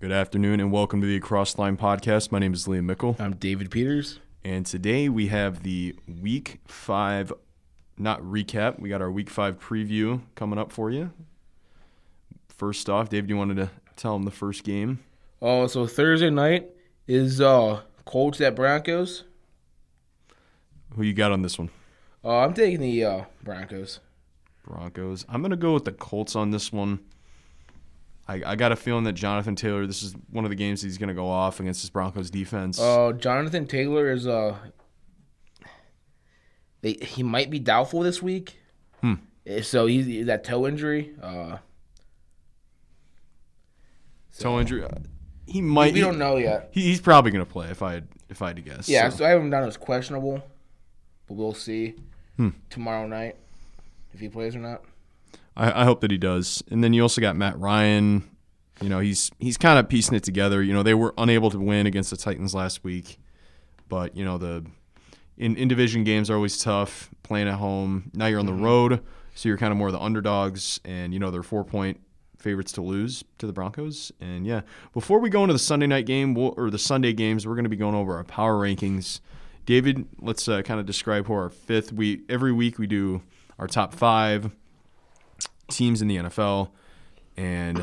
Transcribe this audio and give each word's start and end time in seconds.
Good 0.00 0.12
afternoon 0.12 0.60
and 0.60 0.70
welcome 0.70 1.00
to 1.00 1.06
the 1.06 1.16
Across 1.16 1.58
Line 1.58 1.76
podcast. 1.76 2.30
My 2.30 2.38
name 2.38 2.52
is 2.52 2.66
Liam 2.66 2.84
Mickle, 2.84 3.16
I'm 3.18 3.34
David 3.36 3.70
Peters. 3.70 4.20
and 4.44 4.66
today 4.66 5.08
we 5.08 5.28
have 5.28 5.62
the 5.62 5.96
week 6.20 6.60
five, 6.66 7.32
not 7.96 8.20
recap, 8.22 8.78
we 8.78 8.88
got 8.88 9.00
our 9.00 9.10
week 9.10 9.30
five 9.30 9.58
preview 9.58 10.20
coming 10.34 10.58
up 10.58 10.70
for 10.70 10.90
you. 10.90 11.12
First 12.48 12.88
off, 12.90 13.08
Dave, 13.08 13.28
you 13.28 13.36
wanted 13.36 13.56
to 13.56 13.70
tell 13.96 14.12
them 14.14 14.24
the 14.24 14.30
first 14.30 14.64
game? 14.64 15.00
Oh, 15.40 15.66
so 15.66 15.86
Thursday 15.86 16.30
night 16.30 16.68
is 17.06 17.40
uh 17.40 17.80
Colts 18.04 18.40
at 18.40 18.54
Broncos. 18.54 19.24
Who 20.94 21.02
you 21.02 21.12
got 21.12 21.32
on 21.32 21.42
this 21.42 21.58
one? 21.58 21.70
Uh, 22.24 22.38
I'm 22.38 22.54
taking 22.54 22.80
the 22.80 23.04
uh, 23.04 23.24
Broncos. 23.42 24.00
Broncos. 24.64 25.24
I'm 25.28 25.42
going 25.42 25.50
to 25.50 25.56
go 25.56 25.74
with 25.74 25.84
the 25.84 25.92
Colts 25.92 26.34
on 26.34 26.50
this 26.50 26.72
one. 26.72 27.00
I, 28.28 28.42
I 28.44 28.56
got 28.56 28.72
a 28.72 28.76
feeling 28.76 29.04
that 29.04 29.12
Jonathan 29.12 29.54
Taylor, 29.54 29.86
this 29.86 30.02
is 30.02 30.14
one 30.30 30.44
of 30.44 30.50
the 30.50 30.56
games 30.56 30.82
he's 30.82 30.98
going 30.98 31.08
to 31.08 31.14
go 31.14 31.28
off 31.28 31.60
against 31.60 31.82
this 31.82 31.90
Broncos 31.90 32.28
defense. 32.30 32.80
Uh, 32.80 33.12
Jonathan 33.12 33.66
Taylor 33.66 34.10
is 34.10 34.26
uh, 34.26 34.56
they, 36.82 36.94
he 36.94 37.22
might 37.22 37.50
be 37.50 37.58
doubtful 37.60 38.00
this 38.00 38.20
week. 38.20 38.56
Hmm. 39.00 39.14
Eh, 39.46 39.62
So 39.62 39.86
he's 39.86 40.26
that 40.26 40.42
toe 40.44 40.66
injury. 40.66 41.12
Uh, 41.22 41.58
Toe 44.38 44.60
injury. 44.60 44.84
uh, 44.84 44.88
He 45.46 45.62
might. 45.62 45.94
we 45.94 46.00
don't 46.00 46.18
know 46.18 46.36
yet. 46.36 46.68
He, 46.72 46.82
he's 46.82 47.00
probably 47.00 47.30
going 47.30 47.44
to 47.44 47.50
play 47.50 47.68
if 47.68 47.82
I 47.82 48.02
if 48.28 48.42
I 48.42 48.48
had 48.48 48.56
to 48.56 48.62
guess. 48.62 48.88
Yeah, 48.88 49.08
so. 49.08 49.18
so 49.18 49.24
I 49.26 49.30
have 49.30 49.40
him 49.40 49.48
down 49.50 49.64
as 49.64 49.76
questionable, 49.76 50.42
but 51.26 51.34
we'll 51.34 51.54
see 51.54 51.94
Hmm. 52.36 52.50
tomorrow 52.68 53.06
night 53.06 53.36
if 54.12 54.20
he 54.20 54.28
plays 54.28 54.54
or 54.54 54.58
not. 54.58 54.82
I, 55.56 55.82
I 55.82 55.84
hope 55.84 56.00
that 56.02 56.10
he 56.10 56.18
does. 56.18 56.62
And 56.70 56.84
then 56.84 56.92
you 56.92 57.02
also 57.02 57.20
got 57.20 57.36
Matt 57.36 57.58
Ryan. 57.58 58.28
You 58.80 58.88
know, 58.88 59.00
he's 59.00 59.30
he's 59.38 59.56
kind 59.56 59.78
of 59.78 59.88
piecing 59.88 60.16
it 60.16 60.22
together. 60.22 60.62
You 60.62 60.74
know, 60.74 60.82
they 60.82 60.94
were 60.94 61.14
unable 61.16 61.50
to 61.50 61.58
win 61.58 61.86
against 61.86 62.10
the 62.10 62.16
Titans 62.16 62.54
last 62.54 62.84
week, 62.84 63.18
but 63.88 64.16
you 64.16 64.24
know 64.24 64.36
the 64.36 64.66
in 65.38 65.56
in 65.56 65.68
division 65.68 66.04
games 66.04 66.28
are 66.28 66.34
always 66.34 66.58
tough 66.58 67.10
playing 67.22 67.48
at 67.48 67.54
home. 67.54 68.10
Now 68.12 68.26
you're 68.26 68.38
on 68.38 68.46
the 68.46 68.52
road, 68.52 69.02
so 69.34 69.48
you're 69.48 69.58
kind 69.58 69.72
of 69.72 69.78
more 69.78 69.90
the 69.90 70.00
underdogs, 70.00 70.78
and 70.84 71.14
you 71.14 71.18
know 71.18 71.30
they're 71.30 71.42
four 71.42 71.64
point 71.64 72.00
favorites 72.38 72.72
to 72.72 72.82
lose 72.82 73.24
to 73.38 73.46
the 73.46 73.52
Broncos. 73.52 74.12
And 74.20 74.46
yeah, 74.46 74.60
before 74.92 75.20
we 75.20 75.30
go 75.30 75.42
into 75.42 75.54
the 75.54 75.58
Sunday 75.58 75.86
night 75.86 76.04
game 76.04 76.34
we'll, 76.34 76.54
or 76.58 76.70
the 76.70 76.78
Sunday 76.78 77.14
games, 77.14 77.46
we're 77.46 77.54
going 77.54 77.64
to 77.64 77.70
be 77.70 77.76
going 77.76 77.94
over 77.94 78.14
our 78.14 78.24
power 78.24 78.54
rankings. 78.54 79.20
David, 79.64 80.06
let's 80.20 80.46
uh, 80.48 80.62
kind 80.62 80.78
of 80.78 80.86
describe 80.86 81.26
who 81.26 81.32
our 81.32 81.48
fifth. 81.48 81.92
We 81.92 82.22
every 82.28 82.52
week 82.52 82.78
we 82.78 82.86
do 82.86 83.22
our 83.58 83.66
top 83.66 83.94
five 83.94 84.50
teams 85.68 86.02
in 86.02 86.08
the 86.08 86.16
NFL, 86.16 86.70
and 87.36 87.82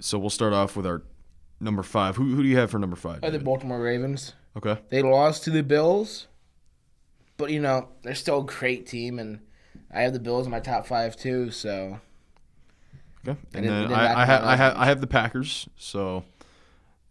so 0.00 0.18
we'll 0.18 0.30
start 0.30 0.52
off 0.52 0.76
with 0.76 0.86
our 0.86 1.02
number 1.60 1.82
five. 1.82 2.16
Who, 2.16 2.34
who 2.34 2.42
do 2.42 2.48
you 2.48 2.56
have 2.58 2.70
for 2.70 2.78
number 2.78 2.96
five? 2.96 3.22
Have 3.22 3.32
the 3.32 3.38
Baltimore 3.38 3.80
Ravens. 3.80 4.34
Okay, 4.56 4.78
They 4.88 5.02
lost 5.02 5.44
to 5.44 5.50
the 5.50 5.62
Bills, 5.62 6.28
but 7.36 7.50
you 7.50 7.60
know 7.60 7.88
they're 8.02 8.14
still 8.14 8.40
a 8.40 8.44
great 8.44 8.86
team, 8.86 9.18
and 9.18 9.40
I 9.92 10.02
have 10.02 10.12
the 10.12 10.20
Bills 10.20 10.46
in 10.46 10.52
my 10.52 10.60
top 10.60 10.86
five 10.86 11.16
too. 11.16 11.50
So 11.50 11.98
okay, 13.26 13.38
and 13.52 13.68
then 13.68 13.92
I, 13.92 14.22
I, 14.22 14.26
ha- 14.26 14.40
I 14.44 14.56
have 14.56 14.76
I 14.76 14.84
have 14.86 15.00
the 15.00 15.06
Packers. 15.08 15.68
So 15.76 16.24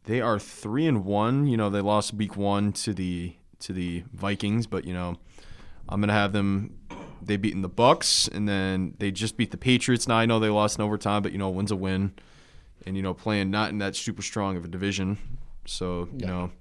they 0.05 0.21
are 0.21 0.39
three 0.39 0.88
and 0.88 1.03
one. 1.03 1.47
You 1.47 1.58
know 1.58 1.69
they 1.69 1.81
lost 1.81 2.14
week 2.14 2.38
one 2.38 2.71
to 2.73 2.94
the 2.94 3.36
to 3.59 3.73
the 3.73 4.03
Vikings, 4.14 4.66
but 4.67 4.86
you 4.86 4.94
know 4.94 5.17
I'm 5.89 5.99
gonna 5.99 6.14
have 6.14 6.31
them. 6.31 6.77
They 7.25 7.38
beaten 7.38 7.61
the 7.61 7.69
Bucks, 7.69 8.27
and 8.27 8.47
then 8.47 8.95
they 8.99 9.11
just 9.11 9.38
beat 9.38 9.52
the 9.52 9.57
Patriots. 9.57 10.07
Now 10.07 10.16
I 10.17 10.25
know 10.25 10.39
they 10.39 10.49
lost 10.49 10.77
in 10.77 10.83
overtime, 10.83 11.21
but 11.23 11.31
you 11.31 11.38
know 11.38 11.49
win's 11.49 11.71
a 11.71 11.75
win, 11.75 12.13
and 12.85 12.95
you 12.97 13.02
know 13.03 13.13
playing 13.13 13.52
not 13.52 13.69
in 13.69 13.77
that 13.80 13.95
super 13.95 14.21
strong 14.21 14.57
of 14.57 14.65
a 14.65 14.67
division, 14.67 15.17
so 15.65 16.07
you 16.11 16.19
Yeah. 16.19 16.27
know 16.27 16.52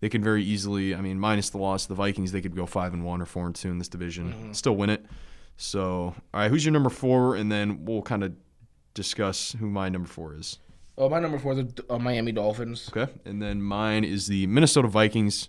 they 0.00 0.08
can 0.08 0.22
very 0.22 0.44
easily. 0.44 0.94
I 0.94 1.00
mean, 1.00 1.18
minus 1.18 1.50
the 1.50 1.58
loss 1.58 1.84
of 1.84 1.88
the 1.88 1.94
Vikings, 1.96 2.32
they 2.32 2.40
could 2.40 2.54
go 2.54 2.66
five 2.66 2.92
and 2.94 3.04
one 3.04 3.20
or 3.20 3.26
four 3.26 3.46
and 3.46 3.54
two 3.54 3.70
in 3.70 3.78
this 3.78 3.88
division, 3.88 4.32
Mm-hmm. 4.32 4.52
still 4.52 4.76
win 4.76 4.90
it. 4.90 5.04
So 5.56 6.14
all 6.32 6.40
right, 6.40 6.50
who's 6.50 6.64
your 6.64 6.72
number 6.72 6.90
four, 6.90 7.34
and 7.34 7.50
then 7.50 7.84
we'll 7.84 8.02
kind 8.02 8.22
of 8.22 8.32
discuss 8.94 9.52
who 9.58 9.68
my 9.68 9.88
number 9.88 10.08
four 10.08 10.34
is. 10.34 10.58
oh, 10.96 11.08
my 11.08 11.20
number 11.20 11.38
four 11.38 11.52
is 11.52 11.58
the 11.58 11.84
uh, 11.90 11.98
Miami 11.98 12.32
Dolphins. 12.32 12.90
Okay, 12.96 13.10
and 13.24 13.40
then 13.42 13.60
mine 13.62 14.04
is 14.04 14.26
the 14.28 14.46
Minnesota 14.48 14.88
Vikings. 14.88 15.48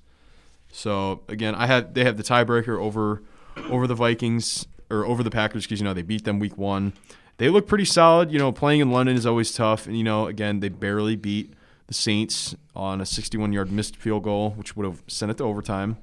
So 0.71 1.21
again, 1.27 1.55
I 1.55 1.65
had 1.67 1.95
they 1.95 2.03
have 2.03 2.17
the 2.17 2.23
tiebreaker 2.23 2.79
over 2.79 3.23
over 3.69 3.87
the 3.87 3.95
Vikings 3.95 4.67
or 4.89 5.05
over 5.05 5.23
the 5.23 5.31
Packers 5.31 5.65
because 5.65 5.79
you 5.79 5.85
know 5.85 5.93
they 5.93 6.01
beat 6.01 6.25
them 6.25 6.39
week 6.39 6.57
one. 6.57 6.93
They 7.37 7.49
look 7.49 7.67
pretty 7.67 7.85
solid. 7.85 8.31
You 8.31 8.39
know, 8.39 8.51
playing 8.51 8.81
in 8.81 8.91
London 8.91 9.15
is 9.15 9.25
always 9.25 9.53
tough, 9.53 9.87
and 9.87 9.97
you 9.97 10.03
know, 10.03 10.27
again, 10.27 10.59
they 10.59 10.69
barely 10.69 11.15
beat 11.15 11.53
the 11.87 11.93
Saints 11.93 12.55
on 12.75 13.01
a 13.01 13.03
61-yard 13.03 13.71
missed 13.71 13.95
field 13.95 14.23
goal, 14.23 14.51
which 14.51 14.75
would 14.75 14.85
have 14.85 15.01
sent 15.07 15.31
it 15.31 15.37
to 15.37 15.43
overtime. 15.43 15.97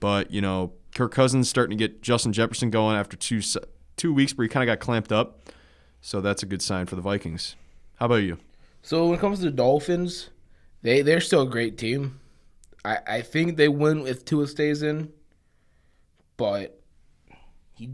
But 0.00 0.30
you 0.30 0.40
know, 0.40 0.72
Kirk 0.94 1.12
Cousins 1.12 1.48
starting 1.48 1.76
to 1.76 1.88
get 1.88 2.02
Justin 2.02 2.32
Jefferson 2.32 2.70
going 2.70 2.96
after 2.96 3.16
two 3.16 3.40
two 3.96 4.12
weeks 4.12 4.36
where 4.36 4.44
he 4.44 4.48
kind 4.48 4.68
of 4.68 4.72
got 4.72 4.84
clamped 4.84 5.12
up. 5.12 5.50
So 6.00 6.20
that's 6.20 6.42
a 6.42 6.46
good 6.46 6.62
sign 6.62 6.86
for 6.86 6.96
the 6.96 7.02
Vikings. 7.02 7.56
How 7.96 8.06
about 8.06 8.16
you? 8.16 8.38
So 8.82 9.06
when 9.06 9.18
it 9.18 9.20
comes 9.20 9.40
to 9.40 9.46
the 9.46 9.50
Dolphins, 9.50 10.30
they 10.82 11.02
they're 11.02 11.20
still 11.20 11.42
a 11.42 11.48
great 11.48 11.78
team. 11.78 12.20
I 12.84 12.98
I 13.06 13.20
think 13.22 13.56
they 13.56 13.68
win 13.68 14.06
if 14.06 14.24
Tua 14.24 14.46
stays 14.46 14.82
in, 14.82 15.12
but 16.36 16.80
he 17.74 17.90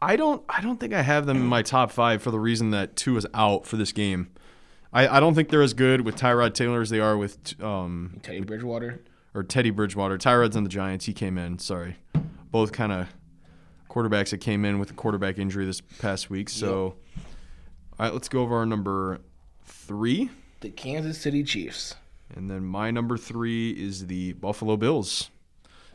I 0.00 0.14
don't. 0.14 0.44
I 0.48 0.60
don't 0.60 0.78
think 0.78 0.94
I 0.94 1.02
have 1.02 1.26
them 1.26 1.38
in 1.38 1.46
my 1.46 1.62
top 1.62 1.90
five 1.90 2.22
for 2.22 2.30
the 2.30 2.38
reason 2.38 2.70
that 2.70 2.94
Tua 2.94 3.18
is 3.18 3.26
out 3.34 3.66
for 3.66 3.76
this 3.76 3.90
game. 3.90 4.30
I, 4.92 5.08
I 5.08 5.20
don't 5.20 5.34
think 5.34 5.48
they're 5.48 5.60
as 5.62 5.74
good 5.74 6.02
with 6.02 6.14
Tyrod 6.16 6.54
Taylor 6.54 6.80
as 6.80 6.90
they 6.90 7.00
are 7.00 7.16
with 7.16 7.60
um 7.62 8.20
Teddy 8.22 8.40
Bridgewater. 8.42 9.00
or 9.34 9.42
Teddy 9.42 9.70
Bridgewater. 9.70 10.16
Tyrod's 10.16 10.56
on 10.56 10.62
the 10.62 10.68
Giants. 10.70 11.06
He 11.06 11.12
came 11.12 11.36
in. 11.36 11.58
Sorry, 11.58 11.96
both 12.52 12.70
kind 12.70 12.92
of 12.92 13.08
quarterbacks 13.90 14.30
that 14.30 14.38
came 14.38 14.64
in 14.64 14.78
with 14.78 14.90
a 14.92 14.94
quarterback 14.94 15.36
injury 15.36 15.66
this 15.66 15.80
past 15.80 16.30
week. 16.30 16.48
So, 16.48 16.84
all 16.84 16.94
right, 17.98 18.12
let's 18.12 18.28
go 18.28 18.42
over 18.42 18.56
our 18.56 18.66
number 18.66 19.18
three, 19.64 20.30
The 20.60 20.70
Kansas 20.70 21.18
City 21.20 21.42
Chiefs. 21.42 21.96
And 22.34 22.50
then 22.50 22.64
my 22.64 22.90
number 22.90 23.16
three 23.16 23.70
is 23.70 24.06
the 24.06 24.34
Buffalo 24.34 24.76
Bills. 24.76 25.30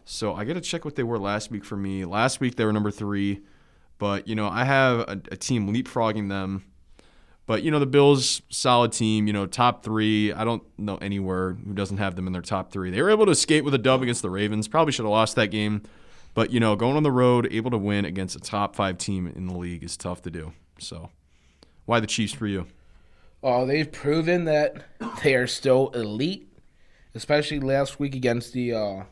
So 0.05 0.33
I 0.33 0.43
got 0.43 0.53
to 0.53 0.61
check 0.61 0.83
what 0.85 0.95
they 0.95 1.03
were 1.03 1.19
last 1.19 1.51
week 1.51 1.63
for 1.63 1.77
me. 1.77 2.05
Last 2.05 2.39
week 2.39 2.55
they 2.55 2.65
were 2.65 2.73
number 2.73 2.91
three. 2.91 3.41
But 3.97 4.27
you 4.27 4.35
know, 4.35 4.47
I 4.47 4.65
have 4.65 4.99
a, 5.01 5.21
a 5.31 5.37
team 5.37 5.73
leapfrogging 5.73 6.29
them. 6.29 6.65
But 7.45 7.63
you 7.63 7.71
know, 7.71 7.79
the 7.79 7.85
Bills, 7.85 8.41
solid 8.49 8.91
team. 8.91 9.27
You 9.27 9.33
know, 9.33 9.45
top 9.45 9.83
three. 9.83 10.33
I 10.33 10.43
don't 10.43 10.63
know 10.77 10.97
anywhere 10.97 11.53
who 11.53 11.73
doesn't 11.73 11.97
have 11.97 12.15
them 12.15 12.27
in 12.27 12.33
their 12.33 12.41
top 12.41 12.71
three. 12.71 12.89
They 12.89 13.01
were 13.01 13.09
able 13.09 13.25
to 13.25 13.31
escape 13.31 13.63
with 13.63 13.73
a 13.73 13.79
dub 13.79 14.01
against 14.01 14.21
the 14.21 14.29
Ravens. 14.29 14.67
Probably 14.67 14.91
should 14.91 15.05
have 15.05 15.11
lost 15.11 15.35
that 15.35 15.47
game. 15.47 15.83
But 16.33 16.51
you 16.51 16.59
know, 16.59 16.75
going 16.75 16.97
on 16.97 17.03
the 17.03 17.11
road, 17.11 17.47
able 17.51 17.71
to 17.71 17.77
win 17.77 18.05
against 18.05 18.35
a 18.35 18.39
top 18.39 18.75
five 18.75 18.97
team 18.97 19.27
in 19.27 19.47
the 19.47 19.57
league 19.57 19.83
is 19.83 19.95
tough 19.95 20.21
to 20.23 20.31
do. 20.31 20.53
So, 20.79 21.11
why 21.85 21.99
the 21.99 22.07
Chiefs 22.07 22.33
for 22.33 22.47
you? 22.47 22.65
Oh, 23.43 23.65
they've 23.65 23.91
proven 23.91 24.45
that 24.45 24.85
they 25.21 25.35
are 25.35 25.47
still 25.47 25.89
elite, 25.89 26.47
especially 27.13 27.59
last 27.59 27.99
week 27.99 28.15
against 28.15 28.53
the 28.53 28.73
uh, 28.73 29.03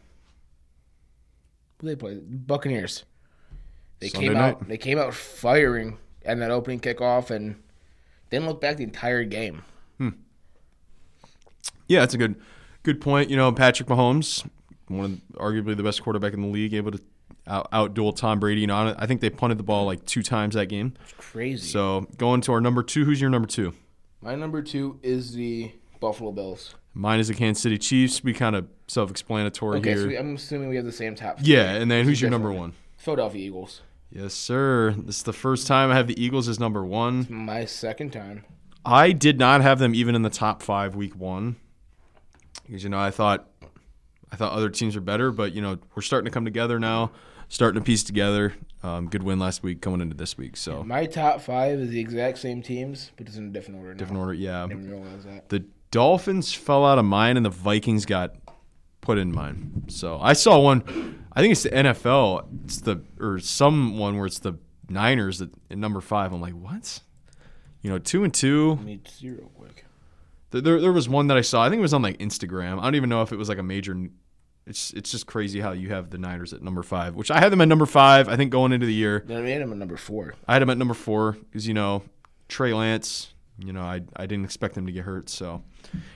who 1.79 1.87
they 1.87 1.95
play 1.95 2.15
Buccaneers. 2.15 3.03
They 3.99 4.07
Sunday 4.07 4.27
came 4.27 4.33
night. 4.33 4.55
out. 4.55 4.67
They 4.67 4.77
came 4.77 4.97
out 4.97 5.13
firing 5.13 5.97
in 6.23 6.39
that 6.39 6.49
opening 6.49 6.79
kickoff 6.79 7.29
and 7.29 7.61
didn't 8.29 8.47
look 8.47 8.61
back 8.61 8.77
the 8.77 8.83
entire 8.83 9.23
game. 9.23 9.63
Yeah, 11.87 11.99
that's 11.99 12.13
a 12.13 12.17
good, 12.17 12.35
good 12.83 13.01
point. 13.01 13.29
You 13.29 13.35
know, 13.35 13.51
Patrick 13.51 13.89
Mahomes, 13.89 14.47
one 14.87 15.21
of 15.33 15.39
arguably 15.39 15.75
the 15.75 15.83
best 15.83 16.01
quarterback 16.01 16.31
in 16.31 16.41
the 16.41 16.47
league, 16.47 16.73
able 16.73 16.93
to 16.93 17.01
out 17.47 17.69
outduel 17.71 18.15
Tom 18.15 18.39
Brady. 18.39 18.61
You 18.61 18.67
know, 18.67 18.95
I 18.97 19.05
think 19.07 19.19
they 19.19 19.29
punted 19.29 19.59
the 19.59 19.63
ball 19.63 19.85
like 19.85 20.05
two 20.05 20.23
times 20.23 20.55
that 20.55 20.67
game. 20.67 20.93
It's 21.03 21.13
crazy. 21.17 21.67
So 21.67 22.07
going 22.17 22.39
to 22.41 22.53
our 22.53 22.61
number 22.61 22.81
two. 22.81 23.03
Who's 23.03 23.19
your 23.19 23.29
number 23.29 23.47
two? 23.47 23.73
My 24.21 24.35
number 24.35 24.61
two 24.61 24.99
is 25.01 25.33
the 25.33 25.71
Buffalo 25.99 26.31
Bills. 26.31 26.75
Mine 26.93 27.19
is 27.19 27.29
the 27.29 27.33
Kansas 27.33 27.61
City 27.63 27.77
Chiefs. 27.77 28.23
We 28.23 28.33
kind 28.33 28.55
of 28.55 28.67
self-explanatory 28.87 29.79
Okay, 29.79 29.89
here. 29.91 30.01
so 30.01 30.07
we, 30.07 30.17
I'm 30.17 30.35
assuming 30.35 30.69
we 30.69 30.75
have 30.75 30.85
the 30.85 30.91
same 30.91 31.15
top. 31.15 31.39
yeah, 31.41 31.71
and 31.73 31.89
then 31.89 32.05
who's 32.05 32.21
your 32.21 32.29
number 32.29 32.51
one? 32.51 32.73
Philadelphia 32.97 33.47
Eagles. 33.47 33.81
Yes, 34.11 34.33
sir. 34.33 34.93
This 34.97 35.17
is 35.17 35.23
the 35.23 35.33
first 35.33 35.67
time 35.67 35.89
I 35.89 35.95
have 35.95 36.07
the 36.07 36.21
Eagles 36.21 36.49
as 36.49 36.59
number 36.59 36.83
one. 36.85 37.25
My 37.29 37.65
second 37.65 38.11
time. 38.11 38.43
I 38.85 39.11
did 39.13 39.39
not 39.39 39.61
have 39.61 39.79
them 39.79 39.95
even 39.95 40.15
in 40.15 40.21
the 40.23 40.29
top 40.29 40.61
five 40.61 40.95
week 40.95 41.15
one 41.15 41.55
because 42.65 42.83
you 42.83 42.89
know 42.89 42.99
I 42.99 43.11
thought 43.11 43.47
I 44.31 44.35
thought 44.35 44.51
other 44.53 44.69
teams 44.69 44.95
are 44.95 45.01
better, 45.01 45.31
but 45.31 45.53
you 45.53 45.61
know 45.61 45.77
we're 45.95 46.01
starting 46.01 46.25
to 46.25 46.31
come 46.31 46.45
together 46.45 46.79
now, 46.79 47.11
starting 47.51 47.79
to 47.81 47.85
piece 47.85 48.01
together. 48.03 48.53
Um, 48.81 49.07
good 49.09 49.21
win 49.21 49.37
last 49.37 49.61
week, 49.61 49.81
coming 49.81 50.01
into 50.01 50.15
this 50.15 50.37
week, 50.37 50.57
so 50.57 50.83
My 50.83 51.05
top 51.05 51.41
five 51.41 51.79
is 51.79 51.89
the 51.91 51.99
exact 51.99 52.39
same 52.39 52.63
teams, 52.63 53.11
but 53.17 53.27
it's 53.27 53.35
in 53.37 53.49
a 53.49 53.49
different 53.49 53.79
order. 53.79 53.93
different 53.93 54.19
order. 54.19 54.33
Yeah, 54.33 54.65
didn't 54.67 54.89
realize 54.89 55.23
that. 55.25 55.49
the 55.49 55.65
Dolphins 55.91 56.53
fell 56.53 56.85
out 56.85 56.97
of 56.97 57.05
mine, 57.05 57.37
and 57.37 57.45
the 57.45 57.49
Vikings 57.51 58.05
got 58.05 58.35
put 59.01 59.17
in 59.19 59.31
mine. 59.31 59.83
So 59.87 60.19
I 60.19 60.33
saw 60.33 60.59
one. 60.59 61.25
I 61.33 61.41
think 61.41 61.51
it's 61.51 61.63
the 61.63 61.69
NFL. 61.69 62.47
It's 62.63 62.81
the 62.81 63.03
or 63.19 63.39
someone 63.39 64.17
where 64.17 64.25
it's 64.25 64.39
the 64.39 64.53
Niners 64.89 65.41
at, 65.41 65.49
at 65.69 65.77
number 65.77 66.01
five. 66.01 66.33
I'm 66.33 66.41
like, 66.41 66.53
what? 66.53 67.01
You 67.81 67.89
know, 67.91 67.99
two 67.99 68.23
and 68.23 68.33
two. 68.33 68.77
Me 68.77 68.99
see 69.05 69.35
quick. 69.55 69.85
There, 70.51 70.61
there, 70.61 70.81
there 70.81 70.91
was 70.91 71.07
one 71.07 71.27
that 71.27 71.37
I 71.37 71.41
saw. 71.41 71.63
I 71.63 71.69
think 71.69 71.79
it 71.79 71.83
was 71.83 71.93
on 71.93 72.01
like 72.01 72.17
Instagram. 72.17 72.79
I 72.79 72.83
don't 72.83 72.95
even 72.95 73.09
know 73.09 73.21
if 73.21 73.31
it 73.31 73.37
was 73.37 73.49
like 73.49 73.57
a 73.59 73.63
major. 73.63 73.95
It's 74.67 74.91
it's 74.93 75.11
just 75.11 75.25
crazy 75.25 75.59
how 75.59 75.71
you 75.71 75.89
have 75.89 76.09
the 76.11 76.17
Niners 76.17 76.53
at 76.53 76.61
number 76.61 76.83
five, 76.83 77.15
which 77.15 77.31
I 77.31 77.39
had 77.39 77.51
them 77.51 77.61
at 77.61 77.67
number 77.67 77.85
five. 77.85 78.29
I 78.29 78.35
think 78.35 78.51
going 78.51 78.71
into 78.71 78.85
the 78.85 78.93
year, 78.93 79.25
I 79.27 79.33
made 79.41 79.61
him 79.61 79.71
at 79.71 79.77
number 79.77 79.97
four. 79.97 80.35
I 80.47 80.53
had 80.53 80.61
them 80.61 80.69
at 80.69 80.77
number 80.77 80.93
four 80.93 81.33
because 81.33 81.67
you 81.67 81.73
know 81.73 82.03
Trey 82.47 82.73
Lance. 82.73 83.33
You 83.57 83.73
know, 83.73 83.81
I 83.81 84.01
I 84.15 84.25
didn't 84.25 84.45
expect 84.45 84.77
him 84.77 84.85
to 84.85 84.91
get 84.91 85.03
hurt. 85.03 85.29
So, 85.29 85.63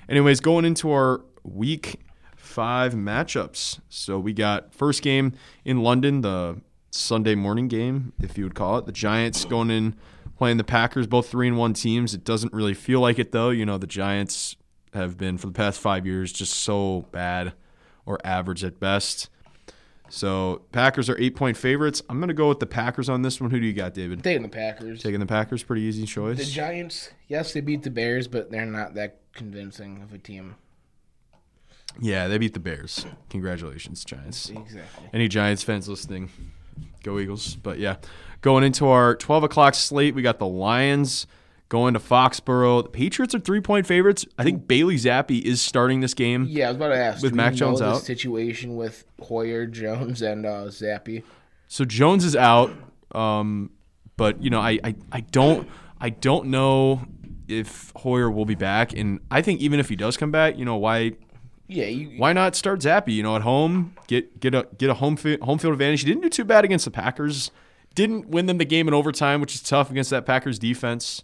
anyways, 0.07 0.39
going 0.39 0.65
into 0.65 0.92
our 0.92 1.21
week 1.44 2.00
five 2.38 2.94
matchups. 2.94 3.80
So 3.89 4.19
we 4.19 4.31
got 4.31 4.74
first 4.74 5.01
game 5.01 5.33
in 5.63 5.81
London, 5.81 6.21
the 6.21 6.62
Sunday 6.92 7.36
morning 7.36 7.68
game, 7.68 8.13
if 8.21 8.38
you 8.38 8.45
would 8.45 8.56
call 8.56 8.77
it. 8.77 8.86
The 8.86 8.92
Giants 8.92 9.44
going 9.45 9.71
in 9.71 9.95
playing 10.38 10.57
the 10.57 10.63
Packers, 10.63 11.07
both 11.07 11.27
three 11.27 11.47
and 11.47 11.57
one 11.57 11.74
teams. 11.74 12.13
It 12.13 12.24
doesn't 12.24 12.53
really 12.53 12.74
feel 12.74 13.01
like 13.01 13.19
it 13.19 13.31
though. 13.31 13.50
You 13.50 13.65
know, 13.65 13.77
the 13.77 13.88
Giants 13.88 14.56
have 14.94 15.18
been 15.18 15.38
for 15.38 15.47
the 15.47 15.53
past 15.53 15.80
five 15.80 16.06
years 16.06 16.31
just 16.31 16.53
so 16.53 17.06
bad 17.12 17.53
or 18.06 18.19
average 18.24 18.63
at 18.63 18.80
best. 18.80 19.30
So 20.10 20.62
Packers 20.72 21.10
are 21.10 21.18
eight 21.19 21.36
point 21.36 21.57
favorites. 21.57 22.02
I'm 22.10 22.19
gonna 22.19 22.34
go 22.34 22.48
with 22.48 22.60
the 22.60 22.68
Packers 22.68 23.10
on 23.10 23.22
this 23.24 23.42
one. 23.42 23.50
Who 23.52 23.60
do 23.60 23.66
you 23.66 23.74
got, 23.74 23.94
David? 23.94 24.24
Taking 24.24 24.44
the 24.44 24.50
Packers. 24.50 25.02
Taking 25.02 25.19
the 25.19 25.25
Packers, 25.25 25.63
pretty 25.63 25.81
easy 25.81 26.06
choice. 26.06 26.38
The 26.38 26.46
Giants, 26.46 27.10
yes, 27.28 27.54
they 27.54 27.62
beat 27.62 27.84
the 27.84 27.90
Bears, 27.90 28.28
but 28.28 28.52
they're 28.52 28.66
not 28.66 28.94
that 28.96 29.18
convincing 29.34 30.02
of 30.04 30.13
a 30.13 30.18
team. 30.18 30.56
yeah, 32.00 32.28
they 32.28 32.38
beat 32.38 32.54
the 32.54 32.60
Bears. 32.60 33.06
Congratulations, 33.30 34.06
Giants. 34.06 34.50
Exactly. 34.50 35.10
Any 35.13 35.28
Giants 35.28 35.63
fans 35.63 35.90
listening, 35.90 36.30
go 37.04 37.18
Eagles. 37.19 37.56
But 37.56 37.80
yeah, 37.80 37.96
going 38.42 38.63
into 38.63 38.88
our 38.88 39.16
12 39.16 39.44
o'clock 39.46 39.74
slate, 39.74 40.13
we 40.13 40.22
got 40.22 40.38
the 40.40 40.48
Lions 40.48 41.25
going 41.69 41.94
to 41.94 42.00
Foxborough. 42.00 42.83
The 42.83 42.89
Patriots 42.89 43.33
are 43.35 43.39
three 43.39 43.62
point 43.62 43.88
favorites. 43.88 44.25
I 44.38 44.44
think 44.44 44.67
Bailey 44.67 44.95
Zappe 44.95 45.41
is 45.41 45.62
starting 45.62 46.01
this 46.01 46.13
game. 46.13 46.45
Yeah, 46.50 46.67
I 46.67 46.69
was 46.69 46.77
about 46.77 46.89
to 46.89 46.97
ask. 46.97 47.23
With 47.23 47.33
Mac 47.33 47.53
Jones 47.53 47.81
out? 47.81 48.01
situation 48.01 48.75
with 48.75 49.06
Hoyer, 49.21 49.65
Jones, 49.65 50.21
and 50.21 50.45
uh, 50.45 50.65
Zappe. 50.65 51.23
So 51.67 51.83
Jones 51.85 52.23
is 52.23 52.35
out, 52.35 52.71
um, 53.13 53.71
but 54.17 54.41
you 54.41 54.50
know 54.50 54.59
I, 54.62 54.79
I, 54.83 54.95
I 55.12 55.19
don't 55.21 55.67
I 56.00 56.09
don't 56.09 56.47
know 56.47 57.01
if 57.47 57.91
Hoyer 57.95 58.29
will 58.29 58.45
be 58.45 58.56
back, 58.56 58.94
and 58.94 59.19
I 59.31 59.41
think 59.41 59.61
even 59.61 59.79
if 59.79 59.89
he 59.89 59.95
does 59.95 60.18
come 60.18 60.31
back, 60.31 60.57
you 60.57 60.65
know 60.65 60.77
why 60.77 61.13
Yeah, 61.68 61.85
you, 61.85 62.19
why 62.19 62.33
not 62.33 62.56
start 62.56 62.81
Zappe? 62.81 63.07
You 63.13 63.23
know, 63.23 63.35
at 63.35 63.41
home, 63.41 63.95
get 64.07 64.39
get 64.39 64.53
a 64.53 64.68
get 64.77 64.89
a 64.89 64.95
home 64.95 65.15
fi- 65.18 65.39
home 65.41 65.57
field 65.57 65.73
advantage. 65.73 66.01
He 66.01 66.07
didn't 66.07 66.21
do 66.21 66.29
too 66.29 66.45
bad 66.45 66.63
against 66.65 66.85
the 66.85 66.91
Packers. 66.91 67.50
Didn't 67.95 68.27
win 68.29 68.45
them 68.45 68.57
the 68.57 68.65
game 68.65 68.88
in 68.88 68.94
overtime, 68.94 69.41
which 69.41 69.56
is 69.56 69.63
tough 69.63 69.89
against 69.89 70.09
that 70.11 70.25
Packers 70.25 70.59
defense. 70.59 71.23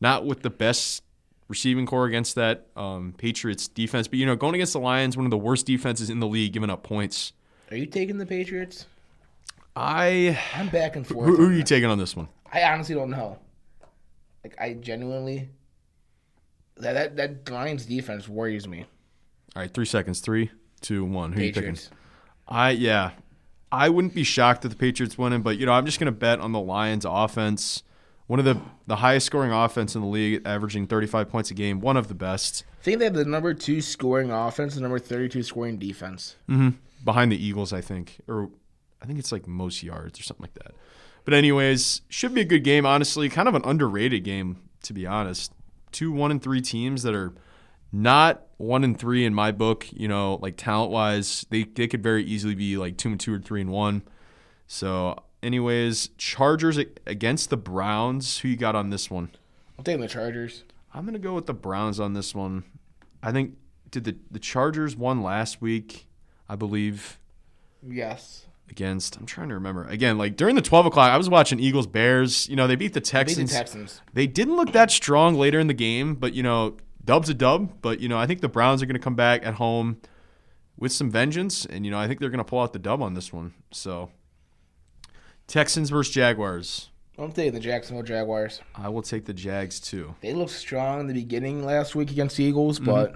Not 0.00 0.26
with 0.26 0.42
the 0.42 0.50
best 0.50 1.02
receiving 1.48 1.86
core 1.86 2.06
against 2.06 2.34
that 2.34 2.66
um, 2.76 3.14
Patriots 3.16 3.68
defense, 3.68 4.08
but 4.08 4.18
you 4.18 4.26
know, 4.26 4.36
going 4.36 4.54
against 4.54 4.72
the 4.72 4.80
Lions, 4.80 5.16
one 5.16 5.26
of 5.26 5.30
the 5.30 5.38
worst 5.38 5.66
defenses 5.66 6.10
in 6.10 6.20
the 6.20 6.26
league, 6.26 6.52
giving 6.52 6.70
up 6.70 6.82
points. 6.82 7.32
are 7.70 7.76
you 7.76 7.86
taking 7.86 8.18
the 8.18 8.26
Patriots? 8.26 8.86
I 9.74 10.38
I'm 10.54 10.68
back 10.68 10.96
and 10.96 11.06
forth. 11.06 11.26
who, 11.28 11.36
who 11.36 11.48
are 11.48 11.52
you 11.52 11.58
that. 11.58 11.66
taking 11.66 11.88
on 11.88 11.98
this 11.98 12.16
one? 12.16 12.28
I 12.52 12.62
honestly 12.62 12.94
don't 12.94 13.10
know. 13.10 13.38
Like 14.42 14.56
I 14.60 14.74
genuinely 14.74 15.50
that 16.78 17.16
that 17.16 17.16
that 17.16 17.50
Lions 17.52 17.84
defense 17.86 18.28
worries 18.28 18.66
me. 18.66 18.86
All 19.54 19.62
right, 19.62 19.72
three 19.72 19.86
seconds. 19.86 20.20
Three, 20.20 20.50
two, 20.80 21.04
one. 21.04 21.32
Who 21.32 21.40
are 21.40 21.44
you 21.44 21.52
picking? 21.52 21.78
I 22.48 22.70
yeah, 22.70 23.12
I 23.72 23.88
wouldn't 23.88 24.14
be 24.14 24.24
shocked 24.24 24.64
if 24.64 24.70
the 24.70 24.76
Patriots 24.76 25.18
winning, 25.18 25.42
but 25.42 25.58
you 25.58 25.66
know 25.66 25.72
I'm 25.72 25.86
just 25.86 25.98
gonna 25.98 26.12
bet 26.12 26.40
on 26.40 26.52
the 26.52 26.60
Lions 26.60 27.04
offense. 27.08 27.82
One 28.26 28.38
of 28.38 28.44
the 28.44 28.60
the 28.86 28.96
highest 28.96 29.26
scoring 29.26 29.52
offense 29.52 29.94
in 29.94 30.00
the 30.00 30.08
league, 30.08 30.42
averaging 30.44 30.86
35 30.86 31.28
points 31.28 31.50
a 31.50 31.54
game. 31.54 31.80
One 31.80 31.96
of 31.96 32.08
the 32.08 32.14
best, 32.14 32.64
I 32.80 32.82
think 32.82 32.98
they 32.98 33.04
have 33.04 33.14
the 33.14 33.24
number 33.24 33.54
two 33.54 33.80
scoring 33.80 34.30
offense 34.30 34.74
the 34.74 34.80
number 34.80 34.98
thirty-two 34.98 35.42
scoring 35.42 35.78
defense. 35.78 36.36
Mm-hmm. 36.48 36.70
behind 37.04 37.30
the 37.30 37.44
Eagles, 37.44 37.72
I 37.72 37.80
think, 37.80 38.20
or 38.26 38.50
I 39.00 39.06
think 39.06 39.18
it's 39.18 39.30
like 39.30 39.46
most 39.46 39.82
yards 39.82 40.18
or 40.18 40.22
something 40.24 40.42
like 40.44 40.54
that. 40.54 40.74
But 41.24 41.34
anyways, 41.34 42.02
should 42.08 42.34
be 42.34 42.40
a 42.40 42.44
good 42.44 42.64
game. 42.64 42.84
Honestly, 42.86 43.28
kind 43.28 43.48
of 43.48 43.54
an 43.54 43.62
underrated 43.64 44.24
game 44.24 44.58
to 44.82 44.92
be 44.92 45.06
honest. 45.06 45.52
Two 45.92 46.10
one 46.12 46.30
and 46.30 46.42
three 46.42 46.60
teams 46.60 47.02
that 47.04 47.14
are 47.14 47.32
not 47.92 48.46
one 48.56 48.84
and 48.84 48.98
three 48.98 49.24
in 49.24 49.34
my 49.34 49.52
book. 49.52 49.86
You 49.92 50.08
know, 50.08 50.38
like 50.42 50.56
talent 50.56 50.90
wise, 50.90 51.46
they 51.50 51.62
they 51.64 51.86
could 51.88 52.02
very 52.02 52.24
easily 52.24 52.54
be 52.54 52.76
like 52.76 52.96
two 52.96 53.10
and 53.10 53.20
two 53.20 53.34
or 53.34 53.38
three 53.38 53.60
and 53.60 53.70
one. 53.70 54.02
So, 54.66 55.16
anyways, 55.46 56.10
Chargers 56.18 56.76
against 57.06 57.50
the 57.50 57.56
Browns. 57.56 58.38
Who 58.38 58.48
you 58.48 58.56
got 58.56 58.74
on 58.74 58.90
this 58.90 59.10
one? 59.10 59.30
I'm 59.78 59.84
taking 59.84 60.00
the 60.00 60.08
Chargers. 60.08 60.64
I'm 60.92 61.04
gonna 61.04 61.18
go 61.18 61.34
with 61.34 61.46
the 61.46 61.54
Browns 61.54 62.00
on 62.00 62.14
this 62.14 62.34
one. 62.34 62.64
I 63.22 63.32
think 63.32 63.54
did 63.90 64.04
the 64.04 64.16
the 64.30 64.38
Chargers 64.38 64.96
won 64.96 65.22
last 65.22 65.60
week, 65.62 66.06
I 66.48 66.56
believe 66.56 67.18
Yes. 67.86 68.46
against. 68.68 69.16
I'm 69.16 69.26
trying 69.26 69.48
to 69.48 69.54
remember 69.54 69.84
again. 69.84 70.18
Like 70.18 70.36
during 70.36 70.56
the 70.56 70.62
12 70.62 70.86
o'clock, 70.86 71.10
I 71.12 71.16
was 71.16 71.28
watching 71.30 71.60
Eagles 71.60 71.86
Bears. 71.86 72.48
You 72.48 72.56
know 72.56 72.66
they 72.66 72.76
beat 72.76 72.94
the 72.94 73.00
Beat 73.00 73.06
Texans. 73.06 73.50
the 73.52 73.56
Texans. 73.58 74.00
They 74.12 74.26
didn't 74.26 74.56
look 74.56 74.72
that 74.72 74.90
strong 74.90 75.34
later 75.36 75.60
in 75.60 75.66
the 75.66 75.74
game, 75.74 76.14
but 76.14 76.34
you 76.34 76.42
know 76.42 76.76
dub's 77.04 77.28
a 77.28 77.34
dub. 77.34 77.80
But 77.82 78.00
you 78.00 78.08
know 78.08 78.18
I 78.18 78.26
think 78.26 78.40
the 78.40 78.48
Browns 78.48 78.82
are 78.82 78.86
gonna 78.86 78.98
come 78.98 79.14
back 79.14 79.44
at 79.46 79.54
home 79.54 79.98
with 80.78 80.92
some 80.92 81.10
vengeance, 81.10 81.64
and 81.66 81.84
you 81.84 81.90
know 81.90 81.98
I 81.98 82.06
think 82.08 82.20
they're 82.20 82.30
gonna 82.30 82.44
pull 82.44 82.60
out 82.60 82.72
the 82.72 82.78
dub 82.78 83.02
on 83.02 83.14
this 83.14 83.32
one. 83.32 83.52
So 83.70 84.10
Texans 85.46 85.90
versus 85.90 86.12
Jaguars. 86.12 86.90
I'm 87.18 87.32
taking 87.32 87.54
the 87.54 87.60
Jacksonville 87.60 88.02
Jaguars. 88.02 88.60
I 88.74 88.88
will 88.88 89.02
take 89.02 89.24
the 89.24 89.32
Jags 89.32 89.80
too. 89.80 90.14
They 90.20 90.34
looked 90.34 90.50
strong 90.50 91.00
in 91.00 91.06
the 91.06 91.14
beginning 91.14 91.64
last 91.64 91.94
week 91.94 92.10
against 92.10 92.36
the 92.36 92.44
Eagles, 92.44 92.78
Mm-hmm. 92.78 92.90
but 92.90 93.14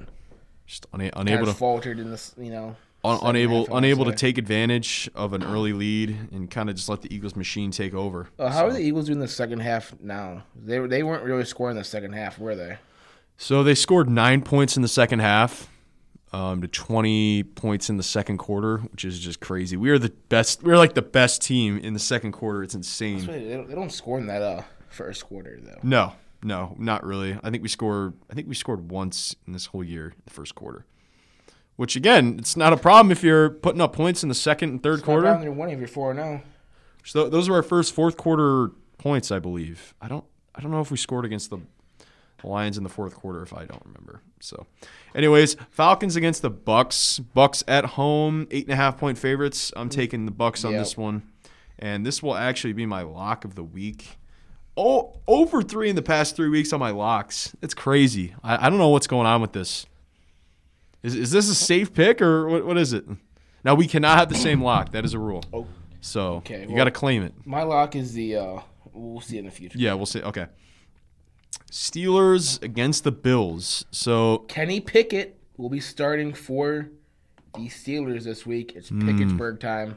Just 0.67 0.87
una- 0.94 1.11
unable 1.17 1.47
to 1.47 1.53
faltered 1.53 1.99
in 1.99 2.11
this. 2.11 2.35
You 2.38 2.50
know, 2.50 2.77
un- 3.05 3.19
unable 3.23 3.59
half, 3.61 3.69
I 3.69 3.73
wanna 3.73 3.87
unable 3.88 4.05
to 4.06 4.12
take 4.15 4.38
advantage 4.38 5.11
of 5.15 5.32
an 5.35 5.43
early 5.43 5.73
lead 5.75 6.17
and 6.32 6.50
kind 6.50 6.71
of 6.71 6.77
just 6.77 6.88
let 6.88 7.03
the 7.03 7.15
Eagles 7.15 7.37
machine 7.37 7.73
take 7.73 7.93
over. 7.93 8.29
Uh, 8.38 8.49
how 8.50 8.67
are 8.67 8.73
the 8.73 8.81
Eagles 8.81 9.06
doing 9.06 9.19
the 9.21 9.29
second 9.29 9.61
half 9.61 9.93
now? 10.00 10.44
They 10.56 10.79
they 10.79 11.03
weren't 11.03 11.25
really 11.25 11.44
scoring 11.44 11.76
the 11.76 11.85
second 11.85 12.12
half, 12.15 12.38
were 12.38 12.55
they? 12.55 12.79
So 13.37 13.62
they 13.62 13.75
scored 13.75 14.09
nine 14.09 14.41
points 14.43 14.76
in 14.76 14.83
the 14.83 14.88
second 14.88 15.19
half, 15.19 15.69
um, 16.32 16.61
to 16.62 16.69
twenty 16.69 17.43
points 17.43 17.91
in 17.91 17.97
the 17.97 18.03
second 18.03 18.38
quarter, 18.38 18.79
which 18.79 19.05
is 19.05 19.19
just 19.19 19.41
crazy. 19.41 19.77
We 19.77 19.91
are 19.91 19.99
the 19.99 20.12
best. 20.29 20.62
We're 20.62 20.77
like 20.77 20.94
the 20.94 21.03
best 21.03 21.43
team 21.43 21.79
in 21.79 21.93
the 21.94 21.99
second 22.00 22.32
quarter. 22.32 22.62
It's 22.62 22.75
insane. 22.75 23.27
They 23.27 23.49
don't, 23.56 23.69
they 23.69 23.75
don't 23.75 23.91
score 23.91 24.19
in 24.19 24.27
that 24.27 24.43
uh, 24.43 24.62
first 24.88 25.27
quarter 25.27 25.59
though. 25.61 25.79
No, 25.82 26.12
no, 26.43 26.75
not 26.79 27.05
really. 27.05 27.38
I 27.43 27.50
think 27.50 27.62
we 27.62 27.69
scored. 27.69 28.15
I 28.31 28.35
think 28.35 28.49
we 28.49 28.54
scored 28.54 28.90
once 28.90 29.35
in 29.47 29.52
this 29.52 29.66
whole 29.66 29.85
year, 29.85 30.14
the 30.25 30.31
first 30.31 30.54
quarter. 30.54 30.87
Which 31.76 31.97
again, 31.97 32.37
it's 32.38 32.57
not 32.57 32.73
a 32.75 32.76
problem 32.76 33.11
if 33.11 33.23
you're 33.25 33.49
putting 33.50 33.81
up 33.81 33.95
points 33.95 34.23
in 34.23 34.28
the 34.28 34.35
second 34.35 34.69
and 34.69 34.83
third 34.83 34.99
It's 34.99 35.02
not 35.02 35.07
quarter. 35.07 35.23
problem 35.28 35.45
You're 35.45 35.52
winning 35.54 35.75
if 35.75 35.81
you're 35.81 35.88
four 35.88 36.12
now. 36.12 36.43
So 37.04 37.28
those 37.31 37.49
were 37.49 37.57
our 37.57 37.62
first 37.62 37.95
fourth 37.95 38.19
quarter 38.19 38.71
points, 38.99 39.31
I 39.31 39.38
believe. 39.38 39.95
I 40.00 40.07
don't 40.09 40.25
I 40.54 40.61
don't 40.61 40.71
know 40.71 40.83
if 40.83 40.90
we 40.90 40.99
scored 40.99 41.25
against 41.25 41.49
the 41.49 41.59
Lions 42.44 42.76
in 42.78 42.82
the 42.85 42.88
fourth 42.90 43.14
quarter 43.14 43.42
if 43.42 43.52
I 43.52 43.64
don't 43.64 43.82
remember. 43.85 44.23
So 44.40 44.66
anyways, 45.14 45.56
Falcons 45.70 46.16
against 46.16 46.42
the 46.42 46.50
Bucks. 46.50 47.18
Bucks 47.18 47.62
at 47.68 47.85
home, 47.85 48.47
eight 48.50 48.64
and 48.64 48.73
a 48.73 48.76
half 48.76 48.97
point 48.99 49.18
favorites. 49.18 49.73
I'm 49.76 49.88
taking 49.88 50.25
the 50.25 50.30
Bucks 50.32 50.64
on 50.64 50.73
Yep. 50.73 50.80
this 50.80 50.97
one. 50.97 51.23
And 51.78 52.04
this 52.04 52.23
will 52.23 52.35
actually 52.37 52.73
be 52.75 52.87
my 52.87 53.02
lock 53.02 53.44
of 53.44 53.54
the 53.54 53.64
week. 53.64 54.18
Oh, 54.76 55.18
over 55.26 55.62
three 55.62 55.90
in 55.90 55.97
the 55.97 56.02
past 56.02 56.37
three 56.37 56.49
weeks 56.49 56.73
on 56.73 56.80
my 56.80 56.90
locks. 56.90 57.54
It's 57.62 57.75
crazy. 57.75 58.35
I, 58.42 58.66
I 58.66 58.70
don't 58.70 58.78
know 58.78 58.88
what's 58.90 59.06
going 59.06 59.26
on 59.26 59.40
with 59.40 59.52
this. 59.52 59.87
Is, 61.02 61.14
is 61.14 61.30
this 61.30 61.49
a 61.49 61.54
safe 61.54 61.92
pick 61.94 62.20
or 62.20 62.47
what, 62.49 62.66
what 62.66 62.78
is 62.78 62.92
it? 62.92 63.04
Now 63.64 63.75
we 63.75 63.87
cannot 63.87 64.18
have 64.18 64.28
the 64.28 64.35
same 64.35 64.62
lock. 64.62 64.92
That 64.92 65.04
is 65.04 65.14
a 65.14 65.18
rule. 65.18 65.42
Oh, 65.52 65.66
So 66.00 66.35
Okay, 66.37 66.62
you 66.62 66.68
well- 66.68 66.76
got 66.76 66.85
to 66.85 66.90
claim 66.90 67.23
it. 67.23 67.35
my 67.44 67.62
lock 67.62 67.97
is 67.97 68.12
the. 68.14 68.37
uh 68.37 68.61
We'll 68.92 69.20
see 69.20 69.38
in 69.38 69.44
the 69.44 69.50
future. 69.52 69.78
Yeah, 69.78 69.94
we'll 69.94 70.04
see. 70.04 70.20
Okay. 70.20 70.47
Steelers 71.71 72.62
against 72.62 73.04
the 73.04 73.12
Bills. 73.12 73.85
So 73.90 74.38
Kenny 74.49 74.80
Pickett 74.80 75.38
will 75.57 75.69
be 75.71 75.80
starting 75.80 76.33
for 76.33 76.88
the 77.54 77.69
Steelers 77.69 78.25
this 78.25 78.45
week. 78.47 78.73
It's 78.76 78.88
Hmm. 78.88 79.09
Pickettsburg 79.09 79.61
time. 79.61 79.97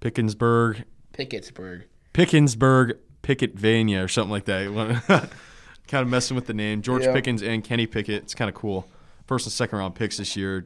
Pickensburg, 0.00 0.84
Pickettsburg. 1.12 1.82
Pickensburg, 2.12 2.96
Picketvania 3.22 4.02
or 4.04 4.08
something 4.08 4.30
like 4.30 4.46
that. 4.46 4.66
kind 5.88 6.02
of 6.02 6.08
messing 6.08 6.34
with 6.34 6.46
the 6.46 6.54
name. 6.54 6.80
George 6.82 7.04
Yeah. 7.04 7.12
Pickens 7.12 7.42
and 7.42 7.62
Kenny 7.62 7.86
Pickett. 7.86 8.22
It's 8.22 8.34
kind 8.34 8.48
of 8.48 8.54
cool. 8.54 8.88
First 9.26 9.46
and 9.46 9.52
second 9.52 9.78
round 9.78 9.94
picks 9.94 10.16
this 10.16 10.36
year. 10.36 10.64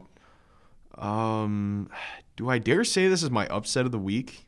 Um, 0.97 1.91
do 2.37 2.49
I 2.49 2.59
dare 2.59 2.85
say 2.85 3.09
this 3.09 3.23
is 3.23 3.31
my 3.31 3.47
upset 3.49 3.85
of 3.87 3.93
the 3.93 3.99
week? 3.99 4.47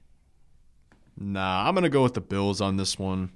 Nah, 1.19 1.67
I'm 1.67 1.75
gonna 1.75 1.89
go 1.89 2.03
with 2.03 2.15
the 2.15 2.21
Bills 2.21 2.61
on 2.61 2.77
this 2.77 2.99
one. 2.99 3.31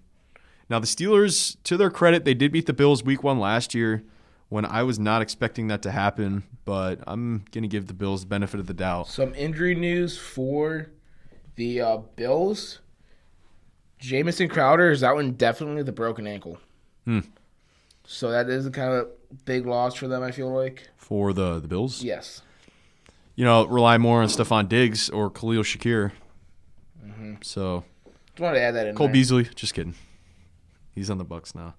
Now 0.70 0.78
the 0.78 0.86
Steelers, 0.86 1.56
to 1.64 1.76
their 1.76 1.90
credit, 1.90 2.24
they 2.24 2.32
did 2.32 2.52
beat 2.52 2.66
the 2.66 2.72
Bills 2.72 3.02
week 3.02 3.24
one 3.24 3.40
last 3.40 3.74
year 3.74 4.04
when 4.48 4.64
I 4.64 4.84
was 4.84 5.00
not 5.00 5.20
expecting 5.20 5.66
that 5.66 5.82
to 5.82 5.90
happen, 5.90 6.44
but 6.64 7.00
I'm 7.08 7.44
gonna 7.50 7.66
give 7.66 7.88
the 7.88 7.92
Bills 7.92 8.22
the 8.22 8.28
benefit 8.28 8.60
of 8.60 8.68
the 8.68 8.74
doubt. 8.74 9.08
Some 9.08 9.34
injury 9.34 9.74
news 9.74 10.16
for 10.16 10.90
the 11.56 11.80
uh, 11.80 11.96
Bills. 12.14 12.78
Jamison 13.98 14.48
Crowder 14.48 14.92
is 14.92 15.02
out 15.02 15.18
indefinitely 15.18 15.76
with 15.76 15.88
a 15.88 15.92
broken 15.92 16.26
ankle. 16.26 16.58
Hmm. 17.04 17.20
So 18.04 18.30
that 18.30 18.48
is 18.48 18.64
a 18.64 18.70
kind 18.70 18.92
of 18.92 19.08
big 19.44 19.66
loss 19.66 19.94
for 19.94 20.06
them. 20.08 20.22
I 20.22 20.30
feel 20.30 20.50
like. 20.52 20.88
for 20.96 21.32
the 21.32 21.58
the 21.58 21.68
Bills. 21.68 22.02
Yes. 22.02 22.42
You 23.34 23.44
know, 23.44 23.66
rely 23.66 23.98
more 23.98 24.22
on 24.22 24.28
Stefon 24.28 24.68
Diggs 24.68 25.10
or 25.10 25.30
Khalil 25.30 25.62
Shakir. 25.62 26.12
Mm-hmm. 27.04 27.34
So 27.42 27.84
Just 28.06 28.40
wanted 28.40 28.58
to 28.58 28.62
add 28.62 28.74
that 28.76 28.86
in. 28.86 28.94
Cole 28.94 29.06
there. 29.06 29.14
Beasley, 29.14 29.48
just 29.54 29.74
kidding. 29.74 29.94
He's 30.94 31.10
on 31.10 31.18
the 31.18 31.24
Bucks 31.24 31.54
now. 31.54 31.74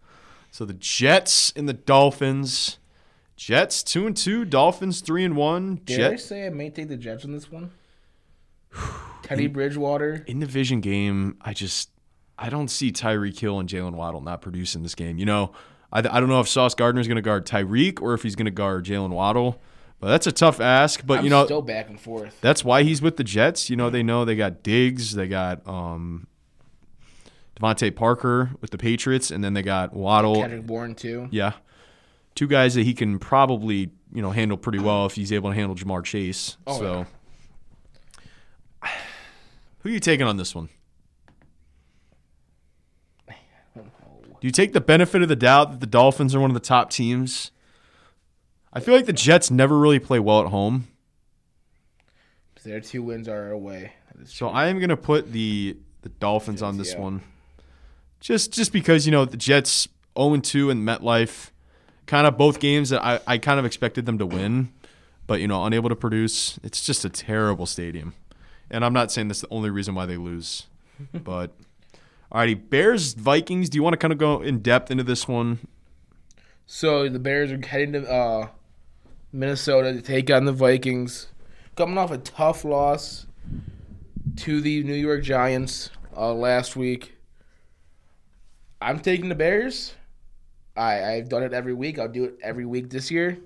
So 0.51 0.65
the 0.65 0.73
Jets 0.73 1.53
and 1.55 1.67
the 1.67 1.73
Dolphins. 1.73 2.77
Jets 3.37 3.81
two 3.81 4.05
and 4.05 4.15
two, 4.15 4.45
Dolphins 4.45 5.01
three 5.01 5.23
and 5.23 5.35
one. 5.35 5.81
Did 5.85 6.01
I 6.01 6.15
say 6.17 6.45
I 6.45 6.49
may 6.49 6.69
take 6.69 6.89
the 6.89 6.97
Jets 6.97 7.23
in 7.23 7.31
this 7.31 7.51
one? 7.51 7.71
Teddy 9.23 9.47
Bridgewater. 9.47 10.23
in 10.27 10.39
the 10.39 10.45
vision 10.45 10.81
game. 10.81 11.37
I 11.41 11.53
just 11.53 11.89
I 12.37 12.49
don't 12.49 12.69
see 12.69 12.91
Tyreek 12.91 13.39
Hill 13.39 13.59
and 13.59 13.67
Jalen 13.67 13.93
Waddle 13.93 14.21
not 14.21 14.41
producing 14.41 14.83
this 14.83 14.95
game. 14.95 15.17
You 15.17 15.25
know, 15.25 15.53
I, 15.91 15.99
I 15.99 16.19
don't 16.19 16.27
know 16.29 16.39
if 16.39 16.47
Sauce 16.47 16.75
Gardner 16.75 17.01
is 17.01 17.07
going 17.07 17.15
to 17.17 17.21
guard 17.21 17.45
Tyreek 17.45 18.01
or 18.01 18.13
if 18.13 18.23
he's 18.23 18.35
going 18.35 18.45
to 18.45 18.51
guard 18.51 18.85
Jalen 18.85 19.09
Waddle. 19.11 19.61
But 19.99 20.07
that's 20.09 20.25
a 20.25 20.31
tough 20.31 20.59
ask. 20.59 21.05
But 21.05 21.19
I'm 21.19 21.23
you 21.25 21.29
know, 21.29 21.45
still 21.45 21.61
back 21.61 21.87
and 21.87 21.99
forth. 21.99 22.35
That's 22.41 22.65
why 22.65 22.81
he's 22.81 23.01
with 23.01 23.17
the 23.17 23.23
Jets. 23.23 23.69
You 23.69 23.75
know, 23.75 23.91
they 23.91 24.01
know 24.01 24.25
they 24.25 24.35
got 24.35 24.63
Diggs, 24.63 25.13
they 25.13 25.27
got 25.27 25.65
um, 25.67 26.25
DeVante 27.61 27.95
Parker 27.95 28.51
with 28.59 28.71
the 28.71 28.77
Patriots, 28.77 29.31
and 29.31 29.43
then 29.43 29.53
they 29.53 29.61
got 29.61 29.93
Waddle. 29.93 30.35
Kendrick 30.35 30.65
Bourne 30.65 30.95
too. 30.95 31.27
Yeah, 31.31 31.53
two 32.35 32.47
guys 32.47 32.75
that 32.75 32.83
he 32.83 32.93
can 32.93 33.19
probably 33.19 33.91
you 34.13 34.21
know 34.21 34.31
handle 34.31 34.57
pretty 34.57 34.79
well 34.79 35.05
if 35.05 35.15
he's 35.15 35.31
able 35.31 35.49
to 35.49 35.55
handle 35.55 35.75
Ja'Marr 35.75 36.03
Chase. 36.03 36.57
Oh, 36.65 36.79
so, 36.79 37.05
who 39.79 39.89
are 39.89 39.91
you 39.91 39.99
taking 39.99 40.25
on 40.25 40.37
this 40.37 40.55
one? 40.55 40.69
Do 43.75 44.47
you 44.47 44.51
take 44.51 44.73
the 44.73 44.81
benefit 44.81 45.21
of 45.21 45.29
the 45.29 45.35
doubt 45.35 45.71
that 45.71 45.79
the 45.79 45.87
Dolphins 45.87 46.33
are 46.33 46.39
one 46.39 46.49
of 46.49 46.55
the 46.55 46.59
top 46.59 46.89
teams? 46.89 47.51
I 48.73 48.79
feel 48.79 48.95
like 48.95 49.05
the 49.05 49.13
Jets 49.13 49.51
never 49.51 49.77
really 49.77 49.99
play 49.99 50.19
well 50.19 50.41
at 50.41 50.47
home. 50.47 50.87
Their 52.63 52.79
two 52.79 53.01
wins 53.01 53.27
are 53.27 53.49
away. 53.49 53.93
So. 54.25 54.49
I 54.49 54.67
am 54.67 54.79
gonna 54.79 54.95
put 54.95 55.31
the 55.31 55.77
the 56.03 56.09
Dolphins 56.09 56.61
on 56.61 56.77
this 56.77 56.93
yeah. 56.93 56.99
one, 56.99 57.21
just 58.21 58.53
just 58.53 58.71
because 58.71 59.05
you 59.05 59.11
know 59.11 59.25
the 59.25 59.35
Jets 59.35 59.89
0 60.17 60.37
2 60.37 60.69
in 60.69 60.85
MetLife, 60.85 61.49
kind 62.05 62.25
of 62.25 62.37
both 62.37 62.61
games 62.61 62.89
that 62.91 63.03
I, 63.03 63.19
I 63.27 63.37
kind 63.37 63.59
of 63.59 63.65
expected 63.65 64.05
them 64.05 64.17
to 64.19 64.25
win, 64.25 64.71
but 65.27 65.41
you 65.41 65.47
know 65.47 65.65
unable 65.65 65.89
to 65.89 65.95
produce. 65.95 66.57
It's 66.63 66.85
just 66.85 67.03
a 67.03 67.09
terrible 67.09 67.65
stadium, 67.65 68.13
and 68.69 68.85
I'm 68.85 68.93
not 68.93 69.11
saying 69.11 69.27
that's 69.27 69.41
the 69.41 69.47
only 69.51 69.69
reason 69.69 69.95
why 69.95 70.05
they 70.05 70.17
lose, 70.17 70.67
but 71.13 71.51
alrighty, 72.31 72.69
Bears 72.69 73.13
Vikings. 73.13 73.69
Do 73.69 73.75
you 73.75 73.83
want 73.83 73.93
to 73.93 73.97
kind 73.97 74.13
of 74.13 74.19
go 74.19 74.41
in 74.41 74.59
depth 74.59 74.91
into 74.91 75.03
this 75.03 75.27
one? 75.27 75.59
So 76.67 77.09
the 77.09 77.19
Bears 77.19 77.51
are 77.51 77.59
heading 77.65 77.93
to 77.93 78.09
uh, 78.09 78.47
Minnesota 79.33 79.93
to 79.93 80.01
take 80.01 80.29
on 80.29 80.45
the 80.45 80.53
Vikings, 80.53 81.27
coming 81.75 81.97
off 81.97 82.11
a 82.11 82.17
tough 82.19 82.63
loss 82.63 83.25
to 84.37 84.61
the 84.61 84.83
New 84.83 84.93
York 84.93 85.23
Giants 85.23 85.89
uh, 86.15 86.33
last 86.33 86.75
week. 86.75 87.15
I'm 88.81 88.99
taking 88.99 89.29
the 89.29 89.35
Bears. 89.35 89.93
I 90.75 91.13
I've 91.13 91.29
done 91.29 91.43
it 91.43 91.53
every 91.53 91.73
week. 91.73 91.99
I'll 91.99 92.07
do 92.07 92.23
it 92.25 92.37
every 92.41 92.65
week 92.65 92.89
this 92.89 93.11
year. 93.11 93.37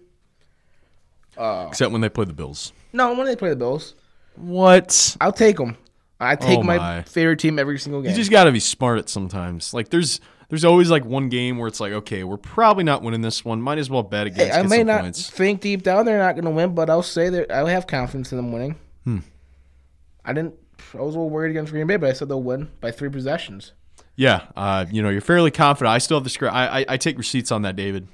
Uh, 1.38 1.66
Except 1.68 1.92
when 1.92 2.02
they 2.02 2.10
play 2.10 2.26
the 2.26 2.34
Bills. 2.34 2.72
no, 2.94 3.14
when 3.14 3.26
they 3.26 3.36
play 3.36 3.50
the 3.50 3.56
Bills, 3.58 3.94
What? 4.36 5.18
I'll 5.20 5.34
take 5.34 5.58
them. 5.58 5.76
I 6.18 6.36
take 6.38 6.60
Oh, 6.60 6.64
my, 6.64 6.78
my. 6.78 7.02
favorite 7.02 7.40
team 7.40 7.60
every 7.60 7.78
single 7.78 8.02
game. 8.02 8.12
You 8.12 8.16
just 8.16 8.32
got 8.32 8.46
to 8.46 8.52
be 8.54 8.62
smart 8.62 9.00
at 9.00 9.10
sometimes. 9.10 9.74
Like 9.74 9.90
there's 9.90 10.22
there's 10.48 10.64
always 10.64 10.90
like 10.90 11.04
one 11.04 11.28
game 11.28 11.58
where 11.58 11.68
it's 11.68 11.80
like, 11.82 11.92
okay, 11.92 12.24
we're 12.24 12.38
probably 12.38 12.84
not 12.86 13.02
winning 13.02 13.20
this 13.22 13.44
one. 13.44 13.62
Might 13.62 13.80
as 13.80 13.90
well 13.90 14.04
bet 14.04 14.28
against. 14.28 14.54
Hey, 14.54 14.58
I 14.60 14.62
get 14.62 14.70
may 14.70 14.78
some 14.78 14.88
not 14.88 15.02
points. 15.02 15.30
think 15.30 15.60
deep 15.60 15.84
down 15.84 16.06
they're 16.06 16.20
not 16.20 16.36
going 16.36 16.46
to 16.46 16.52
win, 16.52 16.74
but 16.74 16.90
I'll 16.90 17.04
say 17.04 17.30
that 17.30 17.52
I 17.52 17.70
have 17.72 17.86
confidence 17.88 18.32
in 18.32 18.38
them 18.38 18.52
winning. 18.54 18.76
Hmm. 19.04 19.20
I 20.24 20.32
didn't. 20.32 20.54
I 20.94 20.98
was 20.98 21.16
a 21.16 21.18
little 21.18 21.30
worried 21.30 21.50
against 21.50 21.72
Green 21.74 21.88
Bay, 21.88 21.98
but 21.98 22.10
I 22.10 22.14
said 22.14 22.30
they'll 22.30 22.42
win 22.42 22.70
by 22.80 22.92
three 22.92 23.10
possessions. 23.10 23.74
Yeah, 24.16 24.44
uh, 24.56 24.86
you 24.90 25.02
know, 25.02 25.10
you're 25.10 25.22
fairly 25.22 25.52
confident. 25.52 25.94
I 25.94 25.98
still 25.98 26.18
have 26.18 26.24
the 26.24 26.30
script. 26.30 26.54
I, 26.54 26.82
I 26.82 26.86
I 26.90 26.98
take 26.98 27.18
receipts 27.18 27.52
on 27.52 27.64
that, 27.64 27.76
David. 27.76 28.08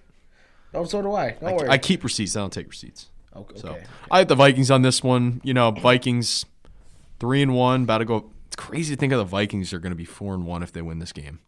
Oh, 0.73 0.85
so 0.85 1.01
do 1.01 1.13
I. 1.13 1.31
Don't 1.31 1.49
I, 1.49 1.53
worry. 1.53 1.69
I 1.69 1.77
keep 1.77 2.03
receipts. 2.03 2.35
I 2.35 2.39
don't 2.39 2.53
take 2.53 2.69
receipts. 2.69 3.07
okay. 3.35 3.59
So 3.59 3.69
okay. 3.69 3.83
I 4.09 4.19
have 4.19 4.27
the 4.27 4.35
Vikings 4.35 4.71
on 4.71 4.81
this 4.81 5.03
one. 5.03 5.41
You 5.43 5.53
know, 5.53 5.71
Vikings 5.71 6.45
three 7.19 7.41
and 7.41 7.53
one, 7.53 7.83
about 7.83 7.99
to 7.99 8.05
go. 8.05 8.31
It's 8.47 8.55
crazy 8.55 8.95
to 8.95 8.99
think 8.99 9.13
of 9.13 9.19
the 9.19 9.25
Vikings 9.25 9.73
are 9.73 9.79
going 9.79 9.91
to 9.91 9.97
be 9.97 10.05
four 10.05 10.33
and 10.33 10.45
one 10.45 10.63
if 10.63 10.71
they 10.71 10.81
win 10.81 10.99
this 10.99 11.13
game. 11.13 11.39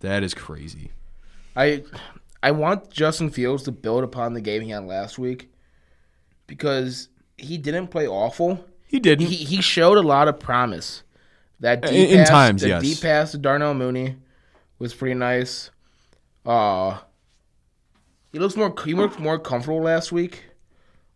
That 0.00 0.22
is 0.22 0.34
crazy. 0.34 0.90
I 1.54 1.84
I 2.42 2.50
want 2.50 2.90
Justin 2.90 3.30
Fields 3.30 3.62
to 3.64 3.72
build 3.72 4.04
upon 4.04 4.34
the 4.34 4.40
game 4.40 4.62
he 4.62 4.70
had 4.70 4.84
last 4.84 5.18
week 5.18 5.50
because 6.46 7.08
he 7.38 7.56
didn't 7.56 7.88
play 7.88 8.06
awful. 8.06 8.64
He 8.86 9.00
didn't. 9.00 9.26
He 9.26 9.36
he 9.36 9.60
showed 9.62 9.96
a 9.96 10.02
lot 10.02 10.28
of 10.28 10.38
promise. 10.38 11.02
That 11.60 11.84
In- 11.84 11.92
deep 11.92 12.08
in 12.10 12.18
pass, 12.18 12.28
times, 12.28 12.62
the 12.62 12.68
yes. 12.68 12.82
deep 12.82 13.00
pass 13.00 13.30
to 13.32 13.38
Darnell 13.38 13.74
Mooney 13.74 14.16
was 14.78 14.94
pretty 14.94 15.14
nice. 15.14 15.70
Uh 16.44 16.98
he 18.32 18.38
looks 18.38 18.56
more 18.56 18.74
he 18.84 18.92
looked 18.94 19.18
more 19.18 19.38
comfortable 19.38 19.80
last 19.80 20.12
week, 20.12 20.44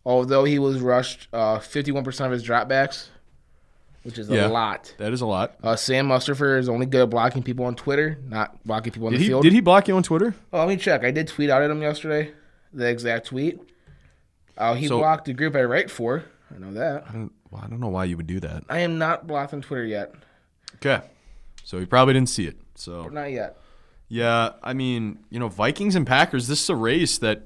although 0.05 0.43
he 0.43 0.57
was 0.57 0.79
rushed 0.79 1.27
uh, 1.31 1.59
fifty 1.59 1.91
one 1.91 2.03
percent 2.03 2.25
of 2.25 2.31
his 2.31 2.43
dropbacks, 2.47 3.09
which 4.03 4.17
is 4.17 4.27
Yeah. 4.29 4.47
a 4.47 4.49
lot. 4.49 4.95
that 4.97 5.13
is 5.13 5.21
a 5.21 5.27
lot. 5.27 5.55
Uh, 5.61 5.75
Sam 5.75 6.07
Mustipher 6.07 6.57
is 6.57 6.67
only 6.67 6.87
good 6.87 7.01
at 7.03 7.09
blocking 7.11 7.43
people 7.43 7.65
on 7.65 7.75
Twitter, 7.75 8.17
not 8.27 8.63
blocking 8.65 8.91
people 8.91 9.05
on 9.07 9.11
Did 9.13 9.19
the 9.19 9.23
he 9.25 9.29
field. 9.29 9.43
did 9.43 9.53
he 9.53 9.61
block 9.61 9.87
you 9.87 9.95
on 9.95 10.01
Twitter? 10.03 10.33
Oh, 10.51 10.59
let 10.59 10.67
me 10.69 10.77
check. 10.77 11.03
I 11.03 11.11
did 11.11 11.27
tweet 11.27 11.51
out 11.51 11.61
at 11.61 11.69
him 11.69 11.81
yesterday, 11.83 12.31
the 12.73 12.87
exact 12.87 13.27
tweet. 13.27 13.59
Uh, 14.57 14.73
he 14.73 14.87
So- 14.87 14.97
blocked 14.97 15.25
the 15.25 15.33
group 15.33 15.55
I 15.55 15.63
write 15.63 15.91
for. 15.91 16.23
I 16.53 16.57
know 16.57 16.73
that. 16.73 17.05
I 17.07 17.11
don't. 17.13 17.31
Well, 17.51 17.61
I 17.63 17.67
don't 17.67 17.79
know 17.81 17.89
why 17.89 18.05
you 18.05 18.17
would 18.17 18.27
do 18.27 18.39
that. 18.39 18.63
I 18.69 18.79
am 18.79 18.97
not 18.97 19.27
blocked 19.27 19.53
on 19.53 19.61
Twitter 19.61 19.85
yet. 19.85 20.13
Okay, 20.77 21.01
so 21.63 21.79
he 21.79 21.85
probably 21.85 22.13
didn't 22.13 22.29
see 22.29 22.47
it. 22.47 22.57
So 22.75 23.07
Not 23.09 23.31
yet. 23.31 23.57
Yeah, 24.07 24.51
I 24.61 24.73
mean, 24.73 25.19
you 25.29 25.39
know, 25.39 25.47
Vikings 25.47 25.95
and 25.95 26.05
Packers. 26.05 26.47
This 26.47 26.61
is 26.61 26.69
a 26.69 26.75
race 26.75 27.17
that 27.19 27.43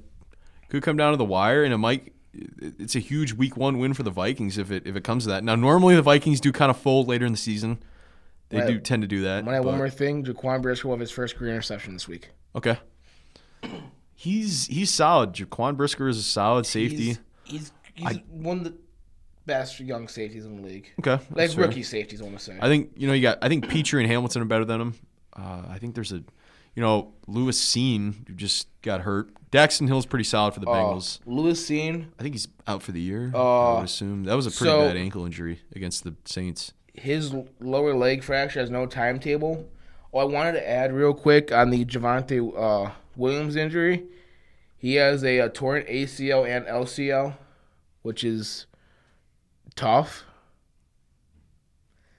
could 0.68 0.82
come 0.82 0.96
down 0.96 1.12
to 1.12 1.16
the 1.16 1.24
wire, 1.24 1.62
and 1.62 1.72
it 1.72 1.78
might. 1.78 2.12
It's 2.58 2.96
a 2.96 2.98
huge 2.98 3.32
Week 3.32 3.56
One 3.56 3.78
win 3.78 3.94
for 3.94 4.02
the 4.02 4.10
Vikings 4.10 4.58
if 4.58 4.70
it 4.70 4.86
if 4.86 4.96
it 4.96 5.04
comes 5.04 5.24
to 5.24 5.30
that. 5.30 5.44
Now, 5.44 5.54
normally 5.54 5.94
the 5.94 6.02
Vikings 6.02 6.40
do 6.40 6.52
kind 6.52 6.70
of 6.70 6.76
fold 6.76 7.08
later 7.08 7.24
in 7.24 7.32
the 7.32 7.38
season. 7.38 7.78
They 8.48 8.66
do 8.66 8.78
tend 8.78 9.02
to 9.02 9.08
do 9.08 9.22
that. 9.22 9.46
I 9.46 9.60
one 9.60 9.76
more 9.76 9.90
thing. 9.90 10.24
Jaquan 10.24 10.62
Brisker 10.62 10.88
will 10.88 10.94
have 10.94 11.00
his 11.00 11.10
first 11.10 11.36
career 11.36 11.52
interception 11.52 11.92
this 11.92 12.06
week. 12.06 12.30
Okay. 12.54 12.78
He's 14.14 14.66
he's 14.66 14.92
solid. 14.92 15.32
Jaquan 15.32 15.76
Brisker 15.76 16.08
is 16.08 16.18
a 16.18 16.22
solid 16.22 16.64
safety. 16.64 17.16
He's, 17.44 17.72
he's, 17.94 18.08
he's 18.08 18.18
one 18.28 18.58
of 18.58 18.64
the 18.64 18.74
best 19.46 19.80
young 19.80 20.08
safeties 20.08 20.44
in 20.44 20.56
the 20.56 20.62
league. 20.62 20.90
okay, 21.00 21.22
Like 21.30 21.50
fair. 21.52 21.66
rookie 21.66 21.82
safeties, 21.82 22.20
I 22.20 22.24
want 22.24 22.38
to 22.38 22.44
say. 22.44 22.58
I 22.60 22.68
think 22.68 22.90
you 22.96 23.06
know 23.06 23.12
you 23.12 23.22
got. 23.22 23.38
I 23.42 23.48
think 23.48 23.68
Pitre 23.68 23.98
and 24.00 24.08
Hamilton 24.10 24.42
are 24.42 24.46
better 24.46 24.64
than 24.64 24.80
him. 24.80 24.94
Uh, 25.34 25.62
I 25.68 25.78
think 25.78 25.94
there's 25.94 26.12
a, 26.12 26.16
you 26.74 26.82
know, 26.82 27.12
Lewis 27.26 27.62
Cine 27.62 28.26
who 28.26 28.34
just 28.34 28.68
got 28.82 29.02
hurt. 29.02 29.30
Daxton 29.52 29.86
Hill's 29.86 30.06
pretty 30.06 30.24
solid 30.24 30.54
for 30.54 30.60
the 30.60 30.66
Uh, 30.68 30.74
Bengals. 30.74 31.20
Lewis 31.26 31.64
Cine, 31.68 32.06
I 32.18 32.22
think 32.22 32.34
he's 32.34 32.48
out 32.66 32.82
for 32.82 32.92
the 32.92 33.00
year. 33.00 33.30
I 33.34 33.38
Uh, 33.38 33.74
would 33.76 33.84
assume 33.84 34.24
that 34.24 34.34
was 34.34 34.46
a 34.46 34.50
pretty 34.50 34.64
so- 34.70 34.86
bad 34.88 34.96
ankle 34.96 35.24
injury 35.24 35.60
against 35.74 36.04
the 36.04 36.14
Saints. 36.24 36.72
his 36.94 37.34
lower 37.60 37.94
leg 37.94 38.22
fracture 38.24 38.58
has 38.60 38.70
no 38.70 38.86
timetable. 38.86 39.66
Oh, 40.12 40.18
I 40.20 40.24
wanted 40.24 40.52
to 40.52 40.68
add 40.68 40.92
real 40.94 41.12
quick 41.12 41.52
on 41.52 41.68
the 41.70 41.84
Javonte 41.84 42.40
uh, 42.56 42.90
Williams 43.16 43.54
injury. 43.56 44.04
He 44.78 44.94
has 44.94 45.22
a, 45.22 45.40
uh 45.40 45.48
torn 45.52 45.82
ACL 45.88 46.44
and 46.48 46.64
LCL, 46.66 47.34
which 48.02 48.24
is 48.24 48.66
tough. 49.76 50.24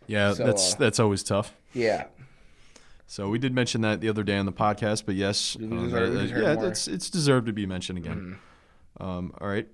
Yeah, 0.08 0.34
So, 0.34 0.46
that's 0.46 0.74
uh, 0.74 0.78
that's 0.78 1.00
always 1.00 1.22
tough. 1.24 1.54
Yeah, 1.74 2.06
So 3.08 3.30
we 3.30 3.38
did 3.40 3.54
mention 3.54 3.82
that 3.82 4.00
the 4.02 4.10
other 4.10 4.24
day 4.24 4.38
on 4.38 4.46
the 4.46 4.54
podcast, 4.54 5.06
but 5.06 5.16
yes, 5.16 5.56
um, 5.62 5.70
deserve- 5.86 6.16
uh, 6.16 6.40
yeah, 6.40 6.54
more. 6.56 6.68
it's 6.68 6.88
it's 6.88 7.10
deserved 7.10 7.46
to 7.48 7.54
be 7.54 7.66
mentioned 7.66 7.98
again. 8.00 8.40
Um, 9.00 9.34
all 9.42 9.48
right, 9.48 9.68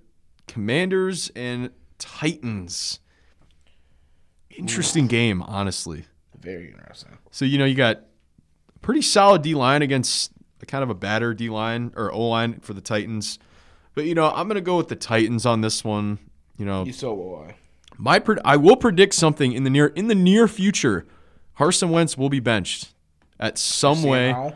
Commanders 0.48 1.32
and 1.36 1.70
Titans. 2.00 3.00
Interesting 4.50 5.08
game, 5.08 5.42
honestly. 5.44 6.06
very 6.40 6.72
interesting. 6.72 7.18
So 7.32 7.46
you 7.46 7.58
know 7.58 7.66
you 7.66 7.75
got 7.75 7.98
a 8.75 8.80
pretty 8.80 9.02
solid 9.02 9.42
D 9.44 9.54
line 9.56 9.82
against 9.82 10.32
a 10.62 10.66
kind 10.66 10.84
of 10.84 10.90
a 10.90 10.96
batter 10.96 11.34
D 11.34 11.50
line 11.50 11.94
or 11.96 12.12
O 12.12 12.28
line 12.30 12.60
for 12.60 12.74
the 12.74 12.82
Titans, 12.82 13.40
but 13.96 14.06
you 14.06 14.13
know 14.16 14.32
I'm 14.32 14.48
gonna 14.48 14.62
go 14.62 14.78
with 14.78 14.90
the 14.90 14.96
Titans 14.96 15.46
on 15.46 15.62
this 15.62 15.84
one. 15.84 16.20
You 16.58 16.66
know, 16.66 16.86
You 16.86 16.94
so 16.94 17.13
will 17.13 17.46
I. 17.48 17.56
my 17.97 18.19
pred- 18.19 18.41
I 18.43 18.57
will 18.57 18.75
predict 18.75 19.13
something 19.13 19.53
in 19.53 19.63
the 19.63 19.69
near 19.69 19.88
in 19.88 20.07
the 20.07 20.15
near 20.15 20.47
future. 20.47 21.05
Carson 21.57 21.89
Wentz 21.89 22.17
will 22.17 22.29
be 22.29 22.39
benched 22.39 22.93
at 23.39 23.57
some 23.57 23.97
Sam 23.97 24.09
way. 24.09 24.31
Howell? 24.31 24.55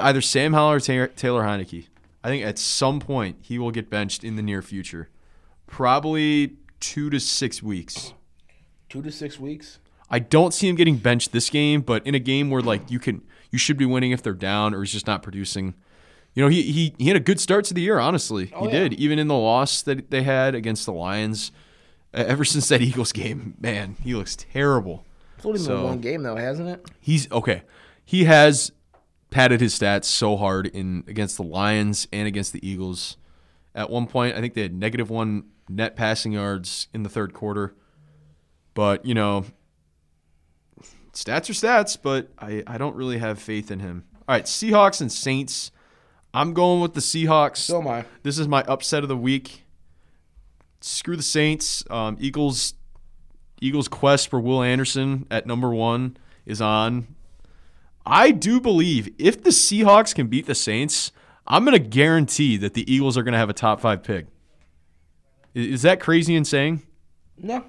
Either 0.00 0.20
Sam 0.20 0.52
Howell 0.52 0.72
or 0.72 0.80
Taylor, 0.80 1.06
Taylor 1.08 1.42
Heinicke. 1.42 1.86
I 2.22 2.28
think 2.28 2.44
at 2.44 2.58
some 2.58 3.00
point 3.00 3.38
he 3.40 3.58
will 3.58 3.70
get 3.70 3.88
benched 3.88 4.24
in 4.24 4.36
the 4.36 4.42
near 4.42 4.62
future. 4.62 5.08
Probably 5.66 6.56
two 6.80 7.10
to 7.10 7.20
six 7.20 7.62
weeks. 7.62 8.12
Two 8.88 9.02
to 9.02 9.12
six 9.12 9.38
weeks. 9.38 9.78
I 10.10 10.18
don't 10.18 10.52
see 10.52 10.68
him 10.68 10.74
getting 10.74 10.96
benched 10.96 11.32
this 11.32 11.48
game, 11.50 11.80
but 11.82 12.04
in 12.06 12.14
a 12.14 12.18
game 12.18 12.50
where 12.50 12.62
like 12.62 12.90
you 12.90 12.98
can 12.98 13.22
you 13.50 13.58
should 13.58 13.76
be 13.76 13.86
winning 13.86 14.10
if 14.10 14.22
they're 14.22 14.32
down 14.32 14.74
or 14.74 14.80
he's 14.80 14.92
just 14.92 15.06
not 15.06 15.22
producing. 15.22 15.74
You 16.34 16.42
know, 16.42 16.48
he 16.48 16.62
he, 16.62 16.94
he 16.98 17.06
had 17.08 17.16
a 17.16 17.20
good 17.20 17.40
start 17.40 17.64
to 17.66 17.74
the 17.74 17.80
year, 17.80 17.98
honestly. 17.98 18.52
Oh, 18.54 18.66
he 18.66 18.72
yeah. 18.72 18.88
did. 18.88 18.94
Even 18.94 19.18
in 19.18 19.28
the 19.28 19.36
loss 19.36 19.82
that 19.82 20.10
they 20.10 20.22
had 20.22 20.54
against 20.54 20.86
the 20.86 20.92
Lions. 20.92 21.52
Ever 22.12 22.44
since 22.44 22.68
that 22.68 22.80
Eagles 22.82 23.12
game, 23.12 23.54
man, 23.60 23.96
he 24.02 24.14
looks 24.14 24.36
terrible. 24.36 25.04
It's 25.36 25.46
only 25.46 25.58
been 25.58 25.66
So- 25.66 25.84
one 25.84 26.00
game 26.00 26.22
though, 26.22 26.36
hasn't 26.36 26.68
it? 26.68 26.90
He's 27.00 27.30
okay. 27.30 27.62
He 28.04 28.24
has 28.24 28.72
padded 29.30 29.60
his 29.60 29.78
stats 29.78 30.04
so 30.06 30.36
hard 30.36 30.66
in 30.66 31.04
against 31.06 31.36
the 31.36 31.44
Lions 31.44 32.08
and 32.12 32.26
against 32.26 32.52
the 32.52 32.66
Eagles. 32.68 33.16
At 33.74 33.88
one 33.88 34.06
point, 34.08 34.34
I 34.36 34.40
think 34.40 34.54
they 34.54 34.62
had 34.62 34.74
negative 34.74 35.08
one 35.10 35.44
net 35.68 35.94
passing 35.94 36.32
yards 36.32 36.88
in 36.92 37.04
the 37.04 37.08
third 37.08 37.32
quarter. 37.32 37.74
But 38.74 39.06
you 39.06 39.14
know, 39.14 39.44
stats 41.12 41.48
are 41.48 41.52
stats. 41.52 41.96
But 42.00 42.30
I 42.38 42.62
I 42.66 42.78
don't 42.78 42.96
really 42.96 43.18
have 43.18 43.38
faith 43.40 43.70
in 43.70 43.78
him. 43.80 44.04
All 44.28 44.34
right, 44.34 44.44
Seahawks 44.44 45.00
and 45.00 45.10
Saints. 45.12 45.70
I'm 46.32 46.52
going 46.54 46.80
with 46.80 46.94
the 46.94 47.00
Seahawks. 47.00 47.58
So 47.58 47.80
am 47.80 47.88
I. 47.88 48.04
This 48.22 48.38
is 48.38 48.46
my 48.48 48.62
upset 48.62 49.02
of 49.02 49.08
the 49.08 49.16
week. 49.16 49.64
Screw 50.80 51.16
the 51.16 51.22
Saints. 51.22 51.84
Um, 51.90 52.16
Eagles. 52.20 52.74
Eagles' 53.62 53.88
quest 53.88 54.28
for 54.28 54.40
Will 54.40 54.62
Anderson 54.62 55.26
at 55.30 55.46
number 55.46 55.74
one 55.74 56.16
is 56.46 56.62
on. 56.62 57.14
I 58.06 58.30
do 58.30 58.58
believe 58.58 59.12
if 59.18 59.42
the 59.42 59.50
Seahawks 59.50 60.14
can 60.14 60.28
beat 60.28 60.46
the 60.46 60.54
Saints, 60.54 61.12
I'm 61.46 61.64
going 61.64 61.80
to 61.80 61.88
guarantee 61.88 62.56
that 62.56 62.72
the 62.72 62.90
Eagles 62.90 63.18
are 63.18 63.22
going 63.22 63.32
to 63.32 63.38
have 63.38 63.50
a 63.50 63.54
top 63.54 63.80
five 63.80 64.02
pick. 64.02 64.28
Is 65.52 65.82
that 65.82 66.00
crazy 66.00 66.34
in 66.34 66.44
saying? 66.44 66.82
No. 67.36 67.64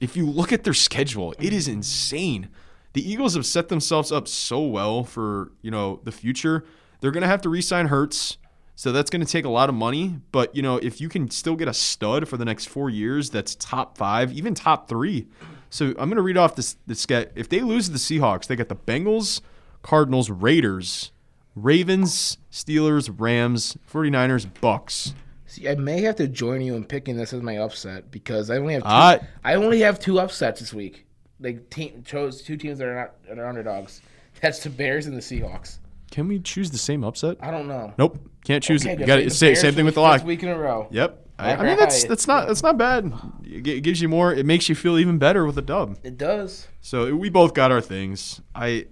If 0.00 0.16
you 0.16 0.26
look 0.26 0.52
at 0.52 0.64
their 0.64 0.74
schedule, 0.74 1.34
it 1.38 1.52
is 1.52 1.66
insane. 1.66 2.48
The 2.92 3.10
Eagles 3.10 3.34
have 3.34 3.46
set 3.46 3.68
themselves 3.68 4.12
up 4.12 4.28
so 4.28 4.62
well 4.62 5.02
for 5.02 5.50
you 5.62 5.70
know 5.70 6.00
the 6.04 6.12
future. 6.12 6.64
They're 7.00 7.10
going 7.10 7.22
to 7.22 7.28
have 7.28 7.42
to 7.42 7.48
re-sign 7.48 7.86
Hurts, 7.86 8.38
so 8.76 8.92
that's 8.92 9.10
going 9.10 9.24
to 9.24 9.30
take 9.30 9.44
a 9.44 9.48
lot 9.50 9.68
of 9.68 9.74
money. 9.74 10.18
But 10.32 10.54
you 10.54 10.62
know, 10.62 10.76
if 10.78 11.00
you 11.00 11.08
can 11.08 11.30
still 11.30 11.56
get 11.56 11.68
a 11.68 11.74
stud 11.74 12.28
for 12.28 12.36
the 12.36 12.44
next 12.44 12.66
four 12.68 12.90
years, 12.90 13.30
that's 13.30 13.54
top 13.54 13.96
five, 13.96 14.32
even 14.32 14.54
top 14.54 14.88
three. 14.88 15.26
So 15.70 15.88
I'm 15.90 16.08
going 16.08 16.16
to 16.16 16.22
read 16.22 16.36
off 16.36 16.54
this. 16.56 16.76
This 16.86 17.04
guy. 17.06 17.26
If 17.34 17.48
they 17.48 17.60
lose 17.60 17.86
to 17.86 17.92
the 17.92 17.98
Seahawks, 17.98 18.46
they 18.46 18.56
got 18.56 18.68
the 18.68 18.76
Bengals, 18.76 19.40
Cardinals, 19.82 20.30
Raiders, 20.30 21.10
Ravens, 21.54 22.38
Steelers, 22.50 23.12
Rams, 23.16 23.76
49ers, 23.92 24.46
Bucks. 24.60 25.14
See, 25.46 25.68
I 25.68 25.76
may 25.76 26.00
have 26.02 26.16
to 26.16 26.26
join 26.26 26.60
you 26.62 26.74
in 26.74 26.84
picking 26.84 27.16
this 27.16 27.32
as 27.32 27.42
my 27.42 27.58
upset 27.58 28.10
because 28.10 28.50
I 28.50 28.56
only 28.56 28.74
have 28.74 28.82
two, 28.82 28.88
Ah. 28.88 29.18
I 29.44 29.54
only 29.54 29.80
have 29.80 30.00
two 30.00 30.18
upsets 30.18 30.60
this 30.60 30.74
week. 30.74 31.06
Like 31.40 31.70
team 31.70 32.02
chose 32.04 32.42
two 32.42 32.56
teams 32.56 32.78
that 32.78 32.88
are 32.88 32.94
not 32.94 33.24
that 33.28 33.38
are 33.38 33.46
underdogs. 33.46 34.00
That's 34.40 34.62
the 34.62 34.70
Bears 34.70 35.06
and 35.06 35.16
the 35.16 35.20
Seahawks. 35.20 35.78
Can 36.14 36.28
we 36.28 36.38
choose 36.38 36.70
the 36.70 36.78
same 36.78 37.02
upset? 37.02 37.38
I 37.40 37.50
don't 37.50 37.66
know. 37.66 37.92
Nope, 37.98 38.20
can't 38.44 38.62
choose 38.62 38.82
Okay, 38.86 38.92
it. 38.92 39.00
You 39.00 39.06
got 39.06 39.16
to 39.16 39.30
say 39.30 39.56
same 39.56 39.74
thing 39.74 39.84
with 39.84 39.96
the 39.96 40.00
lock. 40.00 40.22
week 40.22 40.44
in 40.44 40.48
a 40.48 40.56
row. 40.56 40.86
Yep. 40.92 41.26
I, 41.40 41.56
I 41.56 41.62
mean 41.66 41.76
that's 41.76 42.04
that's 42.04 42.28
not 42.28 42.46
that's 42.46 42.62
not 42.62 42.78
bad. 42.78 43.12
It 43.42 43.66
it 43.66 43.80
gives 43.80 44.00
you 44.00 44.08
more. 44.08 44.32
It 44.32 44.46
makes 44.46 44.68
you 44.68 44.76
feel 44.76 44.96
even 44.96 45.18
better 45.18 45.44
with 45.44 45.58
a 45.58 45.62
dub. 45.62 45.98
It 46.04 46.16
does. 46.16 46.68
So 46.80 47.16
we 47.16 47.30
both 47.30 47.52
got 47.52 47.72
our 47.72 47.80
things. 47.80 48.40
I 48.54 48.86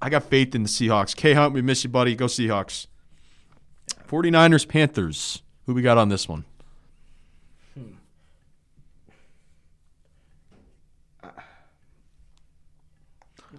I 0.00 0.08
got 0.08 0.22
faith 0.22 0.54
in 0.54 0.62
the 0.62 0.70
Seahawks. 0.70 1.14
K 1.14 1.34
Hunt, 1.34 1.52
we 1.52 1.60
miss 1.60 1.84
you, 1.84 1.90
buddy. 1.90 2.14
Go 2.14 2.24
Seahawks. 2.24 2.86
49ers, 4.08 4.66
Panthers. 4.66 5.42
Who 5.66 5.74
we 5.74 5.82
got 5.82 5.98
on 5.98 6.08
this 6.08 6.26
one? 6.26 6.46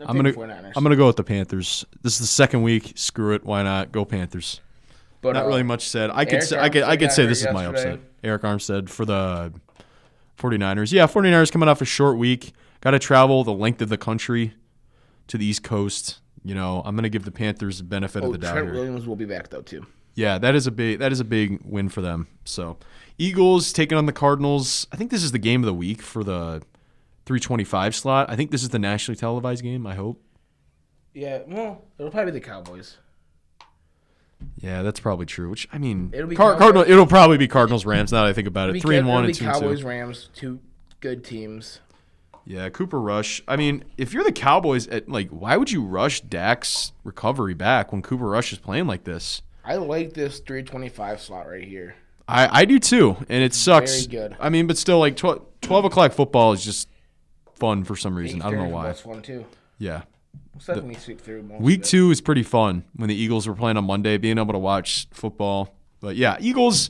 I'm 0.08 0.16
gonna 0.16 0.72
I'm 0.76 0.84
gonna 0.84 0.96
go 0.96 1.08
with 1.08 1.16
the 1.18 1.24
Panthers. 1.24 1.86
This 2.02 2.14
is 2.14 2.20
the 2.20 2.28
second 2.28 2.64
week. 2.64 2.94
Screw 2.96 3.34
it. 3.34 3.44
Why 3.44 3.64
not? 3.64 3.92
Go 3.92 4.06
Panthers. 4.06 4.62
but, 5.22 5.34
Not 5.34 5.46
uh, 5.46 5.48
really 5.48 5.64
much 5.64 5.88
said. 5.88 6.10
I 6.14 6.26
could 6.26 6.36
Eric 6.36 6.44
say, 6.46 6.60
I 6.60 6.70
could 6.70 6.84
I 6.84 6.98
could 6.98 7.12
say 7.12 7.26
this 7.26 7.42
is 7.46 7.54
my 7.54 7.66
upset. 7.66 8.00
Arik 8.24 8.42
Armstead 8.42 8.90
for 8.90 9.06
the 9.06 9.54
49ers. 10.38 10.92
Yeah, 10.92 11.08
49ers 11.08 11.52
coming 11.52 11.70
off 11.70 11.82
a 11.82 11.86
short 11.86 12.18
week. 12.18 12.54
Got 12.82 12.92
to 12.92 13.00
travel 13.00 13.44
the 13.44 13.54
length 13.54 13.82
of 13.82 13.90
the 13.90 13.98
country 13.98 14.54
to 15.28 15.38
the 15.38 15.46
East 15.46 15.64
Coast. 15.64 16.20
You 16.44 16.56
know, 16.56 16.82
I'm 16.84 16.96
going 16.96 17.04
to 17.04 17.10
give 17.10 17.26
the 17.26 17.32
Panthers 17.32 17.78
the 17.78 17.84
benefit 17.84 18.24
Oh, 18.24 18.28
of 18.28 18.32
the 18.32 18.38
doubt 18.40 18.54
Trent 18.54 18.68
here. 18.68 18.74
Williams 18.76 19.06
will 19.06 19.16
be 19.16 19.26
back 19.26 19.50
though 19.50 19.62
too. 19.62 19.86
Yeah, 20.16 20.38
that 20.40 20.56
is 20.56 20.68
a 20.68 20.72
big 20.72 21.00
that 21.00 21.12
is 21.12 21.20
a 21.20 21.24
big 21.24 21.60
win 21.64 21.88
for 21.90 22.02
them. 22.02 22.28
So, 22.44 22.78
Eagles 23.18 23.72
taking 23.72 23.98
on 23.98 24.08
the 24.08 24.12
Cardinals. 24.14 24.88
I 24.92 24.98
think 24.98 25.10
this 25.12 25.24
is 25.24 25.32
the 25.32 25.40
game 25.40 25.62
of 25.62 25.68
the 25.68 25.74
week 25.74 26.02
for 26.02 26.24
the 26.24 26.64
325 27.26 27.96
slot. 27.96 28.30
I 28.30 28.36
think 28.36 28.52
this 28.52 28.64
is 28.64 28.70
the 28.70 28.80
nationally 28.80 29.16
televised 29.18 29.64
game, 29.64 29.86
I 29.86 29.96
hope. 29.96 30.22
Yeah, 31.14 31.40
well, 31.48 31.84
it'll 31.98 32.12
probably 32.12 32.32
be 32.32 32.40
the 32.40 32.46
Cowboys. 32.46 32.98
Yeah, 34.58 34.82
that's 34.82 35.00
probably 35.00 35.26
true. 35.26 35.50
Which 35.50 35.68
I 35.72 35.78
mean, 35.78 36.10
It'll 36.14 36.28
be 36.28 36.36
Car- 36.36 36.58
Cardinal. 36.58 36.84
It'll 36.84 37.06
probably 37.06 37.38
be 37.38 37.48
Cardinals 37.48 37.86
Rams. 37.86 38.12
Now 38.12 38.24
that 38.24 38.30
I 38.30 38.34
think 38.34 38.48
about 38.48 38.76
it, 38.76 38.82
three 38.82 38.98
and 38.98 39.08
one 39.08 39.26
and 39.26 39.34
two 39.34 39.46
and 39.46 39.54
Cowboys, 39.54 39.82
two. 39.82 39.88
Rams, 39.88 40.30
two 40.34 40.60
good 41.00 41.24
teams. 41.24 41.80
Yeah, 42.46 42.70
Cooper 42.70 43.00
Rush. 43.00 43.44
I 43.48 43.56
mean, 43.56 43.84
if 43.98 44.14
you're 44.14 44.24
the 44.24 44.32
Cowboys, 44.32 44.88
at, 44.88 45.08
like, 45.08 45.30
why 45.30 45.58
would 45.58 45.72
you 45.72 45.84
rush 45.84 46.22
Dak's 46.22 46.92
recovery 47.04 47.54
back 47.54 47.92
when 47.92 48.02
Cooper 48.02 48.28
Rush 48.28 48.52
is 48.52 48.58
playing 48.58 48.88
like 48.88 49.04
this? 49.04 49.44
I 49.64 49.76
like 49.76 50.14
this 50.14 50.40
325 50.40 51.22
slot 51.22 51.48
right 51.48 51.64
here. 51.64 51.96
I, 52.28 52.62
I 52.62 52.66
do 52.66 52.80
too, 52.80 53.18
and 53.30 53.44
it 53.44 53.54
sucks. 53.54 54.06
Very 54.06 54.30
good. 54.30 54.38
I 54.40 54.50
mean, 54.50 54.66
but 54.66 54.78
still, 54.78 54.98
like, 54.98 55.18
tw- 55.18 55.42
12 55.62 55.86
o'clock 55.86 56.14
football 56.14 56.52
is 56.54 56.66
just 56.66 56.88
fun 57.62 57.84
for 57.84 57.96
some 57.96 58.16
reason. 58.16 58.42
I 58.42 58.50
don't 58.50 58.60
know 58.60 58.76
why. 58.76 58.88
That's 58.88 59.02
fun 59.02 59.22
too. 59.22 59.46
Yeah. 59.78 60.02
Let's 60.54 60.68
let 60.68 61.02
sweep 61.02 61.22
through 61.22 61.44
most 61.44 61.62
Week 61.62 61.84
two 61.84 62.12
is 62.12 62.20
pretty 62.20 62.44
fun 62.44 62.84
when 62.96 63.08
the 63.08 63.16
Eagles 63.16 63.48
were 63.48 63.54
playing 63.54 63.78
on 63.78 63.86
Monday, 63.86 64.18
being 64.18 64.38
able 64.38 64.54
to 64.54 64.60
watch 64.60 65.08
football. 65.12 65.76
But 66.02 66.16
yeah, 66.16 66.38
Eagles. 66.40 66.90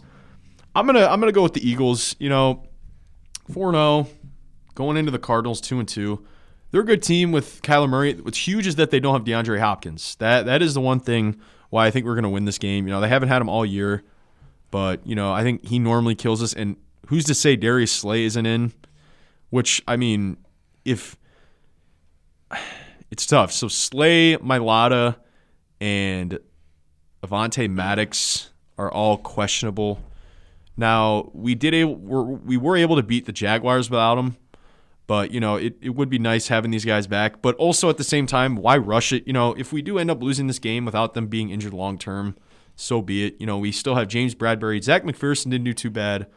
I'm 0.73 0.85
gonna 0.85 1.05
I'm 1.05 1.19
gonna 1.19 1.33
go 1.33 1.43
with 1.43 1.53
the 1.53 1.69
Eagles. 1.69 2.15
You 2.19 2.29
know, 2.29 2.63
four 3.51 3.71
zero, 3.71 3.83
oh, 3.83 4.07
going 4.73 4.95
into 4.97 5.11
the 5.11 5.19
Cardinals 5.19 5.59
two 5.59 5.79
and 5.79 5.87
two. 5.87 6.25
They're 6.71 6.81
a 6.81 6.85
good 6.85 7.03
team 7.03 7.33
with 7.33 7.61
Kyler 7.61 7.89
Murray. 7.89 8.13
What's 8.13 8.47
huge 8.47 8.65
is 8.65 8.77
that 8.77 8.91
they 8.91 9.01
don't 9.01 9.13
have 9.13 9.25
DeAndre 9.25 9.59
Hopkins. 9.59 10.15
That 10.15 10.45
that 10.45 10.61
is 10.61 10.73
the 10.73 10.81
one 10.81 11.01
thing 11.01 11.39
why 11.69 11.85
I 11.85 11.91
think 11.91 12.05
we're 12.05 12.15
gonna 12.15 12.29
win 12.29 12.45
this 12.45 12.57
game. 12.57 12.87
You 12.87 12.93
know, 12.93 13.01
they 13.01 13.09
haven't 13.09 13.29
had 13.29 13.41
him 13.41 13.49
all 13.49 13.65
year, 13.65 14.03
but 14.71 15.05
you 15.05 15.15
know 15.15 15.33
I 15.33 15.43
think 15.43 15.65
he 15.65 15.77
normally 15.77 16.15
kills 16.15 16.41
us. 16.41 16.53
And 16.53 16.77
who's 17.07 17.25
to 17.25 17.35
say 17.35 17.57
Darius 17.57 17.91
Slay 17.91 18.23
isn't 18.23 18.45
in? 18.45 18.71
Which 19.49 19.83
I 19.85 19.97
mean, 19.97 20.37
if 20.85 21.17
it's 23.09 23.25
tough. 23.25 23.51
So 23.51 23.67
Slay, 23.67 24.37
Mailata, 24.37 25.17
and 25.79 26.39
Avonte 27.23 27.69
Maddox 27.69 28.49
are 28.77 28.91
all 28.91 29.17
questionable. 29.17 29.99
Now 30.77 31.29
we 31.33 31.53
did 31.55 31.73
able 31.73 31.95
we're, 31.95 32.21
we 32.23 32.57
were 32.57 32.77
able 32.77 32.95
to 32.95 33.03
beat 33.03 33.25
the 33.25 33.31
Jaguars 33.31 33.89
without 33.89 34.15
them, 34.15 34.37
but 35.05 35.31
you 35.31 35.39
know 35.39 35.55
it, 35.57 35.75
it 35.81 35.89
would 35.89 36.09
be 36.09 36.17
nice 36.17 36.47
having 36.47 36.71
these 36.71 36.85
guys 36.85 37.07
back. 37.07 37.41
But 37.41 37.55
also 37.55 37.89
at 37.89 37.97
the 37.97 38.03
same 38.03 38.25
time, 38.25 38.55
why 38.55 38.77
rush 38.77 39.11
it? 39.11 39.27
You 39.27 39.33
know, 39.33 39.53
if 39.53 39.73
we 39.73 39.81
do 39.81 39.99
end 39.99 40.09
up 40.09 40.21
losing 40.23 40.47
this 40.47 40.59
game 40.59 40.85
without 40.85 41.13
them 41.13 41.27
being 41.27 41.49
injured 41.49 41.73
long 41.73 41.97
term, 41.97 42.35
so 42.75 43.01
be 43.01 43.25
it. 43.25 43.35
You 43.39 43.45
know, 43.45 43.57
we 43.57 43.71
still 43.71 43.95
have 43.95 44.07
James 44.07 44.33
Bradberry, 44.33 44.81
Zech 44.83 45.03
McPhearson 45.03 45.51
didn't 45.51 45.65
do 45.65 45.73
too 45.73 45.91
bad. 45.91 46.27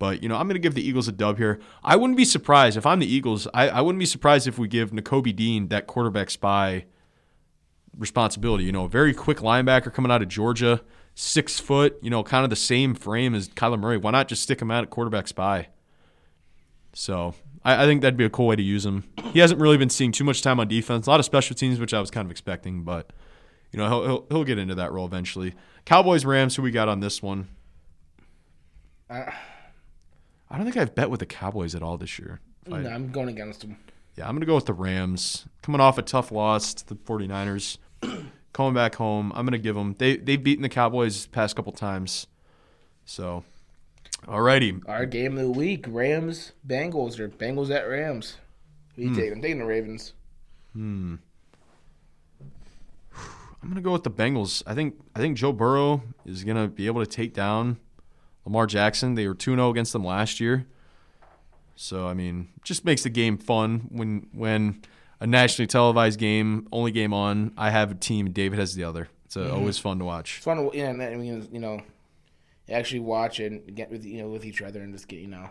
But, 0.00 0.22
you 0.22 0.30
know, 0.30 0.36
I'm 0.36 0.48
going 0.48 0.54
to 0.54 0.60
give 0.60 0.74
the 0.74 0.82
Eagles 0.82 1.08
a 1.08 1.12
dub 1.12 1.36
here. 1.36 1.60
I 1.84 1.94
wouldn't 1.94 2.16
be 2.16 2.24
surprised 2.24 2.78
if 2.78 2.86
I'm 2.86 3.00
the 3.00 3.06
Eagles. 3.06 3.46
I, 3.52 3.68
I 3.68 3.80
wouldn't 3.82 4.00
be 4.00 4.06
surprised 4.06 4.48
if 4.48 4.58
we 4.58 4.66
give 4.66 4.92
Nakobe 4.92 5.36
Dean 5.36 5.68
that 5.68 5.86
quarterback 5.86 6.30
spy 6.30 6.86
responsibility. 7.96 8.64
You 8.64 8.72
know, 8.72 8.86
a 8.86 8.88
very 8.88 9.12
quick 9.12 9.38
linebacker 9.38 9.92
coming 9.92 10.10
out 10.10 10.22
of 10.22 10.28
Georgia, 10.28 10.80
six 11.14 11.60
foot, 11.60 11.98
you 12.00 12.08
know, 12.08 12.22
kind 12.22 12.44
of 12.44 12.50
the 12.50 12.56
same 12.56 12.94
frame 12.94 13.34
as 13.34 13.50
Kyler 13.50 13.78
Murray. 13.78 13.98
Why 13.98 14.10
not 14.10 14.26
just 14.26 14.42
stick 14.42 14.62
him 14.62 14.70
out 14.70 14.82
at 14.82 14.88
quarterback 14.88 15.28
spy? 15.28 15.68
So 16.94 17.34
I, 17.62 17.82
I 17.82 17.86
think 17.86 18.00
that'd 18.00 18.16
be 18.16 18.24
a 18.24 18.30
cool 18.30 18.46
way 18.46 18.56
to 18.56 18.62
use 18.62 18.86
him. 18.86 19.04
He 19.34 19.38
hasn't 19.40 19.60
really 19.60 19.76
been 19.76 19.90
seeing 19.90 20.12
too 20.12 20.24
much 20.24 20.40
time 20.40 20.58
on 20.58 20.66
defense. 20.66 21.08
A 21.08 21.10
lot 21.10 21.20
of 21.20 21.26
special 21.26 21.54
teams, 21.54 21.78
which 21.78 21.92
I 21.92 22.00
was 22.00 22.10
kind 22.10 22.24
of 22.24 22.30
expecting, 22.30 22.84
but, 22.84 23.12
you 23.70 23.78
know, 23.78 23.86
he'll, 23.86 24.04
he'll, 24.06 24.26
he'll 24.30 24.44
get 24.44 24.56
into 24.56 24.76
that 24.76 24.92
role 24.92 25.04
eventually. 25.04 25.52
Cowboys, 25.84 26.24
Rams, 26.24 26.56
who 26.56 26.62
we 26.62 26.70
got 26.70 26.88
on 26.88 27.00
this 27.00 27.22
one? 27.22 27.48
Uh, 29.10 29.30
I 30.50 30.56
don't 30.56 30.64
think 30.64 30.76
I've 30.76 30.94
bet 30.94 31.10
with 31.10 31.20
the 31.20 31.26
Cowboys 31.26 31.74
at 31.74 31.82
all 31.82 31.96
this 31.96 32.18
year. 32.18 32.40
I- 32.70 32.78
no, 32.82 32.90
I'm 32.90 33.10
going 33.10 33.28
against 33.28 33.60
them. 33.60 33.76
yeah, 34.16 34.24
I'm 34.24 34.32
going 34.34 34.40
to 34.40 34.46
go 34.46 34.54
with 34.56 34.66
the 34.66 34.72
Rams. 34.74 35.46
Coming 35.62 35.80
off 35.80 35.96
a 35.98 36.02
tough 36.02 36.30
loss 36.32 36.74
to 36.74 36.86
the 36.86 36.94
49ers. 36.96 37.78
Coming 38.52 38.74
back 38.74 38.96
home, 38.96 39.30
I'm 39.34 39.44
going 39.46 39.52
to 39.52 39.58
give 39.58 39.76
them. 39.76 39.94
They, 39.98 40.16
they've 40.16 40.42
beaten 40.42 40.62
the 40.62 40.68
Cowboys 40.68 41.26
past 41.26 41.54
couple 41.54 41.70
times. 41.72 42.26
So, 43.04 43.44
alrighty. 44.24 44.82
Our 44.88 45.06
game 45.06 45.38
of 45.38 45.44
the 45.44 45.50
week: 45.50 45.84
Rams, 45.88 46.52
Bengals, 46.66 47.18
or 47.20 47.28
Bengals 47.28 47.70
at 47.70 47.88
Rams. 47.88 48.36
Who 48.96 49.02
you 49.02 49.14
taking? 49.14 49.34
I'm 49.34 49.40
taking 49.42 49.58
the 49.60 49.64
Ravens. 49.66 50.14
Hmm. 50.72 51.16
I'm 53.62 53.68
going 53.68 53.74
to 53.76 53.80
go 53.82 53.92
with 53.92 54.02
the 54.04 54.10
Bengals. 54.10 54.62
I 54.66 54.74
think 54.74 54.94
I 55.14 55.20
think 55.20 55.36
Joe 55.36 55.52
Burrow 55.52 56.02
is 56.24 56.42
going 56.44 56.56
to 56.56 56.66
be 56.68 56.86
able 56.86 57.04
to 57.04 57.10
take 57.10 57.34
down 57.34 57.78
Lamar 58.44 58.66
Jackson. 58.66 59.14
They 59.14 59.26
were 59.28 59.34
2-0 59.34 59.70
against 59.70 59.92
them 59.92 60.04
last 60.04 60.40
year. 60.40 60.66
So, 61.76 62.06
I 62.06 62.14
mean, 62.14 62.48
just 62.62 62.84
makes 62.84 63.02
the 63.02 63.10
game 63.10 63.38
fun 63.38 63.88
when 63.90 64.26
when 64.32 64.82
a 65.20 65.26
nationally 65.26 65.66
televised 65.66 66.18
game, 66.18 66.68
only 66.72 66.90
game 66.92 67.14
on. 67.14 67.52
I 67.56 67.70
have 67.70 67.90
a 67.90 67.94
team. 67.94 68.32
David 68.32 68.58
has 68.58 68.74
the 68.74 68.84
other. 68.84 69.08
It's 69.24 69.36
uh, 69.36 69.50
always 69.54 69.78
fun 69.78 69.98
to 69.98 70.04
watch. 70.04 70.36
It's 70.36 70.44
fun 70.44 70.56
to 70.56 70.76
yeah, 70.76 70.90
and 70.90 71.00
then 71.00 71.22
you 71.24 71.58
know 71.60 71.80
actually 72.70 73.00
watch 73.00 73.40
and 73.40 73.74
get 73.74 73.90
with 73.90 74.04
you 74.04 74.22
know 74.22 74.28
with 74.28 74.44
each 74.44 74.60
other 74.62 74.80
and 74.80 74.92
just 74.92 75.08
get 75.08 75.20
you 75.20 75.28
know 75.28 75.48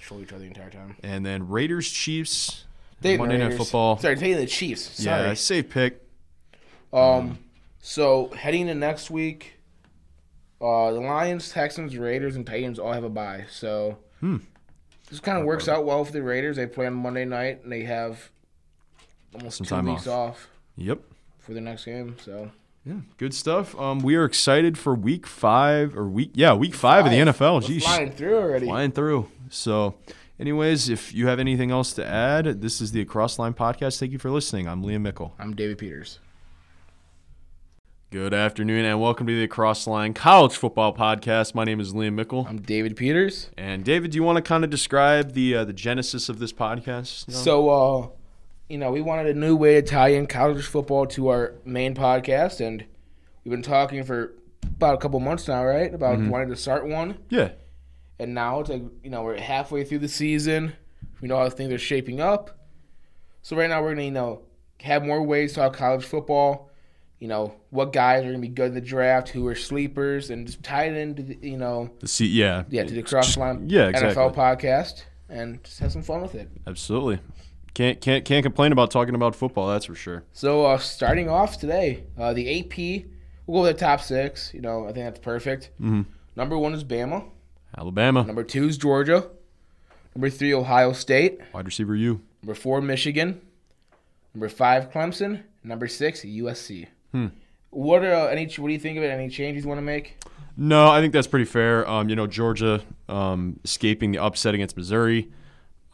show 0.00 0.18
each 0.20 0.32
other 0.32 0.40
the 0.40 0.46
entire 0.46 0.70
time. 0.70 0.96
And 1.02 1.24
then 1.24 1.48
Raiders 1.48 1.90
Chiefs 1.90 2.64
They- 3.00 3.16
Monday 3.16 3.38
Night 3.38 3.54
Football. 3.54 3.98
Sorry, 3.98 4.16
taking 4.16 4.36
the 4.36 4.46
Chiefs. 4.46 5.02
Sorry. 5.02 5.28
Yeah, 5.28 5.34
safe 5.34 5.68
pick. 5.68 6.00
Um, 6.92 7.38
so 7.80 8.28
heading 8.36 8.66
to 8.68 8.74
next 8.74 9.10
week, 9.10 9.54
uh, 10.62 10.92
the 10.92 11.00
Lions, 11.00 11.50
Texans, 11.50 11.96
Raiders, 11.96 12.36
and 12.36 12.46
Titans 12.46 12.78
all 12.78 12.92
have 12.92 13.04
a 13.04 13.08
bye. 13.10 13.44
So 13.50 13.98
Hmm. 14.20 14.36
this 15.10 15.18
kind 15.20 15.38
of 15.38 15.44
works 15.44 15.68
out 15.68 15.84
well 15.84 16.04
for 16.04 16.12
the 16.12 16.22
Raiders. 16.22 16.56
They 16.56 16.66
play 16.66 16.86
on 16.86 16.94
Monday 16.94 17.24
night 17.24 17.62
and 17.64 17.72
they 17.72 17.82
have 17.82 18.30
almost 19.34 19.58
Some 19.58 19.66
two 19.66 19.74
time 19.74 19.86
weeks 19.86 20.06
off. 20.06 20.48
Yep. 20.76 21.00
for 21.40 21.52
the 21.54 21.60
next 21.60 21.84
game. 21.84 22.16
So 22.24 22.50
Yeah, 22.84 23.00
good 23.18 23.34
stuff. 23.34 23.78
Um, 23.78 24.00
we 24.00 24.14
are 24.16 24.24
excited 24.24 24.76
for 24.78 24.94
week 24.94 25.26
five 25.26 25.96
or 25.96 26.06
week 26.08 26.30
yeah 26.34 26.54
week 26.54 26.74
five, 26.74 27.04
of 27.06 27.10
the 27.12 27.18
NFL. 27.18 27.60
We're 27.62 27.68
Jeez, 27.68 27.82
flying 27.82 28.10
through 28.12 28.36
already. 28.38 28.66
flying 28.66 28.90
through. 28.92 29.28
So, 29.50 29.94
anyways, 30.40 30.88
if 30.88 31.12
you 31.14 31.26
have 31.28 31.38
anything 31.38 31.70
else 31.70 31.92
to 31.94 32.06
add, 32.06 32.60
this 32.62 32.80
is 32.80 32.90
the 32.92 33.00
Across 33.00 33.38
Line 33.38 33.54
podcast. 33.54 33.98
Thank 34.00 34.12
you 34.12 34.18
for 34.18 34.30
listening. 34.30 34.66
I'm 34.66 34.82
Liam 34.82 35.02
Mickle. 35.02 35.34
I'm 35.38 35.54
David 35.54 35.78
Peters. 35.78 36.18
Good 38.12 38.34
afternoon 38.34 38.84
and 38.84 39.00
welcome 39.00 39.26
to 39.26 39.32
the 39.34 39.44
Across 39.44 39.84
the 39.84 39.90
Line 39.90 40.12
College 40.12 40.54
Football 40.54 40.94
Podcast. 40.94 41.54
My 41.54 41.64
name 41.64 41.80
is 41.80 41.94
Liam 41.94 42.12
Mickle. 42.12 42.46
I'm 42.46 42.60
David 42.60 42.94
Peters. 42.94 43.48
And 43.56 43.84
David, 43.84 44.10
do 44.10 44.16
you 44.16 44.22
want 44.22 44.36
to 44.36 44.42
kind 44.42 44.64
of 44.64 44.68
describe 44.70 45.32
the 45.32 45.54
uh, 45.56 45.64
the 45.64 45.72
genesis 45.72 46.28
of 46.28 46.38
this 46.38 46.52
podcast? 46.52 47.30
So, 47.32 47.70
uh, 47.70 48.08
you 48.68 48.76
know, 48.76 48.90
we 48.92 49.00
wanted 49.00 49.34
a 49.34 49.38
new 49.38 49.56
way 49.56 49.76
to 49.80 49.82
tie 49.82 50.08
in 50.08 50.26
college 50.26 50.62
football 50.66 51.06
to 51.06 51.28
our 51.28 51.54
main 51.64 51.94
podcast, 51.94 52.60
and 52.64 52.84
we've 53.44 53.50
been 53.50 53.62
talking 53.62 54.04
for 54.04 54.34
about 54.62 54.94
a 54.94 54.98
couple 54.98 55.18
months 55.18 55.48
now, 55.48 55.64
right? 55.64 55.92
About 55.92 56.18
Mm-hmm. 56.18 56.28
wanting 56.28 56.48
to 56.50 56.56
start 56.56 56.86
one, 56.86 57.16
yeah, 57.30 57.52
and 58.18 58.34
now 58.34 58.60
it's 58.60 58.68
like 58.68 58.82
you 59.02 59.08
know 59.08 59.22
we're 59.22 59.40
halfway 59.40 59.84
through 59.84 60.00
the 60.00 60.08
season. 60.08 60.74
We 61.22 61.28
know 61.28 61.38
how 61.38 61.48
things 61.48 61.72
are 61.72 61.78
shaping 61.78 62.20
up. 62.20 62.58
So 63.40 63.56
right 63.56 63.70
now 63.70 63.80
we're 63.82 63.94
gonna 63.94 64.02
you 64.04 64.10
know 64.10 64.42
have 64.82 65.02
more 65.02 65.22
ways 65.22 65.54
to 65.54 65.60
talk 65.60 65.76
college 65.76 66.04
football. 66.04 66.68
You 67.22 67.28
know 67.28 67.54
what 67.70 67.92
guys 67.92 68.24
are 68.24 68.26
gonna 68.26 68.40
be 68.40 68.48
good 68.48 68.70
in 68.70 68.74
the 68.74 68.80
draft, 68.80 69.28
who 69.28 69.46
are 69.46 69.54
sleepers, 69.54 70.30
and 70.30 70.44
just 70.44 70.60
tie 70.64 70.86
it 70.86 70.96
into 70.96 71.22
the, 71.22 71.38
you 71.40 71.56
know 71.56 71.88
the 72.00 72.08
C, 72.08 72.26
yeah, 72.26 72.64
yeah 72.68 72.82
to 72.82 72.92
the 72.92 73.04
crossline 73.04 73.66
yeah, 73.70 73.86
exactly. 73.86 74.20
NFL 74.20 74.34
podcast, 74.34 75.04
and 75.28 75.62
just 75.62 75.78
have 75.78 75.92
some 75.92 76.02
fun 76.02 76.20
with 76.20 76.34
it. 76.34 76.48
absolutely. 76.66 77.20
Can't 77.74 78.00
can't 78.00 78.24
can't 78.24 78.42
complain 78.42 78.72
about 78.72 78.90
talking 78.90 79.14
about 79.14 79.36
football. 79.36 79.68
That's 79.68 79.84
for 79.84 79.94
sure. 79.94 80.24
So 80.32 80.66
uh, 80.66 80.78
starting 80.78 81.28
off 81.28 81.60
today, 81.60 82.02
uh, 82.18 82.32
the 82.32 82.58
AP, 82.58 83.04
we'll 83.46 83.62
go 83.62 83.68
with 83.68 83.78
the 83.78 83.80
top 83.86 84.00
six. 84.00 84.52
You 84.52 84.60
know, 84.60 84.82
I 84.88 84.92
think 84.92 85.06
that's 85.06 85.20
perfect. 85.20 85.70
Mhm. 85.80 86.06
Number 86.34 86.58
one 86.58 86.74
is 86.74 86.82
Bama. 86.82 87.24
Alabama 87.78 88.24
Number 88.24 88.42
two 88.42 88.66
is 88.66 88.76
Georgia. 88.76 89.28
Number 90.16 90.28
three, 90.28 90.52
Ohio 90.52 90.92
State. 90.92 91.38
wide 91.54 91.66
receiver 91.66 91.94
U. 91.94 92.20
Number 92.42 92.56
four, 92.56 92.80
Michigan. 92.82 93.40
Number 94.34 94.48
five, 94.48 94.90
Clemson. 94.90 95.44
Number 95.62 95.86
six, 95.86 96.22
USC. 96.24 96.88
Hmm. 97.12 97.28
What 97.70 98.04
are 98.04 98.14
uh, 98.14 98.26
any? 98.26 98.46
What 98.46 98.68
do 98.68 98.72
you 98.72 98.78
think 98.78 98.98
of 98.98 99.04
it? 99.04 99.08
Any 99.08 99.28
changes 99.28 99.64
you 99.64 99.68
want 99.68 99.78
to 99.78 99.82
make? 99.82 100.22
No, 100.56 100.90
I 100.90 101.00
think 101.00 101.12
that's 101.12 101.26
pretty 101.26 101.46
fair. 101.46 101.88
Um, 101.88 102.08
you 102.08 102.16
know, 102.16 102.26
Georgia 102.26 102.82
um, 103.08 103.58
escaping 103.64 104.12
the 104.12 104.18
upset 104.18 104.54
against 104.54 104.76
Missouri. 104.76 105.30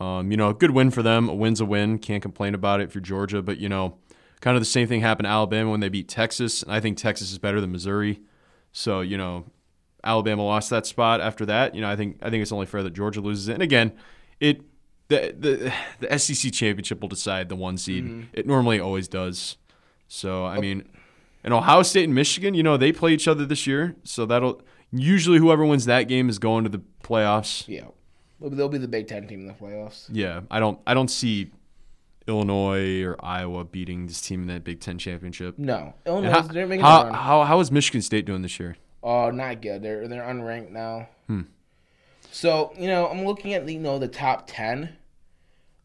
Um, 0.01 0.31
you 0.31 0.37
know, 0.37 0.49
a 0.49 0.55
good 0.55 0.73
win 0.73 0.91
for 0.91 1.03
them. 1.03 1.29
A 1.29 1.35
win's 1.35 1.61
a 1.61 1.65
win. 1.65 1.99
Can't 1.99 2.23
complain 2.23 2.55
about 2.55 2.81
it 2.81 2.85
if 2.85 2.95
you're 2.95 3.03
Georgia. 3.03 3.43
But 3.43 3.59
you 3.59 3.69
know, 3.69 3.99
kind 4.41 4.57
of 4.57 4.61
the 4.61 4.67
same 4.67 4.89
thing 4.89 5.01
happened 5.01 5.27
to 5.27 5.31
Alabama 5.31 5.71
when 5.71 5.81
they 5.81 5.89
beat 5.89 6.09
Texas. 6.09 6.63
And 6.63 6.73
I 6.73 6.81
think 6.81 6.99
Texas 6.99 7.31
is 7.31 7.39
better 7.39 7.61
than 7.61 7.71
Missouri. 7.71 8.21
So 8.73 9.01
you 9.01 9.17
know, 9.17 9.45
Alabama 10.03 10.45
lost 10.45 10.71
that 10.71 10.87
spot. 10.87 11.21
After 11.21 11.47
that, 11.47 11.75
you 11.75 11.81
know, 11.81 11.89
I 11.89 11.97
think 11.97 12.19
I 12.23 12.31
think 12.31 12.43
it's 12.43 12.53
only 12.53 12.67
fair 12.67 12.83
that 12.83 12.93
Georgia 12.93 13.21
loses 13.21 13.49
it. 13.49 13.55
And 13.55 13.63
again, 13.63 13.93
it 14.41 14.63
the 15.09 15.35
the 15.39 15.73
the 16.01 16.19
SEC 16.19 16.53
championship 16.53 17.01
will 17.01 17.09
decide 17.09 17.49
the 17.49 17.57
one 17.57 17.77
seed. 17.77 18.29
It 18.33 18.47
normally 18.47 18.81
always 18.81 19.09
does. 19.09 19.57
So 20.07 20.45
I 20.45 20.59
mean, 20.59 20.89
and 21.49 21.55
Ohio 21.55 21.83
State 21.83 22.05
and 22.05 22.15
Michigan, 22.15 22.53
you 22.53 22.63
know, 22.63 22.77
they 22.77 22.93
play 22.93 23.15
each 23.15 23.27
other 23.27 23.47
this 23.47 23.67
year. 23.67 23.97
So 24.05 24.27
that'll 24.27 24.61
usually 24.93 25.39
whoever 25.39 25.65
wins 25.65 25.87
that 25.87 26.03
game 26.03 26.29
is 26.29 26.39
going 26.39 26.65
to 26.65 26.69
the 26.69 26.83
playoffs. 27.03 27.65
Yeah, 27.67 27.87
they'll 28.39 28.69
be, 28.69 28.77
the 28.77 28.87
Big 28.87 29.09
Ten 29.09 29.27
team 29.27 29.41
in 29.41 29.47
the 29.47 29.55
playoffs. 29.55 30.11
Yeah, 30.13 30.43
I 30.51 30.61
don't 30.61 30.79
I 30.87 30.93
don't 30.93 31.09
see 31.09 31.51
Illinois 32.27 33.03
or 33.03 33.17
Iowa 33.25 33.65
beating 33.65 34.09
this 34.09 34.21
team 34.21 34.43
in 34.43 34.49
that 34.49 34.63
Big 34.63 34.81
Ten 34.81 34.99
championship. 34.99 35.59
No, 35.59 35.95
Illinois. 36.05 36.33
how, 36.33 36.43
they're 36.43 36.67
making 36.67 36.85
how, 36.85 37.11
how 37.15 37.45
how 37.45 37.61
is 37.61 37.73
Michigan 37.73 38.03
State 38.03 38.27
doing 38.27 38.43
this 38.43 38.61
year? 38.61 38.77
Oh, 39.03 39.31
not 39.31 39.63
good. 39.63 39.81
They're 39.83 40.07
they're 40.07 40.25
unranked 40.25 40.71
now. 40.71 41.09
Hmm. 41.29 41.43
So 42.31 42.75
you 42.79 42.89
know, 42.89 43.07
I'm 43.07 43.25
looking 43.25 43.55
at 43.55 43.65
the, 43.65 43.73
you 43.73 43.81
know 43.81 43.99
the 43.99 44.07
top 44.07 44.45
ten. 44.47 44.97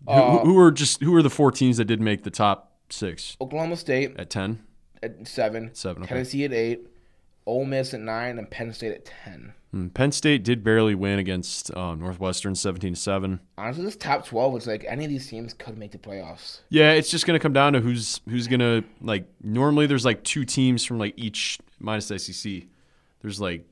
Who, 0.05 0.11
Uh, 0.11 0.39
who 0.43 0.59
are 0.59 0.73
just 0.73 1.01
who 1.01 1.15
are 1.15 1.21
the 1.21 1.29
four 1.29 1.51
teams 1.51 1.77
that 1.77 1.85
did 1.85 2.01
make 2.01 2.23
the 2.23 2.31
top 2.31 2.73
six 2.89 3.37
Oklahoma 3.39 3.77
State 3.77 4.19
at 4.19 4.29
ten? 4.29 4.61
At 5.03 5.27
seven, 5.27 5.71
Seven. 5.73 6.03
Okay. 6.03 6.13
Tennessee 6.15 6.45
at 6.45 6.53
eight, 6.53 6.87
Ole 7.45 7.65
Miss 7.65 7.93
at 7.93 7.99
nine, 7.99 8.37
and 8.39 8.49
Penn 8.49 8.73
State 8.73 8.93
at 8.93 9.05
ten. 9.05 9.53
Hmm, 9.71 9.87
Penn 9.87 10.11
State 10.11 10.43
did 10.43 10.63
barely 10.63 10.93
win 10.95 11.17
against 11.19 11.75
um, 11.75 11.99
Northwestern, 11.99 12.53
seventeen 12.55 12.93
to 12.93 12.99
seven. 12.99 13.39
Honestly, 13.57 13.83
this 13.83 13.95
top 13.95 14.25
twelve 14.25 14.55
is 14.57 14.67
like 14.67 14.85
any 14.87 15.03
of 15.05 15.09
these 15.09 15.27
teams 15.27 15.53
could 15.53 15.77
make 15.77 15.91
the 15.91 15.97
playoffs. 15.97 16.59
Yeah, 16.69 16.91
it's 16.91 17.09
just 17.09 17.25
gonna 17.25 17.39
come 17.39 17.53
down 17.53 17.73
to 17.73 17.79
who's 17.81 18.21
who's 18.29 18.47
gonna 18.47 18.83
like. 19.01 19.27
Normally, 19.43 19.87
there's 19.87 20.05
like 20.05 20.23
two 20.23 20.45
teams 20.45 20.85
from 20.85 20.99
like 20.99 21.13
each 21.17 21.59
minus 21.79 22.07
the 22.07 22.19
SEC. 22.19 22.63
There's 23.21 23.41
like 23.41 23.65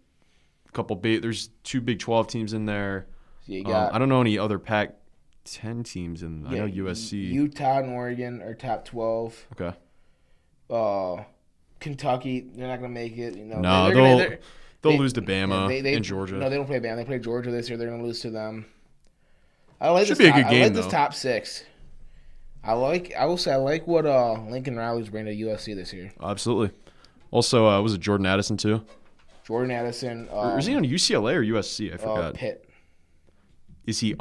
a 0.68 0.72
couple 0.72 0.96
big. 0.96 1.22
There's 1.22 1.50
two 1.64 1.82
Big 1.82 2.00
Twelve 2.00 2.28
teams 2.28 2.54
in 2.54 2.66
there. 2.66 3.06
So 3.46 3.54
you 3.54 3.66
Um, 3.66 3.90
I 3.94 4.00
don't 4.00 4.10
know 4.10 4.22
any 4.22 4.38
other 4.40 4.58
Pac 4.60 4.96
ten 5.44 5.84
teams 5.84 6.24
in. 6.24 6.48
I 6.48 6.56
yeah, 6.56 6.66
know 6.66 6.86
USC. 6.86 7.14
Utah, 7.32 7.80
and 7.80 7.92
Oregon 7.92 8.42
are 8.42 8.54
top 8.56 8.86
twelve. 8.86 9.46
okay. 9.54 9.76
Uh, 10.72 11.24
Kentucky, 11.80 12.42
they're 12.56 12.68
not 12.68 12.78
gonna 12.78 12.90
make 12.90 13.18
it. 13.18 13.36
You 13.36 13.46
know, 13.46 13.60
No, 13.60 13.86
they're 13.86 13.96
they'll 13.96 14.18
gonna, 14.20 14.38
they'll 14.82 14.92
they- 14.94 14.98
lose 15.00 15.14
to 15.14 15.22
Bama 15.22 15.68
they- 15.68 15.82
they- 15.82 15.96
and 15.96 16.06
Georgia. 16.06 16.36
No, 16.36 16.50
they 16.50 16.56
don't 16.56 16.66
play 16.68 16.80
Bama. 16.80 16.96
They 16.98 17.06
play 17.06 17.20
Georgia 17.20 17.52
this 17.52 17.68
year. 17.70 17.78
They're 17.78 17.90
gonna 17.90 18.04
lose 18.04 18.22
to 18.22 18.30
them. 18.30 18.66
I 19.80 19.90
like 19.90 20.06
Should 20.08 20.18
this 20.18 20.26
be 20.26 20.28
a 20.28 20.32
top, 20.32 20.38
good 20.42 20.46
I 20.46 20.50
game, 20.52 20.64
like 20.64 20.74
this 20.74 20.88
top 20.88 21.14
six. 21.14 21.64
I 22.64 22.74
like. 22.74 23.12
I 23.18 23.26
will 23.26 23.38
say 23.38 23.52
I 23.52 23.56
like 23.56 23.88
what 23.88 24.06
uh 24.06 24.34
Lincoln 24.34 24.76
Riley's 24.76 25.10
bringing 25.10 25.36
to 25.36 25.46
USC 25.48 25.76
this 25.76 25.92
year. 25.92 26.12
Absolutely. 26.22 26.78
Also, 27.32 27.66
uh, 27.68 27.82
was 27.82 27.94
it 27.96 28.00
Jordan 28.02 28.28
Addison 28.28 28.58
too? 28.58 28.84
Jordan 29.46 29.72
Addison. 29.72 30.30
Uh, 30.32 30.56
is 30.60 30.68
he 30.68 30.76
on 30.76 30.84
UCLA 30.84 31.34
or 31.36 31.42
USC? 31.44 31.92
I 31.92 31.96
uh, 31.96 31.98
forgot. 31.98 32.34
Pitt. 32.36 32.70
is 33.88 34.00
he? 34.00 34.16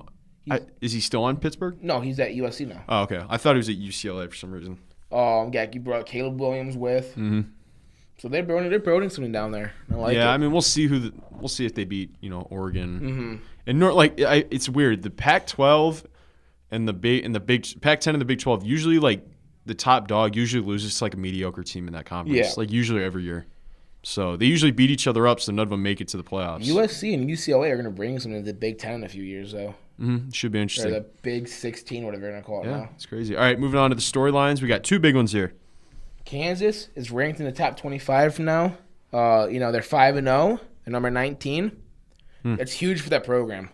I, 0.50 0.60
is 0.80 0.92
he 0.92 1.00
still 1.00 1.24
on 1.24 1.36
Pittsburgh? 1.36 1.76
No, 1.84 2.00
he's 2.00 2.18
at 2.18 2.30
USC 2.30 2.66
now. 2.66 2.82
Oh, 2.88 3.02
okay. 3.02 3.22
I 3.28 3.36
thought 3.36 3.54
he 3.54 3.58
was 3.58 3.68
at 3.68 3.76
UCLA 3.76 4.28
for 4.30 4.34
some 4.36 4.50
reason. 4.50 4.78
Um, 5.12 5.50
yeah, 5.52 5.66
you 5.72 5.80
brought 5.80 6.06
Caleb 6.06 6.40
Williams 6.40 6.76
with. 6.76 7.14
hmm 7.14 7.42
So 8.18 8.28
they're 8.28 8.42
building. 8.42 8.70
They're 8.70 8.78
building 8.78 9.10
something 9.10 9.32
down 9.32 9.50
there. 9.50 9.72
I 9.90 9.94
like 9.94 10.14
yeah, 10.14 10.30
it. 10.30 10.34
I 10.34 10.38
mean, 10.38 10.52
we'll 10.52 10.62
see 10.62 10.86
who. 10.86 10.98
The, 10.98 11.12
we'll 11.32 11.48
see 11.48 11.66
if 11.66 11.74
they 11.74 11.84
beat 11.84 12.14
you 12.20 12.30
know 12.30 12.42
Oregon 12.50 12.98
hmm 12.98 13.36
and 13.66 13.78
nor 13.78 13.92
like 13.92 14.20
I, 14.20 14.44
it's 14.50 14.68
weird. 14.68 15.02
The 15.02 15.10
Pac-12 15.10 16.04
and 16.70 16.88
the 16.88 16.92
big 16.92 17.24
and 17.24 17.34
the 17.34 17.40
big 17.40 17.66
Pac-10 17.80 18.08
and 18.08 18.20
the 18.20 18.24
Big 18.24 18.40
12 18.40 18.64
usually 18.64 18.98
like 18.98 19.24
the 19.66 19.74
top 19.74 20.08
dog 20.08 20.34
usually 20.34 20.64
loses 20.64 20.98
to 20.98 21.04
like 21.04 21.14
a 21.14 21.16
mediocre 21.16 21.62
team 21.62 21.86
in 21.86 21.94
that 21.94 22.06
conference. 22.06 22.48
Yeah. 22.48 22.52
Like 22.56 22.70
usually 22.70 23.04
every 23.04 23.22
year. 23.22 23.46
So 24.02 24.36
they 24.36 24.46
usually 24.46 24.70
beat 24.72 24.90
each 24.90 25.06
other 25.06 25.26
up, 25.26 25.40
so 25.40 25.52
none 25.52 25.64
of 25.64 25.70
them 25.70 25.82
make 25.82 26.00
it 26.00 26.08
to 26.08 26.16
the 26.16 26.24
playoffs. 26.24 26.64
USC 26.64 27.12
and 27.12 27.28
UCLA 27.28 27.70
are 27.70 27.74
going 27.74 27.84
to 27.84 27.90
bring 27.90 28.18
something 28.18 28.42
to 28.42 28.46
the 28.52 28.58
Big 28.58 28.78
Ten 28.78 28.94
in 28.94 29.04
a 29.04 29.08
few 29.08 29.22
years, 29.22 29.52
though. 29.52 29.74
Hmm 30.00 30.30
Should 30.30 30.52
be 30.52 30.58
Or 30.58 30.62
interesting. 30.62 30.92
the 30.92 31.04
Big 31.22 31.46
16, 31.46 32.04
whatever 32.04 32.22
you're 32.22 32.30
going 32.32 32.42
to 32.42 32.46
call 32.46 32.62
it 32.62 32.66
Yeah, 32.66 32.76
now. 32.78 32.88
it's 32.94 33.06
crazy. 33.06 33.36
All 33.36 33.42
right, 33.42 33.58
moving 33.58 33.78
on 33.78 33.90
to 33.90 33.94
the 33.96 34.02
storylines. 34.02 34.62
We 34.62 34.68
got 34.68 34.82
two 34.82 34.98
big 34.98 35.14
ones 35.14 35.32
here. 35.32 35.52
Kansas 36.24 36.88
is 36.94 37.10
ranked 37.10 37.40
in 37.40 37.46
the 37.46 37.52
top 37.52 37.76
25 37.76 38.34
from 38.34 38.44
now. 38.46 38.76
Uh, 39.12 39.46
you 39.50 39.60
know, 39.60 39.72
they're 39.72 39.82
5 39.82 40.16
and 40.16 40.26
0. 40.26 40.60
They're 40.84 40.92
number 40.92 41.10
19. 41.10 41.72
Hmm. 42.42 42.54
That's 42.56 42.72
huge 42.72 43.00
for 43.00 43.10
that 43.10 43.24
program. 43.24 43.70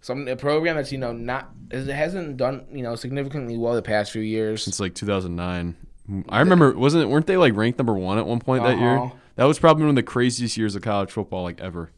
Some 0.00 0.26
a 0.28 0.34
program 0.36 0.76
that's, 0.76 0.90
you 0.92 0.98
know, 0.98 1.12
not 1.12 1.50
it 1.70 1.86
hasn't 1.86 2.36
done, 2.38 2.66
you 2.72 2.82
know, 2.82 2.94
significantly 2.96 3.58
well 3.58 3.74
the 3.74 3.82
past 3.82 4.12
few 4.12 4.22
years. 4.22 4.64
Since 4.64 4.80
like 4.80 4.94
2009. 4.94 5.76
I 6.28 6.40
remember, 6.40 6.72
wasn't? 6.76 7.08
Weren't 7.10 7.26
they 7.26 7.36
like 7.36 7.54
ranked 7.54 7.78
number 7.78 7.92
one 7.94 8.18
at 8.18 8.26
one 8.26 8.40
point 8.40 8.64
that 8.64 8.78
year? 8.78 8.96
Uh-huh. 8.96 9.14
That 9.36 9.44
was 9.44 9.58
probably 9.58 9.82
one 9.84 9.90
of 9.90 9.96
the 9.96 10.02
craziest 10.02 10.56
years 10.56 10.74
of 10.74 10.82
college 10.82 11.10
football 11.10 11.42
like 11.44 11.60
ever. 11.60 11.90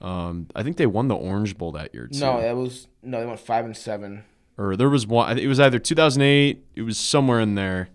Um, 0.00 0.48
I 0.54 0.62
think 0.62 0.76
they 0.76 0.86
won 0.86 1.08
the 1.08 1.16
Orange 1.16 1.56
Bowl 1.56 1.72
that 1.72 1.94
year 1.94 2.06
too. 2.06 2.18
No, 2.20 2.40
that 2.40 2.54
was 2.56 2.86
no, 3.02 3.20
they 3.20 3.26
went 3.26 3.40
5 3.40 3.64
and 3.64 3.76
7. 3.76 4.24
or 4.58 4.76
there 4.76 4.90
was 4.90 5.06
one. 5.06 5.38
It 5.38 5.46
was 5.46 5.58
either 5.60 5.78
2008. 5.78 6.64
It 6.74 6.82
was 6.82 6.98
somewhere 6.98 7.40
in 7.40 7.54
there. 7.54 7.88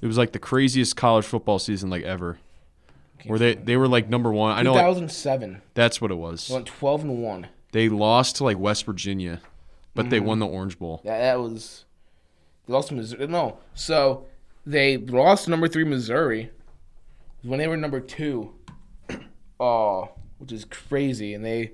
It 0.00 0.06
was 0.06 0.16
like 0.16 0.32
the 0.32 0.38
craziest 0.38 0.96
college 0.96 1.24
football 1.26 1.58
season 1.58 1.90
like 1.90 2.04
ever, 2.04 2.38
where 3.26 3.38
they 3.38 3.54
they 3.54 3.76
were 3.76 3.88
like 3.88 4.08
number 4.08 4.32
one. 4.32 4.56
I 4.56 4.62
know 4.62 4.72
like, 4.74 4.82
2007. 4.82 5.60
that's 5.74 6.00
what 6.00 6.10
it 6.10 6.14
They 6.14 6.20
was. 6.20 6.48
went 6.50 6.66
12 6.66 7.02
and 7.04 7.22
1. 7.22 7.46
They 7.72 7.88
lost 7.88 8.36
to 8.36 8.44
like 8.44 8.58
West 8.58 8.84
Virginia, 8.86 9.40
but 9.94 10.02
Mm-hmm. 10.02 10.10
they 10.10 10.20
won 10.20 10.38
the 10.38 10.46
Orange 10.46 10.78
Bowl. 10.78 11.00
Yeah, 11.04 11.18
that 11.18 11.40
was 11.40 11.84
They 12.66 12.72
lost 12.74 12.88
to 12.88 12.94
Missouri. 12.94 13.26
No, 13.26 13.58
so 13.74 14.26
they 14.64 14.96
lost 14.98 15.48
number 15.48 15.66
three 15.68 15.84
Missouri 15.84 16.50
when 17.42 17.58
they 17.58 17.66
were 17.68 17.76
number 17.76 17.98
two. 18.00 18.54
Uh, 19.60 20.06
which 20.40 20.52
is 20.52 20.64
crazy, 20.64 21.34
and 21.34 21.44
they 21.44 21.72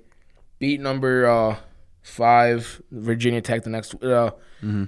beat 0.59 0.81
number 0.81 1.27
uh, 1.27 1.57
five 2.03 2.83
Virginia 2.91 3.41
Tech 3.41 3.63
the 3.63 3.71
next 3.71 3.95
uh, 4.03 4.31
Mm-hmm. 4.63 4.85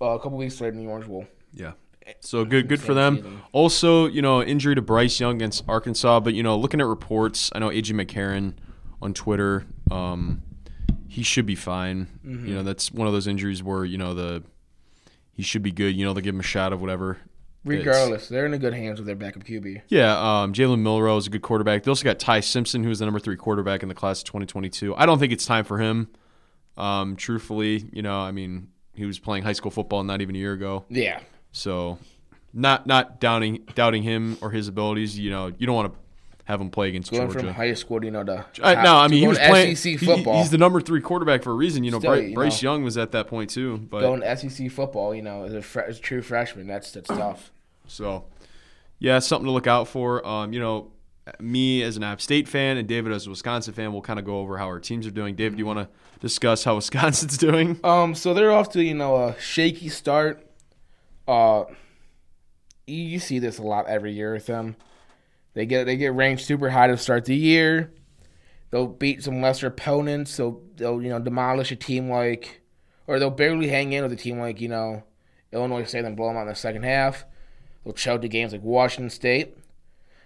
uh, 0.00 0.06
a 0.06 0.18
couple 0.18 0.36
weeks 0.38 0.60
later 0.60 0.76
in 0.76 0.84
the 0.84 0.90
Orange 0.90 1.06
Bowl. 1.06 1.26
Yeah. 1.52 1.72
So 2.20 2.44
good, 2.44 2.68
good 2.68 2.80
for 2.82 2.92
them. 2.94 3.42
Also, 3.52 4.06
you 4.06 4.20
know, 4.20 4.42
injury 4.42 4.74
to 4.74 4.82
Bryce 4.82 5.18
Young 5.20 5.36
against 5.36 5.64
Arkansas, 5.68 6.20
but 6.20 6.34
you 6.34 6.42
know, 6.42 6.56
looking 6.58 6.80
at 6.80 6.86
reports, 6.86 7.50
I 7.54 7.60
know 7.60 7.68
AJ 7.70 7.92
McCarron 8.04 8.54
on 9.00 9.14
Twitter, 9.14 9.64
um, 9.90 10.42
he 11.08 11.22
should 11.22 11.46
be 11.46 11.54
fine. 11.54 12.08
Mm-hmm. 12.26 12.46
You 12.46 12.54
know, 12.56 12.62
that's 12.62 12.92
one 12.92 13.06
of 13.06 13.14
those 13.14 13.26
injuries 13.26 13.62
where 13.62 13.84
you 13.84 13.96
know 13.96 14.12
the 14.12 14.42
he 15.32 15.42
should 15.42 15.62
be 15.62 15.72
good. 15.72 15.94
You 15.96 16.04
know, 16.04 16.12
they 16.12 16.20
give 16.20 16.34
him 16.34 16.40
a 16.40 16.44
shot 16.44 16.72
of 16.74 16.80
whatever. 16.80 17.18
Regardless, 17.64 18.28
they're 18.28 18.46
in 18.46 18.54
a 18.54 18.58
good 18.58 18.74
hands 18.74 18.98
with 19.00 19.06
their 19.06 19.16
backup 19.16 19.44
QB. 19.44 19.82
Yeah, 19.88 20.16
um, 20.42 20.52
Jalen 20.52 20.80
Milroe 20.80 21.16
is 21.16 21.26
a 21.26 21.30
good 21.30 21.42
quarterback. 21.42 21.82
They 21.82 21.90
also 21.90 22.04
got 22.04 22.18
Ty 22.18 22.40
Simpson, 22.40 22.84
who 22.84 22.90
is 22.90 22.98
the 22.98 23.06
number 23.06 23.20
three 23.20 23.36
quarterback 23.36 23.82
in 23.82 23.88
the 23.88 23.94
class 23.94 24.20
of 24.20 24.24
2022. 24.26 24.94
I 24.96 25.06
don't 25.06 25.18
think 25.18 25.32
it's 25.32 25.46
time 25.46 25.64
for 25.64 25.78
him. 25.78 26.08
Um, 26.76 27.16
truthfully, 27.16 27.84
you 27.92 28.02
know, 28.02 28.18
I 28.18 28.32
mean, 28.32 28.68
he 28.94 29.04
was 29.06 29.18
playing 29.18 29.44
high 29.44 29.52
school 29.52 29.70
football 29.70 30.02
not 30.04 30.20
even 30.20 30.34
a 30.34 30.38
year 30.38 30.52
ago. 30.52 30.84
Yeah, 30.88 31.20
So, 31.52 31.98
not 32.52 32.86
not 32.86 33.20
doubting 33.20 33.64
doubting 33.74 34.02
him 34.02 34.36
or 34.40 34.50
his 34.50 34.68
abilities. 34.68 35.18
You 35.18 35.30
know, 35.30 35.52
you 35.58 35.66
don't 35.66 35.74
want 35.76 35.92
to 35.92 35.98
have 36.44 36.60
him 36.60 36.70
play 36.70 36.88
against 36.88 37.10
going 37.10 37.22
Georgia. 37.30 37.40
from 37.40 37.54
high 37.54 37.72
school, 37.74 38.00
to, 38.00 38.06
you 38.06 38.10
know, 38.12 38.22
to 38.22 38.44
I, 38.62 38.82
no, 38.82 38.96
I 38.96 39.08
mean 39.08 39.20
he 39.20 39.26
was 39.28 39.38
playing 39.38 39.76
SEC 39.76 39.98
he- 39.98 40.06
football. 40.06 40.38
he's 40.38 40.50
the 40.50 40.58
number 40.58 40.80
three 40.80 41.00
quarterback 41.00 41.42
for 41.42 41.50
a 41.52 41.54
reason. 41.54 41.84
You 41.84 41.90
know, 41.92 41.98
Still, 41.98 42.10
Bryce, 42.12 42.28
you 42.28 42.34
Bryce 42.34 42.62
know. 42.62 42.72
Young 42.72 42.84
was 42.84 42.96
at 42.98 43.12
that 43.12 43.28
point 43.28 43.50
too. 43.50 43.78
But 43.78 44.00
going 44.00 44.36
SEC 44.36 44.70
football. 44.70 45.14
You 45.14 45.22
know, 45.22 45.44
as 45.44 45.54
a, 45.54 45.62
fre- 45.62 45.80
as 45.80 45.98
a 45.98 46.00
true 46.02 46.22
freshman, 46.22 46.66
that's 46.66 46.90
that's 46.92 47.08
tough. 47.08 47.50
So, 47.86 48.24
yeah, 48.98 49.18
something 49.18 49.46
to 49.46 49.52
look 49.52 49.66
out 49.66 49.88
for. 49.88 50.26
Um, 50.26 50.52
you 50.52 50.60
know, 50.60 50.90
me 51.40 51.82
as 51.82 51.96
an 51.96 52.02
App 52.02 52.20
State 52.20 52.46
fan 52.48 52.76
and 52.76 52.86
David 52.86 53.12
as 53.12 53.26
a 53.26 53.30
Wisconsin 53.30 53.72
fan, 53.72 53.92
we'll 53.92 54.02
kind 54.02 54.18
of 54.18 54.24
go 54.26 54.38
over 54.40 54.58
how 54.58 54.66
our 54.66 54.80
teams 54.80 55.06
are 55.06 55.10
doing. 55.10 55.34
David, 55.34 55.56
do 55.56 55.60
you 55.60 55.66
want 55.66 55.78
to 55.78 55.88
discuss 56.20 56.64
how 56.64 56.74
Wisconsin's 56.76 57.38
doing? 57.38 57.80
Um, 57.82 58.14
so 58.14 58.34
they're 58.34 58.52
off 58.52 58.68
to 58.70 58.82
you 58.84 58.94
know 58.94 59.16
a 59.16 59.40
shaky 59.40 59.88
start. 59.88 60.46
Uh, 61.26 61.64
you 62.86 63.18
see 63.18 63.38
this 63.38 63.58
a 63.58 63.62
lot 63.62 63.86
every 63.86 64.12
year 64.12 64.34
with 64.34 64.44
them. 64.46 64.76
They 65.54 65.66
get 65.66 65.84
they 65.84 65.96
get 65.96 66.12
ranked 66.12 66.42
super 66.42 66.70
high 66.70 66.88
to 66.88 66.96
start 66.96 67.24
the 67.24 67.36
year. 67.36 67.92
They'll 68.70 68.88
beat 68.88 69.22
some 69.22 69.40
lesser 69.40 69.68
opponents. 69.68 70.36
They'll 70.36 70.60
they'll 70.76 71.00
you 71.00 71.08
know 71.08 71.20
demolish 71.20 71.70
a 71.72 71.76
team 71.76 72.10
like, 72.10 72.60
or 73.06 73.18
they'll 73.18 73.30
barely 73.30 73.68
hang 73.68 73.92
in 73.92 74.02
with 74.02 74.12
a 74.12 74.16
team 74.16 74.38
like 74.38 74.60
you 74.60 74.68
know 74.68 75.04
Illinois 75.52 75.84
State, 75.84 76.02
then 76.02 76.16
blow 76.16 76.28
them 76.28 76.36
out 76.36 76.42
in 76.42 76.48
the 76.48 76.54
second 76.54 76.82
half. 76.82 77.24
They'll 77.84 77.94
choke 77.94 78.22
the 78.22 78.28
games 78.28 78.52
like 78.52 78.62
Washington 78.62 79.10
State. 79.10 79.56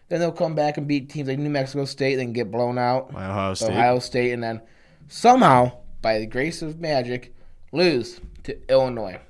Then 0.08 0.20
they'll 0.20 0.32
come 0.32 0.54
back 0.54 0.78
and 0.78 0.88
beat 0.88 1.10
teams 1.10 1.28
like 1.28 1.38
New 1.38 1.50
Mexico 1.50 1.84
State, 1.84 2.16
then 2.16 2.32
get 2.32 2.50
blown 2.50 2.78
out. 2.78 3.12
By 3.12 3.26
Ohio 3.26 3.54
State. 3.54 3.70
Ohio 3.70 3.98
State, 3.98 4.32
and 4.32 4.42
then 4.42 4.62
somehow, 5.08 5.72
by 6.00 6.18
the 6.18 6.26
grace 6.26 6.62
of 6.62 6.80
magic, 6.80 7.34
lose 7.72 8.20
to 8.44 8.58
Illinois. 8.70 9.20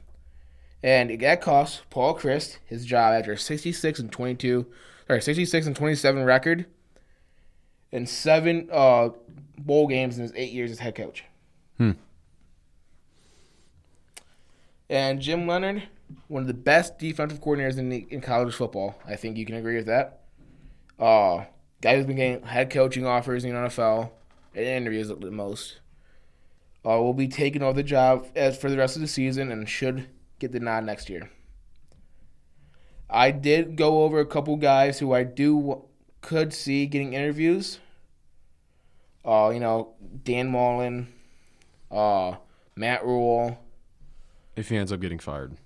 And 0.83 1.19
that 1.21 1.41
cost 1.41 1.83
Paul 1.91 2.17
Chryst 2.17 2.59
his 2.67 2.87
job 2.87 3.13
after 3.15 3.37
66 3.37 3.99
and 3.99 4.13
22, 4.13 4.67
sorry, 5.09 5.23
66 5.23 5.67
and 5.67 5.77
27 5.77 6.25
record, 6.25 6.67
and 7.93 8.09
seven 8.09 8.69
uh, 8.71 9.11
bowl 9.59 9.89
games 9.89 10.17
in 10.17 10.23
his 10.23 10.33
eight 10.37 10.53
years 10.53 10.71
as 10.71 10.79
head 10.79 10.95
coach. 10.95 11.25
Hmm. 11.79 11.93
And 14.91 15.21
Jim 15.21 15.47
Leonhard, 15.47 15.89
one 16.29 16.43
of 16.43 16.47
the 16.47 16.55
best 16.55 16.99
defensive 16.99 17.41
coordinators 17.41 17.79
in 17.79 17.89
the, 17.89 18.07
in 18.11 18.21
college 18.21 18.55
football. 18.55 18.99
I 19.07 19.17
think 19.17 19.37
you 19.37 19.45
can 19.45 19.57
agree 19.57 19.77
with 19.77 19.87
that. 19.87 20.21
Uh, 20.99 21.45
guy 21.81 21.97
who's 21.97 22.07
been 22.07 22.17
getting 22.17 22.43
head 22.43 22.71
coaching 22.71 23.07
offers 23.07 23.45
in 23.45 23.53
the 23.53 23.69
NFL 23.69 24.11
and 24.55 24.65
interviews 24.65 25.11
at 25.11 25.21
the 25.21 25.31
most. 25.31 25.81
Uh, 26.85 27.01
will 27.01 27.15
be 27.15 27.29
taking 27.29 27.63
over 27.63 27.75
the 27.75 27.83
job 27.83 28.27
as 28.35 28.59
for 28.59 28.71
the 28.71 28.77
rest 28.77 28.97
of 28.97 29.03
the 29.03 29.09
season 29.09 29.51
and 29.53 29.69
should 29.69 30.09
get 30.39 30.53
the 30.53 30.61
nod 30.61 30.85
next 30.85 31.11
year. 31.11 31.31
I 33.11 33.31
did 33.31 33.77
go 33.77 34.03
over 34.05 34.21
a 34.21 34.27
couple 34.27 34.57
guys 34.57 34.99
who 34.99 35.13
I 35.13 35.25
do 35.25 35.83
could 36.21 36.53
see 36.53 36.87
getting 36.87 37.13
interviews. 37.15 37.79
Uh, 39.25 39.51
you 39.53 39.61
know, 39.61 39.95
Dan 40.25 40.49
Mullen, 40.51 41.09
uh, 41.91 42.35
Matt 42.77 43.05
Rhule. 43.05 43.59
if 44.57 44.69
he 44.69 44.77
ends 44.77 44.93
up 44.93 45.01
getting 45.01 45.19
fired, 45.19 45.57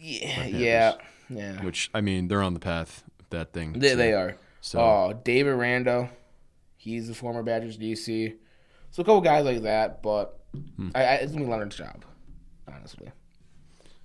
Yeah, 0.00 0.44
yeah, 0.46 0.92
yeah. 1.30 1.62
which 1.64 1.90
I 1.94 2.00
mean 2.00 2.28
they're 2.28 2.42
on 2.42 2.54
the 2.54 2.60
path 2.60 3.04
that 3.30 3.52
thing. 3.52 3.74
They, 3.74 3.90
so- 3.90 3.96
they 3.96 4.12
are. 4.14 4.36
So 4.60 4.80
Uh, 4.80 5.12
Dave 5.22 5.46
Aranda, 5.46 6.10
he's 6.76 7.06
the 7.06 7.14
former 7.14 7.42
Badgers 7.44 7.78
DC. 7.78 8.34
So 8.90 9.02
a 9.02 9.04
couple 9.04 9.20
guys 9.20 9.44
like 9.44 9.62
that, 9.62 10.02
but 10.02 10.38
Hmm. 10.76 10.88
I, 10.94 11.04
I, 11.04 11.14
it's 11.16 11.32
gonna 11.32 11.44
be 11.44 11.50
Leonhard's 11.50 11.76
job, 11.76 12.04
honestly. 12.66 13.10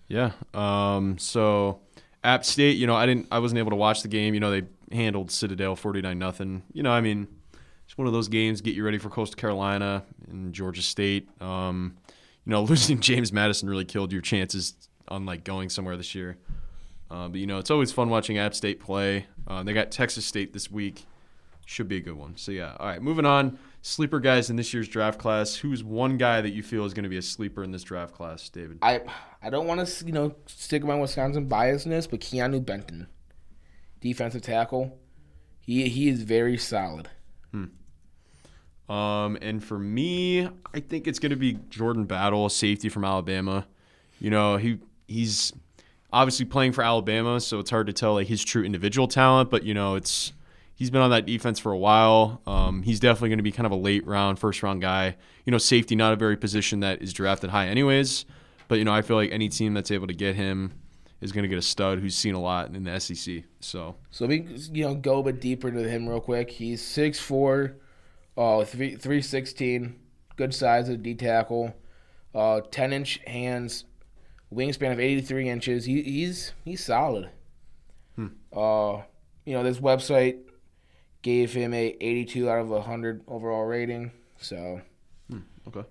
Yeah. 0.10 0.32
Um, 0.54 1.17
so 1.17 1.80
App 2.23 2.45
State, 2.45 2.77
you 2.77 2.88
know, 2.88 2.95
I 2.95 3.05
didn't 3.05 3.27
I 3.31 3.39
wasn't 3.39 3.60
able 3.60 3.71
to 3.71 3.75
watch 3.75 4.01
the 4.01 4.07
game. 4.07 4.34
You 4.34 4.39
know, 4.39 4.51
they 4.51 4.63
handled 4.91 5.31
Citadel 5.31 5.75
49 5.75 6.17
nothing. 6.17 6.63
You 6.73 6.84
know, 6.84 6.91
I 6.91 7.01
mean, 7.01 7.27
it's 7.86 7.97
one 7.97 8.07
of 8.07 8.13
those 8.13 8.27
games 8.27 8.62
get 8.62 8.75
you 8.75 8.84
ready 8.84 8.97
for 8.97 9.10
Coastal 9.10 9.38
Carolina 9.38 10.03
and 10.29 10.53
Georgia 10.53 10.81
State. 10.81 11.29
Um, 11.41 11.97
you 12.45 12.51
know, 12.51 12.62
losing 12.63 12.99
James 12.99 13.34
Madison 13.34 13.69
really 13.69 13.86
killed 13.86 14.12
your 14.12 14.21
chances 14.21 14.75
on 15.07 15.25
like 15.25 15.43
going 15.43 15.69
somewhere 15.69 15.97
this 15.97 16.15
year. 16.15 16.38
Uh, 17.10 17.27
but 17.27 17.39
you 17.39 17.47
know, 17.47 17.57
it's 17.57 17.71
always 17.71 17.91
fun 17.91 18.10
watching 18.10 18.38
App 18.38 18.55
State 18.55 18.79
play. 18.79 19.25
Uh, 19.47 19.63
they 19.63 19.73
got 19.73 19.91
Texas 19.91 20.25
State 20.25 20.53
this 20.53 20.71
week. 20.71 21.05
Should 21.65 21.88
be 21.88 21.97
a 21.97 22.01
good 22.01 22.15
one. 22.15 22.38
So 22.38 22.51
yeah. 22.51 22.75
All 22.79 22.88
right, 22.88 23.01
moving 23.01 23.25
on. 23.25 23.57
Sleeper 23.84 24.20
guys 24.20 24.50
in 24.50 24.56
this 24.58 24.74
year's 24.74 24.88
draft 24.88 25.20
class. 25.20 25.56
Who's 25.56 25.84
one 25.84 26.17
guy 26.17 26.41
that 26.41 26.52
you 26.52 26.62
feel 26.62 26.86
is 26.86 26.94
going 26.94 27.04
to 27.04 27.10
be 27.10 27.17
a 27.17 27.22
sleeper 27.22 27.63
in 27.63 27.72
this 27.72 27.84
draft 27.84 28.13
class, 28.13 28.48
David? 28.50 28.78
I 28.82 29.02
I 29.41 29.50
don't 29.50 29.65
want 29.65 29.86
to 29.86 30.06
you 30.06 30.12
know 30.12 30.36
stick 30.46 30.84
my 30.84 30.96
Wisconsin 30.96 31.50
biasness, 31.50 32.10
but 32.10 32.20
Keanu 32.20 32.63
Benton, 32.63 33.08
defensive 34.00 34.44
tackle, 34.44 35.00
he 35.60 35.89
he 35.89 36.10
is 36.10 36.22
very 36.22 36.58
solid. 36.58 37.10
Hmm. 37.52 38.91
Um, 38.91 39.38
and 39.41 39.63
for 39.63 39.80
me, 39.80 40.48
I 40.74 40.80
think 40.80 41.08
it's 41.08 41.17
going 41.20 41.32
to 41.32 41.36
be 41.36 41.54
Jordan 41.70 42.06
Battle, 42.06 42.50
safety 42.50 42.89
from 42.89 43.04
Alabama. 43.04 43.65
You 44.20 44.30
know, 44.30 44.58
he 44.58 44.80
he's 45.08 45.54
obviously 46.13 46.46
playing 46.46 46.74
for 46.74 46.84
Alabama, 46.84 47.39
so 47.39 47.58
it's 47.58 47.72
hard 47.72 47.88
to 47.88 47.94
tell 47.94 48.13
like 48.13 48.28
his 48.28 48.44
true 48.44 48.63
individual 48.63 49.08
talent. 49.08 49.50
But 49.50 49.63
you 49.63 49.74
know, 49.74 49.96
it's 49.96 50.34
he's 50.82 50.89
been 50.89 51.02
on 51.02 51.12
that 51.12 51.28
defense 51.28 51.60
for 51.60 51.72
a 51.72 51.78
while. 51.78 52.41
Um, 52.48 52.82
he's 52.82 53.00
definitely 53.00 53.30
going 53.30 53.38
to 53.38 53.44
be 53.44 53.52
kind 53.52 53.67
of 53.67 53.72
a 53.72 53.76
late 53.76 54.04
round, 54.08 54.39
first 54.39 54.63
round 54.63 54.82
guy. 54.82 55.15
You 55.46 55.52
know, 55.52 55.60
safety 55.60 55.96
not 55.96 56.12
a 56.12 56.15
very 56.15 56.36
position 56.36 56.80
that 56.80 57.04
is 57.04 57.13
drafted 57.13 57.52
high, 57.52 57.67
anyways. 57.67 58.26
But 58.67 58.80
you 58.80 58.86
know, 58.86 58.91
I 58.91 59.04
feel 59.04 59.15
like 59.15 59.32
any 59.32 59.48
team 59.48 59.76
that's 59.76 59.91
able 59.91 60.08
to 60.08 60.13
get 60.15 60.36
him 60.36 60.74
is 61.22 61.32
going 61.32 61.44
to 61.44 61.48
get 61.48 61.60
a 61.60 61.62
stud 61.62 62.00
who's 62.00 62.15
seen 62.15 62.34
a 62.34 62.41
lot 62.41 62.74
in 62.74 62.84
the 62.84 63.00
SEC. 63.00 63.44
So 63.60 63.96
So 64.10 64.26
we 64.26 64.48
you 64.74 64.86
know 64.86 64.96
go 64.96 65.20
a 65.20 65.24
bit 65.24 65.39
deeper 65.39 65.67
into 65.67 65.88
him 65.88 66.10
real 66.10 66.20
quick. 66.20 66.50
He's 66.50 66.82
six 66.84 67.20
four, 67.20 67.76
uh, 68.36 68.65
three 68.65 68.96
three 68.96 69.22
sixteen, 69.22 70.00
good 70.36 70.52
size 70.52 70.89
of 70.89 71.04
D 71.04 71.13
tackle, 71.13 71.76
uh, 72.34 72.62
ten 72.72 72.91
inch 72.91 73.20
hands, 73.28 73.86
wingspan 74.52 74.94
of 74.94 75.00
eighty 75.00 75.22
three 75.22 75.48
inches. 75.48 75.86
He, 75.86 76.02
he's 76.02 76.54
he's 76.65 76.84
solid. 76.84 77.30
Hmm. 78.15 78.28
Uh, 78.52 79.04
you 79.46 79.54
know 79.54 79.62
this 79.62 79.80
website 79.80 80.39
gave 81.21 81.53
him 81.53 81.73
a 81.73 81.95
eighty 82.01 82.25
two 82.25 82.49
out 82.49 82.60
of 82.65 82.84
hundred 82.86 83.21
overall 83.27 83.63
rating. 83.65 84.12
So 84.39 84.81
okay, 85.67 85.88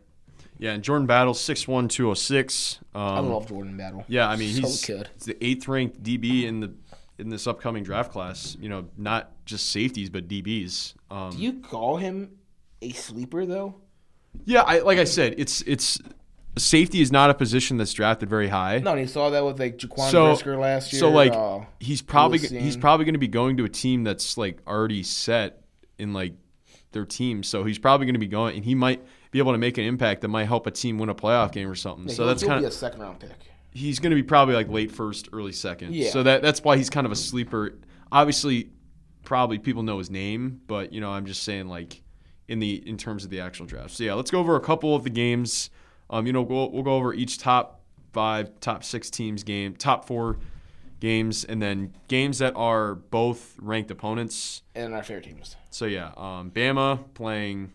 yeah, 0.59 0.73
and 0.73 0.83
Jordan 0.83 1.07
Battle 1.07 1.35
six 1.35 1.67
one 1.69 1.89
two 1.89 2.05
zero 2.05 2.15
six. 2.15 2.79
Um, 2.95 3.03
I 3.03 3.21
love 3.21 3.49
Jordan 3.49 3.77
Battle. 3.77 4.05
Yeah, 4.09 4.29
I 4.29 4.37
mean 4.37 4.55
So 4.55 4.61
he's, 4.63 4.85
good. 4.85 5.09
he's 5.15 5.25
the 5.27 5.45
eighth 5.45 5.69
ranked 5.69 6.03
DB 6.03 6.45
in 6.45 6.61
the 6.61 6.73
in 7.19 7.29
this 7.29 7.47
upcoming 7.47 7.83
draft 7.85 8.13
class. 8.13 8.57
You 8.61 8.69
know, 8.69 8.87
not 8.97 9.33
just 9.45 9.71
safeties 9.71 10.11
but 10.11 10.27
DBs. 10.29 10.95
Um, 11.11 11.31
Do 11.31 11.39
you 11.39 11.61
call 11.61 11.97
him 11.97 12.39
a 12.83 12.91
sleeper 12.91 13.47
though? 13.47 13.77
yeah, 14.45 14.63
I, 14.63 14.79
like 14.81 14.99
I 14.99 15.05
said, 15.05 15.35
it's 15.39 15.61
it's 15.63 15.99
safety 16.59 17.01
is 17.01 17.13
not 17.13 17.31
a 17.31 17.35
position 17.35 17.77
that's 17.77 17.93
drafted 17.93 18.29
very 18.29 18.49
high. 18.49 18.79
No, 18.79 18.93
and 18.93 19.01
you 19.01 19.07
saw 19.07 19.31
that 19.31 19.45
with 19.45 19.59
like 19.59 19.79
Jaquan 19.79 20.11
So- 20.11 20.27
Brisker 20.27 20.57
last 20.57 20.93
year. 20.93 21.01
so 21.01 21.11
like 21.11 21.33
uh, 21.33 21.61
he's 21.79 22.03
probably 22.03 22.39
he's 22.39 22.77
probably 22.77 23.05
going 23.05 23.15
to 23.15 23.19
be 23.21 23.29
going 23.29 23.57
to 23.59 23.65
a 23.65 23.69
team 23.69 24.05
that's 24.05 24.37
like 24.37 24.59
already 24.67 25.03
set 25.03 25.63
in 25.99 26.13
like 26.13 26.35
their 26.93 27.05
team. 27.07 27.43
So 27.43 27.65
he's 27.65 27.79
probably 27.79 28.07
going 28.07 28.15
to 28.15 28.21
be 28.21 28.27
going, 28.27 28.57
and 28.57 28.65
he 28.65 28.75
might 28.75 29.03
be 29.31 29.39
able 29.39 29.53
to 29.53 29.59
make 29.59 29.79
an 29.79 29.85
impact 29.85 30.23
that 30.23 30.29
might 30.29 30.45
help 30.47 30.67
a 30.67 30.71
team 30.71 30.99
win 30.99 31.09
a 31.09 31.15
playoff 31.15 31.53
game 31.53 31.71
or 31.71 31.77
something. 31.77 32.09
yeah, 32.09 32.15
so 32.15 32.27
that's 32.27 32.43
kind 32.43 32.65
of 32.65 32.71
a 32.71 32.75
second 32.75 33.01
round 33.01 33.21
pick. 33.21 33.31
he's 33.73 34.01
going 34.01 34.11
to 34.11 34.17
be 34.17 34.23
probably 34.25 34.55
like 34.55 34.69
late 34.69 34.91
first, 34.91 35.29
early 35.33 35.53
second. 35.53 35.95
Yeah. 35.95 36.11
So 36.11 36.23
that 36.25 36.43
that's 36.43 36.65
why 36.65 36.77
he's 36.77 36.91
kind 36.91 37.07
of 37.07 37.13
a 37.13 37.17
sleeper. 37.17 37.79
Obviously, 38.11 38.71
probably 39.25 39.59
people 39.61 39.85
know 39.85 39.99
his 39.99 40.11
name, 40.11 40.61
but 40.67 40.93
you 40.93 41.01
know, 41.01 41.11
I'm 41.11 41.27
just 41.27 41.45
saying 41.45 41.69
like 41.69 42.03
in 42.49 42.59
the 42.59 42.83
in 42.89 42.97
terms 42.97 43.23
of 43.23 43.31
the 43.31 43.39
actual 43.41 43.67
draft. 43.67 43.91
So 43.93 44.03
yeah, 44.03 44.15
let's 44.15 44.33
go 44.33 44.41
over 44.41 44.57
a 44.57 44.61
couple 44.61 44.97
of 44.97 45.05
the 45.05 45.11
games. 45.11 45.71
Um, 46.11 46.27
you 46.27 46.33
know, 46.33 46.43
we'll, 46.43 46.71
we'll 46.71 46.83
go 46.83 46.95
over 46.95 47.15
each 47.15 47.39
top 47.39 47.81
five, 48.13 48.59
top 48.61 48.85
six 48.85 49.09
teams 49.09 49.45
game, 49.45 49.75
top 49.75 50.05
four 50.05 50.39
games, 50.99 51.45
and 51.45 51.63
then 51.63 51.95
games 52.09 52.39
that 52.39 52.55
are 52.57 52.97
both 52.97 53.57
ranked 53.61 53.91
opponents. 53.91 54.63
And 54.75 54.95
our 54.95 55.03
fair 55.03 55.21
teams. 55.21 55.57
So 55.71 55.87
yeah, 55.87 56.13
um, 56.17 56.51
Bama 56.51 57.13
playing 57.15 57.73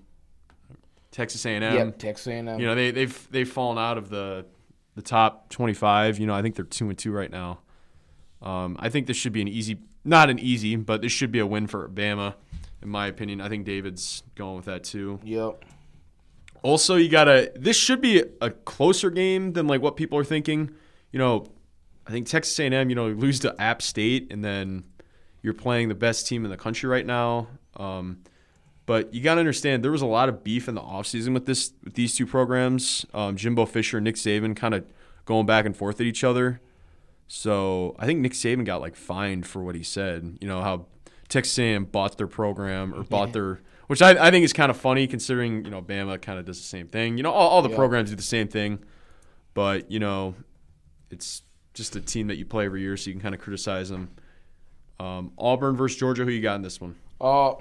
Texas 1.12 1.46
A&M. 1.46 1.62
yep, 1.62 1.98
Texas 1.98 2.28
A&M. 2.28 2.60
You 2.60 2.68
know 2.68 2.76
they 2.76 2.92
they've 2.92 3.28
they've 3.32 3.50
fallen 3.50 3.78
out 3.78 3.98
of 3.98 4.10
the 4.10 4.46
the 4.96 5.02
top 5.02 5.50
25. 5.50 6.20
You 6.20 6.28
know 6.28 6.36
I 6.36 6.42
think 6.42 6.56
they're 6.56 6.66
two 6.66 6.90
and 6.90 6.98
two 6.98 7.12
right 7.12 7.32
now. 7.32 7.60
Um, 8.42 8.76
I 8.80 8.90
think 8.90 9.08
this 9.08 9.18
should 9.18 9.34
be 9.34 9.42
an 9.42 9.48
easy, 9.48 9.80
not 10.04 10.30
an 10.30 10.40
easy, 10.40 10.76
but 10.76 11.02
this 11.02 11.12
should 11.12 11.32
be 11.32 11.40
a 11.40 11.48
win 11.48 11.68
for 11.68 11.88
Bama, 11.90 12.36
in 12.82 12.90
my 12.90 13.08
opinion. 13.08 13.42
I 13.42 13.50
think 13.50 13.66
David's 13.66 14.24
going 14.36 14.58
with 14.58 14.66
that 14.66 14.84
too. 14.84 15.20
Yep. 15.24 15.64
Also, 16.66 16.96
you 16.96 17.10
gotta. 17.10 17.52
This 17.56 17.78
should 17.78 18.02
be 18.02 18.24
a 18.42 18.50
closer 18.50 19.12
game 19.12 19.54
than 19.54 19.68
like 19.68 19.84
what 19.84 19.96
people 19.96 20.18
are 20.18 20.24
thinking. 20.24 20.72
You 21.12 21.20
know, 21.20 21.46
I 22.08 22.12
think 22.12 22.26
Texas 22.26 22.60
A&M. 22.60 22.90
You 22.90 22.96
know, 22.96 23.08
lose 23.10 23.40
to 23.42 23.56
App 23.62 23.84
State, 23.84 24.32
and 24.32 24.44
then 24.44 24.84
you're 25.44 25.54
playing 25.54 25.90
the 25.90 25.96
best 25.96 26.26
team 26.26 26.44
in 26.44 26.50
the 26.50 26.58
country 26.58 26.90
right 26.90 27.06
now. 27.06 27.50
Um, 27.76 28.24
but 28.88 29.14
you 29.14 29.22
gotta 29.22 29.40
understand 29.40 29.84
there 29.84 29.92
was 29.92 30.02
a 30.02 30.08
lot 30.08 30.28
of 30.28 30.44
beef 30.44 30.68
in 30.68 30.74
the 30.74 30.82
offseason 30.82 31.36
with 31.36 31.46
this 31.46 31.72
with 31.84 31.94
these 31.94 32.16
two 32.16 32.26
programs. 32.26 33.06
Um, 33.14 33.36
Jimbo 33.36 33.68
Fisher 33.68 33.98
and 33.98 34.04
Nick 34.04 34.16
Saban 34.16 34.56
kind 34.56 34.74
of 34.74 34.86
going 35.26 35.46
back 35.46 35.68
and 35.68 35.78
forth 35.78 36.02
at 36.02 36.08
each 36.08 36.24
other. 36.24 36.62
So 37.28 37.96
I 38.00 38.08
think 38.08 38.22
Nick 38.22 38.34
Saban 38.34 38.66
got 38.66 38.82
like 38.82 38.96
fined 38.96 39.46
for 39.46 39.62
what 39.62 39.76
he 39.76 39.84
said. 39.84 40.40
You 40.42 40.48
know 40.48 40.64
how 40.64 40.88
Texas 41.30 41.60
A&M 41.60 41.86
bought 41.86 42.18
their 42.18 42.26
program 42.26 42.92
or 42.96 43.04
bought 43.04 43.34
their, 43.34 43.62
which 43.88 44.02
I, 44.02 44.12
I 44.28 44.32
think 44.32 44.44
is 44.46 44.54
kind 44.54 44.70
of 44.70 44.78
funny 44.78 45.08
considering 45.08 45.64
you 45.66 45.72
know 45.72 45.82
Bama 45.82 46.22
kind 46.22 46.40
of 46.40 46.46
does 46.46 46.58
the 46.60 46.68
same 46.68 46.88
thing. 46.88 47.18
You 47.18 47.24
know 47.24 47.32
all, 47.32 47.50
all 47.50 47.62
the 47.62 47.70
Yeah. 47.70 47.76
programs 47.76 48.10
do 48.10 48.16
the 48.16 48.22
same 48.22 48.48
thing, 48.48 48.80
but 49.54 49.90
you 49.92 50.00
know 50.00 50.36
it's 51.12 51.42
just 51.74 51.96
a 51.96 52.02
team 52.02 52.28
that 52.28 52.38
you 52.38 52.46
play 52.46 52.66
every 52.66 52.82
year, 52.82 52.96
so 52.98 53.08
you 53.10 53.14
can 53.14 53.22
kind 53.22 53.36
of 53.36 53.42
criticize 53.42 53.90
them. 53.90 54.10
Um, 55.00 55.32
Auburn 55.38 55.76
versus 55.76 55.98
Georgia, 56.00 56.24
who 56.24 56.32
you 56.32 56.42
got 56.42 56.56
in 56.56 56.62
this 56.62 56.80
one? 56.80 56.96
Uh, 57.20 57.54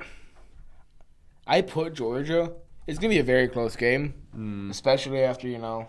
I 1.46 1.60
put 1.62 1.94
Georgia. 1.94 2.52
It's 2.86 2.98
gonna 2.98 3.10
be 3.12 3.18
a 3.18 3.24
very 3.24 3.48
close 3.48 3.76
game, 3.76 4.14
Hmm. 4.32 4.70
especially 4.70 5.20
after 5.22 5.48
you 5.48 5.58
know. 5.58 5.88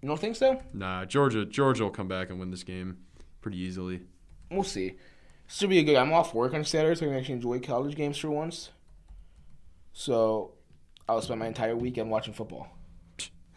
You 0.00 0.08
don't 0.08 0.18
think 0.20 0.34
so? 0.36 0.60
Nah, 0.74 1.04
Georgia. 1.04 1.44
Georgia 1.44 1.84
will 1.84 1.90
come 1.90 2.08
back 2.08 2.28
and 2.30 2.40
win 2.40 2.50
this 2.50 2.64
game 2.64 2.98
pretty 3.40 3.58
easily. 3.58 4.00
We'll 4.50 4.64
see. 4.64 4.94
Should 5.46 5.70
be 5.70 5.78
a 5.78 5.84
good. 5.84 5.96
I'm 5.96 6.12
off 6.12 6.34
work 6.34 6.54
on 6.54 6.64
Saturday, 6.64 6.94
so 6.98 7.06
I 7.06 7.10
can 7.10 7.18
actually 7.18 7.34
enjoy 7.34 7.60
college 7.60 7.94
games 7.94 8.18
for 8.18 8.30
once. 8.30 8.70
So, 9.92 10.52
I'll 11.08 11.20
spend 11.22 11.40
my 11.40 11.46
entire 11.46 11.76
weekend 11.76 12.10
watching 12.10 12.34
football. 12.34 12.68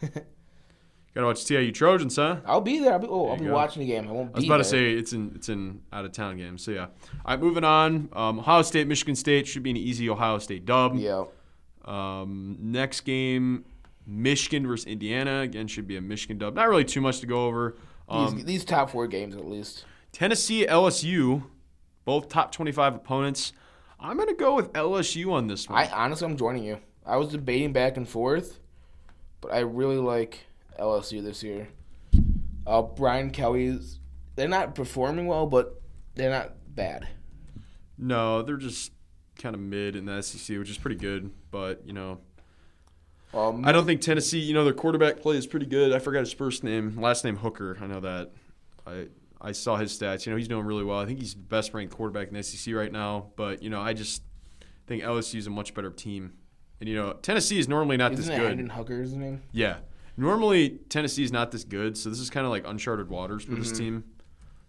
Got 1.16 1.22
to 1.22 1.26
watch 1.28 1.46
TIU 1.46 1.72
Trojans, 1.72 2.16
huh? 2.16 2.40
I'll 2.44 2.60
be 2.60 2.78
there. 2.78 2.92
I'll 2.92 2.98
be. 2.98 3.06
Oh, 3.08 3.28
I'll 3.30 3.38
be 3.38 3.46
go. 3.46 3.54
watching 3.54 3.80
the 3.80 3.86
game. 3.86 4.06
I 4.06 4.12
won't 4.12 4.32
I 4.34 4.36
was 4.36 4.44
about 4.44 4.58
to 4.58 4.64
say 4.64 4.92
it's 4.92 5.14
in 5.14 5.32
it's 5.34 5.48
in 5.48 5.80
out 5.90 6.04
of 6.04 6.12
town 6.12 6.36
game. 6.36 6.58
So 6.58 6.72
yeah. 6.72 6.80
All 6.82 6.88
right, 7.28 7.40
moving 7.40 7.64
on. 7.64 8.10
Um, 8.12 8.40
Ohio 8.40 8.60
State, 8.60 8.86
Michigan 8.86 9.16
State 9.16 9.46
should 9.46 9.62
be 9.62 9.70
an 9.70 9.78
easy 9.78 10.10
Ohio 10.10 10.38
State 10.38 10.66
dub. 10.66 10.94
Yeah. 10.96 11.24
Um, 11.86 12.58
next 12.60 13.00
game, 13.02 13.64
Michigan 14.06 14.66
versus 14.66 14.84
Indiana 14.84 15.40
again 15.40 15.68
should 15.68 15.86
be 15.86 15.96
a 15.96 16.02
Michigan 16.02 16.36
dub. 16.36 16.54
Not 16.54 16.68
really 16.68 16.84
too 16.84 17.00
much 17.00 17.20
to 17.20 17.26
go 17.26 17.46
over. 17.46 17.78
Um, 18.10 18.36
these, 18.36 18.44
these 18.44 18.64
top 18.66 18.90
four 18.90 19.06
games 19.06 19.34
at 19.34 19.46
least. 19.46 19.86
Tennessee, 20.12 20.66
LSU, 20.66 21.44
both 22.04 22.28
top 22.28 22.52
twenty-five 22.52 22.94
opponents. 22.94 23.54
I'm 23.98 24.16
gonna 24.16 24.34
go 24.34 24.54
with 24.54 24.72
LSU 24.72 25.32
on 25.32 25.46
this 25.46 25.68
one. 25.68 25.78
I 25.78 25.90
honestly, 25.90 26.26
I'm 26.26 26.36
joining 26.36 26.64
you. 26.64 26.78
I 27.04 27.16
was 27.16 27.28
debating 27.28 27.72
back 27.72 27.96
and 27.96 28.08
forth, 28.08 28.60
but 29.40 29.52
I 29.52 29.60
really 29.60 29.96
like 29.98 30.40
LSU 30.78 31.22
this 31.22 31.42
year. 31.42 31.68
Uh, 32.66 32.82
Brian 32.82 33.30
Kelly's. 33.30 33.98
They're 34.34 34.48
not 34.48 34.74
performing 34.74 35.26
well, 35.26 35.46
but 35.46 35.80
they're 36.14 36.30
not 36.30 36.52
bad. 36.74 37.08
no, 37.96 38.42
they're 38.42 38.56
just 38.58 38.92
kind 39.38 39.54
of 39.54 39.60
mid 39.60 39.96
in 39.96 40.04
the 40.04 40.20
SEC, 40.22 40.58
which 40.58 40.68
is 40.70 40.76
pretty 40.78 40.96
good. 40.96 41.30
But 41.50 41.82
you 41.86 41.92
know, 41.94 42.18
Um, 43.32 43.64
I 43.64 43.72
don't 43.72 43.86
think 43.86 44.00
Tennessee. 44.02 44.40
You 44.40 44.52
know, 44.54 44.64
their 44.64 44.74
quarterback 44.74 45.20
play 45.20 45.36
is 45.36 45.46
pretty 45.46 45.66
good. 45.66 45.92
I 45.92 45.98
forgot 46.00 46.20
his 46.20 46.32
first 46.34 46.62
name, 46.64 47.00
last 47.00 47.24
name 47.24 47.36
Hooker. 47.36 47.78
I 47.80 47.86
know 47.86 48.00
that. 48.00 48.32
I 48.86 49.06
I 49.40 49.52
saw 49.52 49.76
his 49.76 49.96
stats. 49.98 50.24
You 50.26 50.32
know, 50.32 50.36
he's 50.38 50.48
doing 50.48 50.64
really 50.64 50.84
well. 50.84 50.98
I 50.98 51.06
think 51.06 51.18
he's 51.20 51.34
the 51.34 51.40
best 51.40 51.74
ranked 51.74 51.94
quarterback 51.94 52.28
in 52.28 52.34
the 52.34 52.42
SEC 52.42 52.74
right 52.74 52.90
now. 52.92 53.28
But 53.36 53.62
you 53.62 53.70
know, 53.70 53.80
I 53.80 53.92
just 53.92 54.22
think 54.86 55.02
LSU 55.02 55.36
is 55.36 55.46
a 55.46 55.50
much 55.50 55.74
better 55.74 55.90
team. 55.90 56.32
And 56.80 56.88
you 56.88 56.94
know, 56.96 57.12
Tennessee 57.14 57.58
is 57.58 57.68
normally 57.68 57.96
not 57.96 58.12
Isn't 58.12 58.26
this 58.26 58.38
good. 58.38 58.48
Hendon 58.48 58.70
Hooker 58.70 59.00
is 59.02 59.10
his 59.10 59.18
name? 59.18 59.42
Yeah, 59.52 59.78
normally 60.16 60.78
Tennessee 60.88 61.22
is 61.22 61.32
not 61.32 61.50
this 61.50 61.64
good. 61.64 61.96
So 61.96 62.10
this 62.10 62.18
is 62.20 62.30
kind 62.30 62.44
of 62.46 62.50
like 62.50 62.66
uncharted 62.66 63.08
waters 63.08 63.44
for 63.44 63.52
Mm-hmm. 63.52 63.60
this 63.60 63.72
team. 63.78 64.04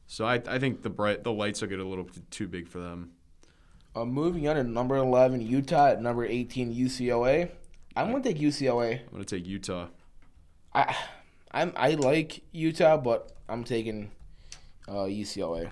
So 0.05 0.25
I 0.25 0.41
I 0.47 0.57
think 0.59 0.83
the 0.83 0.89
bright 0.89 1.23
the 1.23 1.33
lights 1.33 1.61
will 1.61 1.67
get 1.69 1.79
a 1.79 1.83
little 1.87 2.07
too 2.31 2.47
big 2.47 2.67
for 2.67 2.79
them. 2.79 3.11
Uh, 3.95 4.05
moving 4.05 4.47
on 4.47 4.57
to 4.57 4.63
number 4.63 4.95
11, 4.95 5.41
Utah. 5.41 5.87
At 5.87 6.01
number 6.03 6.23
18, 6.23 6.71
UCLA. 6.73 7.49
I'm 7.95 8.11
going 8.11 8.21
to 8.21 8.29
take 8.31 8.39
UCLA. 8.39 8.99
I'm 8.99 9.11
gonna 9.11 9.25
take 9.25 9.47
Utah. 9.47 9.87
I, 10.71 10.95
I'm, 11.51 11.73
I 11.75 11.91
like 11.95 12.43
Utah, 12.51 12.97
but 12.97 13.31
I'm 13.49 13.63
taking 13.63 14.11
uh, 14.87 15.05
UCLA. 15.05 15.69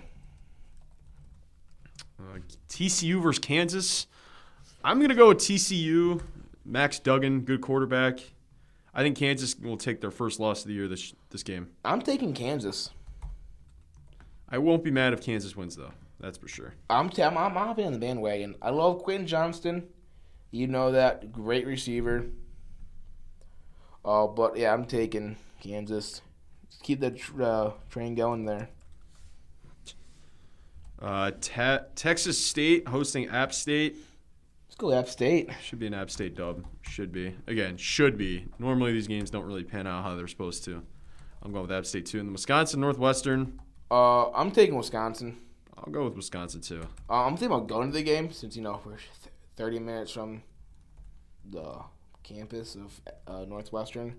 Uh, 2.18 2.38
TCU 2.68 3.22
versus 3.22 3.38
Kansas. 3.38 4.06
I'm 4.82 5.00
gonna 5.00 5.14
go 5.14 5.28
with 5.28 5.38
TCU. 5.38 6.22
Max 6.64 6.98
Duggan, 6.98 7.40
good 7.40 7.60
quarterback. 7.60 8.20
I 8.94 9.02
think 9.02 9.16
Kansas 9.16 9.54
will 9.58 9.76
take 9.76 10.00
their 10.00 10.10
first 10.10 10.40
loss 10.40 10.62
of 10.62 10.68
the 10.68 10.74
year 10.74 10.88
this 10.88 11.12
this 11.30 11.42
game. 11.42 11.68
I'm 11.84 12.00
taking 12.00 12.32
Kansas. 12.32 12.90
I 14.48 14.58
won't 14.58 14.84
be 14.84 14.90
mad 14.90 15.12
if 15.12 15.22
Kansas 15.22 15.56
wins 15.56 15.76
though. 15.76 15.92
That's 16.20 16.38
for 16.38 16.48
sure. 16.48 16.74
I'm, 16.88 17.10
t- 17.10 17.22
I'm, 17.22 17.36
I'm 17.36 17.52
hopping 17.52 17.86
on 17.86 17.92
the 17.92 17.98
bandwagon. 17.98 18.56
I 18.62 18.70
love 18.70 19.02
Quentin 19.02 19.26
Johnston. 19.26 19.88
You 20.50 20.66
know 20.66 20.92
that. 20.92 21.30
Great 21.30 21.66
receiver. 21.66 22.26
Uh, 24.04 24.26
but 24.26 24.56
yeah, 24.56 24.72
I'm 24.72 24.86
taking 24.86 25.36
Kansas. 25.60 26.22
Keep 26.82 27.00
that 27.00 27.18
tr- 27.18 27.42
uh, 27.42 27.72
train 27.90 28.14
going 28.14 28.46
there. 28.46 28.70
Uh, 31.00 31.30
te- 31.40 31.84
Texas 31.94 32.42
State 32.44 32.88
hosting 32.88 33.28
App 33.28 33.52
State. 33.52 33.96
Let's 34.66 34.76
go 34.76 34.92
App 34.92 35.08
State. 35.08 35.50
Should 35.62 35.78
be 35.78 35.86
an 35.86 35.94
App 35.94 36.10
State 36.10 36.34
dub. 36.34 36.64
Should 36.82 37.12
be. 37.12 37.34
Again, 37.46 37.76
should 37.76 38.16
be. 38.16 38.46
Normally 38.58 38.92
these 38.92 39.06
games 39.06 39.30
don't 39.30 39.44
really 39.44 39.64
pan 39.64 39.86
out 39.86 40.04
how 40.04 40.16
they're 40.16 40.26
supposed 40.26 40.64
to. 40.64 40.82
I'm 41.42 41.52
going 41.52 41.62
with 41.62 41.72
App 41.72 41.86
State 41.86 42.06
too. 42.06 42.18
And 42.18 42.28
the 42.28 42.32
Wisconsin 42.32 42.80
Northwestern. 42.80 43.60
Uh, 43.90 44.30
I'm 44.30 44.50
taking 44.50 44.76
Wisconsin. 44.76 45.38
I'll 45.76 45.92
go 45.92 46.04
with 46.04 46.16
Wisconsin 46.16 46.60
too. 46.60 46.82
Uh, 47.08 47.24
I'm 47.24 47.36
thinking 47.36 47.54
about 47.54 47.68
going 47.68 47.90
to 47.90 47.96
the 47.96 48.02
game 48.02 48.32
since 48.32 48.56
you 48.56 48.62
know 48.62 48.80
we're 48.84 48.96
th- 48.96 49.34
30 49.56 49.78
minutes 49.78 50.12
from 50.12 50.42
the 51.50 51.78
campus 52.22 52.74
of 52.74 53.00
uh, 53.26 53.44
Northwestern. 53.44 54.16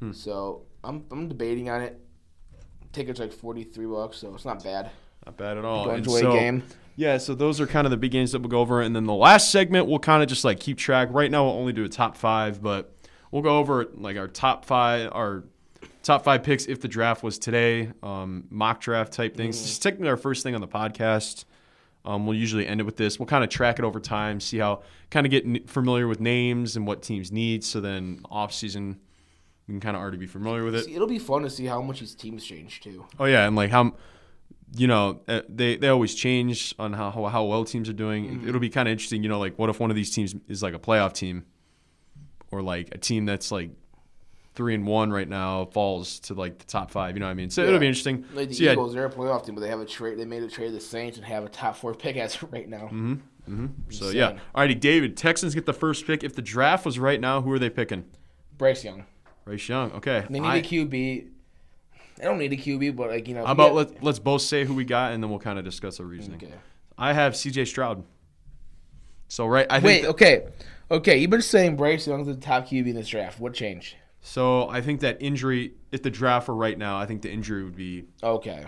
Hmm. 0.00 0.12
So 0.12 0.66
I'm 0.82 1.04
I'm 1.10 1.28
debating 1.28 1.70
on 1.70 1.82
it. 1.82 2.00
Tickets 2.92 3.18
like 3.20 3.32
43 3.32 3.86
bucks, 3.86 4.18
so 4.18 4.34
it's 4.34 4.44
not 4.44 4.62
bad. 4.62 4.90
Not 5.26 5.36
bad 5.36 5.58
at 5.58 5.64
all. 5.64 5.84
Go 5.86 5.90
And 5.90 5.98
enjoy 5.98 6.20
so- 6.20 6.32
game. 6.32 6.62
Yeah, 6.96 7.18
so 7.18 7.34
those 7.34 7.60
are 7.60 7.66
kind 7.66 7.88
of 7.88 7.90
the 7.90 7.96
big 7.96 8.12
games 8.12 8.30
that 8.32 8.38
we'll 8.40 8.50
go 8.50 8.60
over. 8.60 8.80
And 8.80 8.94
then 8.94 9.04
the 9.04 9.14
last 9.14 9.50
segment, 9.50 9.88
we'll 9.88 9.98
kind 9.98 10.22
of 10.22 10.28
just 10.28 10.44
like 10.44 10.60
keep 10.60 10.78
track. 10.78 11.08
Right 11.10 11.28
now, 11.28 11.44
we'll 11.44 11.54
only 11.54 11.72
do 11.72 11.82
a 11.84 11.88
top 11.88 12.16
five, 12.16 12.62
but 12.62 12.94
we'll 13.32 13.42
go 13.42 13.58
over 13.58 13.88
like 13.94 14.16
our 14.16 14.28
top 14.28 14.64
five, 14.64 15.10
our 15.12 15.42
top 16.04 16.22
five 16.22 16.44
picks 16.44 16.66
if 16.66 16.80
the 16.80 16.86
draft 16.86 17.24
was 17.24 17.36
today, 17.40 17.90
um, 18.04 18.44
mock 18.48 18.80
draft 18.80 19.12
type 19.12 19.36
things. 19.36 19.60
Just 19.60 19.82
technically 19.82 20.08
our 20.08 20.16
first 20.16 20.44
thing 20.44 20.54
on 20.54 20.60
the 20.60 20.68
podcast. 20.68 21.46
Um, 22.04 22.26
we'll 22.26 22.36
usually 22.38 22.64
end 22.64 22.80
it 22.80 22.84
with 22.84 22.96
this. 22.96 23.18
We'll 23.18 23.26
kind 23.26 23.42
of 23.42 23.50
track 23.50 23.80
it 23.80 23.84
over 23.84 23.98
time, 23.98 24.38
see 24.38 24.58
how, 24.58 24.82
kind 25.10 25.26
of 25.26 25.30
get 25.30 25.44
n- 25.46 25.64
familiar 25.66 26.06
with 26.06 26.20
names 26.20 26.76
and 26.76 26.86
what 26.86 27.02
teams 27.02 27.32
need. 27.32 27.64
So 27.64 27.80
then 27.80 28.20
off 28.30 28.52
season, 28.52 29.00
we 29.66 29.72
can 29.72 29.80
kind 29.80 29.96
of 29.96 30.02
already 30.02 30.18
be 30.18 30.26
familiar 30.26 30.62
with 30.64 30.76
it. 30.76 30.86
It'll 30.88 31.08
be 31.08 31.18
fun 31.18 31.42
to 31.42 31.50
see 31.50 31.64
how 31.64 31.80
much 31.82 31.98
these 32.00 32.14
teams 32.14 32.44
change 32.44 32.82
too. 32.82 33.04
Oh 33.18 33.24
yeah, 33.24 33.46
and 33.48 33.56
like 33.56 33.70
how, 33.70 33.94
you 34.76 34.86
know, 34.86 35.20
uh, 35.28 35.42
they 35.48 35.76
they 35.76 35.88
always 35.88 36.14
change 36.14 36.74
on 36.78 36.92
how 36.92 37.10
how, 37.10 37.24
how 37.26 37.44
well 37.44 37.64
teams 37.64 37.88
are 37.88 37.92
doing. 37.94 38.26
Mm-hmm. 38.28 38.48
It'll 38.48 38.60
be 38.60 38.70
kind 38.70 38.88
of 38.88 38.92
interesting. 38.92 39.22
You 39.22 39.28
know, 39.28 39.38
like 39.38 39.58
what 39.58 39.70
if 39.70 39.78
one 39.80 39.90
of 39.90 39.96
these 39.96 40.10
teams 40.14 40.34
is 40.48 40.62
like 40.62 40.74
a 40.74 40.78
playoff 40.78 41.12
team, 41.12 41.44
or 42.50 42.62
like 42.62 42.94
a 42.94 42.98
team 42.98 43.24
that's 43.26 43.50
like 43.52 43.70
three 44.54 44.74
and 44.74 44.86
one 44.86 45.10
right 45.12 45.28
now 45.28 45.64
falls 45.66 46.20
to 46.20 46.34
like 46.34 46.58
the 46.58 46.64
top 46.64 46.90
five. 46.90 47.14
You 47.16 47.20
know 47.20 47.26
what 47.26 47.32
I 47.32 47.34
mean? 47.34 47.50
So 47.50 47.62
Yeah. 47.62 47.68
it'll 47.68 47.80
be 47.80 47.88
interesting. 47.88 48.24
Like 48.34 48.48
the 48.50 48.54
So, 48.54 48.62
yeah, 48.64 48.72
Eagles, 48.72 48.94
they're 48.94 49.06
a 49.06 49.10
playoff 49.10 49.44
team, 49.44 49.54
but 49.56 49.62
they 49.62 49.68
have 49.68 49.80
a 49.80 49.84
trade. 49.86 50.16
They 50.18 50.24
made 50.24 50.44
a 50.44 50.48
trade 50.48 50.72
the 50.72 50.80
Saints 50.80 51.16
and 51.16 51.26
have 51.26 51.44
a 51.44 51.48
top 51.48 51.76
four 51.76 51.92
pick 51.94 52.16
as 52.16 52.36
of 52.40 52.52
right 52.52 52.68
now. 52.68 52.88
Mm-hmm. 52.92 53.14
So 53.90 54.06
Insane. 54.06 54.16
yeah, 54.16 54.38
alrighty, 54.54 54.78
David. 54.78 55.16
Texans 55.16 55.54
get 55.54 55.66
the 55.66 55.72
first 55.74 56.06
pick. 56.06 56.22
If 56.24 56.34
the 56.36 56.40
draft 56.42 56.86
was 56.86 56.98
right 56.98 57.20
now, 57.20 57.42
who 57.42 57.50
are 57.52 57.58
they 57.58 57.68
picking? 57.68 58.04
Bryce 58.56 58.84
Young. 58.84 59.04
Bryce 59.44 59.68
Young. 59.68 59.90
Okay. 59.92 60.24
They 60.30 60.40
need 60.40 60.46
I- 60.48 60.56
a 60.58 60.62
QB. 60.62 61.28
They 62.16 62.24
don't 62.24 62.38
need 62.38 62.52
a 62.52 62.56
QB, 62.56 62.96
but 62.96 63.08
like 63.10 63.28
you 63.28 63.34
know. 63.34 63.44
how 63.44 63.52
about 63.52 63.74
let, 63.74 64.02
let's 64.02 64.18
both 64.18 64.42
say 64.42 64.64
who 64.64 64.74
we 64.74 64.84
got, 64.84 65.12
and 65.12 65.22
then 65.22 65.30
we'll 65.30 65.40
kind 65.40 65.58
of 65.58 65.64
discuss 65.64 65.98
our 66.00 66.06
reasoning. 66.06 66.40
Okay. 66.42 66.54
I 66.96 67.12
have 67.12 67.36
C.J. 67.36 67.64
Stroud. 67.64 68.04
So 69.28 69.46
right, 69.46 69.66
I 69.68 69.80
Wait. 69.80 70.02
think 70.02 70.06
Okay. 70.06 70.46
Okay. 70.90 71.18
You've 71.18 71.30
been 71.30 71.42
saying 71.42 71.76
Bryce 71.76 72.06
Young's 72.06 72.26
the 72.26 72.36
top 72.36 72.68
QB 72.68 72.88
in 72.88 72.94
this 72.94 73.08
draft. 73.08 73.40
What 73.40 73.54
changed? 73.54 73.96
So 74.26 74.68
I 74.70 74.80
think 74.80 75.00
that 75.00 75.18
injury, 75.20 75.74
if 75.92 76.02
the 76.02 76.10
draft 76.10 76.48
were 76.48 76.54
right 76.54 76.78
now, 76.78 76.96
I 76.96 77.04
think 77.04 77.20
the 77.20 77.30
injury 77.30 77.62
would 77.62 77.76
be, 77.76 78.04
Okay. 78.22 78.64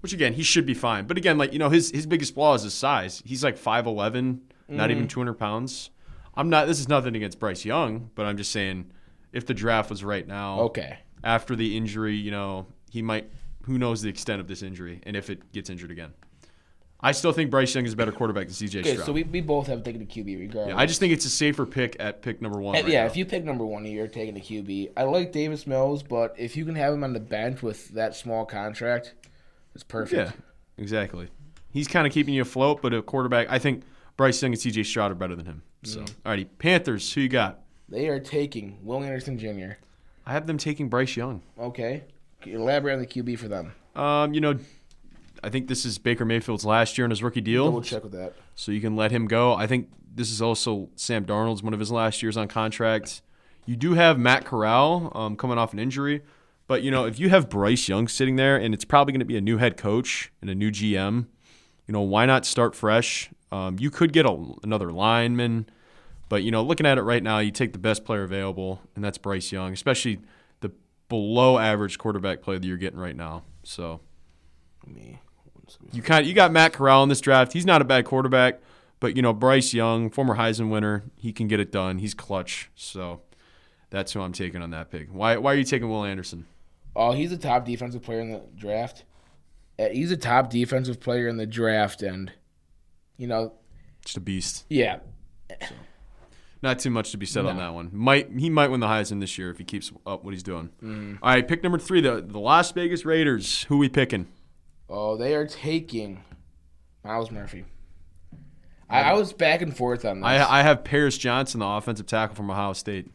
which 0.00 0.12
again, 0.12 0.32
he 0.32 0.42
should 0.42 0.66
be 0.66 0.74
fine. 0.74 1.06
But 1.06 1.16
again, 1.16 1.38
like, 1.38 1.52
you 1.52 1.60
know, 1.60 1.68
his, 1.68 1.92
his 1.92 2.06
biggest 2.06 2.34
flaw 2.34 2.54
is 2.54 2.64
his 2.64 2.74
size. 2.74 3.22
He's 3.24 3.44
like 3.44 3.56
5'11, 3.56 4.40
not 4.68 4.90
even 4.90 5.04
mm-hmm. 5.04 5.08
200 5.08 5.34
pounds. 5.34 5.90
I'm 6.34 6.50
not, 6.50 6.66
this 6.66 6.80
is 6.80 6.88
nothing 6.88 7.14
against 7.14 7.38
Bryce 7.38 7.64
Young, 7.64 8.10
but 8.16 8.26
I'm 8.26 8.36
just 8.36 8.50
saying 8.50 8.90
if 9.32 9.46
the 9.46 9.54
draft 9.54 9.90
was 9.90 10.02
right 10.02 10.26
now, 10.26 10.58
Okay. 10.62 10.98
after 11.22 11.54
the 11.54 11.76
injury, 11.76 12.16
you 12.16 12.32
know, 12.32 12.66
he 12.96 13.02
might, 13.02 13.30
who 13.64 13.76
knows 13.76 14.00
the 14.00 14.08
extent 14.08 14.40
of 14.40 14.48
this 14.48 14.62
injury 14.62 15.00
and 15.02 15.14
if 15.16 15.28
it 15.28 15.52
gets 15.52 15.68
injured 15.68 15.90
again. 15.90 16.14
I 16.98 17.12
still 17.12 17.30
think 17.32 17.50
Bryce 17.50 17.74
Young 17.74 17.84
is 17.84 17.92
a 17.92 17.96
better 17.96 18.10
quarterback 18.10 18.46
than 18.46 18.54
CJ 18.54 18.80
Okay, 18.80 18.92
Stroud. 18.94 19.04
so 19.06 19.12
we, 19.12 19.22
we 19.24 19.42
both 19.42 19.66
have 19.66 19.84
taken 19.84 20.00
a 20.00 20.06
QB 20.06 20.40
regardless. 20.40 20.68
yeah, 20.74 20.80
I 20.80 20.86
just 20.86 20.98
think 20.98 21.12
it's 21.12 21.26
a 21.26 21.30
safer 21.30 21.66
pick 21.66 21.94
at 22.00 22.22
pick 22.22 22.40
number 22.40 22.58
one. 22.58 22.72
Right 22.72 22.88
yeah, 22.88 23.02
now. 23.02 23.06
if 23.06 23.18
you 23.18 23.26
pick 23.26 23.44
number 23.44 23.66
one, 23.66 23.84
you're 23.84 24.08
taking 24.08 24.34
a 24.34 24.40
QB. 24.40 24.92
I 24.96 25.02
like 25.02 25.30
Davis 25.30 25.66
Mills, 25.66 26.02
but 26.02 26.34
if 26.38 26.56
you 26.56 26.64
can 26.64 26.74
have 26.74 26.94
him 26.94 27.04
on 27.04 27.12
the 27.12 27.20
bench 27.20 27.62
with 27.62 27.90
that 27.90 28.16
small 28.16 28.46
contract, 28.46 29.12
it's 29.74 29.84
perfect. 29.84 30.30
Yeah, 30.30 30.82
exactly. 30.82 31.28
He's 31.70 31.86
kind 31.86 32.06
of 32.06 32.14
keeping 32.14 32.32
you 32.32 32.40
afloat, 32.40 32.80
but 32.80 32.94
a 32.94 33.02
quarterback, 33.02 33.48
I 33.50 33.58
think 33.58 33.82
Bryce 34.16 34.40
Young 34.40 34.52
and 34.52 34.60
CJ 34.60 34.86
Stroud 34.86 35.12
are 35.12 35.14
better 35.14 35.36
than 35.36 35.44
him. 35.44 35.62
So, 35.84 36.00
Mm-hmm. 36.00 36.26
alrighty, 36.28 36.46
Panthers, 36.58 37.12
who 37.12 37.20
you 37.20 37.28
got? 37.28 37.60
They 37.90 38.08
are 38.08 38.18
taking 38.20 38.78
Will 38.82 39.04
Anderson 39.04 39.38
Jr. 39.38 39.72
I 40.24 40.32
have 40.32 40.46
them 40.46 40.56
taking 40.56 40.88
Bryce 40.88 41.14
Young. 41.14 41.42
Okay. 41.60 42.04
Elaborate 42.46 42.94
on 42.94 42.98
the 43.00 43.06
QB 43.06 43.38
for 43.38 43.48
them. 43.48 43.72
Um, 43.94 44.34
you 44.34 44.40
know, 44.40 44.58
I 45.42 45.48
think 45.50 45.68
this 45.68 45.84
is 45.84 45.98
Baker 45.98 46.24
Mayfield's 46.24 46.64
last 46.64 46.98
year 46.98 47.04
in 47.04 47.10
his 47.10 47.22
rookie 47.22 47.40
deal, 47.40 47.66
Double 47.66 47.82
check 47.82 48.02
with 48.02 48.12
that. 48.12 48.34
so 48.54 48.72
you 48.72 48.80
can 48.80 48.96
let 48.96 49.10
him 49.10 49.26
go. 49.26 49.54
I 49.54 49.66
think 49.66 49.90
this 50.14 50.30
is 50.30 50.40
also 50.42 50.88
Sam 50.96 51.24
Darnold's 51.24 51.62
one 51.62 51.74
of 51.74 51.80
his 51.80 51.90
last 51.90 52.22
years 52.22 52.36
on 52.36 52.48
contract. 52.48 53.22
You 53.66 53.76
do 53.76 53.94
have 53.94 54.18
Matt 54.18 54.44
Corral 54.44 55.12
um, 55.14 55.36
coming 55.36 55.58
off 55.58 55.72
an 55.72 55.78
injury, 55.78 56.22
but 56.66 56.82
you 56.82 56.90
know 56.90 57.04
if 57.04 57.18
you 57.18 57.28
have 57.28 57.48
Bryce 57.48 57.88
Young 57.88 58.08
sitting 58.08 58.36
there, 58.36 58.56
and 58.56 58.72
it's 58.74 58.84
probably 58.84 59.12
going 59.12 59.20
to 59.20 59.26
be 59.26 59.36
a 59.36 59.40
new 59.40 59.58
head 59.58 59.76
coach 59.76 60.32
and 60.40 60.48
a 60.50 60.54
new 60.54 60.70
GM, 60.70 61.26
you 61.86 61.92
know 61.92 62.00
why 62.00 62.26
not 62.26 62.46
start 62.46 62.74
fresh? 62.74 63.30
Um, 63.52 63.76
you 63.78 63.90
could 63.90 64.12
get 64.12 64.26
a, 64.26 64.54
another 64.62 64.90
lineman, 64.92 65.66
but 66.28 66.42
you 66.42 66.50
know 66.50 66.62
looking 66.62 66.86
at 66.86 66.98
it 66.98 67.02
right 67.02 67.22
now, 67.22 67.38
you 67.40 67.50
take 67.50 67.72
the 67.72 67.78
best 67.78 68.04
player 68.04 68.22
available, 68.22 68.80
and 68.94 69.04
that's 69.04 69.18
Bryce 69.18 69.52
Young, 69.52 69.72
especially 69.72 70.20
below 71.08 71.58
average 71.58 71.98
quarterback 71.98 72.42
play 72.42 72.58
that 72.58 72.66
you're 72.66 72.76
getting 72.76 72.98
right 72.98 73.16
now. 73.16 73.42
So 73.62 74.00
Me. 74.86 75.18
you 75.92 76.02
kind 76.02 76.22
of, 76.22 76.28
you 76.28 76.34
got 76.34 76.52
Matt 76.52 76.72
Corral 76.72 77.02
in 77.02 77.08
this 77.08 77.20
draft. 77.20 77.52
He's 77.52 77.66
not 77.66 77.80
a 77.82 77.84
bad 77.84 78.04
quarterback, 78.04 78.60
but 79.00 79.16
you 79.16 79.22
know 79.22 79.32
Bryce 79.32 79.72
Young, 79.74 80.10
former 80.10 80.36
Heisman 80.36 80.70
winner, 80.70 81.04
he 81.16 81.32
can 81.32 81.48
get 81.48 81.60
it 81.60 81.70
done. 81.72 81.98
He's 81.98 82.14
clutch. 82.14 82.70
So 82.74 83.20
that's 83.90 84.12
who 84.12 84.20
I'm 84.20 84.32
taking 84.32 84.62
on 84.62 84.70
that 84.70 84.90
pick. 84.90 85.08
Why 85.10 85.36
why 85.36 85.52
are 85.52 85.56
you 85.56 85.64
taking 85.64 85.88
Will 85.88 86.04
Anderson? 86.04 86.46
Oh, 86.94 87.12
he's 87.12 87.30
a 87.32 87.36
top 87.38 87.64
defensive 87.66 88.02
player 88.02 88.20
in 88.20 88.32
the 88.32 88.42
draft. 88.56 89.04
Uh, 89.78 89.90
He's 89.90 90.10
a 90.10 90.16
top 90.16 90.48
defensive 90.48 90.98
player 90.98 91.28
in 91.28 91.36
the 91.36 91.44
draft, 91.46 92.00
and 92.02 92.32
you 93.18 93.26
know, 93.26 93.52
Just 94.02 94.16
a 94.16 94.20
beast. 94.20 94.64
yeah, 94.70 95.00
Not 96.62 96.78
too 96.78 96.90
much 96.90 97.10
to 97.10 97.18
be 97.18 97.26
said 97.26 97.44
on 97.44 97.58
that 97.58 97.74
one. 97.74 97.90
Might 97.92 98.30
he 98.36 98.48
might 98.48 98.70
win 98.70 98.80
the 98.80 98.86
Heisman 98.86 99.20
this 99.20 99.36
year 99.36 99.50
if 99.50 99.58
he 99.58 99.64
keeps 99.64 99.92
up 100.06 100.24
what 100.24 100.32
he's 100.32 100.42
doing. 100.42 100.70
Mm. 100.82 101.18
All 101.22 101.30
right, 101.30 101.46
pick 101.46 101.62
number 101.62 101.78
three, 101.78 102.00
the 102.00 102.22
the 102.26 102.38
Las 102.38 102.72
Vegas 102.72 103.04
Raiders. 103.04 103.64
Who 103.64 103.78
we 103.78 103.88
picking? 103.88 104.26
Oh, 104.88 105.16
they 105.16 105.34
are 105.34 105.46
taking 105.46 106.24
Myles 107.04 107.30
Murphy. 107.30 107.64
I, 108.88 109.02
I 109.02 109.12
was 109.14 109.32
back 109.32 109.62
and 109.62 109.76
forth 109.76 110.04
on 110.04 110.20
this. 110.20 110.26
I 110.26 110.60
I 110.60 110.62
have 110.62 110.84
Paris 110.84 111.18
Johnson, 111.18 111.60
the 111.60 111.66
offensive 111.66 112.06
tackle 112.06 112.36
from 112.36 112.50
Ohio 112.50 112.72
State. 112.72 113.10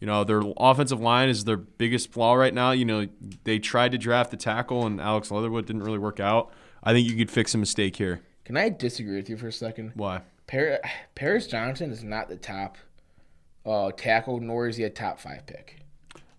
You 0.00 0.06
know, 0.06 0.24
their 0.24 0.42
offensive 0.58 1.00
line 1.00 1.30
is 1.30 1.44
their 1.44 1.56
biggest 1.56 2.12
flaw 2.12 2.34
right 2.34 2.52
now. 2.52 2.72
You 2.72 2.84
know, 2.84 3.06
they 3.44 3.58
tried 3.58 3.92
to 3.92 3.98
draft 3.98 4.30
the 4.30 4.36
tackle 4.36 4.84
and 4.84 5.00
Alex 5.00 5.30
Leatherwood 5.30 5.64
didn't 5.66 5.82
really 5.82 5.98
work 5.98 6.20
out. 6.20 6.52
I 6.82 6.92
think 6.92 7.08
you 7.08 7.16
could 7.16 7.30
fix 7.30 7.54
a 7.54 7.58
mistake 7.58 7.96
here. 7.96 8.20
Can 8.44 8.58
I 8.58 8.68
disagree 8.68 9.16
with 9.16 9.30
you 9.30 9.38
for 9.38 9.48
a 9.48 9.52
second? 9.52 9.92
Why? 9.94 10.20
Par- 10.46 10.80
Paris 11.14 11.46
Johnson 11.46 11.90
is 11.90 12.02
not 12.02 12.28
the 12.28 12.36
top 12.36 12.76
uh, 13.66 13.90
tackle, 13.96 14.40
nor 14.40 14.68
is 14.68 14.76
he 14.76 14.84
a 14.84 14.90
top 14.90 15.18
five 15.18 15.46
pick. 15.46 15.80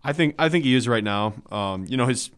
I 0.03 0.14
think 0.14 0.36
I 0.38 0.49
think 0.49 0.64
he 0.66 0.76
is 0.76 0.88
right 0.88 1.03
now. 1.03 1.34
Um, 1.51 1.86
you 1.88 1.97
know, 1.97 2.06
his 2.06 2.30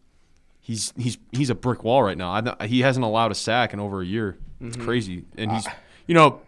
he's 0.60 0.92
he's 0.96 1.18
he's 1.32 1.50
a 1.50 1.54
brick 1.54 1.84
wall 1.84 2.02
right 2.02 2.16
now. 2.16 2.54
I, 2.60 2.66
he 2.66 2.80
hasn't 2.80 3.04
allowed 3.04 3.30
a 3.30 3.34
sack 3.34 3.72
in 3.72 3.80
over 3.80 4.00
a 4.00 4.06
year. 4.06 4.38
It's 4.60 4.76
crazy, 4.76 5.24
and 5.36 5.52
he's 5.52 5.66
you 6.06 6.14
know 6.14 6.40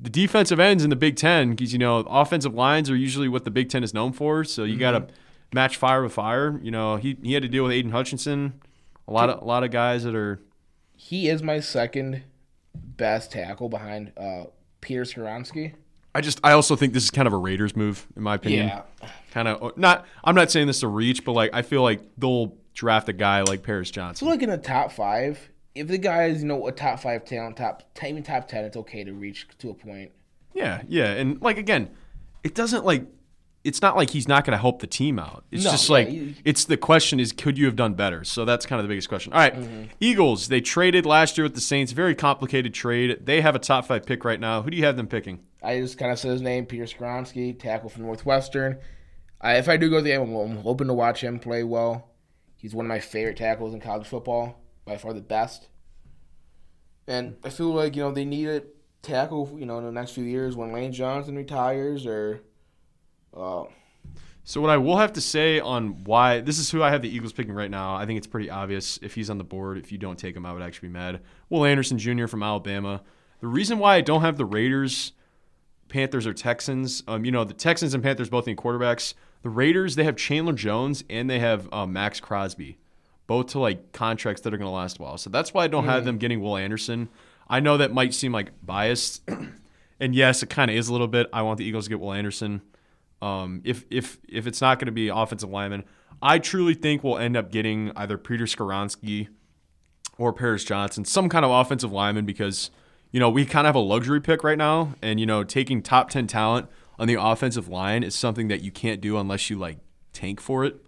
the 0.00 0.10
defensive 0.10 0.58
ends 0.58 0.82
in 0.82 0.90
the 0.90 0.96
Big 0.96 1.16
Ten 1.16 1.50
because 1.50 1.72
you 1.72 1.78
know 1.78 1.98
offensive 1.98 2.54
lines 2.54 2.90
are 2.90 2.96
usually 2.96 3.28
what 3.28 3.44
the 3.44 3.50
Big 3.50 3.68
Ten 3.68 3.84
is 3.84 3.92
known 3.94 4.12
for. 4.12 4.44
So 4.44 4.64
you 4.64 4.76
got 4.78 4.92
to 4.92 5.06
match 5.52 5.76
fire 5.76 6.02
with 6.02 6.12
fire. 6.12 6.58
You 6.62 6.70
know, 6.70 6.96
he 6.96 7.16
he 7.22 7.34
had 7.34 7.42
to 7.42 7.48
deal 7.48 7.62
with 7.64 7.72
Aidan 7.72 7.92
Hutchinson, 7.92 8.60
a 9.06 9.12
lot 9.12 9.28
of 9.30 9.42
a 9.42 9.44
lot 9.44 9.62
of 9.62 9.70
guys 9.70 10.04
that 10.04 10.14
are 10.14 10.40
He 10.96 11.28
is 11.28 11.42
my 11.42 11.60
second 11.60 12.22
best 12.74 13.32
tackle 13.32 13.68
behind 13.68 14.12
uh, 14.16 14.44
Peter 14.82 15.04
Skoronski. 15.04 15.72
I 16.14 16.20
just 16.20 16.40
I 16.44 16.52
also 16.52 16.76
think 16.76 16.92
this 16.92 17.04
is 17.04 17.10
kind 17.10 17.26
of 17.26 17.32
a 17.32 17.38
Raiders 17.38 17.74
move 17.74 18.06
in 18.14 18.22
my 18.22 18.34
opinion. 18.34 18.68
Yeah. 18.68 18.82
Kind 19.30 19.48
of 19.48 19.62
oh, 19.62 19.72
not 19.76 20.04
I'm 20.22 20.34
not 20.34 20.50
saying 20.50 20.66
this 20.66 20.80
to 20.80 20.88
reach, 20.88 21.24
but 21.24 21.32
like 21.32 21.50
I 21.54 21.62
feel 21.62 21.82
like 21.82 22.02
they'll 22.18 22.54
draft 22.74 23.08
a 23.08 23.14
guy 23.14 23.40
like 23.42 23.62
Paris 23.62 23.90
Johnson. 23.90 24.26
So 24.26 24.30
like 24.30 24.42
in 24.42 24.50
the 24.50 24.58
top 24.58 24.92
five, 24.92 25.48
if 25.74 25.88
the 25.88 25.96
guy 25.96 26.24
is 26.26 26.42
you 26.42 26.48
know 26.48 26.66
a 26.66 26.72
top 26.72 27.00
five 27.00 27.24
talent, 27.24 27.56
top 27.56 27.82
even 28.04 28.22
top 28.22 28.48
ten, 28.48 28.66
it's 28.66 28.76
okay 28.76 29.04
to 29.04 29.14
reach 29.14 29.48
to 29.58 29.70
a 29.70 29.74
point. 29.74 30.10
Yeah, 30.52 30.82
yeah, 30.86 31.12
and 31.12 31.40
like 31.40 31.56
again, 31.56 31.88
it 32.44 32.54
doesn't 32.54 32.84
like 32.84 33.06
it's 33.64 33.80
not 33.80 33.96
like 33.96 34.10
he's 34.10 34.26
not 34.26 34.44
going 34.44 34.56
to 34.56 34.60
help 34.60 34.80
the 34.80 34.86
team 34.88 35.18
out. 35.18 35.44
It's 35.52 35.64
No, 35.64 35.70
just 35.70 35.88
yeah, 35.88 35.92
like 35.92 36.10
you- 36.10 36.34
it's 36.44 36.64
the 36.64 36.76
question 36.76 37.20
is 37.20 37.32
could 37.32 37.56
you 37.56 37.66
have 37.66 37.76
done 37.76 37.94
better? 37.94 38.24
So 38.24 38.44
that's 38.44 38.66
kind 38.66 38.80
of 38.80 38.84
the 38.84 38.88
biggest 38.88 39.08
question. 39.08 39.32
All 39.32 39.38
right, 39.38 39.54
Mm-hmm. 39.54 39.84
Eagles, 40.00 40.48
they 40.48 40.60
traded 40.60 41.06
last 41.06 41.38
year 41.38 41.44
with 41.44 41.54
the 41.54 41.60
Saints, 41.60 41.92
very 41.92 42.14
complicated 42.14 42.74
trade. 42.74 43.24
They 43.24 43.40
have 43.40 43.54
a 43.54 43.60
top 43.60 43.86
5 43.86 44.04
pick 44.04 44.24
right 44.24 44.40
now. 44.40 44.62
Who 44.62 44.70
do 44.70 44.76
you 44.76 44.84
have 44.84 44.96
them 44.96 45.06
picking? 45.06 45.40
I 45.62 45.78
just 45.80 45.96
kind 45.96 46.10
of 46.10 46.18
said 46.18 46.32
his 46.32 46.42
name, 46.42 46.66
Peter 46.66 46.84
Skoronski, 46.84 47.56
tackle 47.58 47.88
from 47.88 48.02
Northwestern. 48.02 48.78
I, 49.40 49.56
if 49.58 49.68
I 49.68 49.76
do 49.76 49.88
go 49.90 49.96
to 49.98 50.02
the 50.02 50.08
game, 50.10 50.34
I'm 50.34 50.56
hoping 50.56 50.88
to 50.88 50.94
watch 50.94 51.22
him 51.22 51.38
play 51.38 51.62
well. 51.62 52.10
He's 52.56 52.74
one 52.74 52.86
of 52.86 52.88
my 52.88 52.98
favorite 53.00 53.36
tackles 53.36 53.74
in 53.74 53.80
college 53.80 54.06
football, 54.08 54.60
by 54.84 54.96
far 54.96 55.12
the 55.12 55.20
best. 55.20 55.68
And 57.06 57.36
I 57.44 57.48
feel 57.48 57.72
like 57.72 57.96
you 57.96 58.02
know 58.02 58.12
they 58.12 58.24
need 58.24 58.48
a 58.48 58.62
tackle, 59.02 59.56
you 59.58 59.66
know, 59.66 59.78
in 59.78 59.84
the 59.84 59.92
next 59.92 60.12
few 60.12 60.24
years 60.24 60.56
when 60.56 60.72
Lane 60.72 60.92
Johnson 60.92 61.36
retires 61.36 62.06
or. 62.06 62.42
Uh, 63.36 63.64
So 64.44 64.60
what 64.60 64.70
I 64.70 64.76
will 64.76 64.96
have 64.96 65.12
to 65.12 65.20
say 65.20 65.60
on 65.60 66.02
why 66.04 66.40
this 66.40 66.58
is 66.58 66.70
who 66.70 66.82
I 66.82 66.90
have 66.90 67.02
the 67.02 67.08
Eagles 67.08 67.32
picking 67.32 67.54
right 67.54 67.70
now. 67.70 67.94
I 67.94 68.06
think 68.06 68.18
it's 68.18 68.26
pretty 68.26 68.50
obvious 68.50 68.98
if 69.00 69.14
he's 69.14 69.30
on 69.30 69.38
the 69.38 69.44
board. 69.44 69.78
If 69.78 69.92
you 69.92 69.98
don't 69.98 70.18
take 70.18 70.34
him, 70.36 70.44
I 70.44 70.52
would 70.52 70.62
actually 70.62 70.88
be 70.88 70.94
mad. 70.94 71.20
Will 71.48 71.64
Anderson 71.64 71.96
Jr. 71.98 72.26
from 72.26 72.42
Alabama. 72.42 73.02
The 73.40 73.46
reason 73.46 73.78
why 73.78 73.96
I 73.96 74.00
don't 74.00 74.20
have 74.22 74.36
the 74.38 74.44
Raiders, 74.44 75.12
Panthers, 75.88 76.26
or 76.26 76.32
Texans, 76.32 77.04
um, 77.06 77.24
you 77.24 77.30
know, 77.30 77.44
the 77.44 77.54
Texans 77.54 77.94
and 77.94 78.02
Panthers 78.02 78.30
both 78.30 78.46
need 78.46 78.56
quarterbacks. 78.56 79.14
The 79.42 79.48
Raiders 79.48 79.94
they 79.94 80.04
have 80.04 80.16
Chandler 80.16 80.52
Jones 80.54 81.04
and 81.08 81.30
they 81.30 81.38
have 81.38 81.68
uh, 81.72 81.86
Maxx 81.86 82.18
Crosby, 82.18 82.78
both 83.28 83.46
to 83.48 83.60
like 83.60 83.92
contracts 83.92 84.42
that 84.42 84.52
are 84.52 84.56
going 84.58 84.68
to 84.68 84.74
last 84.74 84.98
a 84.98 85.02
while. 85.02 85.18
So 85.18 85.30
that's 85.30 85.54
why 85.54 85.64
I 85.64 85.68
don't 85.68 85.84
have 85.84 86.04
them 86.04 86.18
getting 86.18 86.40
Will 86.40 86.56
Anderson. 86.56 87.08
I 87.48 87.60
know 87.60 87.76
that 87.76 87.92
might 87.92 88.12
seem 88.12 88.32
like 88.32 88.50
biased, 88.64 89.22
and 90.00 90.14
yes, 90.14 90.42
it 90.42 90.50
kind 90.50 90.70
of 90.70 90.76
is 90.76 90.88
a 90.88 90.92
little 90.92 91.08
bit. 91.08 91.28
I 91.32 91.42
want 91.42 91.58
the 91.58 91.64
Eagles 91.64 91.84
to 91.84 91.90
get 91.90 92.00
Will 92.00 92.12
Anderson. 92.12 92.62
Um, 93.22 93.62
if 93.64 93.86
if 93.88 94.18
if 94.28 94.48
it's 94.48 94.60
not 94.60 94.80
going 94.80 94.86
to 94.86 94.92
be 94.92 95.08
offensive 95.08 95.48
lineman, 95.48 95.84
I 96.20 96.40
truly 96.40 96.74
think 96.74 97.04
we'll 97.04 97.18
end 97.18 97.36
up 97.36 97.52
getting 97.52 97.92
either 97.96 98.18
Peter 98.18 98.44
Skoronski 98.44 99.28
or 100.18 100.32
Paris 100.32 100.64
Johnson, 100.64 101.04
some 101.04 101.28
kind 101.28 101.44
of 101.44 101.50
offensive 101.52 101.92
lineman, 101.92 102.26
because 102.26 102.72
you 103.12 103.20
know 103.20 103.30
we 103.30 103.46
kind 103.46 103.66
of 103.66 103.68
have 103.68 103.76
a 103.76 103.86
luxury 103.86 104.20
pick 104.20 104.42
right 104.42 104.58
now, 104.58 104.94
and 105.00 105.20
you 105.20 105.26
know 105.26 105.44
taking 105.44 105.82
top 105.82 106.10
ten 106.10 106.26
talent 106.26 106.68
on 106.98 107.06
the 107.06 107.14
offensive 107.14 107.68
line 107.68 108.02
is 108.02 108.16
something 108.16 108.48
that 108.48 108.62
you 108.62 108.72
can't 108.72 109.00
do 109.00 109.16
unless 109.16 109.48
you 109.48 109.56
like 109.56 109.78
tank 110.12 110.40
for 110.40 110.64
it. 110.64 110.84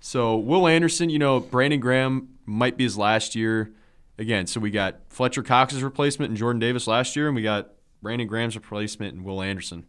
So 0.00 0.34
Will 0.34 0.66
Anderson, 0.66 1.10
you 1.10 1.18
know 1.18 1.40
Brandon 1.40 1.78
Graham 1.78 2.30
might 2.46 2.78
be 2.78 2.84
his 2.84 2.96
last 2.96 3.34
year 3.34 3.70
again. 4.16 4.46
So 4.46 4.60
we 4.60 4.70
got 4.70 5.00
Fletcher 5.10 5.42
Cox's 5.42 5.82
replacement 5.82 6.30
and 6.30 6.38
Jordan 6.38 6.58
Davis 6.58 6.86
last 6.86 7.16
year, 7.16 7.26
and 7.26 7.36
we 7.36 7.42
got 7.42 7.72
Brandon 8.00 8.26
Graham's 8.26 8.56
replacement 8.56 9.14
and 9.14 9.26
Will 9.26 9.42
Anderson. 9.42 9.84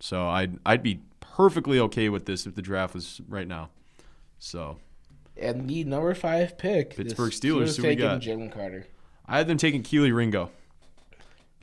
So 0.00 0.28
I'd 0.28 0.58
I'd 0.66 0.82
be 0.82 1.00
perfectly 1.20 1.78
okay 1.80 2.08
with 2.08 2.26
this 2.26 2.46
if 2.46 2.54
the 2.54 2.62
draft 2.62 2.94
was 2.94 3.20
right 3.28 3.46
now. 3.48 3.70
So 4.38 4.78
and 5.36 5.68
the 5.68 5.84
number 5.84 6.14
five 6.14 6.56
pick, 6.58 6.96
Pittsburgh 6.96 7.32
Steelers, 7.32 7.76
who 7.76 7.86
we 7.86 7.94
got? 7.96 8.20
Jalen 8.20 8.52
Carter. 8.52 8.86
I 9.26 9.38
had 9.38 9.48
them 9.48 9.58
taking 9.58 9.82
Kelee 9.82 10.14
Ringo. 10.14 10.50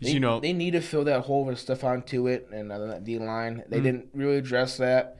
They, 0.01 0.11
you 0.11 0.19
know, 0.19 0.39
they 0.39 0.53
need 0.53 0.71
to 0.71 0.81
fill 0.81 1.05
that 1.05 1.21
hole 1.21 1.45
with 1.45 1.65
Stephon 1.65 2.05
Tuitt 2.05 2.51
and 2.51 2.71
uh, 2.71 2.79
that 2.87 3.03
D 3.03 3.17
line. 3.19 3.63
They 3.69 3.79
didn't 3.79 4.09
really 4.13 4.37
address 4.37 4.77
that, 4.77 5.19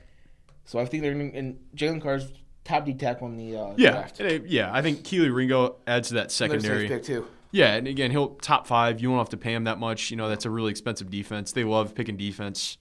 so 0.65 0.79
I 0.79 0.85
think 0.85 1.03
they're 1.03 1.13
in, 1.13 1.59
Jalen 1.75 2.01
Carter's 2.01 2.31
top 2.65 2.85
D 2.85 2.93
tackle 2.93 3.27
in 3.27 3.37
the 3.37 3.55
uh, 3.55 3.73
yeah, 3.77 3.91
draft. 3.91 4.19
it- 4.19 4.47
yeah. 4.47 4.73
I 4.73 4.81
think 4.81 5.03
Kelee 5.03 5.33
Ringo 5.33 5.77
adds 5.87 6.09
to 6.09 6.15
that 6.15 6.31
secondary. 6.31 6.87
pick 6.87 7.03
too. 7.03 7.25
Yeah, 7.51 7.75
and 7.75 7.87
again, 7.87 8.09
he'll 8.11 8.29
top 8.35 8.65
five. 8.65 8.99
You 8.99 9.09
won't 9.09 9.19
have 9.19 9.29
to 9.29 9.37
pay 9.37 9.53
him 9.53 9.65
that 9.65 9.77
much. 9.79 10.09
You 10.11 10.17
know, 10.17 10.27
that's 10.27 10.45
a 10.45 10.49
really 10.49 10.71
expensive 10.71 11.09
defense. 11.11 11.51
They 11.51 11.63
love 11.63 11.93
picking 11.93 12.17
defense. 12.17 12.77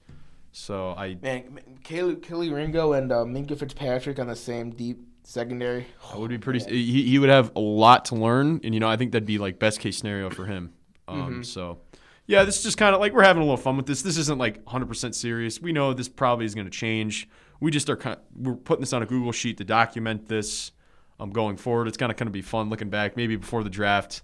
So 0.53 0.91
I 0.97 1.17
Man, 1.21 1.59
Kelee, 1.83 2.17
Kelee 2.17 2.55
Ringo 2.55 2.93
and 2.93 3.11
uh, 3.11 3.25
Minkah 3.25 3.59
Fitzpatrick 3.59 4.19
on 4.19 4.27
the 4.27 4.37
same 4.37 4.71
deep 4.71 5.01
secondary. 5.25 5.87
I 6.13 6.19
would 6.19 6.31
be 6.31 6.39
pretty. 6.39 6.61
He, 6.65 7.05
he 7.05 7.19
would 7.19 7.31
have 7.31 7.53
a 7.57 7.61
lot 7.61 8.05
to 8.07 8.15
learn, 8.15 8.61
and 8.63 8.75
you 8.75 8.81
know 8.81 8.89
I 8.89 8.97
think 8.97 9.13
that'd 9.13 9.27
be 9.27 9.39
like 9.39 9.59
best 9.59 9.81
case 9.81 9.97
scenario 9.97 10.31
for 10.31 10.45
him. 10.45 10.73
Um, 11.09 11.43
So, 11.43 11.81
yeah, 12.27 12.45
this 12.45 12.59
is 12.59 12.63
just 12.63 12.79
kind 12.79 12.95
of 12.95 13.01
like 13.01 13.13
we're 13.13 13.25
having 13.25 13.43
a 13.43 13.45
little 13.45 13.57
fun 13.57 13.77
with 13.77 13.87
this. 13.87 14.03
This 14.03 14.17
isn't 14.17 14.39
like 14.39 14.57
100 14.65 14.87
percent 14.87 15.15
serious. 15.15 15.61
We 15.61 15.73
know 15.73 15.95
this 15.95 16.09
probably 16.09 16.45
is 16.45 16.55
going 16.55 16.67
to 16.67 16.71
change. 16.71 17.29
We 17.61 17.71
just 17.71 17.89
are 17.89 17.97
kind. 17.97 18.17
Of, 18.17 18.23
we're 18.47 18.55
putting 18.55 18.83
this 18.83 18.93
on 18.93 19.03
a 19.03 19.07
Google 19.07 19.33
sheet 19.33 19.57
to 19.59 19.65
document 19.65 20.29
this. 20.29 20.73
Um, 21.19 21.31
going 21.31 21.57
forward, 21.57 21.89
it's 21.89 21.97
kind 21.97 22.11
of 22.11 22.19
going 22.19 22.27
to 22.27 22.33
be 22.33 22.43
fun 22.43 22.69
looking 22.69 22.91
back. 22.91 23.17
Maybe 23.17 23.37
before 23.37 23.63
the 23.63 23.71
draft, 23.71 24.23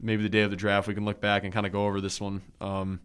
maybe 0.00 0.22
the 0.22 0.28
day 0.28 0.42
of 0.42 0.50
the 0.50 0.56
draft, 0.56 0.88
we 0.88 0.94
can 0.94 1.04
look 1.04 1.20
back 1.20 1.44
and 1.44 1.52
kind 1.52 1.66
of 1.66 1.72
go 1.72 1.86
over 1.86 2.00
this 2.00 2.20
one. 2.20 2.42
Um, 2.60 3.00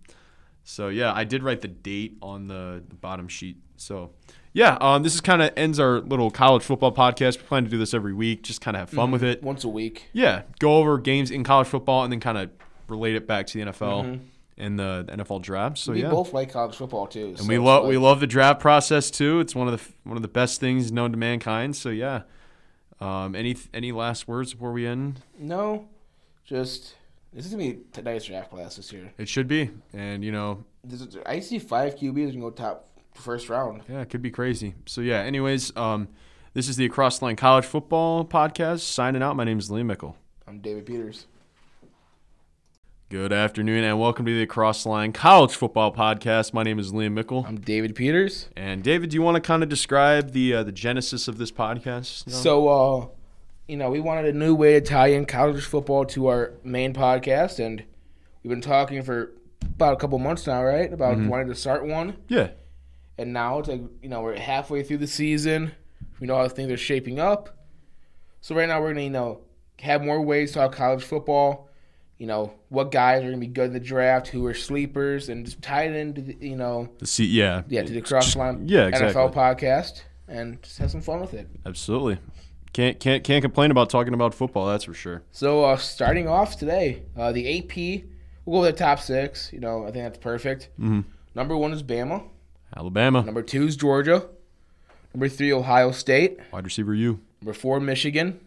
so 0.63 0.89
yeah, 0.89 1.13
I 1.13 1.23
did 1.23 1.43
write 1.43 1.61
the 1.61 1.67
date 1.67 2.17
on 2.21 2.47
the, 2.47 2.83
the 2.87 2.95
bottom 2.95 3.27
sheet. 3.27 3.57
So 3.77 4.11
yeah, 4.53 4.77
um, 4.81 5.03
this 5.03 5.15
is 5.15 5.21
kind 5.21 5.41
of 5.41 5.51
ends 5.55 5.79
our 5.79 5.99
little 5.99 6.29
college 6.31 6.63
football 6.63 6.93
podcast. 6.93 7.37
We 7.37 7.43
plan 7.43 7.63
to 7.63 7.69
do 7.69 7.77
this 7.77 7.93
every 7.93 8.13
week, 8.13 8.43
just 8.43 8.61
kind 8.61 8.75
of 8.75 8.81
have 8.81 8.89
fun 8.89 9.11
with 9.11 9.23
it. 9.23 9.41
Once 9.43 9.63
a 9.63 9.69
week. 9.69 10.09
Yeah, 10.13 10.43
go 10.59 10.77
over 10.77 10.97
games 10.97 11.31
in 11.31 11.43
college 11.43 11.67
football 11.67 12.03
and 12.03 12.11
then 12.11 12.19
kind 12.19 12.37
of 12.37 12.49
relate 12.87 13.15
it 13.15 13.27
back 13.27 13.47
to 13.47 13.57
the 13.57 13.71
NFL 13.71 14.19
and 14.57 14.77
the, 14.77 15.05
NFL 15.09 15.41
draft. 15.41 15.77
So 15.79 15.93
We 15.93 16.03
yeah, 16.03 16.09
both 16.09 16.33
like 16.33 16.51
college 16.51 16.75
football 16.75 17.07
too. 17.07 17.35
and 17.39 17.47
we 17.47 17.57
love 17.57 17.87
we 17.87 17.97
love 17.97 18.19
the 18.19 18.27
draft 18.27 18.59
process 18.59 19.09
too. 19.09 19.39
It's 19.39 19.55
one 19.55 19.67
of 19.67 19.79
the 19.79 19.93
one 20.03 20.17
of 20.17 20.21
the 20.21 20.27
best 20.29 20.59
things 20.59 20.91
known 20.91 21.11
to 21.11 21.17
mankind. 21.17 21.75
So 21.75 21.89
yeah, 21.89 22.23
um, 22.99 23.35
any 23.35 23.55
any 23.73 23.91
last 23.91 24.27
words 24.27 24.53
before 24.53 24.71
we 24.71 24.85
end? 24.85 25.21
No, 25.39 25.87
just 26.45 26.95
this 27.33 27.45
is 27.45 27.51
gonna 27.51 27.63
be 27.63 27.79
tonight's 27.93 28.25
draft 28.25 28.49
class 28.49 28.75
this 28.75 28.91
year. 28.91 29.11
It 29.17 29.29
should 29.29 29.47
be, 29.47 29.69
and 29.93 30.23
you 30.23 30.31
know, 30.31 30.65
This 30.83 31.01
is, 31.01 31.17
I 31.25 31.39
see 31.39 31.59
five 31.59 31.95
QBs 31.95 32.31
can 32.31 32.41
go 32.41 32.49
top 32.49 32.87
first 33.13 33.49
round. 33.49 33.83
Yeah, 33.89 34.01
it 34.01 34.09
could 34.09 34.21
be 34.21 34.31
crazy. 34.31 34.75
So 34.85 35.01
yeah, 35.01 35.19
anyways, 35.21 35.75
um, 35.77 36.09
this 36.53 36.67
is 36.67 36.75
the 36.75 36.85
Across 36.85 37.19
the 37.19 37.25
Line 37.25 37.35
College 37.35 37.65
Football 37.65 38.25
Podcast. 38.25 38.81
Signing 38.81 39.23
out. 39.23 39.35
My 39.35 39.43
name 39.43 39.59
is 39.59 39.69
Liam 39.69 39.85
Mickle. 39.85 40.17
I'm 40.47 40.59
David 40.59 40.85
Peters. 40.85 41.27
Good 43.09 43.33
afternoon, 43.33 43.83
and 43.83 43.99
welcome 43.99 44.25
to 44.25 44.33
the 44.33 44.43
Across 44.43 44.83
the 44.83 44.89
Line 44.89 45.11
College 45.11 45.53
Football 45.53 45.93
Podcast. 45.93 46.53
My 46.53 46.63
name 46.63 46.79
is 46.79 46.93
Liam 46.93 47.11
Mickle. 47.11 47.45
I'm 47.45 47.59
David 47.59 47.93
Peters. 47.93 48.47
And 48.55 48.83
David, 48.83 49.09
do 49.09 49.15
you 49.15 49.21
want 49.21 49.35
to 49.35 49.41
kind 49.41 49.63
of 49.63 49.69
describe 49.69 50.31
the 50.31 50.53
uh, 50.53 50.63
the 50.63 50.71
genesis 50.71 51.27
of 51.27 51.37
this 51.37 51.51
podcast? 51.51 52.27
No? 52.27 52.33
So, 52.33 52.67
uh, 52.69 53.07
you 53.67 53.77
know, 53.77 53.89
we 53.89 53.99
wanted 53.99 54.25
a 54.25 54.37
new 54.37 54.55
way 54.55 54.73
to 54.73 54.81
tie 54.81 55.07
in 55.07 55.25
college 55.25 55.63
football 55.63 56.05
to 56.05 56.27
our 56.27 56.53
main 56.63 56.93
podcast, 56.93 57.63
and 57.63 57.83
we've 58.43 58.49
been 58.49 58.61
talking 58.61 59.01
for 59.03 59.31
about 59.61 59.93
a 59.93 59.95
couple 59.97 60.17
months 60.19 60.47
now, 60.47 60.63
right? 60.63 60.91
About 60.91 61.17
mm-hmm. 61.17 61.27
wanting 61.27 61.47
to 61.47 61.55
start 61.55 61.85
one, 61.85 62.17
yeah, 62.27 62.49
and 63.17 63.33
now 63.33 63.59
it's 63.59 63.69
like 63.69 63.81
you 64.01 64.09
know 64.09 64.21
we're 64.21 64.37
halfway 64.37 64.83
through 64.83 64.97
the 64.97 65.07
season. 65.07 65.71
We 66.19 66.27
know 66.27 66.35
how 66.35 66.47
things 66.47 66.71
are 66.71 66.77
shaping 66.77 67.19
up. 67.19 67.57
So 68.41 68.55
right 68.55 68.67
now 68.67 68.81
we're 68.81 68.89
gonna 68.89 69.03
you 69.03 69.09
know 69.09 69.41
have 69.79 70.03
more 70.03 70.21
ways 70.21 70.51
to 70.51 70.59
talk 70.59 70.75
college 70.75 71.03
football. 71.03 71.69
You 72.17 72.27
know 72.27 72.53
what 72.69 72.91
guys 72.91 73.23
are 73.23 73.27
gonna 73.27 73.37
be 73.37 73.47
good 73.47 73.67
in 73.67 73.73
the 73.73 73.79
draft, 73.79 74.27
who 74.27 74.45
are 74.45 74.53
sleepers, 74.53 75.29
and 75.29 75.45
just 75.45 75.61
tie 75.61 75.83
it 75.83 75.95
into 75.95 76.21
the, 76.21 76.37
you 76.39 76.55
know 76.55 76.89
the 76.99 77.07
C- 77.07 77.25
yeah, 77.25 77.63
yeah 77.67 77.83
to 77.83 77.93
the 77.93 78.01
cross 78.01 78.35
line 78.35 78.67
yeah, 78.67 78.87
exactly. 78.87 79.21
NFL 79.21 79.33
podcast, 79.33 80.01
and 80.27 80.61
just 80.61 80.77
have 80.77 80.91
some 80.91 81.01
fun 81.01 81.21
with 81.21 81.33
it. 81.33 81.47
Absolutely. 81.65 82.19
Can't 82.73 82.99
can't 82.99 83.23
can't 83.23 83.41
complain 83.41 83.69
about 83.71 83.89
talking 83.89 84.13
about 84.13 84.33
football. 84.33 84.67
That's 84.67 84.85
for 84.85 84.93
sure. 84.93 85.23
So 85.31 85.65
uh, 85.65 85.77
starting 85.77 86.27
off 86.27 86.57
today, 86.57 87.03
uh, 87.17 87.31
the 87.33 87.59
AP, 87.59 88.03
we'll 88.45 88.61
go 88.61 88.65
with 88.67 88.75
the 88.77 88.83
top 88.83 88.99
six. 88.99 89.51
You 89.51 89.59
know, 89.59 89.81
I 89.83 89.91
think 89.91 90.05
that's 90.05 90.17
perfect. 90.19 90.69
Mhm. 90.79 91.03
Number 91.35 91.57
one 91.57 91.73
is 91.73 91.83
Bama. 91.83 92.23
Alabama 92.75 93.21
Number 93.23 93.41
two 93.41 93.65
is 93.67 93.75
Georgia. 93.75 94.25
Number 95.13 95.27
three, 95.27 95.51
Ohio 95.51 95.91
State. 95.91 96.39
wide 96.53 96.63
receiver 96.63 96.93
U. 96.95 97.19
Number 97.41 97.53
four, 97.53 97.79
Michigan. 97.81 98.39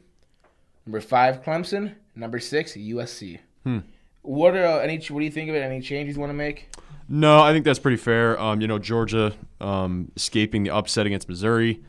Number 0.87 1.01
five, 1.03 1.43
Clemson. 1.43 1.95
Number 2.15 2.39
six, 2.39 2.75
USC. 2.77 3.41
Hmm. 3.65 3.79
What 4.23 4.57
are 4.57 4.65
uh, 4.65 4.79
any? 4.79 4.97
What 4.97 5.19
do 5.21 5.25
you 5.27 5.31
think 5.31 5.51
of 5.51 5.55
it? 5.55 5.61
Any 5.63 5.83
changes 5.83 6.17
you 6.17 6.21
want 6.21 6.31
to 6.31 6.35
make? 6.35 6.71
No, 7.11 7.43
I 7.43 7.53
think 7.53 7.67
that's 7.67 7.79
pretty 7.79 7.99
fair. 7.99 8.41
Um, 8.41 8.63
you 8.63 8.67
know, 8.67 8.79
Georgia 8.79 9.35
um, 9.61 10.11
escaping 10.17 10.63
the 10.63 10.71
upset 10.71 11.05
against 11.05 11.29
Missouri. 11.29 11.83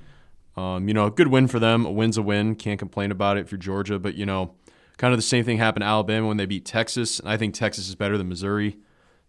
Um, 0.58 0.88
you 0.88 0.94
know, 0.94 1.08
a 1.08 1.12
good 1.12 1.28
win 1.28 1.48
for 1.48 1.60
them. 1.60 1.86
A 1.86 1.92
win's 1.92 2.18
a 2.18 2.22
win. 2.22 2.56
Can't 2.56 2.80
complain 2.80 3.12
about 3.12 3.38
it 3.38 3.42
if 3.42 3.52
you're 3.52 3.60
Georgia. 3.60 4.00
But, 4.00 4.16
you 4.16 4.26
know, 4.26 4.56
kind 4.98 5.14
of 5.14 5.18
the 5.18 5.24
same 5.24 5.44
thing 5.44 5.58
happened 5.58 5.82
to 5.82 5.88
Alabama 5.88 6.28
when 6.28 6.38
they 6.38 6.46
beat 6.46 6.66
Texas. 6.66 7.20
And 7.20 7.30
I 7.30 7.38
think 7.38 7.54
Texas 7.54 7.90
is 7.90 7.96
better 7.96 8.18
than 8.18 8.30
Missouri. 8.30 8.78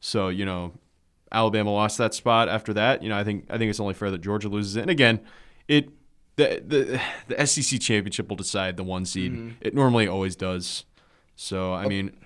So, 0.00 0.28
you 0.28 0.44
know, 0.44 0.72
Alabama 1.32 1.72
lost 1.72 1.98
that 1.98 2.14
spot 2.14 2.48
after 2.48 2.72
that. 2.74 3.02
You 3.02 3.08
know, 3.08 3.16
I 3.16 3.24
think 3.24 3.46
I 3.50 3.58
think 3.58 3.70
it's 3.70 3.80
only 3.80 3.94
fair 3.94 4.10
that 4.10 4.20
Georgia 4.20 4.48
loses 4.48 4.76
it. 4.76 4.82
And 4.82 4.90
again, 4.90 5.20
it 5.66 5.90
the 6.36 6.62
the, 6.64 7.00
the 7.34 7.46
SEC 7.46 7.80
championship 7.80 8.28
will 8.28 8.36
decide 8.36 8.76
the 8.76 8.84
one 8.84 9.04
seed. 9.04 9.56
It 9.60 9.74
normally 9.74 10.06
always 10.06 10.36
does. 10.36 10.84
So, 11.34 11.74
I 11.74 11.86
mean, 11.86 12.16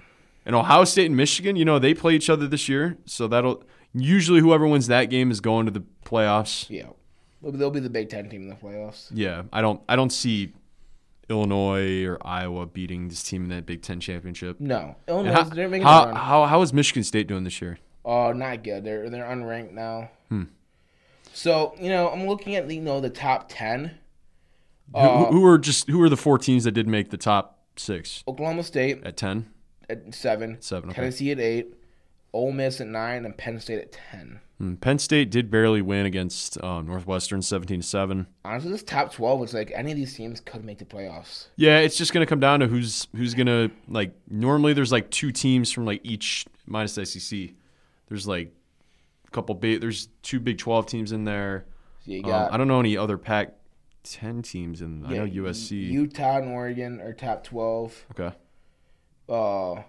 and 0.45 0.55
Ohio 0.55 0.85
State 0.85 1.07
and 1.07 1.17
Michigan, 1.17 1.57
you 1.57 1.65
know, 1.65 1.79
they 1.79 1.95
play 1.95 2.15
each 2.15 2.31
other 2.31 2.47
this 2.47 2.69
year. 2.69 2.99
So 3.07 3.27
that'll 3.27 3.65
usually 3.93 4.41
whoever 4.41 4.67
wins 4.67 4.87
that 4.87 5.07
game 5.07 5.31
is 5.31 5.41
going 5.41 5.67
to 5.67 5.73
the 5.73 5.85
playoffs. 6.05 6.69
Yeah, 6.69 6.91
they'll, 7.43 7.71
be 7.71 7.81
the 7.81 7.91
Big 7.91 8.09
Ten 8.09 8.29
team 8.29 8.43
in 8.43 8.49
the 8.49 8.55
playoffs. 8.55 9.09
Yeah, 9.13 9.43
I 9.53 9.61
don't 9.61 9.81
I 9.89 9.97
don't 9.97 10.11
see 10.11 10.53
Illinois 11.29 12.05
or 12.05 12.19
Iowa 12.27 12.67
beating 12.67 13.09
this 13.09 13.23
team 13.23 13.45
in 13.45 13.49
that 13.51 13.67
Big 13.67 13.83
Ten 13.83 14.01
championship. 14.01 14.61
No, 14.61 14.97
Illinois. 15.09 15.33
how, 15.33 15.45
they're 15.45 15.69
making 15.69 15.87
how, 15.87 16.15
how, 16.15 16.47
how 16.47 16.63
is 16.63 16.73
Michigan 16.73 17.05
State 17.05 17.27
doing 17.27 17.45
this 17.45 17.61
year? 17.61 17.79
Oh, 18.05 18.33
not 18.33 18.63
good. 18.65 18.85
They're 18.85 19.09
they're 19.11 19.25
unranked 19.25 19.73
now. 19.73 20.11
Hmm. 20.29 20.45
So 21.33 21.75
you 21.81 21.89
know, 21.89 22.09
I'm 22.09 22.27
looking 22.27 22.57
at 22.57 22.69
the, 22.69 22.75
you 22.75 22.81
know 22.81 23.01
the 23.01 23.11
top 23.11 23.47
ten. 23.49 23.99
Who, 24.93 24.99
Uh, 24.99 25.31
who 25.31 25.47
are 25.47 25.59
just 25.59 25.89
who 25.89 26.03
are 26.03 26.09
the 26.09 26.17
four 26.17 26.39
teams 26.39 26.65
that 26.65 26.73
did 26.73 26.89
make 26.89 27.11
the 27.11 27.17
top 27.17 27.59
six 27.77 28.25
Oklahoma 28.27 28.63
State 28.65 29.05
at 29.05 29.17
ten? 29.17 29.47
at 29.89 30.15
seven, 30.15 30.57
Seven. 30.61 30.91
Okay. 30.91 31.01
Tennessee 31.01 31.33
at 31.33 31.41
eight, 31.41 31.75
Ole 32.33 32.53
Miss 32.53 32.81
at 32.81 32.87
nine, 32.87 33.25
and 33.25 33.37
Penn 33.37 33.61
State 33.61 33.81
at 33.81 33.93
ten. 33.93 34.41
Hmm, 34.61 34.75
Penn 34.75 34.99
State 34.99 35.31
did 35.31 35.51
barely 35.51 35.81
win 35.81 36.05
against 36.05 36.63
um, 36.63 36.87
Northwestern, 36.87 37.41
seventeen 37.41 37.81
to 37.81 37.87
seven. 37.87 38.27
Honestly, 38.45 38.71
this 38.71 38.83
top 38.83 39.11
twelve 39.11 39.43
is 39.43 39.55
like 39.55 39.73
any 39.75 39.91
of 39.91 39.97
these 39.97 40.15
teams 40.15 40.39
could 40.39 40.63
make 40.67 40.77
the 40.77 40.85
playoffs. 40.85 41.47
Yeah, 41.57 41.79
it's 41.79 41.97
just 41.97 42.13
gonna 42.13 42.27
come 42.27 42.41
down 42.41 42.61
to 42.61 42.67
who's 42.67 43.09
who's 43.17 43.33
gonna 43.33 43.71
like. 43.89 44.15
Normally, 44.29 44.75
there's 44.75 44.93
like 44.93 45.11
two 45.11 45.33
teams 45.33 45.73
from 45.73 45.87
like 45.87 46.03
each 46.05 46.45
minus 46.67 46.95
the 46.95 47.07
SEC. 47.07 47.53
There's 48.09 48.29
like 48.29 48.53
a 49.27 49.31
couple 49.31 49.55
big. 49.55 49.81
There's 49.81 50.09
two 50.21 50.39
Big 50.39 50.59
Twelve 50.59 50.85
teams 50.85 51.13
in 51.13 51.25
there. 51.25 51.65
So 52.05 52.13
you 52.13 52.25
Um, 52.25 52.51
I 52.53 52.59
don't 52.59 52.69
know 52.69 52.81
any 52.81 52.99
other 52.99 53.17
Pac 53.17 53.55
ten 54.03 54.43
teams 54.43 54.83
in. 54.83 55.07
I 55.07 55.15
yeah, 55.15 55.25
know 55.25 55.45
USC. 55.45 55.71
Utah, 55.91 56.37
and 56.37 56.49
Oregon 56.53 57.01
are 57.01 57.15
top 57.15 57.45
twelve. 57.45 58.05
okay. 58.11 58.37
Uh, 59.27 59.85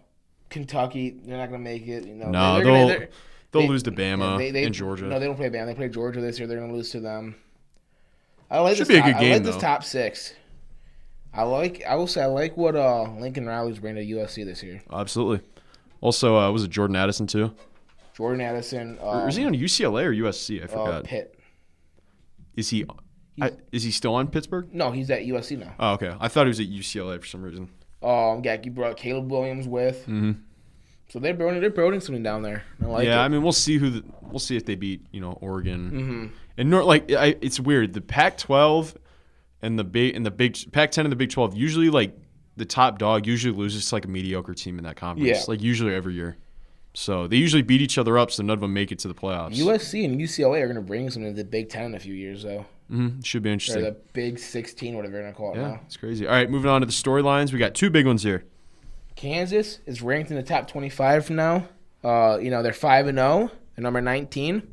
Kentucky, 0.50 1.10
they're 1.26 1.38
not 1.38 1.48
gonna 1.48 1.60
make 1.60 1.88
it. 1.88 2.06
You 2.06 2.16
know, 2.16 2.30
No, 2.30 2.56
they're 2.56 2.64
they'll 2.64 2.88
gonna, 3.00 3.08
they'll 3.52 3.64
they- 3.64 3.68
lose 3.68 3.84
to 3.84 3.92
Bama 3.92 4.32
yeah, 4.34 4.38
they- 4.38 4.52
they- 4.52 4.64
and 4.66 4.74
Georgia. 4.74 5.06
No, 5.06 5.20
they 5.20 5.26
don't 5.26 5.36
play 5.36 5.50
Bama. 5.50 5.68
They 5.68 5.76
play 5.76 5.90
Georgia 5.90 6.22
this 6.22 6.40
year. 6.40 6.48
They're 6.48 6.60
gonna 6.60 6.74
lose 6.74 6.92
to 6.92 7.00
them. 7.00 7.36
I 8.50 8.60
like 8.60 8.76
Should 8.76 8.88
this 8.88 8.96
be 8.96 8.98
a 8.98 9.02
top, 9.02 9.08
good 9.12 9.16
I 9.16 9.20
game, 9.22 9.34
like 9.34 9.44
this 9.44 9.58
top 9.58 9.84
six. 9.84 10.34
I 11.34 11.44
like. 11.44 11.84
I 11.88 11.96
will 11.96 12.08
say 12.08 12.22
I 12.24 12.26
like 12.26 12.58
what 12.58 12.76
uh 12.76 13.04
Lincoln 13.04 13.46
Riley's 13.46 13.80
bringing 13.80 14.06
to 14.06 14.16
USC 14.16 14.44
this 14.46 14.62
year. 14.62 14.82
Absolutely. 14.92 15.48
Also, 16.02 16.36
uh, 16.38 16.52
was 16.52 16.64
it 16.64 16.70
Jordan 16.72 16.96
Addison 16.98 17.28
too? 17.28 17.54
Jordan 18.14 18.42
Addison. 18.42 18.98
Uh, 19.02 19.26
is 19.30 19.36
he 19.38 19.46
on 19.46 19.54
UCLA 19.54 20.04
or 20.06 20.12
USC? 20.14 20.60
I 20.62 20.66
uh, 20.66 20.68
forgot. 20.68 21.04
Pitt. 21.06 21.40
is 22.58 22.70
he? 22.70 22.86
I, 23.40 23.52
is 23.72 23.84
he 23.84 23.92
still 23.92 24.14
on 24.16 24.28
Pittsburgh? 24.28 24.68
No, 24.74 24.92
he's 24.92 25.10
at 25.10 25.22
USC 25.22 25.58
now. 25.58 25.74
Oh, 25.80 25.94
okay. 25.94 26.14
I 26.20 26.28
thought 26.28 26.46
he 26.46 26.50
was 26.50 26.60
at 26.60 26.68
UCLA 26.68 27.20
for 27.22 27.26
some 27.26 27.42
reason. 27.42 27.70
Um, 28.04 28.42
yeah, 28.44 28.58
you 28.62 28.70
brought 28.72 28.98
Caleb 28.98 29.32
Williams 29.32 29.68
with. 29.68 30.04
hmm 30.06 30.34
So 31.12 31.20
they're 31.20 31.34
building. 31.34 31.60
They're 31.60 31.70
building 31.70 32.00
something 32.00 32.24
down 32.24 32.42
there. 32.42 32.64
I 32.82 32.86
like 32.86 33.06
yeah, 33.06 33.22
it. 33.22 33.26
I 33.26 33.28
mean, 33.28 33.44
we'll 33.44 33.52
see 33.52 33.78
who. 33.78 33.90
The, 33.90 34.04
we'll 34.22 34.40
see 34.40 34.56
if 34.56 34.66
they 34.66 34.76
beat 34.76 35.06
you 35.12 35.20
know 35.20 35.34
Oregon 35.42 35.90
hmm 35.90 36.28
and 36.58 36.70
nor 36.70 36.84
like 36.84 37.12
I, 37.12 37.36
it's 37.42 37.60
weird. 37.60 37.94
The 37.94 38.02
Pac-12 38.02 38.96
and 39.62 39.78
the 39.78 39.84
big 39.84 40.16
and 40.16 40.26
the 40.26 40.32
big 40.32 40.58
Pac-10 40.72 41.00
and 41.04 41.12
the 41.12 41.16
Big 41.16 41.30
12 41.30 41.56
usually 41.56 41.90
like 41.90 42.18
the 42.58 42.66
top 42.66 42.98
dog 42.98 43.26
usually 43.28 43.56
loses 43.56 43.88
to 43.90 43.96
like 43.96 44.06
a 44.06 44.08
mediocre 44.08 44.54
team 44.54 44.78
in 44.78 44.84
that 44.86 44.96
conference. 44.96 45.28
Yeah. 45.40 45.44
Like 45.48 45.62
usually 45.62 45.94
every 45.94 46.14
year. 46.14 46.38
So 46.94 47.28
they 47.28 47.38
usually 47.38 47.62
beat 47.62 47.80
each 47.82 47.98
other 47.98 48.18
up, 48.18 48.32
so 48.32 48.44
none 48.44 48.54
of 48.56 48.60
them 48.60 48.74
make 48.74 48.92
it 48.92 49.00
to 49.00 49.08
the 49.08 49.14
playoffs. 49.14 49.56
USC 49.56 50.04
and 50.04 50.20
UCLA 50.20 50.62
are 50.62 50.66
going 50.66 50.76
to 50.76 50.82
bring 50.82 51.10
something 51.10 51.34
to 51.34 51.42
the 51.42 51.48
Big 51.48 51.70
Ten 51.70 51.86
in 51.86 51.96
a 51.96 52.00
few 52.00 52.14
years, 52.14 52.44
though. 52.44 52.66
hmm 52.90 53.22
Should 53.22 53.44
be 53.44 53.50
Or 53.50 53.54
interesting. 53.54 53.84
the 53.84 53.96
Big 54.12 54.38
16, 54.38 54.96
whatever 54.96 55.14
they're 55.14 55.22
going 55.22 55.34
to 55.34 55.38
call 55.38 55.54
it 55.54 55.58
Yeah, 55.58 55.68
now. 55.70 55.80
it's 55.86 55.96
crazy. 55.96 56.28
All 56.28 56.34
right, 56.34 56.50
moving 56.50 56.70
on 56.70 56.82
to 56.82 56.86
the 56.86 56.92
storylines. 56.92 57.54
We 57.54 57.60
got 57.60 57.76
two 57.76 57.90
big 57.90 58.06
ones 58.06 58.24
here. 58.24 58.44
Kansas 59.22 59.78
is 59.86 60.02
ranked 60.02 60.32
in 60.32 60.36
the 60.36 60.42
top 60.44 60.68
25 60.68 61.30
now. 61.30 61.68
Uh, 62.04 62.40
you 62.42 62.50
know, 62.50 62.64
they're 62.64 62.74
5 62.74 63.06
and 63.06 63.20
0. 63.20 63.52
They're 63.76 63.84
number 63.84 64.02
19. 64.02 64.68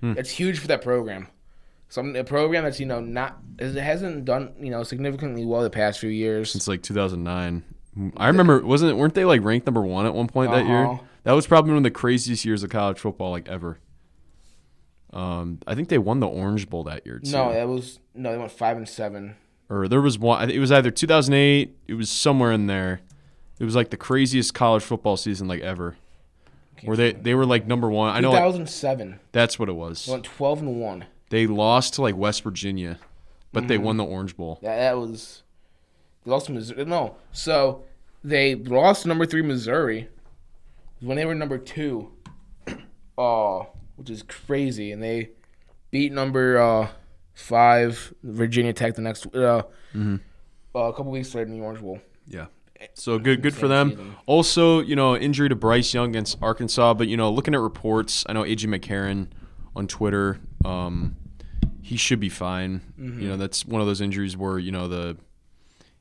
Hmm. 0.00 0.12
That's 0.12 0.28
huge 0.28 0.58
for 0.58 0.66
that 0.66 0.82
program. 0.82 1.28
Some 1.88 2.14
a 2.14 2.22
program 2.22 2.64
that's, 2.64 2.78
you 2.78 2.84
know, 2.84 3.00
not 3.00 3.38
it 3.58 3.74
hasn't 3.74 4.26
done, 4.26 4.52
you 4.60 4.70
know, 4.70 4.82
significantly 4.82 5.46
well 5.46 5.62
the 5.62 5.70
past 5.70 6.00
few 6.00 6.10
years. 6.10 6.50
Since 6.50 6.68
like 6.68 6.82
2009. 6.82 7.64
I 8.18 8.26
remember, 8.26 8.60
wasn't 8.64 8.90
it? 8.90 8.94
Weren't 8.94 9.14
they 9.14 9.24
like 9.24 9.42
ranked 9.42 9.66
number 9.66 9.80
one 9.80 10.04
at 10.04 10.12
one 10.12 10.26
point 10.26 10.50
that 10.52 10.66
year? 10.66 10.84
Uh-huh. 10.84 11.02
That 11.24 11.32
was 11.32 11.46
probably 11.46 11.70
one 11.70 11.78
of 11.78 11.84
the 11.84 11.90
craziest 11.90 12.44
years 12.44 12.62
of 12.62 12.68
college 12.68 12.98
football 12.98 13.30
like 13.30 13.48
ever. 13.48 13.78
Um, 15.14 15.60
I 15.66 15.74
think 15.74 15.88
they 15.88 15.96
won 15.96 16.20
the 16.20 16.28
Orange 16.28 16.68
Bowl 16.68 16.84
that 16.84 17.06
year 17.06 17.20
too. 17.20 17.32
No, 17.32 17.54
that 17.54 17.66
was 17.66 18.00
no. 18.14 18.32
They 18.32 18.38
went 18.38 18.52
five 18.52 18.76
and 18.76 18.86
seven. 18.86 19.36
or 19.70 19.88
there 19.88 20.02
was 20.02 20.18
one. 20.18 20.50
It 20.50 20.58
was 20.58 20.70
either 20.70 20.90
2008. 20.90 21.74
It 21.88 21.94
was 21.94 22.10
somewhere 22.10 22.52
in 22.52 22.66
there. 22.66 23.00
It 23.58 23.64
was 23.64 23.74
like 23.74 23.90
the 23.90 23.96
craziest 23.96 24.54
college 24.54 24.82
football 24.82 25.16
season 25.16 25.48
like 25.48 25.60
ever, 25.62 25.96
where 26.84 26.96
they 26.96 27.12
they 27.12 27.34
were 27.34 27.46
like 27.46 27.66
number 27.66 27.90
one. 27.90 28.14
I 28.14 28.20
know 28.20 28.30
like, 28.30 28.40
2007. 28.40 29.18
that's 29.32 29.58
what 29.58 29.68
it 29.68 29.72
was. 29.72 30.06
They 30.06 30.12
went 30.12 30.24
12 30.24 30.60
and 30.62 30.80
one. 30.80 31.04
They 31.30 31.46
lost 31.46 31.94
to 31.94 32.02
like 32.02 32.16
West 32.16 32.42
Virginia, 32.42 32.98
but 33.52 33.60
Mm-hmm. 33.60 33.68
they 33.68 33.78
won 33.78 33.96
the 33.96 34.04
Orange 34.04 34.36
Bowl. 34.36 34.58
Yeah, 34.62 34.76
that 34.76 34.96
was 34.98 35.42
they 36.24 36.30
lost 36.30 36.46
to 36.46 36.52
Missouri. 36.52 36.84
No, 36.84 37.16
so 37.32 37.84
they 38.22 38.54
lost 38.54 39.02
to 39.02 39.08
number 39.08 39.26
three 39.26 39.42
Missouri 39.42 40.08
when 41.00 41.16
they 41.16 41.24
were 41.26 41.34
number 41.34 41.58
two. 41.58 42.12
Uh, 43.16 43.64
which 43.96 44.10
is 44.10 44.22
crazy, 44.22 44.92
and 44.92 45.02
they 45.02 45.30
beat 45.90 46.12
number 46.12 46.58
uh, 46.58 46.88
five 47.34 48.14
Virginia 48.22 48.72
Tech 48.72 48.94
the 48.94 49.02
next 49.02 49.26
uh, 49.34 49.62
Mm-hmm. 49.94 50.16
uh, 50.74 50.78
a 50.80 50.92
couple 50.92 51.10
weeks 51.10 51.34
later 51.34 51.50
in 51.50 51.58
the 51.58 51.64
Orange 51.64 51.80
Bowl. 51.80 51.98
Yeah. 52.28 52.46
So 52.94 53.18
good, 53.18 53.42
good 53.42 53.54
for 53.54 53.68
them. 53.68 54.16
Also, 54.26 54.80
you 54.80 54.96
know, 54.96 55.16
injury 55.16 55.48
to 55.48 55.56
Bryce 55.56 55.94
Young 55.94 56.10
against 56.10 56.38
Arkansas, 56.42 56.94
but 56.94 57.08
you 57.08 57.16
know, 57.16 57.30
looking 57.30 57.54
at 57.54 57.60
reports, 57.60 58.24
I 58.28 58.32
know 58.32 58.42
AJ 58.42 58.66
McCarron 58.66 59.28
on 59.74 59.86
Twitter, 59.86 60.40
um, 60.64 61.16
he 61.82 61.96
should 61.96 62.20
be 62.20 62.28
fine. 62.28 62.80
Mm-hmm. 62.98 63.20
You 63.20 63.28
know, 63.28 63.36
that's 63.36 63.64
one 63.64 63.80
of 63.80 63.86
those 63.86 64.00
injuries 64.00 64.36
where 64.36 64.58
you 64.58 64.72
know 64.72 64.88
the 64.88 65.16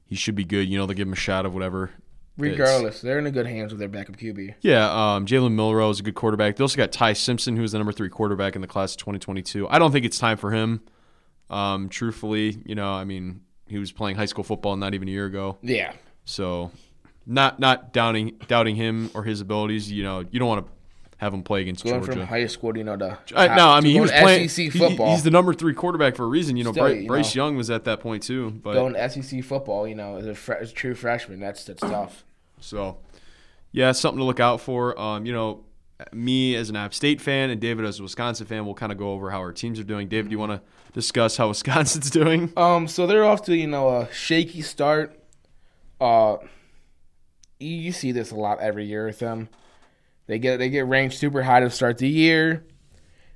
he 0.06 0.16
should 0.16 0.36
be 0.36 0.46
good. 0.46 0.68
You 0.68 0.78
know, 0.78 0.86
they'll 0.86 0.96
give 0.96 1.08
him 1.08 1.14
a 1.14 1.18
shot 1.18 1.46
of 1.46 1.54
whatever. 1.54 1.92
Regardless, 2.38 3.02
they're 3.02 3.18
in 3.18 3.30
good 3.32 3.48
hands 3.48 3.72
with 3.72 3.80
their 3.80 3.90
backup 3.90 4.16
QB. 4.16 4.56
Yeah, 4.62 4.86
um, 4.92 5.26
Jalen 5.26 5.54
Milroe 5.54 5.90
is 5.90 6.00
a 6.00 6.04
good 6.04 6.14
quarterback. 6.14 6.56
They 6.56 6.64
also 6.64 6.78
got 6.78 6.92
Ty 6.92 7.14
Simpson, 7.14 7.58
who 7.58 7.64
is 7.64 7.72
the 7.72 7.80
number 7.80 7.92
three 7.92 8.10
quarterback 8.10 8.56
in 8.56 8.62
the 8.62 8.68
class 8.68 8.94
of 8.94 8.98
2022. 8.98 9.68
I 9.68 9.80
don't 9.80 9.92
think 9.92 10.06
it's 10.06 10.20
time 10.20 10.38
for 10.38 10.52
him. 10.52 10.82
Um, 11.50 11.90
truthfully, 11.90 12.62
you 12.66 12.76
know, 12.76 12.92
I 12.92 13.06
mean, 13.06 13.42
he 13.68 13.80
was 13.80 13.92
playing 13.92 14.18
high 14.18 14.26
school 14.26 14.44
football 14.44 14.76
not 14.76 14.94
even 14.94 15.08
a 15.08 15.12
year 15.12 15.26
ago. 15.26 15.58
Yeah, 15.64 15.94
So, 16.28 16.72
not 17.26 17.58
not 17.58 17.94
doubting 17.94 18.36
doubting 18.48 18.76
him 18.76 19.10
or 19.14 19.24
his 19.24 19.40
abilities. 19.40 19.90
You 19.90 20.04
know, 20.04 20.26
you 20.30 20.40
don't 20.40 20.48
want 20.50 20.66
to 20.68 20.72
have 21.20 21.34
him 21.34 21.42
play 21.42 21.62
against 21.62 21.86
going 21.86 21.96
Georgia. 21.96 22.12
from 22.20 22.28
high 22.28 22.46
school, 22.48 22.78
you 22.78 22.84
know, 22.84 22.98
to 22.98 23.18
I, 23.34 23.56
no, 23.56 23.70
I 23.70 23.80
mean 23.80 23.94
he 23.94 24.00
was 24.02 24.12
playing 24.12 24.50
SEC 24.50 24.72
he- 24.74 24.96
he's 24.96 25.24
the 25.24 25.32
number 25.32 25.54
three 25.54 25.74
quarterback 25.74 26.18
for 26.18 26.26
a 26.26 26.28
reason. 26.28 26.58
You 26.58 26.66
know, 26.66 26.72
Still, 26.74 26.84
Bryce, 26.84 27.02
you 27.02 27.08
Bryce 27.08 27.36
know. 27.36 27.46
Young 27.46 27.56
was 27.56 27.70
at 27.70 27.86
that 27.86 28.02
point 28.02 28.24
too. 28.24 28.52
But 28.52 28.74
going 28.74 28.94
to 28.94 29.10
SEC 29.10 29.42
football, 29.44 29.88
you 29.88 29.96
know, 29.96 30.18
as 30.18 30.28
a, 30.28 30.36
fre- 30.36 30.54
as 30.54 30.72
a 30.72 30.74
true 30.74 30.94
freshman. 30.96 31.40
That's 31.40 31.64
that's 31.64 31.80
tough. 31.82 32.26
So, 32.60 32.98
yeah, 33.72 33.94
something 33.94 34.20
to 34.20 34.26
look 34.26 34.42
out 34.42 34.60
for. 34.60 35.00
Um, 35.00 35.26
you 35.26 35.32
know, 35.32 35.64
me 36.12 36.56
as 36.56 36.70
an 36.70 36.76
App 36.76 36.94
State 36.94 37.22
fan 37.22 37.50
and 37.52 37.60
David 37.62 37.86
as 37.86 38.00
a 38.00 38.04
Wisconsin 38.04 38.46
fan, 38.46 38.66
we'll 38.66 38.76
kind 38.76 38.92
of 38.92 38.98
go 38.98 39.14
over 39.14 39.32
how 39.32 39.40
our 39.40 39.54
teams 39.54 39.80
are 39.80 39.84
doing. 39.86 40.08
David, 40.10 40.30
do 40.30 40.34
you 40.34 40.40
want 40.40 40.52
to 40.52 40.62
discuss 40.94 41.38
how 41.38 41.48
Wisconsin's 41.50 42.12
doing? 42.12 42.52
Um, 42.58 42.88
so 42.88 43.08
they're 43.08 43.26
off 43.26 43.44
to 43.44 43.56
you 43.56 43.68
know 43.68 43.88
a 43.90 44.14
shaky 44.14 44.62
start. 44.62 45.18
Uh, 46.00 46.38
you, 47.60 47.70
you 47.70 47.92
see 47.92 48.12
this 48.12 48.32
a 48.32 48.36
lot 48.36 48.60
every 48.60 48.86
year 48.86 49.06
with 49.06 49.20
them. 49.20 49.50
They 50.28 50.40
get 50.40 50.58
they 50.58 50.70
get 50.70 50.86
ranked 50.86 51.16
super 51.16 51.44
high 51.44 51.62
to 51.62 51.70
start 51.70 51.98
the 51.98 52.10
year. 52.10 52.66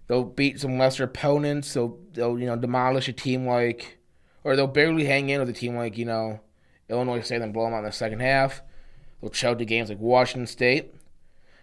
They'll 0.07 0.24
beat 0.24 0.59
some 0.59 0.78
lesser 0.78 1.05
opponents. 1.05 1.74
They'll 1.74 1.97
they'll 2.14 2.38
you 2.38 2.45
know 2.45 2.57
demolish 2.57 3.07
a 3.07 3.14
team 3.14 3.47
like, 3.47 3.97
or 4.43 4.55
they'll 4.55 4.68
barely 4.68 5.05
hang 5.05 5.30
in 5.30 5.39
with 5.39 5.49
a 5.49 5.53
team 5.53 5.76
like 5.76 5.97
you 5.97 6.05
know 6.05 6.41
Illinois 6.89 7.22
State, 7.22 7.39
then 7.39 7.53
blow 7.53 7.66
them 7.66 7.74
out 7.74 7.80
in 7.80 7.86
the 7.86 7.91
second 7.91 8.20
half. 8.20 8.62
They'll 9.22 9.30
choke 9.30 9.59
the 9.59 9.66
games 9.66 9.89
like 9.89 9.99
Washington 9.99 10.47
State. 10.47 10.93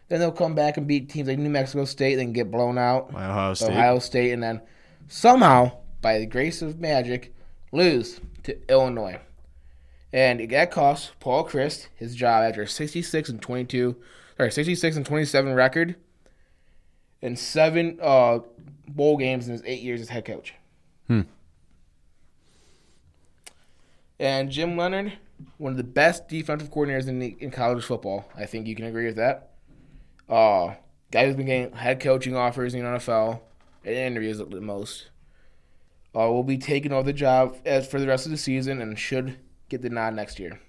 Then 0.09 0.21
they'll 0.21 0.33
come 0.33 0.55
back 0.55 0.79
and 0.79 0.87
beat 0.87 1.11
teams 1.11 1.29
like 1.29 1.39
New 1.39 1.51
Mexico 1.51 1.85
State, 1.85 2.17
then 2.17 2.33
get 2.33 2.51
blown 2.51 2.79
out. 2.79 3.11
Ohio 3.11 3.55
State. 3.55 3.71
Ohio 3.71 3.99
State, 3.99 4.33
and 4.33 4.43
then 4.43 4.63
somehow, 5.09 5.73
by 6.01 6.19
the 6.19 6.27
grace 6.27 6.63
of 6.63 6.81
magic, 6.81 7.35
lose 7.73 8.19
to 8.45 8.57
Illinois. 8.71 9.21
And 10.13 10.49
that 10.51 10.71
cost 10.71 11.13
Paul 11.21 11.47
Chryst 11.47 11.89
his 11.97 12.15
job 12.15 12.43
after 12.45 12.63
a 12.63 12.69
66 12.69 13.29
and 13.29 13.43
22, 13.43 13.97
sorry, 14.37 14.51
66 14.51 14.97
and 14.97 15.07
27 15.07 15.55
record, 15.55 15.97
and 17.21 17.39
seven 17.39 17.99
uh, 18.01 18.41
bowl 18.87 19.17
games 19.17 19.47
in 19.47 19.53
his 19.53 19.63
eight 19.65 19.83
years 19.83 20.01
as 20.01 20.09
head 20.09 20.25
coach. 20.25 20.55
Hmm. 21.07 21.23
And 24.19 24.51
Jim 24.51 24.77
Leonhard, 24.77 25.13
one 25.59 25.73
of 25.73 25.77
the 25.77 25.85
best 25.85 26.29
defensive 26.29 26.71
coordinators 26.71 27.07
in 27.07 27.19
the, 27.19 27.37
in 27.39 27.51
college 27.51 27.85
football. 27.85 28.29
I 28.37 28.47
think 28.47 28.67
you 28.67 28.75
can 28.75 28.87
agree 28.87 29.07
with 29.07 29.17
that. 29.17 29.51
Uh, 30.29 30.75
guy 31.11 31.27
who's 31.27 31.37
been 31.37 31.47
getting 31.47 31.73
head 31.73 32.01
coaching 32.01 32.37
offers 32.37 32.75
in 32.75 32.83
the 32.83 32.99
NFL 32.99 33.41
and 33.85 33.95
interviews 33.95 34.41
at 34.41 34.51
the 34.51 34.61
most. 34.61 35.11
Uh, 36.15 36.31
will 36.31 36.43
be 36.43 36.59
taking 36.59 36.93
over 36.93 37.05
the 37.05 37.13
job 37.13 37.57
as 37.65 37.87
for 37.87 38.01
the 38.01 38.07
rest 38.07 38.27
of 38.27 38.33
the 38.33 38.39
season 38.39 38.81
and 38.81 38.99
should 38.99 39.39
get 39.69 39.83
the 39.83 39.91
nod 39.91 40.15
next 40.15 40.39
year. 40.39 40.61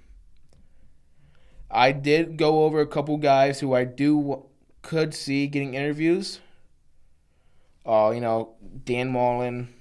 I 1.72 1.92
did 1.92 2.38
go 2.38 2.64
over 2.64 2.82
a 2.82 2.88
couple 2.88 3.18
guys 3.18 3.60
who 3.60 3.74
I 3.74 3.84
do 3.84 4.46
could 4.82 5.14
see 5.14 5.48
getting 5.48 5.74
interviews. 5.76 6.40
Uh, 7.86 8.12
you 8.14 8.22
know, 8.22 8.56
Dan 8.86 9.10
Mullen, 9.12 9.74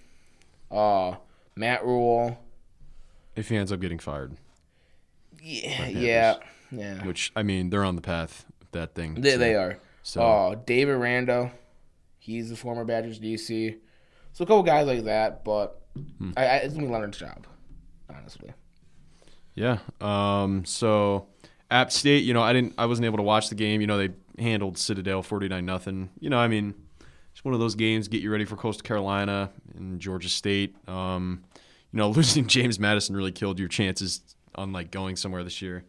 uh, 0.70 1.14
Matt 1.56 1.84
Rhule. 1.84 2.38
if 3.36 3.48
he 3.48 3.56
ends 3.56 3.70
up 3.72 3.80
getting 3.80 3.98
fired, 3.98 4.36
Yeah, 5.42 5.86
yeah, 5.86 6.34
yeah. 6.70 7.04
which 7.06 7.32
I 7.36 7.42
mean 7.42 7.70
they're 7.70 7.84
on 7.84 7.96
the 7.96 8.02
path 8.02 8.44
that 8.72 8.94
thing. 8.94 9.14
They, 9.20 9.32
so- 9.32 9.38
they 9.38 9.54
are. 9.54 9.78
So 10.02 10.22
Uh, 10.22 10.54
Dave 10.64 10.88
Aranda, 10.88 11.52
he's 12.18 12.48
the 12.48 12.56
former 12.56 12.84
Badgers 12.84 13.20
DC. 13.20 13.76
So 14.32 14.44
a 14.44 14.46
couple 14.46 14.62
guys 14.62 14.86
like 14.86 15.04
that, 15.04 15.44
but 15.44 15.80
Hmm. 16.18 16.30
I, 16.36 16.44
I, 16.46 16.56
it's 16.58 16.74
gonna 16.74 16.86
be 16.86 16.92
Leonhard's 16.92 17.18
job, 17.18 17.46
honestly. 18.08 18.50
Yeah. 19.58 19.78
Um, 20.00 20.64
so 20.64 21.26
App 21.70 21.90
State, 21.90 22.22
you 22.22 22.32
know, 22.32 22.42
I 22.42 22.52
didn't 22.52 22.74
I 22.78 22.86
wasn't 22.86 23.06
able 23.06 23.16
to 23.16 23.24
watch 23.24 23.48
the 23.48 23.56
game. 23.56 23.80
You 23.80 23.88
know, 23.88 23.98
they 23.98 24.10
handled 24.38 24.78
Citadel 24.78 25.22
49 25.22 25.66
nothing. 25.66 26.10
You 26.20 26.30
know, 26.30 26.38
I 26.38 26.46
mean, 26.46 26.74
it's 27.32 27.44
one 27.44 27.54
of 27.54 27.60
those 27.60 27.74
games 27.74 28.06
get 28.06 28.22
you 28.22 28.30
ready 28.30 28.44
for 28.44 28.56
Coastal 28.56 28.84
Carolina 28.84 29.50
and 29.76 30.00
Georgia 30.00 30.28
State. 30.28 30.76
Um, 30.88 31.42
you 31.92 31.98
know, 31.98 32.08
losing 32.16 32.46
James 32.46 32.78
Madison 32.78 33.16
really 33.16 33.32
killed 33.32 33.58
your 33.58 33.68
chances 33.68 34.20
on 34.54 34.72
like 34.72 34.92
going 34.92 35.16
somewhere 35.16 35.42
this 35.42 35.60
year. 35.60 35.84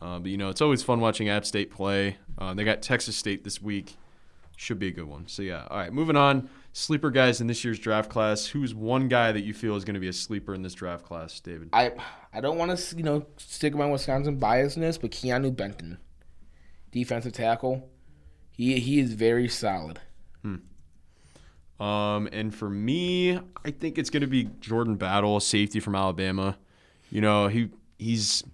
Uh, 0.00 0.20
but 0.20 0.30
you 0.30 0.36
know, 0.36 0.48
it's 0.48 0.60
always 0.60 0.82
fun 0.82 1.00
watching 1.00 1.28
App 1.28 1.44
State 1.44 1.72
play. 1.72 2.18
Uh, 2.38 2.54
they 2.54 2.62
got 2.64 2.82
Texas 2.82 3.16
State 3.16 3.42
this 3.42 3.60
week. 3.60 3.96
Should 4.56 4.78
be 4.78 4.88
a 4.88 4.92
good 4.92 5.06
one. 5.06 5.26
So 5.26 5.42
yeah. 5.42 5.66
All 5.68 5.78
right, 5.78 5.92
moving 5.92 6.16
on. 6.16 6.48
Sleeper 6.74 7.10
guys 7.10 7.40
in 7.40 7.46
this 7.46 7.64
year's 7.64 7.78
draft 7.78 8.08
class. 8.08 8.46
Who's 8.46 8.74
one 8.74 9.08
guy 9.08 9.30
that 9.32 9.42
you 9.42 9.52
feel 9.52 9.76
is 9.76 9.84
going 9.84 9.94
to 9.94 10.00
be 10.00 10.08
a 10.08 10.12
sleeper 10.12 10.54
in 10.54 10.62
this 10.62 10.72
draft 10.72 11.04
class, 11.04 11.38
David? 11.38 11.68
I 11.72 11.92
I 12.32 12.40
don't 12.40 12.56
want 12.56 12.76
to 12.76 12.96
you 12.96 13.02
know 13.02 13.26
stick 13.36 13.74
my 13.74 13.86
Wisconsin 13.86 14.40
biasness, 14.40 14.98
but 15.00 15.10
Keanu 15.10 15.54
Benton, 15.54 15.98
defensive 16.90 17.32
tackle, 17.32 17.90
he 18.50 18.80
he 18.80 19.00
is 19.00 19.12
very 19.12 19.48
solid. 19.48 20.00
Hmm. 20.42 21.82
Um, 21.82 22.28
and 22.32 22.54
for 22.54 22.70
me, 22.70 23.38
I 23.64 23.70
think 23.70 23.98
it's 23.98 24.08
going 24.08 24.22
to 24.22 24.26
be 24.26 24.44
Jordan 24.60 24.96
Battle, 24.96 25.40
safety 25.40 25.78
from 25.80 25.94
Alabama. 25.94 26.56
You 27.10 27.20
know, 27.20 27.48
he 27.48 27.68
he's 27.98 28.44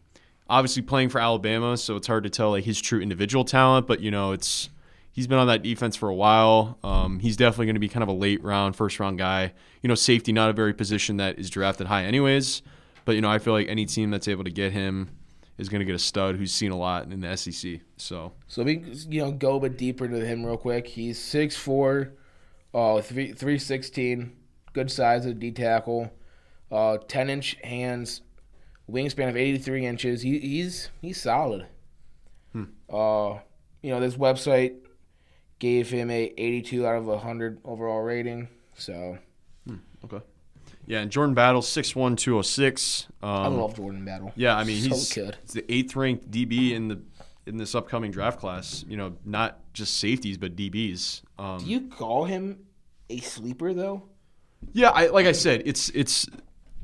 obviously 0.51 0.83
playing 0.83 1.11
for 1.11 1.21
Alabama, 1.21 1.77
so 1.77 1.95
it's 1.95 2.09
hard 2.09 2.25
to 2.25 2.31
tell 2.31 2.51
like 2.51 2.65
his 2.65 2.81
true 2.81 3.01
individual 3.01 3.45
talent. 3.45 3.87
But 3.87 4.01
you 4.01 4.11
know, 4.11 4.33
it's 4.33 4.71
he's 5.13 5.27
been 5.27 5.39
on 5.39 5.47
that 5.49 5.63
defense 5.63 5.97
for 5.97 6.09
a 6.09 6.15
while. 6.15 6.79
Um, 6.83 7.19
he's 7.19 7.37
definitely 7.37 7.67
going 7.67 7.77
to 7.77 7.81
be 7.81 7.89
kind 7.89 8.03
of 8.03 8.09
a 8.09 8.13
late 8.13 8.43
round, 8.43 8.77
first 8.77 9.01
round 9.01 9.19
guy. 9.19 9.53
You 9.83 9.89
know, 9.89 9.95
safety 9.95 10.33
not 10.33 10.51
a 10.51 10.53
very 10.53 10.73
position 10.75 11.17
that 11.19 11.39
is 11.39 11.51
drafted 11.51 11.87
high, 11.87 12.05
anyways. 12.05 12.63
But 13.05 13.15
you 13.15 13.21
know, 13.21 13.31
I 13.31 13.39
feel 13.39 13.53
like 13.53 13.69
any 13.69 13.87
team 13.87 14.11
that's 14.11 14.29
able 14.29 14.45
to 14.45 14.51
get 14.51 14.73
him 14.73 15.11
is 15.57 15.69
going 15.69 15.81
to 15.81 15.85
get 15.85 15.95
a 15.95 15.99
stud 15.99 16.37
who's 16.37 16.53
seen 16.53 16.71
a 16.71 16.77
lot 16.77 17.11
in 17.11 17.21
the 17.21 17.37
SEC. 17.37 17.81
So 17.97 18.33
So 18.47 18.63
we 18.63 18.85
you 19.09 19.23
know 19.23 19.33
go 19.33 19.57
a 19.57 19.61
bit 19.61 19.77
deeper 19.77 20.05
into 20.05 20.25
him 20.25 20.45
real 20.45 20.57
quick. 20.57 20.87
He's 20.87 21.19
six 21.19 21.57
four, 21.57 22.15
uh, 22.73 23.01
three 23.01 23.33
three 23.33 23.59
sixteen, 23.59 24.37
good 24.73 24.91
size 24.91 25.27
of 25.27 25.41
D 25.41 25.51
tackle, 25.51 26.13
uh, 26.71 26.99
ten 27.09 27.29
inch 27.29 27.57
hands, 27.65 28.23
wingspan 28.91 29.29
of 29.29 29.37
eighty 29.37 29.59
three 29.59 29.85
inches. 29.85 30.23
He, 30.23 30.39
he's 30.39 30.91
he's 31.03 31.21
solid. 31.21 31.67
Hmm. 32.53 32.65
Uh, 32.89 33.39
you 33.83 33.91
know 33.91 34.01
this 34.01 34.17
website 34.17 34.77
gave 35.59 35.91
him 35.91 36.11
a 36.11 36.33
eighty 36.37 36.63
two 36.63 36.87
out 36.87 36.97
of 37.03 37.21
hundred 37.23 37.59
overall 37.65 38.01
rating. 38.03 38.49
So 38.75 39.19
okay, 40.05 40.25
yeah, 40.87 41.01
and 41.01 41.11
Jordan 41.11 41.35
Battle 41.35 41.63
six 41.63 41.95
one 41.97 42.17
two 42.17 42.33
zero 42.33 42.43
six. 42.43 43.07
Um, 43.23 43.31
I 43.31 43.47
love 43.49 43.75
Jordan 43.77 44.05
Battle. 44.05 44.33
Yeah, 44.37 44.57
I 44.57 44.65
mean 44.65 44.83
So 44.83 44.89
he's, 44.91 45.13
good. 45.13 45.37
he's 45.43 45.53
the 45.55 45.73
eighth 45.73 45.97
ranked 45.97 46.31
DB 46.31 46.73
in 46.73 46.89
the 46.89 47.01
in 47.47 47.57
this 47.57 47.75
upcoming 47.75 48.11
draft 48.11 48.39
class. 48.41 48.85
You 48.89 48.97
know, 48.97 49.17
not 49.25 49.59
just 49.73 49.97
safeties 49.99 50.37
but 50.39 50.55
DBs. 50.57 51.23
Um, 51.39 51.59
Do 51.59 51.67
you 51.67 51.89
call 51.89 52.25
him 52.25 52.61
a 53.11 53.19
sleeper 53.19 53.73
though? 53.75 54.03
yeah, 54.73 54.91
I, 54.91 55.07
like 55.07 55.27
I 55.27 55.33
said, 55.33 55.63
it's 55.65 55.89
it's 55.91 56.27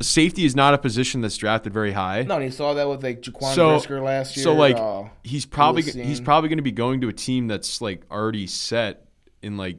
safety 0.01 0.45
is 0.45 0.57
not 0.57 0.75
a 0.75 0.79
position 0.79 1.21
that's 1.21 1.37
drafted 1.37 1.73
very 1.73 1.93
high. 1.93 2.23
No, 2.23 2.37
and 2.37 2.45
you 2.45 2.51
saw 2.51 2.75
that 2.75 2.89
with 2.89 3.03
like 3.03 3.23
Jaquan 3.23 3.55
So- 3.55 3.71
Brisker 3.71 4.01
last 4.01 4.37
year. 4.37 4.45
so 4.45 4.55
like 4.55 4.77
uh, 4.77 5.05
he's 5.23 5.47
probably 5.47 5.83
he's 5.83 6.21
probably 6.21 6.49
going 6.49 6.59
to 6.59 6.63
be 6.63 6.73
going 6.73 7.01
to 7.03 7.09
a 7.09 7.13
team 7.13 7.47
that's 7.49 7.81
like 7.81 8.03
already 8.11 8.47
set 8.47 9.07
in 9.43 9.57
like 9.57 9.79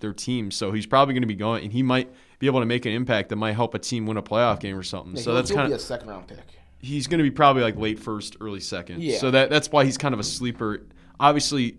their 0.00 0.12
team. 0.12 0.50
So 0.50 0.70
he's 0.72 0.86
probably 0.86 1.14
going 1.14 1.22
to 1.22 1.28
be 1.28 1.34
going, 1.34 1.64
and 1.64 1.72
he 1.72 1.82
might 1.82 2.08
be 2.38 2.46
able 2.46 2.60
to 2.60 2.66
make 2.66 2.86
an 2.86 2.92
impact 2.92 3.30
that 3.30 3.36
might 3.36 3.52
help 3.52 3.74
a 3.74 3.78
team 3.78 4.06
win 4.06 4.16
a 4.16 4.22
playoff 4.22 4.60
game 4.60 4.76
or 4.78 4.82
something. 4.84 5.16
Yeah, 5.16 5.22
so 5.22 5.34
that's 5.34 5.50
kind 5.50 5.72
of 5.72 5.76
a 5.78 5.82
second 5.82 6.08
round 6.08 6.28
pick. 6.28 6.38
he's 6.80 7.08
going 7.08 7.18
to 7.18 7.24
be 7.24 7.30
probably 7.32 7.62
like 7.62 7.76
late 7.76 7.98
first, 7.98 8.36
early 8.40 8.60
second. 8.60 9.02
Yeah. 9.02 9.18
So 9.18 9.30
that 9.32 9.50
that's 9.50 9.72
why 9.72 9.84
he's 9.84 9.98
kind 9.98 10.14
of 10.14 10.20
a 10.20 10.24
sleeper. 10.24 10.86
Obviously, 11.18 11.78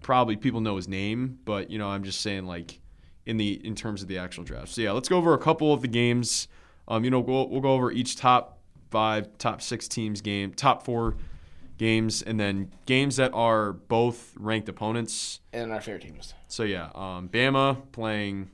probably 0.00 0.36
people 0.36 0.60
know 0.62 0.76
his 0.76 0.88
name, 0.88 1.38
but 1.44 1.70
you 1.70 1.78
know, 1.78 1.88
I'm 1.88 2.04
just 2.04 2.22
saying 2.22 2.46
like 2.46 2.80
in 3.26 3.36
the 3.36 3.60
in 3.66 3.74
terms 3.74 4.00
of 4.00 4.08
the 4.08 4.16
actual 4.16 4.44
draft. 4.44 4.68
So 4.68 4.80
yeah, 4.80 4.92
let's 4.92 5.08
go 5.10 5.18
over 5.18 5.34
a 5.34 5.38
couple 5.38 5.74
of 5.74 5.82
the 5.82 5.88
games. 5.88 6.48
Um, 6.88 7.04
you 7.04 7.10
know, 7.10 7.20
we'll, 7.20 7.48
we'll 7.48 7.60
go 7.60 7.72
over 7.72 7.92
each 7.92 8.16
top 8.16 8.58
five, 8.90 9.36
top 9.38 9.62
six 9.62 9.86
teams 9.86 10.20
game, 10.20 10.52
top 10.52 10.82
four 10.82 11.16
games, 11.76 12.22
and 12.22 12.40
then 12.40 12.72
games 12.86 13.16
that 13.16 13.32
are 13.34 13.72
both 13.72 14.34
ranked 14.38 14.68
opponents. 14.68 15.40
And 15.52 15.70
our 15.72 15.80
favorite 15.80 16.02
teams. 16.02 16.34
So 16.48 16.62
yeah, 16.64 16.90
um, 16.94 17.28
Bama 17.28 17.76
playing 17.92 18.50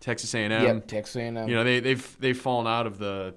Texas 0.00 0.34
A&M. 0.34 0.50
yep, 0.50 0.86
Texas 0.86 1.16
A&M. 1.16 1.48
You 1.48 1.54
know, 1.54 1.64
they 1.64 1.80
they've 1.80 2.16
they've 2.20 2.38
fallen 2.38 2.66
out 2.66 2.86
of 2.86 2.98
the 2.98 3.34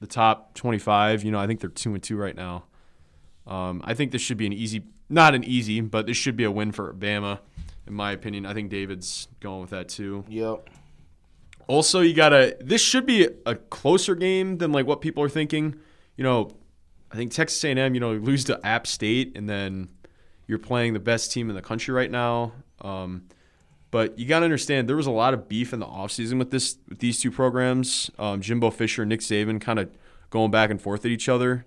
the 0.00 0.06
top 0.06 0.54
25. 0.54 1.24
You 1.24 1.32
know, 1.32 1.38
I 1.38 1.46
think 1.46 1.60
they're 1.60 1.70
two 1.70 1.94
and 1.94 2.02
two 2.02 2.16
right 2.16 2.36
now. 2.36 2.64
Um, 3.46 3.80
I 3.84 3.94
think 3.94 4.12
this 4.12 4.22
should 4.22 4.36
be 4.36 4.46
an 4.46 4.52
easy, 4.52 4.84
not 5.08 5.34
an 5.34 5.44
easy, 5.44 5.80
but 5.80 6.06
this 6.06 6.16
should 6.16 6.36
be 6.36 6.44
a 6.44 6.50
win 6.50 6.72
for 6.72 6.92
Bama, 6.92 7.40
in 7.86 7.94
my 7.94 8.12
opinion. 8.12 8.46
I 8.46 8.54
think 8.54 8.70
David's 8.70 9.28
going 9.40 9.62
with 9.62 9.70
that 9.70 9.88
too. 9.88 10.24
Yep. 10.28 10.68
Also, 11.70 12.00
you 12.00 12.14
gotta. 12.14 12.56
This 12.58 12.82
should 12.82 13.06
be 13.06 13.28
a 13.46 13.54
closer 13.54 14.16
game 14.16 14.58
than 14.58 14.72
like 14.72 14.86
what 14.86 15.00
people 15.00 15.22
are 15.22 15.28
thinking. 15.28 15.76
You 16.16 16.24
know, 16.24 16.50
I 17.12 17.14
think 17.14 17.30
Texas 17.30 17.62
A&M. 17.62 17.94
You 17.94 18.00
know, 18.00 18.12
lose 18.14 18.42
to 18.46 18.66
App 18.66 18.88
State, 18.88 19.36
and 19.36 19.48
then 19.48 19.88
you're 20.48 20.58
playing 20.58 20.94
the 20.94 20.98
best 20.98 21.30
team 21.30 21.48
in 21.48 21.54
the 21.54 21.62
country 21.62 21.94
right 21.94 22.10
now. 22.10 22.54
Um, 22.80 23.28
but 23.92 24.18
you 24.18 24.26
gotta 24.26 24.44
understand 24.44 24.88
there 24.88 24.96
was 24.96 25.06
a 25.06 25.12
lot 25.12 25.32
of 25.32 25.48
beef 25.48 25.72
in 25.72 25.78
the 25.78 25.86
offseason 25.86 26.38
with 26.38 26.50
this 26.50 26.76
with 26.88 26.98
these 26.98 27.20
two 27.20 27.30
programs. 27.30 28.10
Um, 28.18 28.40
Jimbo 28.40 28.70
Fisher 28.70 29.02
and 29.02 29.08
Nick 29.08 29.20
Saban 29.20 29.60
kind 29.60 29.78
of 29.78 29.90
going 30.30 30.50
back 30.50 30.70
and 30.70 30.82
forth 30.82 31.04
at 31.04 31.12
each 31.12 31.28
other. 31.28 31.66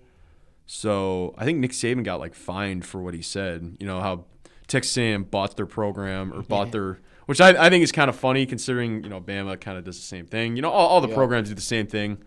So 0.66 1.34
I 1.38 1.46
think 1.46 1.60
Nick 1.60 1.70
Saban 1.70 2.04
got 2.04 2.20
like 2.20 2.34
fined 2.34 2.84
for 2.84 3.00
what 3.00 3.14
he 3.14 3.22
said. 3.22 3.78
You 3.80 3.86
know 3.86 4.02
how 4.02 4.26
Texas 4.66 4.98
A&M 4.98 5.24
bought 5.24 5.56
their 5.56 5.64
program 5.64 6.30
or 6.34 6.42
bought 6.42 6.72
their, 6.72 7.00
which 7.26 7.40
I, 7.40 7.50
I 7.66 7.70
think 7.70 7.82
is 7.82 7.92
kind 7.92 8.08
of 8.08 8.16
funny 8.16 8.46
considering 8.46 9.02
you 9.04 9.10
know 9.10 9.20
Bama 9.20 9.60
kind 9.60 9.78
of 9.78 9.84
does 9.84 9.96
the 9.98 10.04
same 10.06 10.26
thing. 10.26 10.56
You 10.56 10.62
know 10.62 10.70
all, 10.70 10.88
all 10.88 11.00
the 11.00 11.08
Yeah. 11.08 11.14
programs 11.14 11.48
do 11.48 11.54
the 11.54 11.60
same 11.60 11.86
thing, 11.86 12.18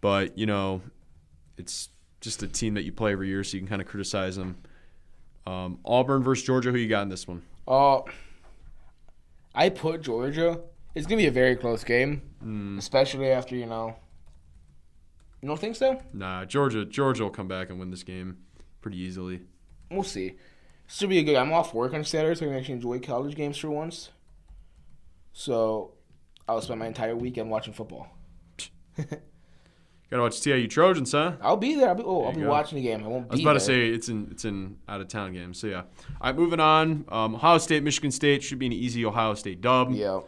but 0.00 0.36
you 0.38 0.46
know 0.46 0.82
it's 1.58 1.88
just 2.20 2.42
a 2.42 2.48
team 2.48 2.74
that 2.74 2.84
you 2.84 2.92
play 2.92 3.12
every 3.12 3.28
year, 3.28 3.42
so 3.44 3.54
you 3.56 3.60
can 3.60 3.68
kind 3.68 3.82
of 3.82 3.88
criticize 3.88 4.36
them. 4.36 4.56
Um, 5.46 5.78
Auburn 5.84 6.22
versus 6.22 6.44
Georgia, 6.46 6.70
who 6.70 6.78
you 6.78 6.88
got 6.88 7.02
in 7.02 7.08
this 7.08 7.26
one? 7.26 7.42
Uh, 7.66 8.00
I 9.54 9.68
put 9.68 10.02
Georgia. 10.02 10.60
It's 10.94 11.06
gonna 11.06 11.16
be 11.20 11.26
a 11.26 11.30
very 11.32 11.56
close 11.56 11.84
game, 11.84 12.22
Hmm. 12.40 12.78
especially 12.78 13.28
after 13.28 13.56
you 13.56 13.66
know. 13.66 13.96
You 15.40 15.48
don't 15.48 15.58
think 15.58 15.74
so? 15.76 16.00
Nah, 16.12 16.44
Georgia. 16.44 16.84
Georgia 16.84 17.24
will 17.24 17.30
come 17.30 17.48
back 17.48 17.68
and 17.70 17.78
win 17.80 17.90
this 17.90 18.04
game 18.04 18.36
pretty 18.80 18.98
easily. 18.98 19.40
We'll 19.90 20.04
see. 20.04 20.34
Should 20.86 21.08
be 21.08 21.18
a 21.18 21.22
good. 21.24 21.36
I'm 21.36 21.52
off 21.52 21.74
work 21.74 21.94
on 21.94 22.04
Saturday, 22.04 22.34
so 22.38 22.44
I 22.46 22.48
can 22.50 22.58
actually 22.58 22.74
enjoy 22.74 23.00
college 23.00 23.34
games 23.34 23.58
for 23.58 23.68
once. 23.70 24.10
So, 25.32 25.92
I'll 26.48 26.60
spend 26.60 26.80
my 26.80 26.86
entire 26.86 27.16
weekend 27.16 27.50
watching 27.50 27.72
football. 27.72 28.08
Got 28.96 30.18
to 30.18 30.22
watch 30.24 30.40
TIU 30.42 30.68
Trojans, 30.68 31.12
huh? 31.12 31.36
I'll 31.40 31.56
be 31.56 31.74
there. 31.74 31.88
I'll 31.88 31.94
be. 31.94 32.02
Oh, 32.04 32.24
I'll 32.24 32.34
be 32.34 32.42
go. 32.42 32.48
watching 32.50 32.76
the 32.76 32.82
game. 32.82 33.02
I 33.02 33.06
won't 33.08 33.28
I 33.30 33.32
was 33.32 33.40
about 33.40 33.52
there. 33.52 33.58
to 33.60 33.64
say 33.64 33.88
it's 33.88 34.10
in 34.10 34.28
it's 34.30 34.44
in 34.44 34.76
out 34.86 35.00
of 35.00 35.08
town 35.08 35.32
game. 35.32 35.54
So 35.54 35.68
yeah. 35.68 35.76
All 35.78 35.84
right, 36.24 36.36
moving 36.36 36.60
on. 36.60 37.06
Um, 37.08 37.34
Ohio 37.36 37.56
State, 37.56 37.82
Michigan 37.82 38.10
State 38.10 38.42
should 38.42 38.58
be 38.58 38.66
an 38.66 38.74
easy 38.74 39.06
Ohio 39.06 39.32
State 39.32 39.62
dub. 39.62 39.92
Yeah. 39.92 40.20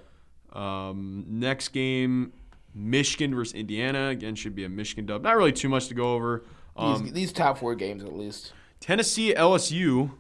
Um, 0.54 1.26
next 1.28 1.68
game, 1.68 2.32
Michigan 2.74 3.34
versus 3.34 3.52
Indiana 3.52 4.08
again 4.08 4.34
should 4.36 4.54
be 4.54 4.64
a 4.64 4.70
Michigan 4.70 5.04
dub. 5.04 5.22
Not 5.22 5.36
really 5.36 5.52
too 5.52 5.68
much 5.68 5.88
to 5.88 5.94
go 5.94 6.14
over. 6.14 6.44
These, 6.78 7.00
Um, 7.00 7.10
these 7.12 7.32
top 7.34 7.58
four 7.58 7.74
games 7.74 8.02
at 8.02 8.16
least. 8.16 8.54
Tennessee, 8.80 9.34
LSU, 9.34 10.12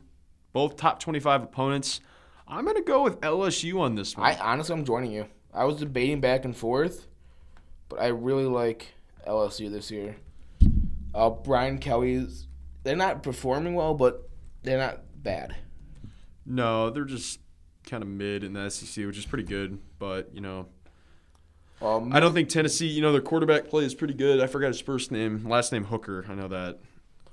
both 0.52 0.76
top 0.76 1.00
twenty-five 1.00 1.42
opponents. 1.42 2.02
I'm 2.46 2.64
gonna 2.64 2.82
go 2.82 3.02
with 3.02 3.20
LSU 3.20 3.80
on 3.80 3.94
this 3.94 4.16
one. 4.16 4.26
I 4.26 4.38
honestly, 4.38 4.74
I'm 4.74 4.84
joining 4.84 5.12
you. 5.12 5.26
I 5.52 5.64
was 5.64 5.76
debating 5.76 6.20
back 6.20 6.44
and 6.44 6.56
forth, 6.56 7.06
but 7.88 8.00
I 8.00 8.08
really 8.08 8.44
like 8.44 8.94
LSU 9.26 9.70
this 9.70 9.90
year. 9.90 10.16
Uh, 11.14 11.30
Brian 11.30 11.78
Kelly's. 11.78 12.46
They're 12.82 12.96
not 12.96 13.22
performing 13.22 13.74
well, 13.74 13.94
but 13.94 14.28
they're 14.62 14.78
not 14.78 15.00
bad. 15.22 15.56
no, 16.44 16.90
they're 16.90 17.04
just 17.04 17.40
kind 17.86 18.02
of 18.02 18.08
mid 18.08 18.44
in 18.44 18.52
the 18.52 18.68
SEC, 18.70 19.06
which 19.06 19.16
is 19.16 19.24
pretty 19.24 19.44
good. 19.44 19.78
But 19.98 20.34
you 20.34 20.40
know, 20.42 20.66
Um, 21.80 22.12
I 22.12 22.20
don't 22.20 22.34
think 22.34 22.48
Tennessee. 22.50 22.88
You 22.88 23.00
know, 23.00 23.12
their 23.12 23.20
quarterback 23.22 23.68
play 23.68 23.84
is 23.84 23.94
pretty 23.94 24.14
good. 24.14 24.40
I 24.40 24.46
forgot 24.46 24.68
his 24.68 24.80
first 24.80 25.10
name, 25.10 25.48
last 25.48 25.72
name 25.72 25.84
Hooker. 25.84 26.26
I 26.28 26.34
know 26.34 26.48
that. 26.48 26.78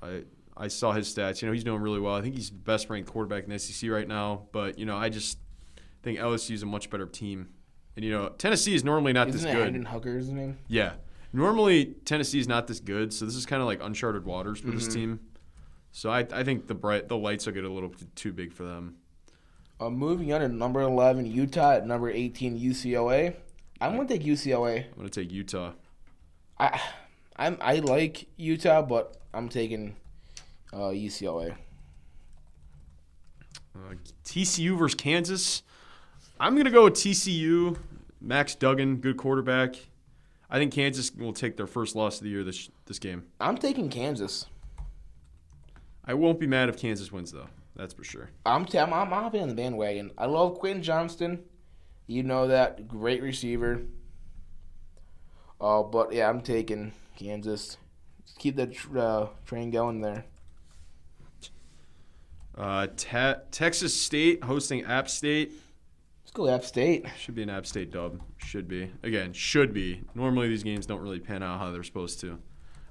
I 0.02 0.22
I 0.56 0.68
saw 0.68 0.92
his 0.92 1.12
stats. 1.14 1.40
You 1.42 1.48
know, 1.48 1.52
he's 1.52 1.64
doing 1.64 1.80
really 1.80 2.00
well. 2.00 2.14
I 2.14 2.20
think 2.20 2.34
he's 2.34 2.50
the 2.50 2.56
best 2.56 2.90
ranked 2.90 3.10
quarterback 3.10 3.44
in 3.44 3.50
the 3.50 3.58
SEC 3.58 3.90
right 3.90 4.06
now. 4.06 4.46
But 4.52 4.78
you 4.78 4.86
know, 4.86 4.96
I 4.96 5.08
just 5.08 5.38
think 6.02 6.18
LSU 6.18 6.52
is 6.52 6.62
a 6.62 6.66
much 6.66 6.90
better 6.90 7.06
team. 7.06 7.48
And 7.96 8.04
you 8.04 8.10
know, 8.10 8.28
Tennessee 8.30 8.74
is 8.74 8.84
normally 8.84 9.12
not 9.12 9.28
isn't 9.28 9.42
this 9.42 9.50
good. 9.54 9.64
Hendon 9.64 9.84
Hooker 9.86 10.16
is 10.18 10.26
his 10.26 10.34
name? 10.34 10.58
Yeah, 10.68 10.92
normally 11.32 11.94
Tennessee 12.04 12.38
is 12.38 12.48
not 12.48 12.66
this 12.66 12.80
good. 12.80 13.12
So 13.12 13.24
this 13.24 13.34
is 13.34 13.46
kind 13.46 13.60
of 13.62 13.66
like 13.66 13.80
uncharted 13.82 14.24
waters 14.24 14.58
for 14.60 14.68
Mm-hmm. 14.68 14.76
this 14.76 14.88
team. 14.88 15.20
So 15.90 16.10
I 16.10 16.26
I 16.32 16.42
think 16.44 16.66
the 16.68 16.74
bright 16.74 17.08
the 17.08 17.16
lights 17.18 17.46
will 17.46 17.52
get 17.54 17.64
a 17.64 17.68
little 17.72 17.92
too 18.14 18.32
big 18.32 18.52
for 18.52 18.64
them. 18.64 18.96
Uh, 19.80 19.90
moving 19.90 20.32
on 20.32 20.40
to 20.42 20.48
number 20.48 20.80
11, 20.80 21.26
Utah. 21.26 21.72
At 21.72 21.86
number 21.86 22.08
18, 22.08 22.58
UCLA. 22.58 23.34
I'm 23.80 23.96
gonna 23.96 24.06
take 24.08 24.22
UCLA. 24.22 24.84
I'm 24.90 24.96
gonna 24.96 25.08
take 25.08 25.32
Utah. 25.32 25.72
I, 26.58 26.80
I'm 27.36 27.58
I 27.60 27.76
like 27.80 28.26
Utah, 28.36 28.82
but 28.82 29.16
I'm 29.34 29.48
taking 29.48 29.96
uh, 30.72 30.90
UCLA. 30.90 31.54
Uh, 33.74 33.94
TCU 34.24 34.78
versus 34.78 34.94
Kansas. 34.94 35.62
I'm 36.38 36.56
gonna 36.56 36.70
go 36.70 36.84
with 36.84 36.94
TCU. 36.94 37.78
Max 38.20 38.54
Duggan, 38.54 38.96
good 38.96 39.16
quarterback. 39.16 39.76
I 40.50 40.58
think 40.58 40.72
Kansas 40.72 41.14
will 41.14 41.32
take 41.32 41.56
their 41.56 41.66
first 41.66 41.96
loss 41.96 42.18
of 42.18 42.24
the 42.24 42.30
year 42.30 42.44
this 42.44 42.70
this 42.86 42.98
game. 42.98 43.24
I'm 43.40 43.56
taking 43.56 43.88
Kansas. 43.88 44.46
I 46.04 46.14
won't 46.14 46.40
be 46.40 46.46
mad 46.46 46.68
if 46.68 46.78
Kansas 46.78 47.10
wins 47.12 47.32
though. 47.32 47.48
That's 47.74 47.94
for 47.94 48.04
sure. 48.04 48.30
I'm 48.44 48.66
t- 48.66 48.78
I'm, 48.78 48.92
I'm 48.92 49.08
hopping 49.08 49.42
on 49.42 49.48
the 49.48 49.54
bandwagon. 49.54 50.10
I 50.18 50.26
love 50.26 50.58
Quentin 50.58 50.82
Johnston. 50.82 51.44
You 52.06 52.22
know 52.22 52.48
that 52.48 52.86
great 52.86 53.22
receiver. 53.22 53.82
Uh, 55.60 55.82
but 55.82 56.12
yeah, 56.12 56.28
I'm 56.28 56.42
taking 56.42 56.92
Kansas. 57.16 57.78
Keep 58.38 58.56
that 58.56 58.74
tr- 58.74 58.98
uh, 58.98 59.28
train 59.46 59.70
going 59.70 60.00
there. 60.00 60.24
Uh, 62.56 62.86
te- 62.96 63.40
Texas 63.50 63.98
State 63.98 64.44
hosting 64.44 64.84
App 64.84 65.08
State. 65.08 65.52
Let's 66.22 66.30
go 66.32 66.48
App 66.48 66.64
State. 66.64 67.06
Should 67.18 67.34
be 67.34 67.42
an 67.42 67.50
App 67.50 67.66
State 67.66 67.90
dub. 67.90 68.20
Should 68.38 68.68
be. 68.68 68.90
Again, 69.02 69.32
should 69.32 69.72
be. 69.72 70.02
Normally 70.14 70.48
these 70.48 70.62
games 70.62 70.86
don't 70.86 71.00
really 71.00 71.20
pan 71.20 71.42
out 71.42 71.58
how 71.58 71.70
they're 71.72 71.82
supposed 71.82 72.20
to. 72.20 72.38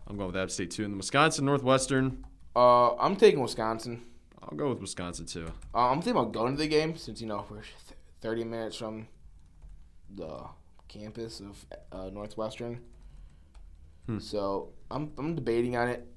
I'm 0.07 0.17
going 0.17 0.27
with 0.27 0.37
App 0.37 0.51
State 0.51 0.71
too. 0.71 0.83
And 0.83 0.93
the 0.93 0.97
Wisconsin 0.97 1.45
Northwestern. 1.45 2.25
Uh, 2.55 2.95
I'm 2.95 3.15
taking 3.15 3.39
Wisconsin. 3.41 4.03
I'll 4.41 4.57
go 4.57 4.69
with 4.69 4.81
Wisconsin 4.81 5.25
too. 5.25 5.47
Uh, 5.73 5.89
I'm 5.89 6.01
thinking 6.01 6.19
about 6.19 6.33
going 6.33 6.55
to 6.55 6.61
the 6.61 6.67
game 6.67 6.97
since 6.97 7.21
you 7.21 7.27
know 7.27 7.45
we're 7.49 7.61
th- 7.61 7.99
30 8.21 8.43
minutes 8.43 8.75
from 8.77 9.07
the 10.15 10.43
campus 10.87 11.39
of 11.39 11.65
uh, 11.91 12.09
Northwestern. 12.09 12.81
Hmm. 14.07 14.19
So 14.19 14.73
I'm 14.89 15.11
I'm 15.17 15.35
debating 15.35 15.77
on 15.77 15.87
it. 15.89 16.07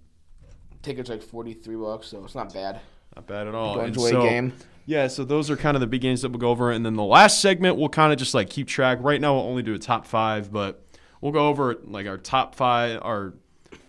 Tickets 0.83 1.09
like 1.09 1.23
43 1.23 1.77
bucks, 1.77 2.09
so 2.09 2.25
it's 2.25 2.35
not 2.35 2.53
bad. 2.53 2.81
Not 3.17 3.27
bad 3.27 3.47
at 3.47 3.55
all. 3.55 3.75
Go 3.75 3.81
And 3.81 3.89
enjoy 3.89 4.11
so- 4.11 4.23
a 4.23 4.29
game. 4.29 4.53
Yeah, 4.87 5.07
so 5.07 5.25
those 5.25 5.49
are 5.51 5.57
kind 5.57 5.77
of 5.77 5.81
the 5.81 5.87
big 5.87 6.03
games 6.03 6.21
that 6.23 6.29
we'll 6.31 6.39
go 6.41 6.51
over. 6.51 6.71
And 6.71 6.85
then 6.85 6.95
the 6.95 7.03
last 7.05 7.41
segment, 7.41 7.77
we'll 7.79 7.89
kind 7.89 8.13
of 8.13 8.19
just 8.19 8.35
like 8.35 8.51
keep 8.51 8.69
track. 8.69 8.99
Right 9.01 9.19
now, 9.19 9.33
we'll 9.35 9.45
only 9.45 9.63
do 9.63 9.73
a 9.73 9.79
top 9.79 10.07
five, 10.07 10.53
but 10.53 10.85
we'll 11.23 11.33
go 11.33 11.49
over 11.49 11.77
like 11.85 12.07
our 12.07 12.19
top 12.19 12.55
five, 12.55 13.01
our 13.01 13.33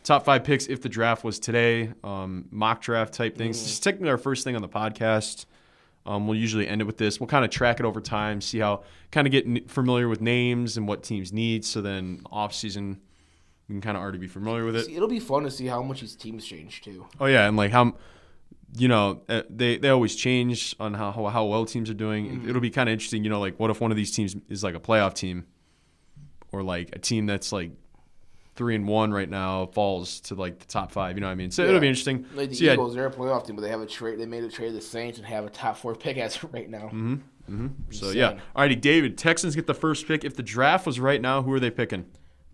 top 0.05 0.23
five 0.23 0.45
picks 0.45 0.67
if 0.67 0.81
the 0.81 0.87
draft 0.87 1.25
was 1.25 1.37
today, 1.37 1.91
um, 2.03 2.45
mock 2.49 2.81
draft 2.81 3.13
type 3.13 3.37
things. 3.37 3.61
Just 3.61 3.83
technically 3.83 4.09
our 4.09 4.17
first 4.17 4.45
thing 4.45 4.55
on 4.55 4.61
the 4.61 4.69
podcast. 4.69 5.45
Um, 6.05 6.27
we'll 6.27 6.37
usually 6.37 6.65
end 6.65 6.79
it 6.79 6.85
with 6.85 6.97
this. 6.97 7.19
We'll 7.19 7.27
kind 7.27 7.43
of 7.43 7.51
track 7.51 7.79
it 7.81 7.85
over 7.85 7.99
time, 7.99 8.39
see 8.39 8.59
how, 8.59 8.83
kind 9.11 9.27
of 9.27 9.31
get 9.31 9.69
familiar 9.69 10.07
with 10.07 10.21
names 10.21 10.77
and 10.77 10.87
what 10.87 11.03
teams 11.03 11.33
need. 11.33 11.65
So 11.65 11.81
then 11.81 12.21
off 12.31 12.53
season, 12.53 13.01
we 13.67 13.73
can 13.73 13.81
kind 13.81 13.97
of 13.97 14.03
already 14.03 14.19
be 14.19 14.27
familiar 14.27 14.63
with 14.63 14.75
it. 14.77 14.87
It'll 14.89 15.09
be 15.09 15.19
fun 15.19 15.43
to 15.43 15.51
see 15.51 15.65
how 15.65 15.81
much 15.81 15.99
these 16.01 16.15
teams 16.15 16.45
change 16.45 16.83
too. 16.83 17.05
Oh 17.19 17.25
yeah, 17.25 17.47
and 17.47 17.57
like 17.57 17.71
how, 17.71 17.95
you 18.77 18.87
know, 18.87 19.21
uh, 19.29 19.43
they 19.49 19.77
they 19.77 19.89
always 19.89 20.15
change 20.15 20.75
on 20.79 20.93
how 20.93 21.11
how, 21.11 21.25
how 21.27 21.45
well 21.45 21.65
teams 21.65 21.89
are 21.89 21.93
doing. 21.95 22.25
Mm-hmm. 22.27 22.49
It'll 22.49 22.61
be 22.61 22.69
kind 22.69 22.89
of 22.89 22.93
interesting. 22.93 23.23
You 23.23 23.29
know, 23.29 23.39
like 23.39 23.59
what 23.59 23.71
if 23.71 23.79
one 23.81 23.91
of 23.91 23.97
these 23.97 24.11
teams 24.11 24.35
is 24.49 24.63
like 24.63 24.75
a 24.75 24.79
playoff 24.79 25.13
team, 25.13 25.45
or 26.51 26.63
like 26.63 26.95
a 26.95 26.99
team 26.99 27.25
that's 27.25 27.51
like 27.51 27.71
three 28.55 28.75
and 28.75 28.87
one 28.87 29.11
right 29.11 29.29
now 29.29 29.65
falls 29.67 30.21
to 30.21 30.35
like 30.35 30.59
the 30.59 30.65
top 30.65 30.91
five. 30.91 31.15
You 31.17 31.21
know 31.21 31.27
what 31.27 31.33
I 31.33 31.35
mean? 31.35 31.51
So 31.51 31.63
it'll 31.63 31.79
be 31.79 31.87
interesting. 31.87 32.25
Like 32.33 32.49
the 32.49 32.55
So, 32.55 32.63
yeah, 32.63 32.73
Eagles, 32.73 32.95
they're 32.95 33.07
a 33.07 33.11
playoff 33.11 33.45
team, 33.45 33.55
but 33.55 33.61
they 33.61 33.69
have 33.69 33.81
a 33.81 33.85
trade. 33.85 34.19
They 34.19 34.25
made 34.25 34.43
a 34.43 34.49
trade 34.49 34.67
to 34.69 34.73
the 34.73 34.81
Saints 34.81 35.17
and 35.17 35.27
have 35.27 35.45
a 35.45 35.49
top 35.49 35.77
four 35.77 35.95
pick 35.95 36.17
as 36.17 36.35
of 36.41 36.53
right 36.53 36.69
now. 36.69 36.89
Mm-hmm. 36.93 37.15
So 37.91 38.07
Insane. 38.07 38.17
yeah. 38.17 38.39
Alrighty, 38.55 38.79
David. 38.79 39.17
Texans 39.17 39.55
get 39.55 39.67
the 39.67 39.73
first 39.73 40.07
pick. 40.07 40.23
If 40.23 40.35
the 40.35 40.43
draft 40.43 40.85
was 40.85 40.99
right 40.99 41.21
now, 41.21 41.43
who 41.43 41.53
are 41.53 41.59
they 41.59 41.69
picking? 41.69 42.05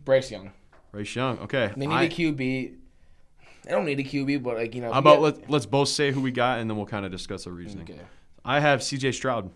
Bryce 0.04 0.32
Young. 0.32 0.52
Bryce 0.92 1.16
Young. 1.16 1.40
Okay. 1.40 1.72
They 1.78 1.88
need 1.88 1.94
I- 1.94 2.04
a 2.04 2.10
QB. 2.10 2.76
They 3.64 3.72
don't 3.72 3.86
need 3.86 4.00
a 4.00 4.04
QB, 4.04 4.42
but 4.44 4.56
like 4.56 4.74
you 4.76 4.82
know. 4.82 4.92
how 4.92 5.00
about 5.00 5.22
let, 5.22 5.50
let's 5.50 5.66
both 5.66 5.90
say 5.90 6.12
who 6.12 6.22
we 6.22 6.32
got, 6.32 6.60
and 6.60 6.70
then 6.70 6.78
we'll 6.78 6.86
kind 6.88 7.06
of 7.06 7.12
discuss 7.12 7.46
our 7.48 7.54
reasoning. 7.54 7.88
Okay. 7.90 8.02
I 8.44 8.60
have 8.60 8.82
C.J. 8.82 9.12
Stroud. 9.12 9.52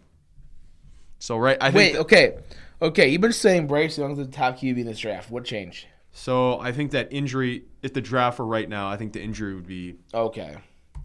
So 1.20 1.38
right, 1.38 1.58
I 1.60 1.70
Wait. 1.70 1.94
think 1.94 1.98
Okay. 1.98 2.38
Okay. 2.82 3.08
You've 3.10 3.22
been 3.22 3.34
saying 3.34 3.68
Bryce 3.68 3.98
Young's 3.98 4.18
the 4.18 4.26
top 4.26 4.58
QB 4.60 4.80
in 4.80 4.86
this 4.86 5.00
draft. 5.00 5.32
What 5.32 5.46
changed? 5.46 5.88
so. 6.12 6.60
I 6.60 6.72
think 6.72 6.92
that 6.92 7.08
injury, 7.12 7.64
if 7.82 7.94
the 7.94 8.02
draft 8.02 8.38
were 8.40 8.46
right 8.46 8.68
now, 8.70 8.88
I 8.90 8.98
think 8.98 9.14
the 9.14 9.22
injury 9.22 9.56
would 9.56 9.68
be 9.68 9.96
Okay. 10.14 10.56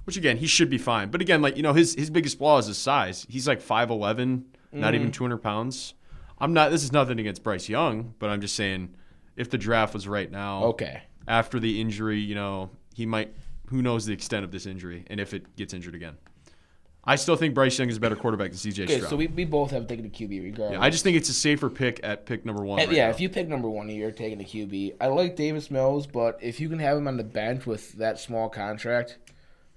Which 0.04 0.16
again, 0.16 0.36
he 0.38 0.46
should 0.46 0.68
be 0.70 0.78
fine. 0.78 1.10
But 1.10 1.20
again, 1.20 1.40
like 1.42 1.56
you 1.56 1.62
know, 1.62 1.72
his 1.72 1.94
his 1.94 2.10
biggest 2.10 2.38
flaw 2.38 2.58
is 2.58 2.66
his 2.66 2.78
size. 2.78 3.26
He's 3.28 3.46
like 3.46 3.60
5'11", 3.62 4.42
not 4.72 4.92
Mm-hmm. 4.92 4.94
even 4.94 5.12
two 5.12 5.24
hundred 5.24 5.38
pounds. 5.38 5.94
I'm 6.38 6.52
not. 6.52 6.70
This 6.70 6.82
is 6.84 6.92
nothing 6.92 7.18
against 7.20 7.42
Bryce 7.42 7.68
Young, 7.68 8.14
but 8.18 8.30
I'm 8.30 8.40
just 8.40 8.56
saying, 8.56 8.94
if 9.36 9.50
the 9.50 9.58
draft 9.58 9.94
was 9.94 10.08
right 10.08 10.30
now, 10.30 10.64
Okay. 10.64 11.02
after 11.28 11.60
the 11.60 11.80
injury, 11.80 12.18
you 12.18 12.34
know, 12.34 12.70
he 12.94 13.06
might. 13.06 13.34
Who 13.68 13.82
knows 13.82 14.04
the 14.06 14.12
extent 14.12 14.44
of 14.44 14.50
this 14.50 14.66
injury 14.66 15.04
and 15.08 15.20
if 15.20 15.32
it 15.32 15.54
gets 15.56 15.72
injured 15.74 15.94
again? 15.94 16.16
I 17.04 17.16
still 17.16 17.36
think 17.36 17.54
Bryce 17.54 17.78
Young 17.78 17.88
is 17.88 17.96
a 17.96 18.00
better 18.00 18.16
quarterback 18.16 18.50
than 18.50 18.58
CJ 18.58 18.82
Okay. 18.84 18.96
Stroud. 18.96 19.10
So 19.10 19.16
we, 19.16 19.26
we 19.28 19.44
both 19.46 19.70
have 19.70 19.86
taken 19.86 20.04
a 20.04 20.08
QB 20.08 20.42
regardless. 20.42 20.72
yeah, 20.78 20.84
I 20.84 20.90
just 20.90 21.02
think 21.02 21.16
it's 21.16 21.30
a 21.30 21.32
safer 21.34 21.70
pick 21.70 21.98
at 22.02 22.26
pick 22.26 22.44
number 22.44 22.62
one. 22.62 22.78
Right 22.78 22.90
yeah, 22.92 23.04
now. 23.06 23.10
if 23.10 23.20
you 23.20 23.28
pick 23.30 23.48
number 23.48 23.70
one, 23.70 23.88
you're 23.88 24.10
taking 24.10 24.40
a 24.40 24.44
QB. 24.44 24.96
I 25.00 25.06
like 25.06 25.34
Davis 25.34 25.70
Mills, 25.70 26.06
but 26.06 26.38
if 26.42 26.60
you 26.60 26.68
can 26.68 26.78
have 26.80 26.98
him 26.98 27.08
on 27.08 27.16
the 27.16 27.24
bench 27.24 27.64
with 27.64 27.92
that 27.94 28.18
small 28.18 28.48
contract, 28.50 29.16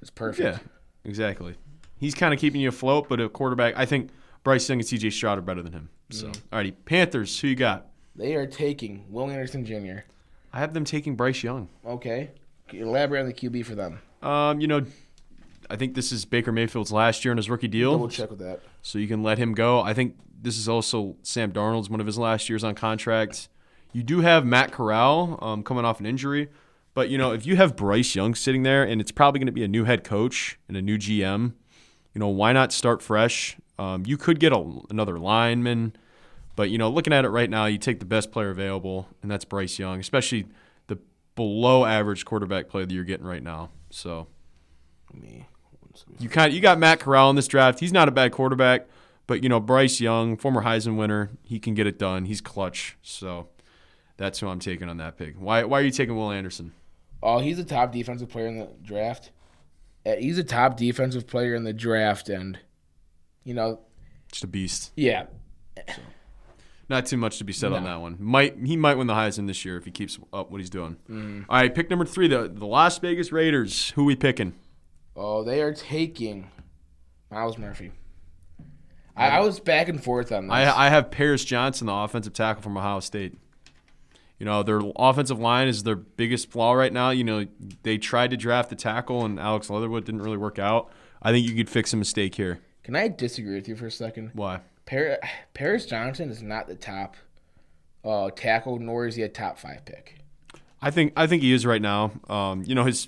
it's 0.02 0.10
perfect. 0.10 0.58
yeah, 0.58 0.70
exactly. 1.06 1.56
He's 1.98 2.14
kind 2.14 2.34
of 2.34 2.40
keeping 2.42 2.60
you 2.60 2.68
afloat, 2.70 3.08
but 3.08 3.22
a 3.22 3.30
quarterback, 3.30 3.76
I 3.78 3.86
think 3.86 4.10
Bryce 4.44 4.68
Young 4.68 4.80
and 4.80 4.88
CJ 4.88 5.14
Stroud 5.14 5.38
are 5.38 5.42
better 5.42 5.62
than 5.62 5.72
him. 5.72 5.90
So, 6.10 6.28
Mm-hmm. 6.28 6.56
alrighty, 6.56 6.74
Panthers. 6.86 7.40
Who 7.40 7.48
you 7.48 7.56
got? 7.56 7.88
They 8.18 8.36
are 8.36 8.46
taking 8.46 9.06
Will 9.10 9.30
Anderson 9.30 9.66
Jr. 9.66 10.00
I 10.52 10.60
have 10.60 10.74
them 10.74 10.84
taking 10.84 11.16
Bryce 11.16 11.42
Young. 11.42 11.70
Okay. 11.86 12.32
Elaborate 12.72 13.22
on 13.22 13.26
the 13.28 13.34
QB 13.34 13.66
for 13.66 13.76
them. 13.76 14.00
Um, 14.22 14.60
you 14.62 14.68
know, 14.68 14.86
I 15.70 15.76
think 15.76 15.96
this 15.96 16.12
is 16.12 16.26
Baker 16.26 16.52
Mayfield's 16.52 16.92
last 16.92 17.24
year 17.26 17.32
in 17.32 17.38
his 17.38 17.50
rookie 17.50 17.68
deal, 17.68 17.92
Double 17.92 18.08
check 18.08 18.30
with 18.30 18.40
that. 18.40 18.62
so 18.82 18.98
you 19.00 19.08
can 19.08 19.24
let 19.24 19.38
him 19.38 19.54
go. 19.54 19.82
I 19.82 19.94
think 19.94 20.18
this 20.42 20.58
is 20.58 20.68
also 20.68 21.16
Sam 21.24 21.52
Darnold's 21.52 21.90
one 21.90 22.00
of 22.00 22.06
his 22.06 22.18
last 22.18 22.50
years 22.50 22.64
on 22.64 22.76
contract. 22.76 23.48
You 23.92 24.04
do 24.04 24.22
have 24.22 24.46
Matt 24.46 24.72
Corral 24.72 25.38
um, 25.42 25.64
coming 25.64 25.86
off 25.86 26.00
an 26.00 26.06
injury, 26.06 26.50
but 26.94 27.10
you 27.10 27.18
know 27.18 27.32
if 27.32 27.46
you 27.46 27.56
have 27.56 27.76
Bryce 27.76 28.16
Young 28.16 28.34
sitting 28.36 28.64
there, 28.64 28.84
and 28.84 29.00
it's 29.00 29.12
probably 29.12 29.40
going 29.40 29.46
to 29.48 29.52
be 29.54 29.64
a 29.64 29.68
new 29.68 29.84
head 29.84 30.04
coach 30.04 30.58
and 30.68 30.76
a 30.76 30.82
new 30.82 30.98
GM, 30.98 31.54
you 32.14 32.20
know 32.20 32.28
why 32.28 32.54
not 32.54 32.72
start 32.72 33.02
fresh? 33.02 33.58
Um, 33.78 34.04
you 34.06 34.18
could 34.18 34.40
get 34.40 34.52
a, 34.52 34.80
another 34.90 35.18
lineman, 35.20 35.96
but 36.56 36.70
you 36.70 36.78
know 36.78 36.90
looking 36.90 37.14
at 37.14 37.24
it 37.26 37.30
right 37.30 37.50
now, 37.50 37.66
you 37.66 37.78
take 37.78 38.00
the 38.00 38.06
best 38.06 38.32
player 38.32 38.50
available, 38.50 39.08
and 39.22 39.30
that's 39.30 39.46
Bryce 39.46 39.78
Young, 39.80 40.00
especially 40.00 40.48
below 41.36 41.86
average 41.86 42.26
quarterback 42.26 42.70
play 42.70 42.86
that 42.86 42.94
you're 42.94 43.04
getting 43.04 43.26
right 43.26 43.44
now. 43.44 43.70
So. 43.90 44.28
Me. 45.14 45.46
You 46.20 46.28
kind 46.28 46.52
you 46.52 46.60
got 46.60 46.80
Matt 46.80 47.00
Corral 47.00 47.30
in 47.30 47.36
this 47.36 47.48
draft. 47.48 47.80
He's 47.80 47.94
not 47.94 48.08
a 48.08 48.12
bad 48.12 48.32
quarterback, 48.32 48.88
but 49.28 49.44
you 49.44 49.50
know 49.50 49.60
Bryce 49.60 50.02
Young, 50.02 50.38
former 50.38 50.64
Heisman 50.64 50.98
winner, 50.98 51.30
he 51.44 51.60
can 51.60 51.76
get 51.76 51.86
it 51.86 52.00
done. 52.00 52.26
He's 52.26 52.42
clutch. 52.42 52.98
So 53.04 53.50
that's 54.18 54.40
who 54.40 54.48
I'm 54.48 54.60
taking 54.60 54.90
on 54.90 54.98
that 54.98 55.18
pick. 55.18 55.36
Why 55.36 55.64
why 55.66 55.80
are 55.80 55.84
you 55.84 55.92
taking 55.92 56.16
Will 56.16 56.32
Anderson? 56.32 56.74
Oh, 57.22 57.38
he's 57.40 57.60
a 57.60 57.64
top 57.64 57.92
defensive 57.92 58.28
player 58.30 58.48
in 58.48 58.58
the 58.58 58.70
draft. 58.82 59.30
Uh, 60.06 60.16
He's 60.16 60.38
a 60.40 60.44
top 60.44 60.76
defensive 60.78 61.28
player 61.28 61.54
in 61.56 61.64
the 61.64 61.72
draft, 61.74 62.28
and 62.28 62.58
you 63.44 63.54
know, 63.54 63.80
Just 64.32 64.44
a 64.44 64.48
beast. 64.48 64.92
yeah, 64.96 65.28
Not 66.94 67.08
too 67.08 67.18
much 67.18 67.40
to 67.40 67.44
be 67.44 67.54
said 67.54 67.74
on 67.74 67.86
that 67.86 68.02
one. 68.02 68.18
Might 68.20 68.56
he 68.64 68.78
might 68.78 69.00
win 69.00 69.08
the 69.08 69.16
Heisman 69.16 69.48
this 69.48 69.66
year 69.66 69.78
if 69.78 69.86
he 69.86 69.90
keeps 69.90 70.20
up 70.32 70.52
what 70.52 70.62
he's 70.62 70.70
doing. 70.70 70.98
Mm-hmm. 71.10 71.50
All 71.50 71.58
right, 71.58 71.74
pick 71.74 71.90
number 71.90 72.06
three, 72.06 72.28
the 72.28 72.48
the 72.48 72.68
Las 72.68 73.00
Vegas 73.00 73.32
Raiders. 73.32 73.90
Who 73.96 74.04
we 74.06 74.16
picking? 74.16 74.54
Oh, 75.16 75.44
they 75.44 75.64
are 75.64 75.74
taking 75.74 76.52
Myles 77.32 77.58
Murphy. 77.58 77.94
I, 79.18 79.30
I 79.30 79.40
was 79.40 79.60
back 79.60 79.90
and 79.90 80.04
forth 80.04 80.32
on 80.32 80.46
this. 80.46 80.54
I 80.54 80.86
I 80.86 80.90
have 80.90 81.10
Paris 81.10 81.44
Johnson, 81.44 81.88
the 81.88 81.94
offensive 81.94 82.34
tackle 82.34 82.62
from 82.62 82.78
Ohio 82.78 83.00
State. 83.00 83.36
You 84.38 84.46
know, 84.46 84.62
their 84.62 84.82
offensive 84.96 85.40
line 85.40 85.68
is 85.68 85.82
their 85.82 85.96
biggest 85.96 86.52
flaw 86.52 86.74
right 86.74 86.94
now. 86.94 87.10
You 87.10 87.24
know, 87.24 87.48
they 87.82 87.98
tried 87.98 88.30
to 88.30 88.38
draft 88.38 88.70
the 88.70 88.76
tackle 88.76 89.26
and 89.26 89.40
Alex 89.40 89.68
Leatherwood 89.72 90.06
didn't 90.06 90.22
really 90.22 90.38
work 90.38 90.60
out. 90.60 90.92
I 91.24 91.32
think 91.32 91.50
you 91.50 91.56
could 91.56 91.72
fix 91.72 91.92
a 91.92 91.98
mistake 91.98 92.36
here. 92.36 92.60
Can 92.84 92.96
I 92.96 93.08
disagree 93.08 93.56
with 93.56 93.68
you 93.68 93.76
for 93.76 93.88
a 93.88 93.92
second? 93.92 94.30
Why? 94.34 94.60
Par- 94.86 95.20
Paris 95.54 95.86
Johnson 95.86 96.30
is 96.30 96.42
not 96.42 96.68
the 96.68 96.76
top 96.76 97.16
uh, 98.04 98.30
tackle, 98.36 98.80
nor 98.80 99.08
is 99.08 99.16
he 99.16 99.22
a 99.24 99.30
top 99.30 99.58
five 99.58 99.86
pick. 99.86 100.20
I 100.82 100.92
think 100.92 101.14
I 101.16 101.28
think 101.28 101.42
he 101.42 101.54
is 101.54 101.66
right 101.66 101.82
now. 101.82 102.12
Um, 102.28 102.64
you 102.66 102.76
know, 102.76 102.84
his 102.84 103.08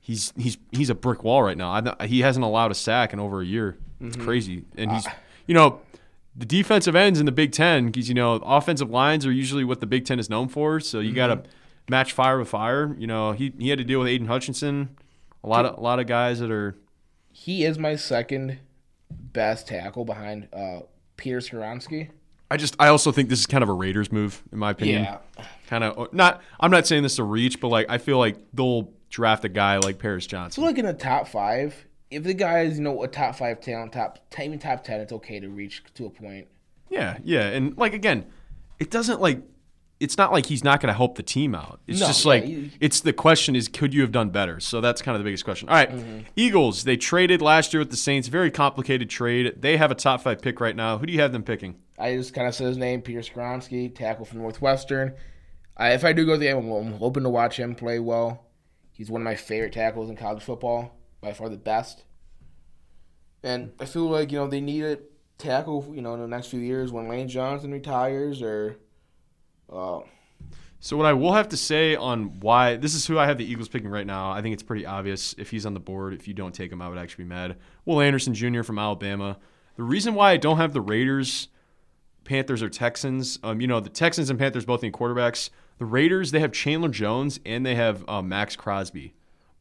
he's 0.00 0.32
he's 0.36 0.58
he's 0.72 0.90
a 0.90 0.94
brick 0.94 1.24
wall 1.24 1.42
right 1.42 1.56
now. 1.56 1.94
I, 1.98 2.06
he 2.06 2.20
hasn't 2.20 2.44
allowed 2.44 2.70
a 2.70 2.74
sack 2.74 3.12
in 3.12 3.20
over 3.20 3.40
a 3.40 3.46
year. 3.46 3.78
It's 4.00 4.16
crazy, 4.16 4.64
and 4.76 4.92
he's 4.92 5.06
you 5.46 5.54
know 5.54 5.80
the 6.36 6.46
defensive 6.46 6.94
ends 6.94 7.18
in 7.18 7.26
the 7.26 7.32
Big 7.32 7.52
Ten 7.52 7.86
because 7.86 8.08
you 8.08 8.14
know 8.14 8.34
offensive 8.34 8.90
lines 8.90 9.26
are 9.26 9.32
usually 9.32 9.64
what 9.64 9.80
the 9.80 9.86
Big 9.86 10.04
Ten 10.04 10.18
is 10.18 10.28
known 10.30 10.48
for. 10.48 10.80
So 10.80 11.00
you 11.00 11.12
got 11.12 11.28
to 11.28 11.42
match 11.88 12.12
fire 12.12 12.38
with 12.38 12.48
fire. 12.48 12.94
You 12.98 13.06
know, 13.06 13.32
he 13.32 13.52
he 13.58 13.70
had 13.70 13.78
to 13.78 13.84
deal 13.84 13.98
with 13.98 14.08
Aidan 14.08 14.28
Hutchinson, 14.28 14.96
a 15.42 15.48
lot 15.48 15.64
of 15.64 15.78
a 15.78 15.80
lot 15.80 15.98
of 15.98 16.06
guys 16.06 16.40
that 16.40 16.50
are 16.50 16.76
He 17.32 17.64
is 17.64 17.78
my 17.78 17.96
second 17.96 18.58
best 19.10 19.66
tackle 19.68 20.04
behind 20.04 20.48
uh, 20.52 20.80
Peter 21.18 21.38
Skoronski. 21.38 22.08
I 22.50 22.56
just 22.56 22.74
I 22.78 22.88
also 22.88 23.12
think 23.12 23.28
this 23.28 23.40
is 23.40 23.46
kind 23.46 23.62
of 23.62 23.68
a 23.68 23.74
Raiders 23.74 24.10
move 24.10 24.42
in 24.50 24.58
my 24.58 24.70
opinion. 24.70 25.04
Yeah. 25.04 25.18
Kind 25.66 25.84
of 25.84 25.98
oh, 25.98 26.08
not 26.12 26.40
I'm 26.58 26.70
not 26.70 26.86
saying 26.86 27.02
this 27.02 27.16
to 27.16 27.24
reach, 27.24 27.60
but 27.60 27.68
like 27.68 27.86
I 27.90 27.98
feel 27.98 28.18
like 28.18 28.38
they'll 28.54 28.90
draft 29.10 29.44
a 29.44 29.50
guy 29.50 29.76
like 29.76 29.98
Paris 29.98 30.26
Johnson. 30.26 30.62
So 30.62 30.66
like 30.66 30.78
in 30.78 30.86
the 30.86 30.94
top 30.94 31.28
five, 31.28 31.84
if 32.10 32.22
the 32.22 32.32
guy 32.32 32.60
is 32.60 32.78
you 32.78 32.84
know 32.84 33.02
a 33.02 33.08
top 33.08 33.36
five 33.36 33.60
talent, 33.60 33.92
top 33.92 34.18
even 34.40 34.58
top 34.58 34.82
ten, 34.82 35.00
it's 35.00 35.12
okay 35.12 35.40
to 35.40 35.48
reach 35.50 35.82
to 35.94 36.06
a 36.06 36.10
point. 36.10 36.48
Yeah, 36.88 37.18
yeah, 37.22 37.48
and 37.48 37.76
like 37.76 37.92
again, 37.92 38.24
it 38.78 38.90
doesn't 38.90 39.20
like 39.20 39.42
it's 40.00 40.16
not 40.16 40.30
like 40.32 40.46
he's 40.46 40.62
not 40.62 40.80
going 40.80 40.92
to 40.92 40.96
help 40.96 41.16
the 41.16 41.22
team 41.22 41.54
out. 41.54 41.80
It's 41.88 41.98
No, 42.00 42.06
just 42.06 42.24
yeah, 42.24 42.28
like 42.28 42.44
he- 42.44 42.70
it's 42.80 43.00
the 43.00 43.12
question 43.12 43.56
is 43.56 43.66
could 43.68 43.92
you 43.92 44.02
have 44.02 44.12
done 44.12 44.30
better? 44.30 44.60
So 44.60 44.80
that's 44.80 45.02
kind 45.02 45.16
of 45.16 45.20
the 45.20 45.24
biggest 45.24 45.44
question. 45.44 45.68
All 45.68 45.74
right, 45.74 45.90
Mm-hmm. 45.90 46.20
Eagles, 46.36 46.84
they 46.84 46.96
traded 46.96 47.42
last 47.42 47.72
year 47.72 47.80
with 47.80 47.90
the 47.90 47.96
Saints, 47.96 48.28
very 48.28 48.50
complicated 48.50 49.10
trade. 49.10 49.54
They 49.60 49.76
have 49.76 49.90
a 49.90 49.96
top 49.96 50.20
5 50.22 50.40
pick 50.40 50.60
right 50.60 50.76
now. 50.76 50.98
Who 50.98 51.06
do 51.06 51.12
you 51.12 51.20
have 51.20 51.32
them 51.32 51.42
picking? 51.42 51.76
I 51.98 52.14
just 52.14 52.32
kind 52.32 52.46
of 52.46 52.54
said 52.54 52.68
his 52.68 52.76
name, 52.78 53.02
Peter 53.02 53.20
Skoronski, 53.20 53.92
tackle 53.94 54.24
from 54.24 54.38
Northwestern. 54.38 55.14
I, 55.76 55.92
if 55.94 56.04
I 56.04 56.12
do 56.12 56.24
go 56.24 56.32
to 56.34 56.38
the 56.38 56.44
game, 56.44 56.70
I'm 56.70 56.92
hoping 56.92 57.24
to 57.24 57.28
watch 57.28 57.58
him 57.58 57.74
play 57.74 57.98
well. 57.98 58.46
He's 58.92 59.10
one 59.10 59.20
of 59.20 59.24
my 59.24 59.34
favorite 59.36 59.72
tackles 59.72 60.10
in 60.10 60.16
college 60.16 60.42
football, 60.42 60.96
by 61.20 61.32
far 61.32 61.48
the 61.48 61.56
best. 61.56 62.04
And 63.42 63.72
I 63.80 63.84
feel 63.84 64.08
like 64.08 64.32
you 64.32 64.38
know 64.38 64.46
they 64.48 64.60
need 64.60 64.84
a 64.84 64.98
tackle, 65.38 65.92
you 65.94 66.02
know, 66.02 66.14
in 66.14 66.20
the 66.20 66.26
next 66.28 66.48
few 66.48 66.60
years 66.60 66.92
when 66.92 67.08
Lane 67.08 67.28
Johnson 67.28 67.72
retires 67.72 68.42
or. 68.42 68.78
Uh, 69.72 70.00
So 70.80 70.96
what 70.96 71.06
I 71.06 71.12
will 71.12 71.32
have 71.32 71.48
to 71.48 71.56
say 71.56 71.96
on 71.96 72.38
why 72.40 72.76
this 72.76 72.94
is 72.94 73.06
who 73.06 73.18
I 73.18 73.26
have 73.26 73.36
the 73.38 73.44
Eagles 73.44 73.68
picking 73.68 73.90
right 73.90 74.06
now. 74.06 74.30
I 74.30 74.42
think 74.42 74.52
it's 74.52 74.62
pretty 74.62 74.86
obvious 74.86 75.34
if 75.36 75.50
he's 75.50 75.66
on 75.66 75.74
the 75.74 75.80
board. 75.80 76.14
If 76.14 76.28
you 76.28 76.34
don't 76.34 76.54
take 76.54 76.70
him, 76.70 76.80
I 76.80 76.88
would 76.88 76.98
actually 76.98 77.24
be 77.24 77.30
mad. 77.30 77.56
Will 77.84 78.00
Anderson 78.00 78.32
Jr. 78.32 78.62
from 78.62 78.78
Alabama. 78.78 79.38
The 79.76 79.82
reason 79.82 80.14
why 80.14 80.30
I 80.30 80.36
don't 80.36 80.56
have 80.56 80.72
the 80.72 80.80
Raiders, 80.80 81.48
Panthers, 82.24 82.62
or 82.62 82.68
Texans, 82.68 83.38
um, 83.42 83.60
you 83.60 83.66
know, 83.66 83.80
the 83.80 83.90
Texans 83.90 84.30
and 84.30 84.38
Panthers 84.38 84.64
both 84.64 84.82
need 84.82 84.92
quarterbacks. 84.92 85.50
The 85.78 85.84
Raiders 85.84 86.30
they 86.30 86.40
have 86.40 86.52
Chandler 86.52 86.88
Jones 86.90 87.40
and 87.44 87.66
they 87.66 87.74
have 87.74 88.08
uh, 88.08 88.22
Maxx 88.22 88.54
Crosby, 88.54 89.14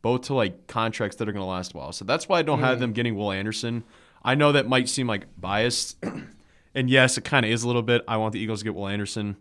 both 0.03 0.21
to 0.23 0.35
like 0.35 0.67
contracts 0.67 1.17
that 1.17 1.27
are 1.27 1.31
going 1.31 1.43
to 1.43 1.49
last 1.49 1.73
a 1.73 1.77
while. 1.77 1.91
So 1.91 2.05
that's 2.05 2.29
why 2.29 2.39
I 2.39 2.41
don't 2.43 2.59
have 2.59 2.79
them 2.79 2.93
getting 2.93 3.15
Will 3.15 3.31
Anderson. 3.31 3.83
I 4.23 4.35
know 4.35 4.51
that 4.51 4.67
might 4.67 4.87
seem 4.87 5.07
like 5.07 5.25
biased, 5.39 5.97
and 6.75 6.89
yes, 6.89 7.17
it 7.17 7.23
kind 7.23 7.43
of 7.45 7.51
is 7.51 7.63
a 7.63 7.67
little 7.67 7.81
bit. 7.83 8.03
I 8.07 8.17
want 8.17 8.33
the 8.33 8.39
Eagles 8.39 8.59
to 8.59 8.65
get 8.65 8.75
Will 8.75 8.87
Anderson. 8.87 9.37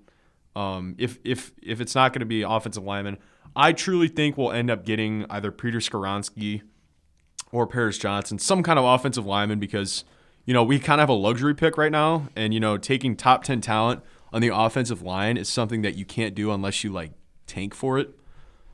Um, 0.56 0.94
if 0.96 1.18
if 1.22 1.52
if 1.62 1.82
it's 1.82 1.94
not 1.94 2.14
going 2.14 2.20
to 2.20 2.26
be 2.26 2.40
offensive 2.40 2.82
lineman, 2.82 3.18
I 3.54 3.72
truly 3.72 4.08
think 4.08 4.38
we'll 4.38 4.52
end 4.52 4.70
up 4.70 4.86
getting 4.86 5.26
either 5.28 5.52
Peter 5.52 5.78
Skoronski 5.78 6.62
or 7.52 7.66
Paris 7.66 7.98
Johnson, 7.98 8.38
some 8.38 8.62
kind 8.62 8.78
of 8.78 8.84
offensive 8.86 9.26
lineman, 9.26 9.58
because 9.58 10.04
you 10.46 10.54
know 10.54 10.64
we 10.64 10.78
kind 10.78 10.98
of 10.98 11.02
have 11.02 11.10
a 11.10 11.20
luxury 11.20 11.54
pick 11.54 11.76
right 11.76 11.92
now, 11.92 12.28
and 12.34 12.54
you 12.54 12.60
know 12.60 12.78
taking 12.78 13.16
top 13.16 13.44
ten 13.44 13.60
talent 13.60 14.02
on 14.32 14.40
the 14.40 14.48
offensive 14.48 15.02
line 15.02 15.36
is 15.36 15.46
something 15.46 15.82
that 15.82 15.94
you 15.94 16.06
can't 16.06 16.34
do 16.34 16.50
unless 16.50 16.82
you 16.82 16.90
like 16.90 17.12
tank 17.46 17.74
for 17.74 17.98
it. 17.98 18.18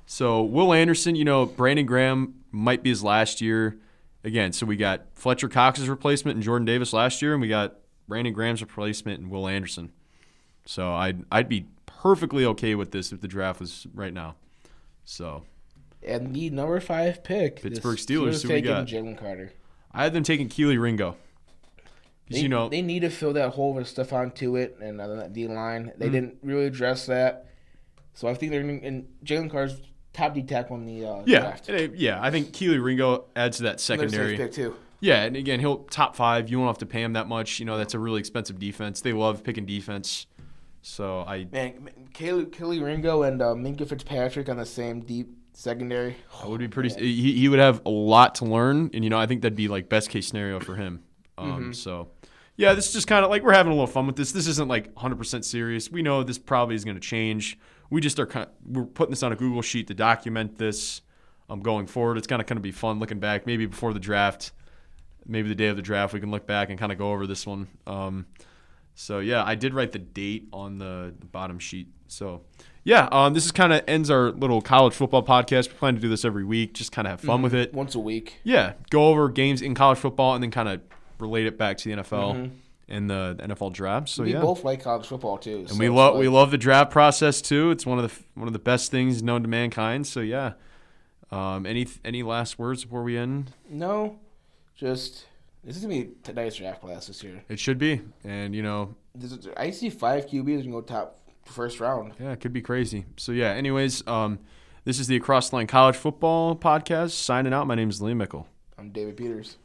So 0.07 0.41
Will 0.41 0.72
Anderson, 0.72 1.16
you 1.16 1.24
know 1.24 1.47
Brandon 1.47 1.85
Graham 1.85 2.45
might 2.53 2.85
be 2.85 2.91
his 2.91 3.03
last 3.03 3.41
year 3.41 3.76
again. 4.22 4.53
So 4.53 4.66
we 4.66 4.76
got 4.76 5.07
Fletcher 5.14 5.49
Cox's 5.49 5.89
replacement 5.89 6.37
and 6.37 6.45
Jordan 6.45 6.64
Davis 6.64 6.93
last 6.93 7.22
year, 7.22 7.33
and 7.33 7.43
we 7.43 7.49
got 7.49 7.78
Brandon 8.07 8.33
Graham's 8.33 8.61
replacement 8.61 9.18
and 9.18 9.33
Will 9.33 9.49
Anderson. 9.49 9.91
So 10.64 10.92
I'd 10.94 11.24
I'd 11.30 11.48
be 11.48 11.66
perfectly 11.86 12.44
okay 12.46 12.74
with 12.74 12.90
this 12.90 13.12
if 13.12 13.20
the 13.20 13.28
draft 13.28 13.60
was 13.60 13.86
right 13.94 14.12
now. 14.12 14.36
So 15.04 15.44
And 16.06 16.34
the 16.34 16.50
number 16.50 16.78
five 16.80 17.24
pick, 17.24 17.62
Pittsburgh 17.62 17.98
Steelers, 17.98 18.42
who 18.42 18.48
we 18.48 18.54
taking 18.54 18.70
got? 18.70 18.86
Jalen 18.86 19.18
Carter. 19.18 19.52
I 19.92 20.04
had 20.04 20.12
them 20.14 20.22
taking 20.22 20.48
Kelee 20.48 20.80
Ringo. 20.80 21.16
They, 22.30 22.40
you 22.40 22.48
know, 22.48 22.68
they 22.68 22.80
need 22.82 23.00
to 23.00 23.10
fill 23.10 23.34
that 23.34 23.50
hole 23.50 23.74
with 23.74 23.86
Stephon 23.94 24.34
Tuitt 24.34 24.80
and 24.80 25.00
uh, 25.00 25.08
that 25.16 25.32
D 25.32 25.46
line. 25.48 25.86
Mm-hmm. 25.86 25.98
They 25.98 26.08
didn't 26.08 26.38
really 26.42 26.66
address 26.66 27.06
that, 27.06 27.46
so 28.14 28.26
I 28.28 28.34
think 28.34 28.52
they're 28.52 28.60
in, 28.62 28.82
and 28.82 29.08
Jalen 29.24 29.50
Carter's 29.50 29.80
top 30.14 30.32
D 30.32 30.42
tackle 30.42 30.76
in 30.76 30.86
the 30.86 31.04
uh, 31.04 31.22
yeah, 31.26 31.40
draft. 31.40 31.68
it- 31.68 31.94
yeah. 31.96 32.22
I 32.22 32.30
think 32.30 32.52
Kelee 32.52 32.82
Ringo 32.82 33.26
adds 33.36 33.58
to 33.58 33.64
that 33.64 33.80
secondary. 33.80 34.36
pick 34.36 34.52
too. 34.52 34.74
Yeah, 35.00 35.24
and 35.24 35.36
again, 35.36 35.58
he'll 35.60 35.78
top 35.84 36.14
five. 36.14 36.48
You 36.48 36.58
won't 36.58 36.68
have 36.68 36.78
to 36.78 36.86
pay 36.86 37.02
him 37.02 37.14
that 37.14 37.26
much. 37.26 37.58
You 37.58 37.66
know, 37.66 37.76
that's 37.76 37.92
a 37.92 37.98
really 37.98 38.20
expensive 38.20 38.58
defense. 38.60 39.00
They 39.00 39.12
love 39.12 39.42
picking 39.42 39.66
defense. 39.66 40.26
So 40.83 41.20
I, 41.20 41.47
Man, 41.51 41.89
Kelee, 42.12 42.47
Kelee 42.47 42.83
Ringo 42.83 43.22
and 43.22 43.41
uh, 43.41 43.55
Minkah 43.55 43.89
Fitzpatrick 43.89 44.49
on 44.49 44.57
the 44.57 44.66
same 44.66 45.01
deep 45.01 45.28
secondary. 45.53 46.16
I 46.43 46.47
would 46.47 46.59
be 46.59 46.68
pretty. 46.68 46.91
He, 46.95 47.35
he 47.35 47.49
would 47.49 47.61
have 47.61 47.83
a 47.87 47.91
lot 47.91 48.35
to 48.37 48.45
learn, 48.45 48.91
and 48.93 49.05
you 49.05 49.11
know, 49.11 49.18
I 49.18 49.26
think 49.26 49.43
that'd 49.43 49.57
be 49.57 49.68
like 49.68 49.89
best 49.89 50.11
case 50.11 50.26
scenario 50.26 50.59
for 50.61 50.74
him. 50.74 51.03
Um, 51.39 51.72
So, 51.72 52.09
yeah, 52.57 52.74
this 52.74 52.89
is 52.89 52.93
just 52.93 53.07
kind 53.07 53.24
of 53.24 53.30
like 53.30 53.43
we're 53.43 53.53
having 53.55 53.70
a 53.72 53.74
little 53.74 53.87
fun 53.87 54.07
with 54.07 54.16
this. 54.16 54.33
This 54.33 54.47
isn't 54.47 54.68
like 54.68 54.87
100 54.95 55.16
percent 55.16 55.45
serious. 55.45 55.91
We 55.91 56.03
know 56.03 56.22
this 56.24 56.39
probably 56.39 56.74
is 56.74 56.85
going 56.85 56.97
to 56.97 57.01
change. 57.01 57.59
We 57.89 58.01
just 58.01 58.18
are 58.18 58.26
kind. 58.26 58.49
we're 58.66 58.85
putting 58.85 59.11
this 59.11 59.22
on 59.22 59.33
a 59.33 59.37
Google 59.37 59.62
sheet 59.62 59.87
to 59.89 59.95
document 59.95 60.59
this. 60.59 61.01
Um, 61.49 61.61
going 61.61 61.87
forward, 61.87 62.16
it's 62.18 62.26
kind 62.26 62.41
of 62.41 62.47
going 62.47 62.57
to 62.57 62.62
be 62.62 62.72
fun 62.72 62.99
looking 62.99 63.18
back. 63.20 63.47
Maybe 63.47 63.66
before 63.66 63.93
the 63.93 64.01
draft, 64.01 64.53
maybe 65.26 65.49
the 65.49 65.55
day 65.55 65.66
of 65.68 65.76
the 65.76 65.83
draft, 65.83 66.14
we 66.14 66.20
can 66.20 66.30
look 66.30 66.47
back 66.47 66.70
and 66.70 66.78
kind 66.78 66.91
of 66.91 66.99
go 66.99 67.12
over 67.12 67.26
this 67.26 67.47
one. 67.47 67.68
Um, 67.87 68.26
so 68.95 69.18
yeah, 69.20 69.43
I 69.45 69.55
did 69.55 69.74
write 69.74 69.93
the 69.93 69.99
date 69.99 70.49
on 70.53 70.78
the, 70.78 71.14
the 71.18 71.26
bottom 71.26 71.59
sheet. 71.59 71.88
So 72.09 72.43
yeah, 72.84 73.09
um, 73.12 73.32
this 73.34 73.45
is 73.45 73.53
kind 73.53 73.72
of 73.72 73.82
ends 73.86 74.11
our 74.11 74.30
little 74.30 74.61
college 74.61 74.93
football 74.95 75.22
podcast. 75.24 75.68
We 75.68 75.74
plan 75.74 75.95
to 75.95 76.01
do 76.01 76.09
this 76.09 76.24
every 76.24 76.45
week, 76.45 76.74
just 76.74 76.93
kind 76.93 77.07
of 77.07 77.12
have 77.12 77.20
fun 77.20 77.43
with 77.43 77.55
it. 77.55 77.72
Once 77.72 77.95
a 77.95 78.01
week. 78.01 78.40
Yeah, 78.45 78.74
go 78.90 79.09
over 79.09 79.28
games 79.28 79.62
in 79.62 79.74
college 79.74 79.99
football 79.99 80.34
and 80.34 80.43
then 80.43 80.51
kind 80.51 80.68
of 80.68 80.80
relate 81.18 81.47
it 81.47 81.57
back 81.57 81.78
to 81.78 81.88
the 81.88 82.03
NFL 82.03 82.51
and 82.88 83.09
the, 83.09 83.36
the 83.38 83.55
NFL 83.55 83.72
draft. 83.72 84.09
So 84.11 84.24
we 84.24 84.32
yeah, 84.34 84.40
both 84.40 84.64
like 84.64 84.82
college 84.82 85.07
football 85.07 85.38
too. 85.38 85.59
and 85.59 85.70
so 85.70 85.76
we 85.76 85.88
love 85.88 86.14
like- 86.14 86.20
we 86.20 86.28
love 86.28 86.51
the 86.51 86.59
draft 86.59 86.90
process 86.90 87.40
too. 87.40 87.70
It's 87.70 87.86
one 87.86 87.99
of 87.99 88.11
the 88.11 88.24
one 88.34 88.47
of 88.47 88.53
the 88.53 88.59
best 88.59 88.90
things 88.90 89.22
known 89.22 89.43
to 89.43 89.49
mankind. 89.49 90.07
So 90.07 90.20
yeah, 90.20 90.53
um, 91.30 91.64
any 91.64 91.86
any 92.05 92.22
last 92.22 92.59
words 92.59 92.84
before 92.84 93.03
we 93.05 93.16
end? 93.16 93.53
No, 93.70 94.18
just 94.74 95.26
this 95.64 95.76
is 95.76 95.82
gonna 95.82 95.94
be 95.94 96.10
a 96.26 96.32
nice 96.32 96.56
draft 96.56 96.80
class 96.80 97.06
this 97.06 97.22
year. 97.22 97.42
It 97.48 97.58
should 97.58 97.78
be, 97.78 98.00
and 98.24 98.54
you 98.54 98.62
know 98.62 98.94
This 99.14 99.32
is, 99.32 99.48
I 99.56 99.70
see 99.70 99.90
five 99.90 100.26
QBs 100.26 100.62
can 100.62 100.72
go 100.72 100.80
top 100.80 101.18
first 101.44 101.80
round. 101.80 102.14
Yeah, 102.20 102.32
it 102.32 102.40
could 102.40 102.52
be 102.52 102.62
crazy. 102.62 103.04
So 103.16 103.32
yeah, 103.32 103.50
anyways, 103.50 104.06
um, 104.06 104.38
this 104.84 104.98
is 104.98 105.06
the 105.06 105.16
Across 105.16 105.50
the 105.50 105.56
Line 105.56 105.66
College 105.66 105.96
Football 105.96 106.56
Podcast. 106.56 107.10
Signing 107.12 107.52
out. 107.52 107.66
My 107.66 107.74
name 107.74 107.90
is 107.90 108.00
Liam 108.00 108.16
Mickle. 108.16 108.48
I'm 108.78 108.90
David 108.90 109.16
Peters. 109.16 109.58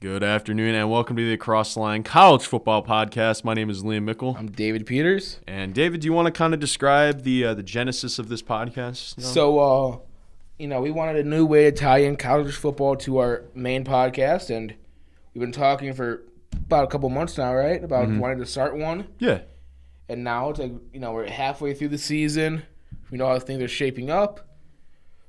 Good 0.00 0.24
afternoon 0.24 0.74
and 0.74 0.90
welcome 0.90 1.16
to 1.16 1.24
the 1.24 1.34
Across 1.34 1.74
the 1.74 1.80
Line 1.80 2.02
College 2.02 2.44
Football 2.44 2.84
Podcast. 2.84 3.44
My 3.44 3.54
name 3.54 3.70
is 3.70 3.84
Liam 3.84 4.02
Mickle. 4.02 4.36
I'm 4.36 4.50
David 4.50 4.84
Peters. 4.84 5.38
And 5.46 5.72
David, 5.72 6.00
do 6.00 6.06
you 6.06 6.12
want 6.12 6.26
to 6.26 6.32
kind 6.32 6.52
of 6.54 6.58
describe 6.58 7.22
the 7.22 7.44
uh, 7.44 7.54
the 7.54 7.62
genesis 7.62 8.18
of 8.18 8.28
this 8.28 8.42
podcast? 8.42 9.18
No? 9.18 9.24
So, 9.24 9.58
uh, 9.58 9.98
you 10.62 10.68
know, 10.68 10.80
we 10.80 10.92
wanted 10.92 11.16
a 11.16 11.28
new 11.28 11.44
way 11.44 11.64
to 11.64 11.72
tie 11.72 11.98
in 11.98 12.14
college 12.14 12.54
football 12.54 12.94
to 12.94 13.18
our 13.18 13.42
main 13.52 13.84
podcast, 13.84 14.48
and 14.48 14.72
we've 15.34 15.40
been 15.40 15.50
talking 15.50 15.92
for 15.92 16.22
about 16.52 16.84
a 16.84 16.86
couple 16.86 17.10
months 17.10 17.36
now, 17.36 17.52
right? 17.52 17.82
About 17.82 18.06
mm-hmm. 18.06 18.20
wanting 18.20 18.38
to 18.38 18.46
start 18.46 18.76
one, 18.76 19.08
yeah, 19.18 19.40
and 20.08 20.22
now 20.22 20.50
it's 20.50 20.60
like 20.60 20.70
you 20.92 21.00
know 21.00 21.10
we're 21.14 21.28
halfway 21.28 21.74
through 21.74 21.88
the 21.88 21.98
season. 21.98 22.62
We 23.10 23.18
know 23.18 23.26
how 23.26 23.40
things 23.40 23.60
are 23.60 23.66
shaping 23.66 24.08
up. 24.08 24.54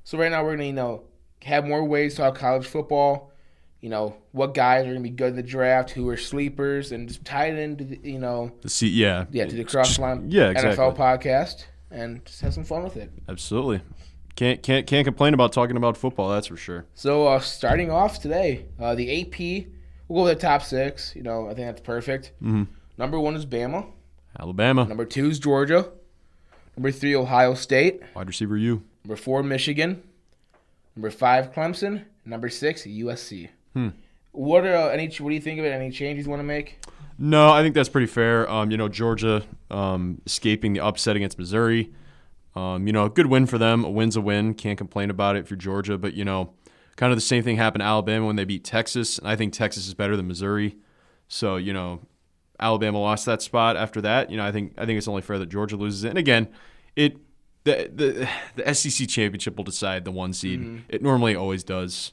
So 0.04 0.18
right 0.18 0.30
now 0.30 0.44
we're 0.44 0.52
gonna 0.52 0.66
you 0.66 0.72
know 0.72 1.02
have 1.42 1.66
more 1.66 1.82
ways 1.82 2.14
to 2.14 2.22
talk 2.22 2.36
college 2.36 2.66
football. 2.68 3.32
You 3.80 3.90
know 3.90 4.14
what 4.30 4.54
guys 4.54 4.86
are 4.86 4.90
gonna 4.90 5.00
be 5.00 5.10
good 5.10 5.30
in 5.30 5.36
the 5.36 5.42
draft, 5.42 5.90
who 5.90 6.08
are 6.10 6.16
sleepers, 6.16 6.92
and 6.92 7.08
just 7.08 7.24
tie 7.24 7.46
it 7.46 7.58
into 7.58 7.82
the, 7.82 7.98
you 8.04 8.20
know 8.20 8.52
the 8.62 8.70
C- 8.70 8.86
yeah, 8.86 9.24
yeah 9.32 9.46
to 9.46 9.56
the 9.56 9.64
cross 9.64 9.98
line 9.98 10.30
yeah, 10.30 10.50
exactly. 10.50 10.76
NFL 10.76 10.96
podcast, 10.96 11.64
and 11.90 12.24
just 12.24 12.40
have 12.40 12.54
some 12.54 12.62
fun 12.62 12.84
with 12.84 12.96
it. 12.96 13.10
absolutely. 13.28 13.80
Can't 14.36 14.62
can't 14.62 14.86
can't 14.86 15.04
complain 15.04 15.32
about 15.34 15.52
talking 15.52 15.76
about 15.76 15.96
football. 15.96 16.30
That's 16.30 16.48
for 16.48 16.56
sure. 16.56 16.86
So 16.94 17.26
uh, 17.28 17.38
starting 17.40 17.90
off 17.90 18.20
today, 18.20 18.66
uh, 18.80 18.94
the 18.96 19.22
AP, 19.22 19.66
we'll 20.08 20.24
go 20.24 20.28
with 20.28 20.38
the 20.40 20.46
top 20.46 20.62
six. 20.62 21.14
You 21.14 21.22
know, 21.22 21.44
I 21.46 21.54
think 21.54 21.66
that's 21.68 21.80
perfect. 21.80 22.32
Mhm. 22.42 22.66
Number 22.98 23.18
one 23.20 23.36
is 23.36 23.46
Bama. 23.46 23.86
Alabama 24.38 24.84
Number 24.86 25.04
two 25.04 25.28
is 25.30 25.38
Georgia. 25.38 25.88
Number 26.76 26.90
three, 26.90 27.14
Ohio 27.14 27.54
State. 27.54 28.02
wide 28.16 28.26
receiver 28.26 28.56
U. 28.56 28.82
Number 29.04 29.16
four, 29.16 29.42
Michigan. 29.44 30.02
Number 30.96 31.10
five, 31.10 31.52
Clemson. 31.52 32.04
Number 32.24 32.48
six, 32.48 32.84
USC. 32.86 33.50
Hmm. 33.74 33.88
What 34.32 34.64
are 34.66 34.74
uh, 34.74 34.88
any? 34.88 35.06
What 35.06 35.28
do 35.28 35.34
you 35.34 35.40
think 35.40 35.60
of 35.60 35.64
it? 35.64 35.68
Any 35.70 35.90
changes 35.92 36.26
you 36.26 36.30
want 36.30 36.40
to 36.40 36.44
make? 36.44 36.80
No, 37.16 37.52
I 37.52 37.62
think 37.62 37.76
that's 37.76 37.88
pretty 37.88 38.08
fair. 38.08 38.50
Um, 38.50 38.72
you 38.72 38.76
know, 38.76 38.88
Georgia 38.88 39.44
um, 39.70 40.20
escaping 40.26 40.72
the 40.72 40.80
upset 40.80 41.14
against 41.14 41.38
Missouri. 41.38 41.92
Um, 42.56 42.86
you 42.86 42.92
know, 42.92 43.04
a 43.04 43.10
good 43.10 43.26
win 43.26 43.46
for 43.46 43.58
them. 43.58 43.84
A 43.84 43.90
win's 43.90 44.16
a 44.16 44.20
win. 44.20 44.54
Can't 44.54 44.78
complain 44.78 45.10
about 45.10 45.36
it 45.36 45.48
for 45.48 45.56
Georgia. 45.56 45.98
But, 45.98 46.14
you 46.14 46.24
know, 46.24 46.52
kind 46.96 47.12
of 47.12 47.16
the 47.16 47.22
same 47.22 47.42
thing 47.42 47.56
happened 47.56 47.80
to 47.80 47.86
Alabama 47.86 48.26
when 48.26 48.36
they 48.36 48.44
beat 48.44 48.64
Texas. 48.64 49.18
And 49.18 49.26
I 49.26 49.36
think 49.36 49.52
Texas 49.52 49.86
is 49.86 49.94
better 49.94 50.16
than 50.16 50.28
Missouri. 50.28 50.76
So, 51.28 51.56
you 51.56 51.72
know, 51.72 52.00
Alabama 52.60 53.00
lost 53.00 53.26
that 53.26 53.42
spot 53.42 53.76
after 53.76 54.00
that. 54.02 54.30
You 54.30 54.36
know, 54.36 54.44
I 54.44 54.52
think 54.52 54.74
I 54.78 54.86
think 54.86 54.98
it's 54.98 55.08
only 55.08 55.22
fair 55.22 55.38
that 55.38 55.48
Georgia 55.48 55.76
loses 55.76 56.04
it. 56.04 56.10
And 56.10 56.18
again, 56.18 56.48
it 56.94 57.16
the 57.64 57.90
the, 57.92 58.28
the 58.62 58.74
SEC 58.74 59.08
championship 59.08 59.56
will 59.56 59.64
decide 59.64 60.04
the 60.04 60.12
one 60.12 60.32
seed. 60.32 60.84
It 60.88 61.02
normally 61.02 61.34
always 61.34 61.64
does. 61.64 62.12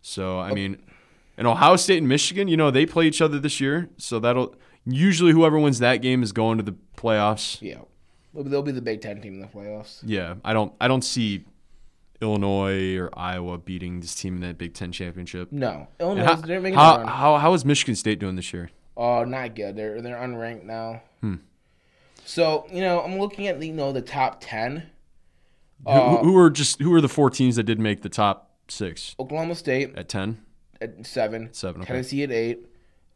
So, 0.00 0.40
I 0.40 0.52
mean, 0.52 0.78
and 1.36 1.46
Ohio 1.46 1.76
State 1.76 1.98
and 1.98 2.08
Michigan, 2.08 2.48
you 2.48 2.56
know, 2.56 2.70
they 2.70 2.86
play 2.86 3.06
each 3.06 3.20
other 3.20 3.38
this 3.38 3.60
year. 3.60 3.88
So 3.98 4.18
that'll 4.18 4.54
usually 4.84 5.32
whoever 5.32 5.58
wins 5.58 5.78
that 5.78 5.98
game 5.98 6.22
is 6.22 6.32
going 6.32 6.58
to 6.58 6.64
the 6.64 6.74
playoffs. 6.96 7.60
Yeah, 7.60 7.82
they'll, 8.34 8.62
be 8.62 8.72
the 8.72 8.82
Big 8.82 9.00
Ten 9.00 9.20
team 9.20 9.34
in 9.34 9.40
the 9.40 9.46
playoffs. 9.46 10.00
Yeah, 10.04 10.34
I 10.44 10.52
don't 10.52 10.72
I 10.80 10.88
don't 10.88 11.02
see 11.02 11.44
Illinois 12.20 12.96
or 12.96 13.10
Iowa 13.18 13.58
beating 13.58 14.00
this 14.00 14.14
team 14.14 14.36
in 14.36 14.40
that 14.42 14.58
Big 14.58 14.74
Ten 14.74 14.92
championship. 14.92 15.50
No, 15.52 15.88
Illinois. 16.00 16.24
how, 16.24 16.34
they're 16.36 16.60
making 16.60 16.78
how, 16.78 17.04
how 17.06 17.36
how 17.38 17.54
is 17.54 17.64
Michigan 17.64 17.94
State 17.94 18.18
doing 18.18 18.36
this 18.36 18.52
year? 18.52 18.70
Oh, 18.96 19.24
not 19.24 19.54
good. 19.54 19.76
They're 19.76 20.00
they're 20.00 20.16
unranked 20.16 20.64
now. 20.64 21.02
Hmm. 21.20 21.36
So 22.24 22.66
you 22.70 22.80
know, 22.80 23.00
I'm 23.00 23.18
looking 23.18 23.46
at 23.46 23.58
the, 23.60 23.66
you 23.66 23.72
know 23.72 23.92
the 23.92 24.02
top 24.02 24.38
ten. 24.40 24.90
Who, 25.84 25.90
Uh, 25.90 26.16
who 26.18 26.36
are 26.38 26.50
just 26.50 26.80
who 26.80 26.94
are 26.94 27.00
the 27.00 27.08
four 27.08 27.28
teams 27.30 27.56
that 27.56 27.64
did 27.64 27.80
make 27.80 28.02
the 28.02 28.08
top 28.08 28.50
six 28.68 29.16
Oklahoma 29.18 29.54
State 29.54 29.96
at 29.96 30.08
ten? 30.08 30.38
at 30.80 31.06
seven, 31.06 31.48
Seven. 31.52 31.82
Okay. 31.82 31.92
Tennessee 31.92 32.22
at 32.24 32.32
eight, 32.32 32.66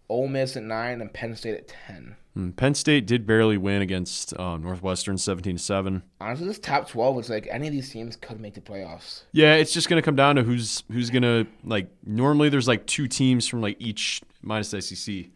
Ole 0.08 0.28
Miss 0.28 0.56
at 0.56 0.62
nine, 0.62 1.00
and 1.00 1.12
Penn 1.12 1.34
State 1.36 1.54
at 1.56 1.68
ten. 1.68 2.16
Hmm, 2.34 2.50
Penn 2.50 2.74
State 2.74 3.06
did 3.06 3.26
barely 3.26 3.56
win 3.56 3.80
against 3.82 4.38
um, 4.38 4.62
Northwestern, 4.62 5.16
seventeen 5.18 5.56
to 5.56 5.62
seven. 5.62 6.02
Honestly, 6.20 6.46
this 6.46 6.58
top 6.58 6.88
twelve 6.88 7.18
is 7.18 7.30
like 7.30 7.48
any 7.50 7.66
of 7.66 7.72
these 7.72 7.90
teams 7.90 8.14
could 8.16 8.40
make 8.40 8.54
the 8.54 8.60
playoffs. 8.60 9.22
Yeah, 9.32 9.54
it's 9.54 9.72
just 9.72 9.88
gonna 9.88 10.02
come 10.02 10.16
down 10.16 10.36
to 10.36 10.42
who's 10.42 10.84
who's 10.92 11.10
gonna 11.10 11.46
like. 11.64 11.90
Normally, 12.04 12.48
there's 12.48 12.68
like 12.68 12.86
two 12.86 13.08
teams 13.08 13.46
from 13.48 13.60
like 13.62 13.76
each 13.80 14.20
minus 14.42 14.70
the 14.70 14.80
SEC. 14.82 15.26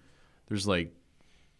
There's 0.48 0.66
like 0.66 0.92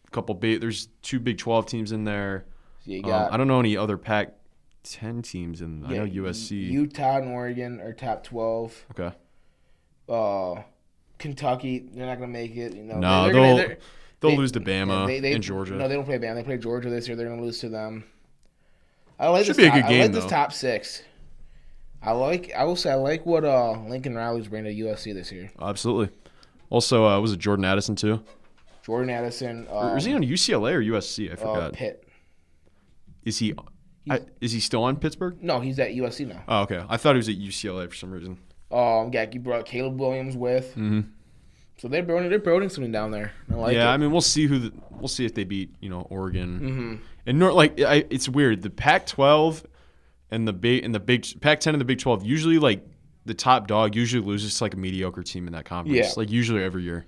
a 0.07 0.11
couple 0.11 0.35
big. 0.35 0.61
There's 0.61 0.89
two 1.03 1.19
Big 1.21 1.39
Twelve 1.39 1.67
teams 1.67 1.93
in 1.93 2.05
there. 2.05 2.45
So 2.85 2.93
you 2.93 3.03
Um, 3.05 3.29
I 3.33 3.37
don't 3.37 3.49
know 3.49 3.61
any 3.61 3.77
other 3.77 3.97
Pac 3.97 4.35
ten 4.83 5.23
teams 5.23 5.61
in. 5.63 5.85
I 5.87 5.93
yeah, 5.95 6.05
know 6.05 6.25
USC. 6.25 6.51
Utah, 6.71 7.19
and 7.19 7.29
Oregon 7.29 7.81
are 7.81 7.93
top 7.93 8.25
twelve. 8.25 8.85
okay. 8.93 9.15
Uh, 10.09 10.63
Kentucky, 11.21 11.79
they're 11.93 12.07
not 12.07 12.17
gonna 12.17 12.27
make 12.33 12.57
it. 12.57 12.75
You 12.75 12.83
know, 12.83 12.99
No, 12.99 13.25
they're 13.25 13.33
they'll 13.33 13.57
gonna, 13.57 13.77
they'll 14.21 14.31
they- 14.33 14.37
lose 14.37 14.53
to 14.53 14.61
Bama 14.61 15.07
they, 15.07 15.21
they, 15.21 15.33
and 15.35 15.43
Georgia. 15.45 15.75
No, 15.75 15.87
they 15.87 15.95
don't 15.95 16.05
play 16.05 16.19
Bama. 16.19 16.35
They 16.35 16.43
play 16.43 16.59
Georgia 16.59 16.91
this 16.91 17.07
year. 17.07 17.17
They're 17.17 17.29
gonna 17.29 17.43
lose 17.43 17.61
to 17.61 17.69
them. 17.69 18.05
I 19.19 19.29
like 19.29 19.45
Should 19.45 19.57
this 19.57 19.57
be 19.59 19.67
a 19.67 19.71
top, 19.71 19.77
good 19.77 19.85
I 19.85 19.89
game, 19.89 20.01
like 20.03 20.13
this 20.13 20.27
top 20.27 20.53
six. 20.53 21.03
I 22.03 22.13
like. 22.13 22.51
I 22.57 22.65
will 22.65 22.77
say 22.77 22.91
I 22.91 22.95
like 22.95 23.25
what 23.27 23.45
uh 23.45 23.73
Lincoln 23.73 24.15
Riley's 24.17 24.49
bringing 24.49 24.75
to 24.75 24.83
USC 24.85 25.15
this 25.15 25.31
year. 25.31 25.51
Absolutely. 25.61 26.15
Also, 26.71 27.07
uh, 27.07 27.21
was 27.21 27.33
it 27.33 27.39
Jordan 27.39 27.65
Addison 27.65 27.95
too? 27.97 28.23
Jordan 28.83 29.11
Addison. 29.11 29.67
Uh, 29.71 29.95
is 29.97 30.05
he 30.05 30.15
on 30.15 30.23
UCLA 30.23 30.73
or 30.73 30.81
USC? 30.83 31.29
I 31.29 31.33
uh, 31.35 31.37
forgot. 31.37 31.73
Pitt. 31.75 32.09
is 33.25 33.39
he? 33.39 33.55
I, 34.09 34.21
is 34.41 34.53
he 34.53 34.61
still 34.61 34.83
on 34.85 34.97
Pittsburgh? 34.97 35.37
No, 35.43 35.61
he's 35.61 35.79
at 35.79 35.91
USC 35.91 36.27
now. 36.27 36.43
Oh, 36.49 36.63
okay. 36.63 36.83
I 36.89 36.97
thought 36.97 37.15
he 37.15 37.19
was 37.19 37.29
at 37.29 37.37
UCLA 37.37 37.89
for 37.89 37.95
some 37.95 38.11
reason. 38.11 38.39
Um, 38.71 39.11
yeah, 39.13 39.27
he 39.31 39.39
brought 39.39 39.67
Caleb 39.67 39.99
Williams 39.99 40.37
with. 40.37 40.75
hmm 40.75 41.01
So 41.79 41.89
they're 41.89 42.03
building. 42.03 42.29
They're 42.29 42.39
building 42.39 42.69
something 42.69 42.93
down 42.93 43.11
there. 43.11 43.33
I 43.51 43.55
like 43.55 43.75
yeah, 43.75 43.91
it. 43.91 43.95
I 43.95 43.97
mean, 43.97 44.11
we'll 44.13 44.21
see 44.21 44.47
who. 44.47 44.59
The, 44.59 44.73
we'll 44.91 45.09
see 45.09 45.25
if 45.25 45.35
they 45.35 45.45
beat 45.45 45.75
you 45.81 45.89
know 45.89 46.07
Oregon 46.11 46.59
hmm 46.59 46.95
and 47.27 47.39
nor 47.39 47.53
like 47.53 47.81
I, 47.81 48.05
it's 48.11 48.29
weird. 48.29 48.63
The 48.63 48.71
Pac-12 48.71 49.65
and 50.31 50.47
the 50.47 50.53
big 50.53 50.85
and 50.85 50.95
the 50.95 51.01
big 51.01 51.27
Pac-10 51.41 51.69
and 51.69 51.81
the 51.81 51.85
Big 51.85 51.99
12 51.99 52.25
usually 52.25 52.59
like 52.59 52.85
the 53.25 53.35
top 53.35 53.67
dog 53.67 53.95
usually 53.95 54.25
loses 54.25 54.57
to 54.59 54.65
like 54.65 54.75
a 54.75 54.77
mediocre 54.77 55.23
team 55.23 55.47
in 55.47 55.53
that 55.53 55.65
conference. 55.65 55.97
Yeah. 55.97 56.13
Like 56.17 56.31
usually 56.31 56.63
every 56.63 56.83
year. 56.83 57.07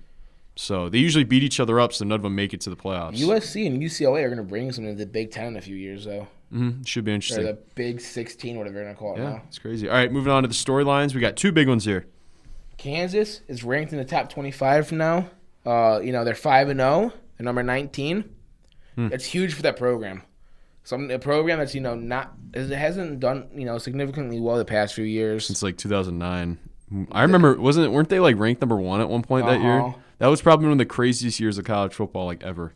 So 0.55 0.87
they 0.87 0.99
usually 0.99 1.23
beat 1.23 1.41
each 1.41 1.59
other 1.59 1.79
up, 1.79 1.93
so 1.93 2.05
none 2.05 2.17
of 2.17 2.21
them 2.21 2.35
make 2.35 2.53
it 2.53 2.61
to 2.61 2.69
the 2.69 2.75
playoffs. 2.75 3.17
USC 3.17 3.65
and 3.65 3.81
UCLA 3.81 4.23
are 4.23 4.27
going 4.27 4.37
to 4.37 4.43
bring 4.43 4.71
something 4.71 4.95
to 4.95 5.03
the 5.03 5.09
Big 5.09 5.31
Ten 5.31 5.47
in 5.47 5.57
a 5.57 5.61
few 5.61 5.75
years, 5.75 6.05
though. 6.05 6.27
Hmm 6.53 6.83
Should 6.83 7.03
be 7.05 7.11
Or 7.11 7.15
interesting. 7.15 7.45
the 7.45 7.57
Big 7.75 7.99
16, 7.99 8.57
whatever 8.57 8.75
you're 8.75 8.83
going 8.83 8.95
to 8.95 8.99
call 8.99 9.15
it 9.15 9.19
Yeah, 9.19 9.29
now. 9.29 9.41
it's 9.47 9.59
crazy. 9.59 9.89
All 9.89 9.95
right, 9.95 10.11
moving 10.11 10.31
on 10.31 10.43
to 10.43 10.47
the 10.47 10.53
storylines. 10.55 11.13
We 11.15 11.21
got 11.21 11.35
two 11.35 11.51
big 11.51 11.67
ones 11.67 11.85
here. 11.85 12.05
Kansas 12.77 13.41
is 13.47 13.63
ranked 13.63 13.91
in 13.91 13.97
the 13.99 14.05
top 14.05 14.29
25 14.29 14.87
from 14.87 14.97
now. 14.97 15.29
Uh, 15.65 15.99
you 16.03 16.11
know, 16.11 16.23
they're 16.23 16.35
5 16.35 16.69
and 16.69 16.79
0, 16.79 17.13
they're 17.37 17.45
number 17.45 17.63
19. 17.63 18.29
Hmm. 18.95 19.07
That's 19.07 19.25
huge 19.25 19.53
for 19.53 19.61
that 19.63 19.77
program. 19.77 20.23
Some 20.83 21.09
a 21.09 21.17
program 21.17 21.59
that's, 21.59 21.73
you 21.73 21.81
know, 21.81 21.95
not 21.95 22.33
it 22.53 22.69
hasn't 22.69 23.19
done, 23.21 23.47
you 23.55 23.65
know, 23.65 23.77
significantly 23.77 24.39
well 24.41 24.57
the 24.57 24.65
past 24.65 24.93
few 24.93 25.05
years. 25.05 25.45
Since 25.47 25.63
like 25.63 25.77
2009. 25.77 26.59
I 27.11 27.21
remember, 27.21 27.59
wasn't 27.59 27.85
it? 27.87 27.89
Weren't 27.89 28.09
they 28.09 28.19
like 28.19 28.37
ranked 28.37 28.61
number 28.61 28.75
one 28.75 28.99
at 28.99 29.07
one 29.09 29.21
point 29.23 29.45
that 29.47 29.61
year? 29.61 29.79
Uh-huh. 29.79 29.97
That 30.19 30.27
was 30.27 30.41
probably 30.41 30.65
one 30.65 30.73
of 30.73 30.77
the 30.77 30.85
craziest 30.85 31.39
years 31.39 31.57
of 31.57 31.63
college 31.65 31.93
football 31.93 32.25
like 32.25 32.43
ever. 32.43 32.73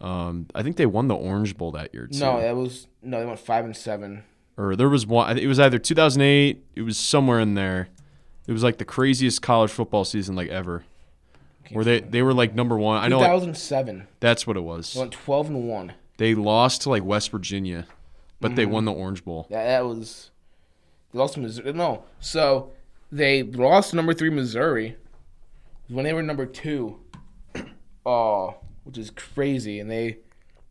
Um, 0.00 0.46
I 0.54 0.62
think 0.62 0.76
they 0.76 0.86
won 0.86 1.08
the 1.08 1.14
Orange 1.14 1.56
Bowl 1.56 1.72
that 1.72 1.94
year 1.94 2.06
too. 2.06 2.18
No, 2.18 2.40
that 2.40 2.54
was 2.54 2.86
no, 3.02 3.18
they 3.20 3.26
went 3.26 3.38
5 3.38 3.64
and 3.64 3.76
7. 3.76 4.22
or 4.58 4.76
there 4.76 4.88
was 4.88 5.06
one. 5.06 5.38
It 5.38 5.46
was 5.46 5.58
either 5.58 5.78
2008. 5.78 6.64
It 6.74 6.82
was 6.82 6.98
somewhere 6.98 7.40
in 7.40 7.54
there. 7.54 7.88
It 8.46 8.52
was 8.52 8.62
like 8.62 8.78
the 8.78 8.84
craziest 8.84 9.42
college 9.42 9.70
football 9.70 10.04
season 10.04 10.36
like 10.36 10.48
ever. 10.48 10.84
Where 11.72 11.84
they 11.84 12.00
they 12.00 12.22
were 12.22 12.34
like 12.34 12.54
number 12.54 12.76
one. 12.78 13.02
I 13.02 13.08
know 13.08 13.18
like, 13.18 13.26
2007. 13.28 14.06
that's 14.20 14.46
what 14.46 14.56
it 14.56 14.60
was. 14.60 14.92
They 14.94 15.00
went 15.00 15.12
12 15.12 15.48
and 15.48 15.68
1. 15.68 15.92
They 16.18 16.34
lost 16.34 16.82
to 16.82 16.90
like 16.90 17.04
West 17.04 17.30
Virginia, 17.30 17.86
but 18.40 18.48
Mm-hmm. 18.48 18.56
they 18.56 18.66
won 18.66 18.84
the 18.84 18.92
Orange 18.92 19.24
Bowl. 19.24 19.46
Yeah, 19.50 19.64
that 19.64 19.84
was 19.84 20.30
they 21.12 21.18
lost 21.18 21.34
to 21.34 21.40
Missouri. 21.40 21.72
No, 21.72 22.04
so 22.20 22.70
they 23.10 23.42
lost 23.42 23.94
number 23.94 24.14
three 24.14 24.30
Missouri 24.30 24.96
when 25.88 26.04
they 26.04 26.12
were 26.12 26.22
number 26.22 26.44
two. 26.46 27.00
Uh, 28.06 28.52
which 28.86 28.96
is 28.98 29.10
crazy, 29.10 29.80
and 29.80 29.90
they 29.90 30.18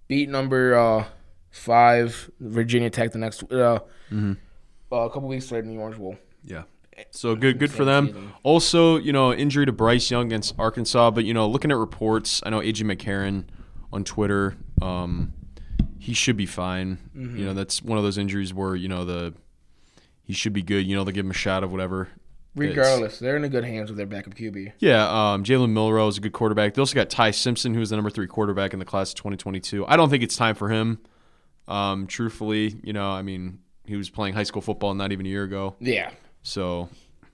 beat 0.07 0.29
number 0.29 0.75
uh, 0.75 1.05
five 1.51 2.31
Virginia 2.39 2.89
Tech 2.89 3.11
the 3.11 3.17
next 3.19 3.43
uh, 3.51 3.79
Mm-hmm. 4.11 4.33
uh, 4.91 4.95
a 4.97 5.09
couple 5.09 5.27
weeks 5.27 5.51
later 5.51 5.67
in 5.67 5.75
the 5.75 5.81
Orange 5.81 5.97
Bowl. 5.97 6.15
Yeah. 6.43 6.63
So 7.11 7.35
good, 7.35 7.59
good 7.59 7.71
for 7.71 7.83
them. 7.83 8.33
Also, 8.43 8.97
you 8.97 9.11
know, 9.11 9.33
injury 9.33 9.65
to 9.65 9.71
Bryce 9.73 10.09
Young 10.11 10.27
against 10.27 10.55
Arkansas, 10.57 11.11
but 11.11 11.25
you 11.25 11.33
know, 11.33 11.47
looking 11.47 11.71
at 11.71 11.77
reports, 11.77 12.41
I 12.45 12.49
know 12.51 12.59
AJ 12.59 12.83
McCarron 12.83 13.45
on 13.91 14.03
Twitter, 14.03 14.55
um, 14.81 15.33
he 15.99 16.13
should 16.13 16.37
be 16.37 16.45
fine. 16.45 16.99
Mm-hmm. 17.17 17.37
You 17.37 17.45
know, 17.45 17.53
that's 17.53 17.81
one 17.81 17.97
of 17.97 18.03
those 18.03 18.17
injuries 18.17 18.53
where 18.53 18.75
you 18.75 18.87
know 18.87 19.03
the 19.03 19.33
he 20.23 20.33
should 20.33 20.53
be 20.53 20.61
good. 20.61 20.85
You 20.85 20.95
know, 20.95 21.03
they'll 21.03 21.13
give 21.13 21.25
him 21.25 21.31
a 21.31 21.35
shot 21.35 21.63
of 21.63 21.71
whatever. 21.71 22.09
Regardless, 22.55 23.19
they're 23.19 23.35
in 23.35 23.43
a 23.43 23.49
good 23.49 23.65
hands 23.65 23.89
with 23.89 23.97
their 23.97 24.05
backup 24.05 24.33
QB. 24.35 24.73
Yeah, 24.79 25.05
um, 25.07 25.43
Jalen 25.43 25.71
Milroe 25.71 26.07
is 26.07 26.17
a 26.17 26.21
good 26.21 26.33
quarterback. 26.33 26.73
They 26.73 26.81
also 26.81 26.95
got 26.95 27.09
Ty 27.09 27.31
Simpson, 27.31 27.73
who 27.73 27.81
is 27.81 27.89
the 27.89 27.95
number 27.97 28.09
three 28.09 28.27
quarterback 28.27 28.73
in 28.73 28.79
the 28.79 28.85
class 28.85 29.09
of 29.11 29.15
2022. 29.15 29.85
I 29.85 29.97
don't 29.97 30.09
think 30.09 30.23
it's 30.23 30.35
time 30.35 30.55
for 30.55 30.69
him. 30.69 30.99
Um, 31.67 32.07
truthfully, 32.07 32.75
you 32.83 32.93
know, 32.93 33.09
I 33.09 33.21
mean, 33.21 33.59
he 33.85 33.95
was 33.95 34.09
playing 34.09 34.35
high 34.35 34.43
school 34.43 34.61
football 34.61 34.93
not 34.93 35.11
even 35.11 35.25
a 35.25 35.29
year 35.29 35.43
ago. 35.43 35.75
Yeah, 35.79 36.11
So, 36.43 36.89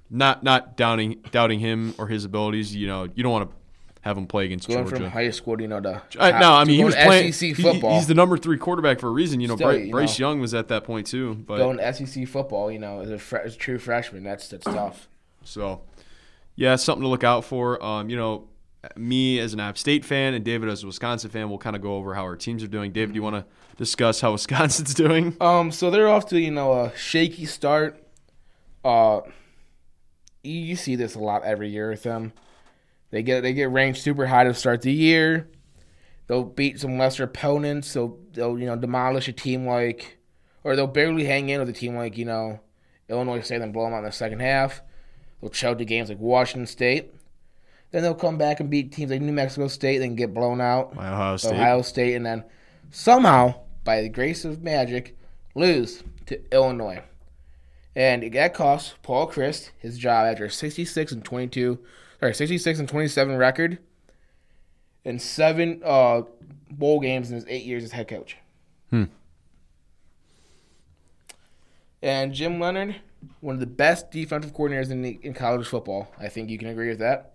not 0.09 0.43
not 0.43 0.76
doubting 0.76 1.22
doubting 1.32 1.59
him 1.59 1.93
or 1.97 2.07
his 2.07 2.26
abilities. 2.26 2.76
You 2.76 2.88
know, 2.88 3.07
you 3.13 3.24
don't 3.24 3.32
want 3.32 3.49
to 3.49 3.55
have 4.01 4.17
him 4.17 4.25
play 4.27 4.45
against 4.45 4.67
going 4.67 4.83
Georgia. 4.83 4.95
from 5.03 5.11
high 5.11 5.29
school, 5.29 5.57
to, 5.57 5.61
you 5.63 5.67
know, 5.69 5.79
to 5.79 6.01
I, 6.19 6.39
no, 6.39 6.53
I 6.53 6.63
mean 6.65 6.77
he 6.77 6.83
was 6.83 6.95
playing 6.95 7.31
SEC 7.33 7.55
he- 7.55 7.63
football. 7.63 7.95
he's 7.95 8.07
the 8.07 8.13
number 8.15 8.37
three 8.37 8.57
quarterback 8.57 8.99
for 8.99 9.07
a 9.07 9.11
reason. 9.11 9.39
You 9.41 9.47
know, 9.47 9.55
Still, 9.55 9.67
Bryce, 9.69 9.85
you 9.85 9.91
Bryce 9.91 10.19
know. 10.19 10.29
Young 10.29 10.39
was 10.41 10.53
at 10.53 10.67
that 10.69 10.83
point 10.83 11.07
too. 11.07 11.35
But 11.35 11.57
going 11.57 11.93
SEC 11.93 12.27
football. 12.27 12.71
You 12.71 12.79
know, 12.79 12.99
as 13.01 13.09
a, 13.11 13.17
fre- 13.19 13.37
as 13.37 13.55
a 13.55 13.57
true 13.57 13.77
freshman, 13.79 14.23
that's 14.23 14.47
that's 14.47 14.65
tough. 14.65 15.07
so, 15.43 15.81
yeah, 16.55 16.75
something 16.75 17.03
to 17.03 17.07
look 17.07 17.23
out 17.23 17.45
for. 17.45 17.83
Um, 17.83 18.09
you 18.09 18.17
know, 18.17 18.47
me 18.95 19.37
as 19.39 19.53
an 19.53 19.59
App 19.59 19.77
State 19.77 20.03
fan 20.03 20.33
and 20.33 20.43
David 20.43 20.67
as 20.69 20.83
a 20.83 20.87
Wisconsin 20.87 21.29
fan, 21.29 21.49
we'll 21.49 21.59
kind 21.59 21.75
of 21.75 21.81
go 21.83 21.95
over 21.95 22.15
how 22.15 22.23
our 22.23 22.35
teams 22.35 22.63
are 22.63 22.67
doing. 22.67 22.91
David, 22.91 23.13
do 23.13 23.17
you 23.17 23.23
want 23.23 23.35
to 23.35 23.45
discuss 23.77 24.21
how 24.21 24.31
Wisconsin's 24.33 24.95
doing? 24.95 25.37
Um, 25.39 25.71
so 25.71 25.91
they're 25.91 26.09
off 26.09 26.25
to 26.29 26.39
you 26.39 26.49
know 26.51 26.73
a 26.73 26.95
shaky 26.97 27.45
start. 27.45 28.03
Uh, 28.83 29.21
you 30.43 30.75
see 30.75 30.95
this 30.95 31.13
a 31.13 31.19
lot 31.19 31.43
every 31.43 31.69
year 31.69 31.91
with 31.91 32.01
them. 32.01 32.33
They 33.12 33.24
get 33.24 33.41
they 33.41 33.53
get 33.53 33.70
ranked 33.70 33.99
super 33.99 34.26
high 34.26 34.45
to 34.45 34.53
start 34.53 34.82
the 34.82 34.91
year. 34.91 35.49
They'll 36.28 36.43
beat 36.43 36.80
some 36.80 36.97
lesser 36.97 37.24
opponents. 37.24 37.93
They'll 37.93 38.18
they'll 38.32 38.57
you 38.57 38.66
know 38.66 38.78
demolish 38.78 39.28
a 39.28 39.34
team 39.34 39.68
like, 39.68 40.18
or 40.64 40.76
they'll 40.76 40.88
barely 40.88 41.26
hang 41.26 41.49
in 41.49 41.59
with 41.59 41.70
a 41.70 41.74
team 41.74 41.95
like 41.95 42.18
you 42.18 42.26
know 42.26 42.62
Illinois 43.09 43.41
State, 43.41 43.59
then 43.59 43.72
blow 43.72 43.86
them 43.86 43.93
out 43.93 43.99
in 43.99 44.05
the 44.05 44.12
second 44.12 44.39
half. 44.39 44.82
They'll 45.41 45.49
choke 45.49 45.78
the 45.78 45.86
games 45.86 46.09
like 46.09 46.20
Washington 46.20 46.68
State. 46.68 47.14
Then 47.91 48.03
they'll 48.03 48.16
come 48.16 48.38
back 48.38 48.62
and 48.62 48.70
beat 48.70 48.93
teams 48.93 49.12
like 49.12 49.22
New 49.22 49.34
Mexico 49.34 49.68
State, 49.68 49.97
then 49.97 50.16
get 50.16 50.34
blown 50.34 50.62
out. 50.62 50.93
Ohio 50.93 51.38
State. 51.38 51.53
Ohio 51.53 51.82
State, 51.82 52.16
and 52.16 52.26
then 52.26 52.45
somehow, 52.89 53.55
by 53.84 54.01
the 54.01 54.07
grace 54.07 54.45
of 54.45 54.64
magic, 54.64 55.18
lose 55.55 56.03
to 56.28 56.39
Illinois. 56.53 57.03
And 57.93 58.32
that 58.32 58.53
cost 58.53 58.95
Paul 59.03 59.30
Chryst 59.30 59.72
his 59.80 59.97
job 59.97 60.26
after 60.26 60.47
66 60.47 61.12
and 61.12 61.26
22, 61.26 61.80
or 62.22 62.34
66 62.34 62.80
and 62.80 62.88
27 62.88 63.36
record, 63.36 63.80
and 65.05 65.22
seven 65.22 65.82
uh, 65.84 66.22
bowl 66.69 66.99
games 66.99 67.30
in 67.30 67.36
his 67.36 67.45
eight 67.47 67.65
years 67.65 67.84
as 67.84 67.91
head 67.91 68.07
coach. 68.07 68.38
Hmm. 68.89 69.05
And 72.01 72.34
Jim 72.34 72.59
Leonhard, 72.59 72.95
one 73.39 73.55
of 73.55 73.59
the 73.59 73.67
best 73.67 74.11
defensive 74.11 74.53
coordinators 74.53 74.89
in, 74.89 75.01
the, 75.01 75.19
in 75.22 75.34
college 75.34 75.67
football. 75.67 76.11
I 76.19 76.30
think 76.30 76.49
you 76.49 76.57
can 76.57 76.69
agree 76.69 76.89
with 76.89 76.99
that. 76.99 77.34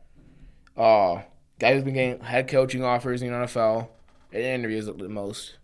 Uh, 0.76 1.22
guy 1.58 1.74
who's 1.74 1.84
been 1.84 1.94
getting 1.94 2.20
head 2.20 2.48
coaching 2.48 2.84
offers 2.84 3.22
in 3.22 3.28
the 3.28 3.34
NFL 3.46 3.88
and 4.32 4.42
interviews 4.42 4.88
at 4.88 4.98
the 4.98 5.08
most. 5.08 5.56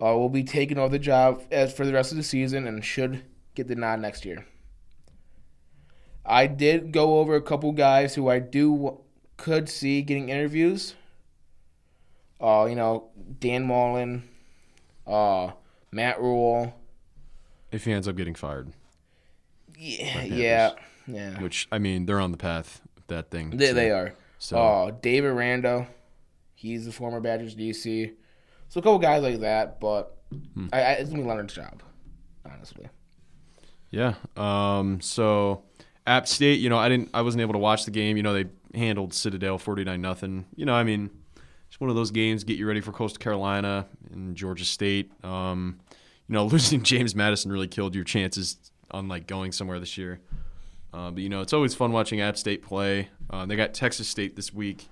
Uh, 0.00 0.16
will 0.16 0.28
be 0.28 0.44
taking 0.44 0.76
over 0.76 0.90
the 0.90 0.98
job 0.98 1.42
as 1.50 1.72
for 1.72 1.86
the 1.86 1.92
rest 1.92 2.10
of 2.10 2.16
the 2.16 2.22
season 2.22 2.66
and 2.66 2.84
should 2.84 3.24
get 3.54 3.68
the 3.68 3.74
nod 3.74 4.00
next 4.00 4.24
year. 4.24 4.44
I 6.26 6.46
did 6.46 6.92
go 6.92 7.18
over 7.18 7.34
a 7.36 7.42
couple 7.42 7.72
guys 7.72 8.14
who 8.14 8.28
I 8.28 8.38
do 8.38 9.00
could 9.36 9.68
see 9.68 10.02
getting 10.02 10.28
interviews. 10.28 10.94
Uh, 12.40 12.66
you 12.68 12.74
know, 12.74 13.08
Dan 13.40 13.64
Mullen, 13.66 14.28
uh, 15.06 15.50
Matt 15.90 16.20
Rhule. 16.20 16.74
if 17.72 17.84
he 17.84 17.92
ends 17.92 18.06
up 18.08 18.16
getting 18.16 18.34
fired, 18.34 18.72
Yeah, 19.78 20.22
yeah, 20.22 20.70
yeah. 21.06 21.40
which 21.40 21.66
I 21.72 21.78
mean 21.78 22.06
they're 22.06 22.20
on 22.20 22.32
the 22.32 22.36
path 22.38 22.80
that 23.08 23.30
thing. 23.30 23.50
They, 23.50 23.68
so- 23.68 23.74
they 23.74 23.90
are. 23.90 24.14
So 24.38 24.58
Uh, 24.58 24.90
Dave 25.00 25.24
Aranda, 25.24 25.88
he's 26.54 26.84
the 26.84 26.92
former 26.92 27.20
Badgers 27.20 27.54
DC. 27.56 28.12
So 28.68 28.80
a 28.80 28.82
couple 28.82 28.98
guys 28.98 29.22
like 29.22 29.40
that, 29.40 29.80
but 29.80 30.10
Hmm. 30.54 30.66
I, 30.72 30.80
I, 30.82 30.90
it's 30.94 31.10
gonna 31.10 31.22
be 31.22 31.28
Leonhard's 31.28 31.54
job, 31.54 31.82
honestly. 32.44 32.88
Yeah. 33.90 34.14
Um, 34.36 35.00
so 35.00 35.62
App 36.06 36.28
State, 36.28 36.60
you 36.60 36.68
know, 36.68 36.78
I 36.78 36.88
didn't 36.88 37.10
I 37.14 37.22
wasn't 37.22 37.40
able 37.42 37.54
to 37.54 37.58
watch 37.58 37.84
the 37.84 37.90
game. 37.90 38.16
You 38.16 38.22
know, 38.22 38.34
they 38.34 38.46
handled 38.74 39.14
Citadel 39.14 39.58
49 39.58 40.00
nothing. 40.00 40.44
You 40.54 40.66
know, 40.66 40.74
I 40.74 40.84
mean, 40.84 41.10
it's 41.68 41.80
one 41.80 41.90
of 41.90 41.96
those 41.96 42.10
games 42.10 42.44
get 42.44 42.58
you 42.58 42.66
ready 42.66 42.80
for 42.80 42.92
Coastal 42.92 43.18
Carolina 43.18 43.86
and 44.12 44.36
Georgia 44.36 44.64
State. 44.64 45.10
Um, 45.24 45.80
you 46.28 46.34
know, 46.34 46.44
losing 46.46 46.82
James 46.82 47.14
Madison 47.14 47.50
really 47.50 47.68
killed 47.68 47.94
your 47.94 48.04
chances 48.04 48.56
on 48.90 49.08
like 49.08 49.26
going 49.26 49.52
somewhere 49.52 49.80
this 49.80 49.96
year. 49.96 50.20
Uh, 50.92 51.10
but 51.10 51.22
you 51.22 51.28
know, 51.28 51.40
it's 51.40 51.52
always 51.52 51.74
fun 51.74 51.90
watching 51.92 52.20
App 52.20 52.36
State 52.36 52.62
play. 52.62 53.08
Uh, 53.30 53.46
they 53.46 53.56
got 53.56 53.74
Texas 53.74 54.06
State 54.06 54.36
this 54.36 54.52
week. 54.52 54.88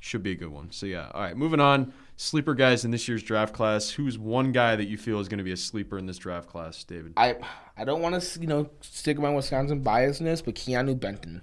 Should 0.00 0.22
be 0.22 0.32
a 0.32 0.34
good 0.34 0.50
one. 0.50 0.72
So 0.72 0.86
yeah. 0.86 1.10
All 1.12 1.20
right, 1.20 1.36
moving 1.36 1.60
on. 1.60 1.92
Sleeper 2.18 2.54
guys 2.54 2.84
in 2.84 2.90
this 2.90 3.08
year's 3.08 3.22
draft 3.22 3.52
class. 3.52 3.90
Who's 3.90 4.18
one 4.18 4.50
guy 4.50 4.74
that 4.74 4.86
you 4.86 4.96
feel 4.96 5.20
is 5.20 5.28
going 5.28 5.38
to 5.38 5.44
be 5.44 5.52
a 5.52 5.56
sleeper 5.56 5.98
in 5.98 6.06
this 6.06 6.16
draft 6.16 6.48
class, 6.48 6.82
David? 6.82 7.12
I 7.16 7.36
I 7.76 7.84
don't 7.84 8.00
want 8.00 8.20
to 8.20 8.40
you 8.40 8.46
know 8.46 8.70
stick 8.80 9.18
my 9.18 9.30
Wisconsin 9.30 9.84
biasness, 9.84 10.42
but 10.42 10.54
Keanu 10.54 10.98
Benton, 10.98 11.42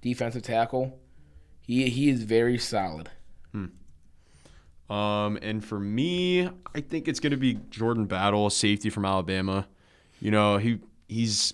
defensive 0.00 0.42
tackle, 0.42 1.00
he 1.60 1.88
he 1.88 2.08
is 2.08 2.22
very 2.22 2.58
solid. 2.58 3.10
Hmm. 3.50 4.92
Um, 4.92 5.38
and 5.42 5.64
for 5.64 5.80
me, 5.80 6.48
I 6.74 6.80
think 6.80 7.08
it's 7.08 7.18
going 7.18 7.32
to 7.32 7.36
be 7.36 7.54
Jordan 7.70 8.06
Battle, 8.06 8.50
safety 8.50 8.88
from 8.88 9.04
Alabama. 9.04 9.66
You 10.20 10.30
know, 10.30 10.58
he 10.58 10.78
he's 11.08 11.52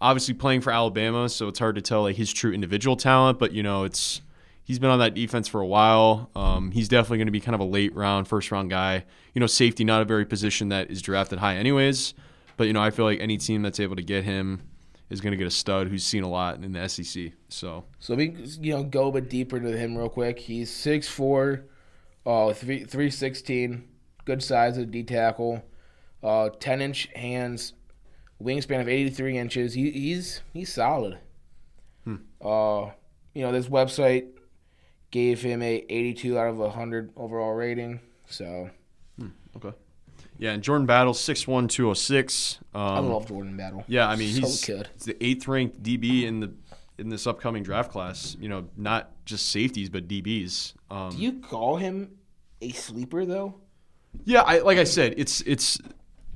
obviously 0.00 0.34
playing 0.34 0.62
for 0.62 0.72
Alabama, 0.72 1.28
so 1.28 1.46
it's 1.46 1.60
hard 1.60 1.76
to 1.76 1.82
tell 1.82 2.02
like 2.02 2.16
his 2.16 2.32
true 2.32 2.52
individual 2.52 2.96
talent. 2.96 3.38
But 3.38 3.52
you 3.52 3.62
know, 3.62 3.84
it's 3.84 4.22
he's 4.70 4.78
been 4.78 4.90
on 4.90 5.00
that 5.00 5.14
defense 5.14 5.48
for 5.48 5.60
a 5.60 5.66
while. 5.66 6.30
Um, 6.36 6.70
he's 6.70 6.86
definitely 6.86 7.18
going 7.18 7.26
to 7.26 7.32
be 7.32 7.40
kind 7.40 7.56
of 7.56 7.60
a 7.60 7.64
late 7.64 7.92
round, 7.92 8.28
first 8.28 8.52
round 8.52 8.70
guy. 8.70 9.04
You 9.34 9.40
know, 9.40 9.48
safety 9.48 9.82
not 9.82 10.00
a 10.00 10.04
very 10.04 10.24
position 10.24 10.68
that 10.68 10.92
is 10.92 11.02
drafted 11.02 11.40
high, 11.40 11.56
anyways. 11.56 12.14
But 12.56 12.68
you 12.68 12.72
know, 12.72 12.80
I 12.80 12.90
feel 12.90 13.04
like 13.04 13.18
any 13.18 13.36
team 13.36 13.62
that's 13.62 13.80
able 13.80 13.96
to 13.96 14.02
get 14.02 14.22
him 14.22 14.62
is 15.08 15.20
going 15.20 15.32
to 15.32 15.36
get 15.36 15.48
a 15.48 15.50
stud 15.50 15.88
who's 15.88 16.04
seen 16.04 16.22
a 16.22 16.28
lot 16.28 16.62
in 16.62 16.70
the 16.70 16.88
SEC. 16.88 17.32
So 17.48 17.84
So 17.98 18.14
we 18.14 18.32
you 18.60 18.74
know 18.74 18.84
go 18.84 19.08
a 19.08 19.12
bit 19.12 19.28
deeper 19.28 19.56
into 19.56 19.76
him 19.76 19.98
real 19.98 20.08
quick. 20.08 20.38
He's 20.38 20.72
six 20.72 21.08
four, 21.08 21.64
uh, 22.24 22.52
three 22.52 22.84
three 22.84 23.10
sixteen, 23.10 23.88
good 24.24 24.40
size 24.40 24.78
of 24.78 24.92
D 24.92 25.02
tackle, 25.02 25.64
uh, 26.22 26.50
ten 26.60 26.80
inch 26.80 27.08
hands, 27.16 27.72
wingspan 28.40 28.80
of 28.80 28.88
eighty 28.88 29.10
three 29.10 29.36
inches. 29.36 29.74
He, 29.74 29.90
he's 29.90 30.42
he's 30.52 30.72
solid. 30.72 31.18
Uh, 32.40 32.90
you 33.34 33.42
know 33.42 33.50
this 33.50 33.66
website 33.68 34.28
gave 35.10 35.42
him 35.42 35.62
a 35.62 35.84
82 35.88 36.38
out 36.38 36.48
of 36.48 36.56
100 36.58 37.12
overall 37.16 37.52
rating. 37.54 38.00
So 38.28 38.70
Okay. 39.56 39.72
Yeah, 40.38 40.52
and 40.52 40.62
Jordan 40.62 40.86
Battle 40.86 41.12
six 41.12 41.46
one 41.46 41.68
two 41.68 41.90
oh 41.90 41.94
six. 41.94 42.58
Um, 42.74 42.82
I 42.82 42.98
love 43.00 43.26
Jordan 43.28 43.56
Battle. 43.56 43.84
Yeah, 43.88 44.08
I 44.08 44.16
mean 44.16 44.32
So 44.34 44.40
he's, 44.42 44.64
good. 44.64 44.88
he's 44.94 45.04
the 45.04 45.16
eighth 45.22 45.46
ranked 45.48 45.82
DB 45.82 46.22
in 46.24 46.40
the 46.40 46.52
in 46.98 47.08
this 47.10 47.26
upcoming 47.26 47.62
draft 47.62 47.90
class. 47.90 48.36
You 48.40 48.48
know, 48.48 48.68
not 48.76 49.10
just 49.26 49.50
safeties 49.50 49.90
but 49.90 50.08
DBs. 50.08 50.74
Um, 50.90 51.10
Do 51.10 51.18
you 51.18 51.40
call 51.40 51.76
him 51.76 52.12
a 52.62 52.70
sleeper 52.70 53.26
though? 53.26 53.56
yeah, 54.24 54.40
I, 54.42 54.58
like 54.60 54.78
I 54.78 54.84
said, 54.84 55.14
it's 55.18 55.40
it's 55.42 55.78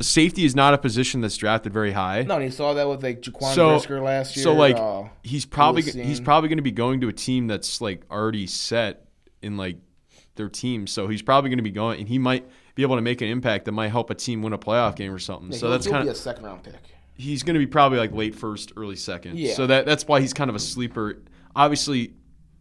safety 0.00 0.44
is 0.44 0.54
not 0.56 0.74
a 0.74 0.78
position 0.78 1.20
that's 1.20 1.36
drafted 1.36 1.72
very 1.72 1.92
high. 1.92 2.22
No, 2.22 2.34
and 2.36 2.44
you 2.44 2.50
saw 2.50 2.74
that 2.74 2.88
with 2.88 3.02
like 3.02 3.22
Jaquan 3.22 3.54
So- 3.54 3.70
Brisker 3.70 4.00
last 4.00 4.36
year. 4.36 4.42
So 4.42 4.54
like 4.54 4.76
uh, 4.76 5.04
he's 5.22 5.44
probably 5.46 5.82
he's 5.82 6.20
probably 6.20 6.48
going 6.48 6.58
to 6.58 6.62
be 6.62 6.72
going 6.72 7.00
to 7.02 7.08
a 7.08 7.12
team 7.12 7.46
that's 7.46 7.80
like 7.80 8.02
already 8.10 8.46
set 8.46 9.06
in 9.42 9.56
like 9.56 9.76
their 10.36 10.48
team. 10.48 10.86
So 10.86 11.06
he's 11.08 11.22
probably 11.22 11.50
going 11.50 11.58
to 11.58 11.64
be 11.64 11.70
going, 11.70 12.00
and 12.00 12.08
he 12.08 12.18
might 12.18 12.44
be 12.74 12.82
able 12.82 12.96
to 12.96 13.02
make 13.02 13.20
an 13.20 13.28
impact 13.28 13.66
that 13.66 13.72
might 13.72 13.88
help 13.88 14.10
a 14.10 14.14
team 14.14 14.42
win 14.42 14.52
a 14.52 14.58
playoff 14.58 14.96
game 14.96 15.12
or 15.12 15.18
something. 15.18 15.52
yeah, 15.52 15.58
so 15.58 15.70
that's 15.70 15.86
kind 15.86 16.08
of 16.08 16.12
a 16.12 16.18
second 16.18 16.44
round 16.44 16.62
pick. 16.64 16.74
he's 17.14 17.44
going 17.44 17.54
to 17.54 17.60
be 17.60 17.66
probably 17.66 17.98
like 17.98 18.12
late 18.12 18.34
first, 18.34 18.72
early 18.76 18.96
second. 18.96 19.38
Yeah. 19.38 19.54
So 19.54 19.66
that 19.68 19.86
that's 19.86 20.06
why 20.08 20.20
he's 20.20 20.32
kind 20.34 20.50
of 20.50 20.56
a 20.56 20.60
sleeper. 20.60 21.22
Obviously, 21.54 22.14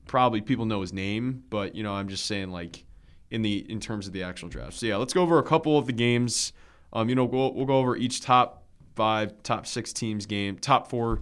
probably 0.06 0.42
people 0.42 0.66
know 0.66 0.82
his 0.82 0.94
name, 0.94 1.44
but 1.50 1.74
you 1.74 1.82
know 1.82 1.94
I'm 1.94 2.10
just 2.10 2.28
saying 2.28 2.52
like 2.52 2.86
in 3.32 3.42
the 3.42 3.66
in 3.72 3.80
terms 3.80 4.06
of 4.06 4.14
the 4.14 4.22
actual 4.22 4.50
draft. 4.50 4.74
So 4.74 4.86
yeah, 4.86 4.98
let's 4.98 5.14
go 5.14 5.24
over 5.24 5.40
a 5.40 5.44
couple 5.44 5.78
of 5.80 5.88
the 5.88 5.94
games. 5.94 6.54
Um, 6.94 7.10
you 7.10 7.16
know, 7.16 7.26
we'll, 7.26 7.54
we'll 7.54 7.66
go 7.66 7.78
over 7.78 7.98
each 7.98 8.22
top 8.22 8.64
five, 8.96 9.34
top 9.44 9.66
six 9.68 9.92
teams 9.92 10.26
game, 10.26 10.58
top 10.58 10.88
four 10.88 11.22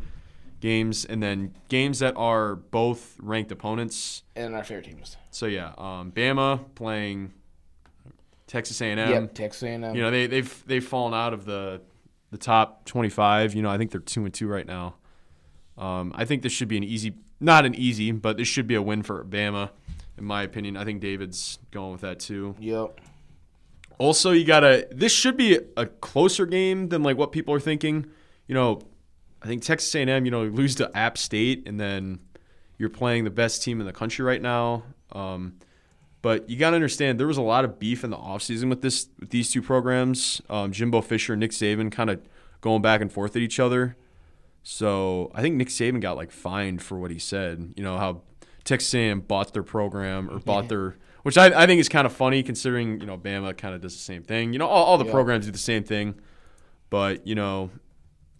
games, 0.60 1.06
and 1.06 1.24
then 1.24 1.56
games 1.70 2.00
that 2.00 2.16
are 2.18 2.56
both 2.56 3.18
ranked 3.20 3.52
opponents. 3.52 4.24
And 4.36 4.54
our 4.54 4.64
fair 4.64 4.82
teams. 4.82 5.18
So 5.32 5.46
yeah, 5.46 5.74
um, 5.78 6.12
Bama 6.12 6.60
playing 6.76 7.34
Texas 8.48 8.82
A&M. 8.82 8.98
yep, 8.98 9.34
Texas 9.34 9.64
A&M. 9.64 9.96
You 9.96 10.02
know, 10.02 10.12
they 10.12 10.28
they've 10.28 10.64
they've 10.68 10.86
fallen 10.86 11.14
out 11.14 11.34
of 11.34 11.46
the 11.46 11.82
the 12.32 12.38
top 12.38 12.86
25. 12.86 13.56
You 13.56 13.62
know, 13.62 13.70
I 13.70 13.78
think 13.78 13.92
they're 13.92 14.02
2 14.02 14.26
and 14.26 14.34
2 14.34 14.48
right 14.48 14.68
now. 14.68 14.96
Um, 15.78 16.12
I 16.16 16.26
think 16.26 16.44
this 16.44 16.52
should 16.52 16.68
be 16.68 16.78
an 16.78 16.84
easy 16.84 17.16
not 17.40 17.66
an 17.66 17.74
easy, 17.74 18.12
but 18.12 18.38
this 18.38 18.48
should 18.48 18.68
be 18.68 18.76
a 18.76 18.82
win 18.82 19.02
for 19.02 19.24
Bama 19.24 19.72
in 20.18 20.28
my 20.28 20.44
opinion. 20.44 20.78
I 20.78 20.86
think 20.86 21.02
David's 21.02 21.58
going 21.72 21.92
with 21.92 22.02
that 22.02 22.20
too. 22.20 22.56
Yep. 22.60 23.02
Also, 24.02 24.32
you 24.32 24.46
got 24.46 24.62
to 24.62 24.88
this 24.90 25.12
should 25.12 25.38
be 25.38 25.60
a 25.78 25.86
closer 25.86 26.48
game 26.48 26.90
than 26.90 27.04
like 27.04 27.18
what 27.18 27.32
people 27.32 27.54
are 27.54 27.60
thinking. 27.60 28.08
You 28.48 28.56
know, 28.56 28.82
I 29.44 29.46
think 29.46 29.62
Texas 29.62 29.94
A&M, 29.94 30.26
you 30.26 30.32
know, 30.32 30.44
lose 30.46 30.74
to 30.76 30.90
App 30.98 31.20
State 31.20 31.68
and 31.68 31.80
then 31.80 32.20
you're 32.80 32.90
playing 32.90 33.26
the 33.26 33.30
best 33.30 33.62
team 33.62 33.80
in 33.80 33.86
the 33.86 33.94
country 33.94 34.26
right 34.26 34.42
now. 34.42 34.82
Um, 35.12 35.60
but 36.24 36.50
you 36.50 36.58
got 36.58 36.72
to 36.72 36.76
understand 36.78 37.20
there 37.20 37.28
was 37.28 37.38
a 37.38 37.44
lot 37.44 37.64
of 37.64 37.78
beef 37.78 38.04
in 38.04 38.10
the 38.10 38.18
offseason 38.18 38.70
with 38.70 38.82
this 38.82 39.08
with 39.20 39.30
these 39.30 39.52
two 39.52 39.62
programs. 39.62 40.42
Um, 40.50 40.72
Jimbo 40.72 41.02
Fisher 41.02 41.34
and 41.34 41.40
Nick 41.40 41.52
Saban 41.52 41.92
kind 41.92 42.10
of 42.10 42.22
going 42.60 42.82
back 42.82 43.02
and 43.02 43.14
forth 43.14 43.36
at 43.36 43.44
each 43.44 43.60
other. 43.60 43.98
So 44.64 45.32
I 45.36 45.44
think 45.44 45.58
Nick 45.58 45.68
Saban 45.68 46.02
got 46.02 46.18
like 46.18 46.32
fined 46.32 46.82
for 46.82 46.98
what 46.98 47.12
he 47.12 47.20
said. 47.20 47.76
You 47.76 47.84
know 47.84 48.00
how 48.00 48.24
Texas 48.64 48.92
A&M 48.96 49.22
bought 49.22 49.54
their 49.54 49.62
program 49.62 50.28
or 50.28 50.40
bought 50.40 50.70
their, 50.70 50.98
which 51.24 51.38
I, 51.38 51.64
I 51.64 51.66
think 51.68 51.80
is 51.80 51.90
kind 51.90 52.06
of 52.06 52.14
funny 52.14 52.44
considering 52.44 53.00
you 53.00 53.06
know 53.06 53.18
Bama 53.18 53.56
kind 53.58 53.74
of 53.76 53.82
does 53.82 53.94
the 53.94 54.02
same 54.02 54.24
thing. 54.24 54.54
You 54.54 54.60
know 54.60 54.68
all, 54.68 54.86
all 54.86 54.98
the 54.98 55.06
Yeah. 55.06 55.12
programs 55.12 55.46
do 55.46 55.52
the 55.52 55.58
same 55.58 55.84
thing, 55.84 56.16
but 56.90 57.26
you 57.28 57.36
know 57.36 57.70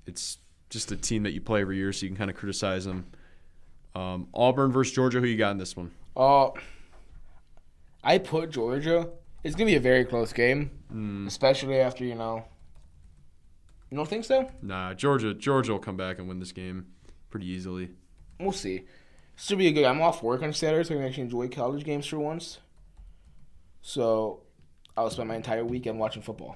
it's 0.06 0.38
just 0.70 0.92
a 0.92 0.96
team 0.98 1.24
that 1.24 1.32
you 1.34 1.42
play 1.42 1.62
every 1.62 1.78
year, 1.78 1.92
so 1.94 2.04
you 2.06 2.10
can 2.10 2.18
kind 2.18 2.30
of 2.30 2.36
criticize 2.38 2.86
them. 2.86 3.06
Um, 3.94 4.28
Auburn 4.34 4.72
versus 4.72 4.94
Georgia, 4.94 5.20
who 5.20 5.26
you 5.28 5.38
got 5.38 5.52
in 5.52 5.58
this 5.58 5.76
one? 5.76 5.92
Uh, 6.16 6.50
I 8.04 8.18
put 8.18 8.50
Georgia. 8.52 9.10
It's 9.44 9.56
gonna 9.56 9.66
be 9.70 9.76
a 9.76 9.80
very 9.82 10.06
close 10.06 10.34
game, 10.34 10.72
Hmm. 10.90 11.28
especially 11.28 11.78
after 11.78 12.04
you 12.06 12.16
know. 12.16 12.46
You 13.90 13.98
don't 13.98 14.08
think 14.08 14.24
so? 14.24 14.50
Nah, 14.62 14.94
Georgia. 14.94 15.34
Georgia 15.34 15.74
will 15.74 15.80
come 15.80 15.98
back 15.98 16.18
and 16.20 16.28
win 16.28 16.40
this 16.40 16.52
game 16.54 16.86
pretty 17.30 17.48
easily. 17.48 17.90
We'll 18.40 18.54
see. 18.54 18.84
Should 19.36 19.58
be 19.58 19.68
a 19.68 19.72
good. 19.72 19.84
I'm 19.86 20.02
off 20.02 20.24
work 20.24 20.42
on 20.44 20.54
Saturday, 20.54 20.84
so 20.88 20.94
I 20.94 20.98
can 20.98 21.06
actually 21.08 21.24
enjoy 21.24 21.50
college 21.50 21.84
games 21.84 22.06
for 22.08 22.18
once. 22.20 22.60
So, 23.82 24.42
I'll 24.96 25.10
spend 25.10 25.28
my 25.30 25.36
entire 25.36 25.66
weekend 25.66 26.00
watching 26.00 26.22
football. 26.22 26.56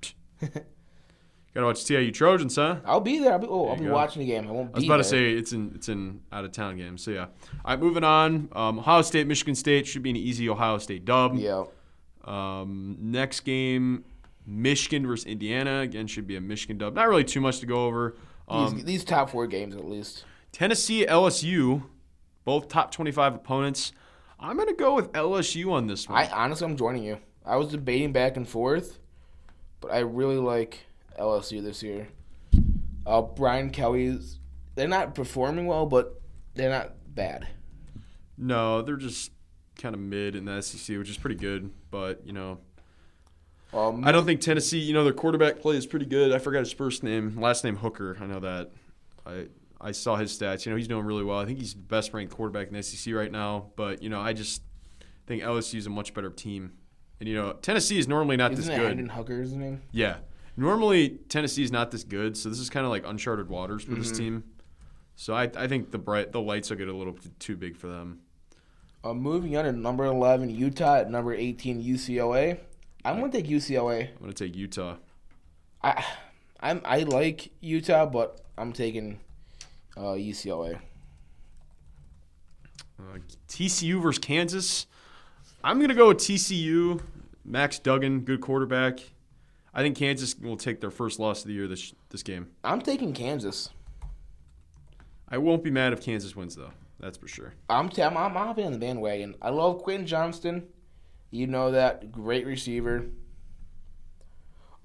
Got 0.40 1.62
to 1.62 1.64
watch 1.68 1.84
TIU 1.86 2.12
Trojans, 2.12 2.56
huh? 2.56 2.80
I'll 2.84 3.00
be 3.00 3.18
there. 3.18 3.32
I'll 3.32 3.38
be. 3.38 3.46
Oh, 3.48 3.68
I'll 3.68 3.76
be 3.76 3.86
go. 3.86 3.92
watching 3.94 4.20
the 4.20 4.26
game. 4.26 4.46
I 4.46 4.50
won't 4.50 4.72
I 4.74 4.76
was 4.76 4.84
about 4.84 4.96
there. 4.96 5.02
to 5.04 5.08
say 5.08 5.32
it's 5.32 5.52
in 5.52 5.72
it's 5.74 5.88
in 5.88 6.20
out 6.30 6.44
of 6.44 6.52
town 6.52 6.76
game. 6.76 6.98
So 6.98 7.12
yeah. 7.12 7.20
All 7.22 7.28
right, 7.68 7.80
moving 7.80 8.04
on. 8.04 8.50
Um, 8.52 8.78
Ohio 8.80 9.00
State, 9.00 9.26
Michigan 9.26 9.54
State 9.54 9.86
should 9.86 10.02
be 10.02 10.10
an 10.10 10.16
easy 10.16 10.50
Ohio 10.50 10.76
State 10.76 11.06
dub. 11.06 11.36
Yeah. 11.36 11.64
Um, 12.24 12.98
next 13.00 13.40
game, 13.40 14.04
Michigan 14.46 15.06
versus 15.06 15.24
Indiana 15.24 15.80
again 15.80 16.06
should 16.08 16.26
be 16.26 16.36
a 16.36 16.40
Michigan 16.42 16.76
dub. 16.76 16.94
Not 16.94 17.08
really 17.08 17.24
too 17.24 17.40
much 17.40 17.60
to 17.60 17.66
go 17.66 17.86
over. 17.86 18.16
These, 18.50 18.72
Um, 18.72 18.82
these 18.84 19.04
top 19.04 19.30
four 19.30 19.46
games 19.46 19.74
at 19.74 19.86
least. 19.88 20.26
Tennessee, 20.52 21.06
LSU, 21.06 21.84
both 22.44 22.68
top 22.68 22.90
twenty-five 22.90 23.34
opponents. 23.34 23.92
I'm 24.38 24.56
gonna 24.56 24.74
go 24.74 24.94
with 24.94 25.12
LSU 25.12 25.72
on 25.72 25.86
this 25.86 26.08
one. 26.08 26.18
I 26.18 26.30
honestly, 26.30 26.66
I'm 26.66 26.76
joining 26.76 27.04
you. 27.04 27.18
I 27.44 27.56
was 27.56 27.68
debating 27.68 28.12
back 28.12 28.36
and 28.36 28.48
forth, 28.48 28.98
but 29.80 29.92
I 29.92 30.00
really 30.00 30.36
like 30.36 30.86
LSU 31.18 31.62
this 31.62 31.82
year. 31.82 32.08
Uh, 33.06 33.22
Brian 33.22 33.70
Kelly's. 33.70 34.38
They're 34.74 34.88
not 34.88 35.14
performing 35.14 35.66
well, 35.66 35.86
but 35.86 36.20
they're 36.54 36.70
not 36.70 36.92
bad. 37.14 37.46
no, 38.36 38.82
they're 38.82 38.96
just 38.96 39.30
kind 39.78 39.94
of 39.94 40.00
mid 40.00 40.34
in 40.36 40.44
the 40.44 40.60
SEC, 40.60 40.98
which 40.98 41.08
is 41.08 41.16
pretty 41.16 41.36
good. 41.36 41.70
But 41.90 42.26
you 42.26 42.32
know, 42.34 42.58
Um, 43.72 44.04
I 44.04 44.12
don't 44.12 44.26
think 44.26 44.40
Tennessee. 44.42 44.78
You 44.80 44.92
know, 44.92 45.04
their 45.04 45.12
quarterback 45.14 45.60
play 45.60 45.76
is 45.76 45.86
pretty 45.86 46.06
good. 46.06 46.32
I 46.32 46.38
forgot 46.38 46.58
his 46.60 46.72
first 46.72 47.02
name, 47.02 47.40
last 47.40 47.64
name 47.64 47.76
Hooker. 47.76 48.16
I 48.20 48.26
know 48.26 48.40
that. 48.40 48.70
I 49.24 49.46
I 49.80 49.92
saw 49.92 50.16
his 50.16 50.36
stats. 50.36 50.64
You 50.64 50.70
know, 50.72 50.76
he's 50.76 50.88
doing 50.88 51.04
really 51.04 51.24
well. 51.24 51.38
I 51.38 51.44
think 51.44 51.58
he's 51.58 51.74
the 51.74 51.80
best 51.80 52.14
ranked 52.14 52.34
quarterback 52.34 52.68
in 52.68 52.74
the 52.74 52.82
SEC 52.82 53.12
right 53.14 53.30
now. 53.30 53.70
But 53.76 54.02
you 54.02 54.08
know, 54.08 54.20
I 54.20 54.32
just 54.32 54.62
think 55.26 55.42
LSU 55.42 55.76
is 55.76 55.86
a 55.86 55.90
much 55.90 56.14
better 56.14 56.30
team. 56.30 56.72
And 57.20 57.28
you 57.28 57.34
know, 57.34 57.52
Tennessee 57.54 57.98
is 57.98 58.08
normally 58.08 58.36
not 58.36 58.52
Isn't 58.52 58.66
this 58.66 58.74
good. 58.78 58.86
Hendon 58.88 59.08
Hooker 59.08 59.40
is 59.42 59.50
his 59.50 59.58
name? 59.58 59.82
Yeah, 59.92 60.16
normally 60.56 61.18
Tennessee 61.28 61.62
is 61.62 61.72
not 61.72 61.90
this 61.90 62.04
good. 62.04 62.36
So 62.36 62.48
this 62.48 62.58
is 62.58 62.70
kind 62.70 62.84
of 62.86 62.90
like 62.90 63.04
uncharted 63.06 63.48
waters 63.48 63.82
for 63.84 63.92
Mm-hmm. 63.92 64.00
this 64.00 64.12
team. 64.12 64.44
So 65.14 65.34
I 65.34 65.50
I 65.56 65.66
think 65.66 65.90
the 65.92 65.98
bright 65.98 66.32
the 66.32 66.40
lights 66.40 66.70
will 66.70 66.76
get 66.76 66.88
a 66.88 66.92
little 66.96 67.14
t- 67.14 67.30
too 67.38 67.56
big 67.56 67.76
for 67.76 67.88
them. 67.88 68.20
Uh, 69.04 69.14
moving 69.14 69.56
on 69.56 69.64
to 69.64 69.72
number 69.72 70.04
11, 70.04 70.50
Utah. 70.50 70.96
At 70.96 71.10
number 71.10 71.32
18, 71.32 71.82
UCLA. 71.82 72.58
I'm 73.04 73.20
gonna 73.20 73.30
take 73.30 73.46
UCLA. 73.46 74.08
I'm 74.10 74.20
gonna 74.20 74.32
take 74.32 74.56
Utah. 74.56 74.96
I, 75.82 76.04
I'm 76.60 76.80
I 76.84 77.00
like 77.00 77.50
Utah, 77.60 78.04
but 78.06 78.40
I'm 78.58 78.72
taking 78.72 79.20
uh, 79.96 80.14
UCLA. 80.14 80.78
Uh, 82.98 83.18
TCU 83.48 84.00
versus 84.00 84.18
Kansas. 84.18 84.86
I'm 85.62 85.80
gonna 85.80 85.94
go 85.94 86.08
with 86.08 86.18
TCU. 86.18 87.00
Max 87.44 87.78
Duggan, 87.78 88.20
good 88.20 88.40
quarterback. 88.40 89.00
I 89.72 89.82
think 89.82 89.96
Kansas 89.96 90.34
will 90.38 90.56
take 90.56 90.80
their 90.80 90.90
first 90.90 91.18
loss 91.18 91.42
of 91.42 91.48
the 91.48 91.54
year 91.54 91.68
this 91.68 91.92
this 92.10 92.22
game. 92.22 92.48
I'm 92.64 92.80
taking 92.80 93.12
Kansas. 93.12 93.70
I 95.28 95.38
won't 95.38 95.62
be 95.64 95.70
mad 95.70 95.92
if 95.92 96.02
Kansas 96.02 96.34
wins 96.34 96.56
though. 96.56 96.70
That's 96.98 97.18
for 97.18 97.28
sure. 97.28 97.54
I'm 97.68 97.88
t- 97.88 98.02
I'm, 98.02 98.16
I'm 98.16 98.32
hopping 98.32 98.66
on 98.66 98.72
the 98.72 98.78
bandwagon. 98.78 99.34
I 99.42 99.50
love 99.50 99.82
Quentin 99.82 100.06
Johnston. 100.06 100.68
You 101.30 101.46
know 101.46 101.72
that 101.72 102.10
great 102.10 102.46
receiver. 102.46 103.06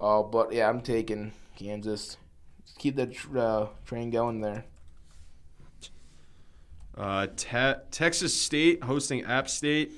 Uh, 0.00 0.22
but 0.22 0.52
yeah, 0.52 0.68
I'm 0.68 0.82
taking 0.82 1.32
Kansas. 1.56 2.16
Keep 2.78 2.96
that 2.96 3.14
tr- 3.14 3.38
uh, 3.38 3.66
train 3.86 4.10
going 4.10 4.40
there. 4.40 4.64
Uh, 6.96 7.26
te- 7.36 7.80
Texas 7.90 8.38
State 8.38 8.82
hosting 8.84 9.24
App 9.24 9.48
State. 9.48 9.92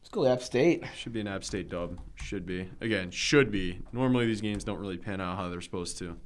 Let's 0.00 0.08
go 0.10 0.26
App 0.26 0.42
State. 0.42 0.84
Should 0.96 1.12
be 1.12 1.20
an 1.20 1.26
App 1.28 1.44
State 1.44 1.68
dub. 1.68 1.98
Should 2.14 2.46
be. 2.46 2.68
Again, 2.80 3.10
should 3.10 3.50
be. 3.50 3.80
Normally 3.92 4.26
these 4.26 4.40
games 4.40 4.64
don't 4.64 4.78
really 4.78 4.98
pan 4.98 5.20
out 5.20 5.36
how 5.36 5.48
they're 5.48 5.60
supposed 5.60 5.98
to. 5.98 6.16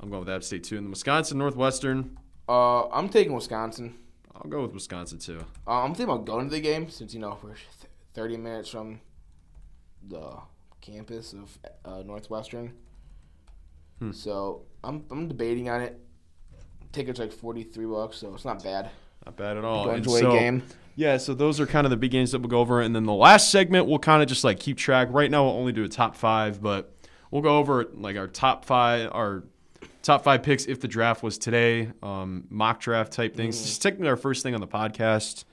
I'm 0.00 0.10
going 0.10 0.20
with 0.20 0.28
App 0.28 0.42
State 0.42 0.64
too. 0.64 0.76
And 0.76 0.86
the 0.86 0.90
Wisconsin 0.90 1.38
Northwestern. 1.38 2.18
Uh, 2.48 2.88
I'm 2.88 3.08
taking 3.08 3.32
Wisconsin. 3.32 3.96
I'll 4.34 4.50
go 4.50 4.62
with 4.62 4.72
Wisconsin 4.74 5.18
too. 5.18 5.40
Uh, 5.66 5.82
I'm 5.82 5.94
thinking 5.94 6.12
about 6.12 6.26
going 6.26 6.48
to 6.48 6.50
the 6.54 6.60
game 6.60 6.90
since 6.90 7.14
you 7.14 7.20
know 7.20 7.38
we're 7.42 7.50
th- 7.54 7.90
30 8.14 8.36
minutes 8.36 8.68
from 8.68 9.00
the 10.08 10.36
campus 10.80 11.32
of 11.32 11.58
uh, 11.84 12.02
Northwestern. 12.02 12.74
Hmm. 14.00 14.10
So 14.12 14.62
I'm 14.82 15.04
I'm 15.10 15.28
debating 15.28 15.68
on 15.68 15.80
it. 15.82 16.00
Tickets 16.92 17.18
like 17.18 17.32
43 17.32 17.86
bucks, 17.86 18.18
so 18.18 18.34
it's 18.34 18.44
not 18.44 18.62
bad. 18.62 18.90
Not 19.26 19.36
bad 19.36 19.56
at 19.56 19.64
all. 19.64 19.90
Enjoy 19.90 20.20
so- 20.20 20.32
game. 20.32 20.62
Yeah, 20.96 21.16
so 21.16 21.34
those 21.34 21.58
are 21.58 21.66
kind 21.66 21.86
of 21.86 21.90
the 21.90 21.96
big 21.96 22.12
games 22.12 22.30
that 22.30 22.38
we'll 22.38 22.48
go 22.48 22.60
over. 22.60 22.80
And 22.80 22.94
then 22.94 23.04
the 23.04 23.12
last 23.12 23.50
segment, 23.50 23.86
we'll 23.86 23.98
kind 23.98 24.22
of 24.22 24.28
just 24.28 24.44
like 24.44 24.60
keep 24.60 24.76
track. 24.76 25.08
Right 25.10 25.28
now, 25.28 25.42
we'll 25.42 25.54
only 25.54 25.72
do 25.72 25.82
a 25.82 25.88
top 25.88 26.14
five, 26.14 26.62
but 26.62 26.94
we'll 27.32 27.42
go 27.42 27.58
over 27.58 27.86
like 27.94 28.16
our 28.16 28.28
top 28.28 28.64
five, 28.64 29.10
our 29.12 29.42
top 30.02 30.22
five 30.22 30.44
picks 30.44 30.66
if 30.66 30.80
the 30.80 30.86
draft 30.86 31.22
was 31.22 31.36
today, 31.36 31.90
um, 32.00 32.44
mock 32.48 32.78
draft 32.78 33.12
type 33.12 33.34
things. 33.34 33.60
Just 33.60 33.82
technically 33.82 34.08
our 34.08 34.16
first 34.16 34.44
thing 34.44 34.54
on 34.54 34.60
the 34.60 34.68
podcast. 34.68 35.44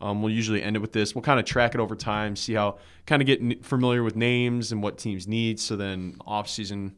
Um, 0.00 0.22
we'll 0.22 0.32
usually 0.32 0.62
end 0.62 0.74
it 0.74 0.80
with 0.80 0.92
this. 0.92 1.14
We'll 1.14 1.22
kind 1.22 1.38
of 1.38 1.44
track 1.44 1.74
it 1.74 1.80
over 1.80 1.94
time, 1.94 2.34
see 2.34 2.54
how 2.54 2.78
kind 3.06 3.22
of 3.22 3.26
get 3.26 3.40
n- 3.40 3.60
familiar 3.62 4.02
with 4.02 4.16
names 4.16 4.72
and 4.72 4.82
what 4.82 4.98
teams 4.98 5.28
need. 5.28 5.60
So 5.60 5.76
then 5.76 6.16
off 6.26 6.48
season, 6.48 6.96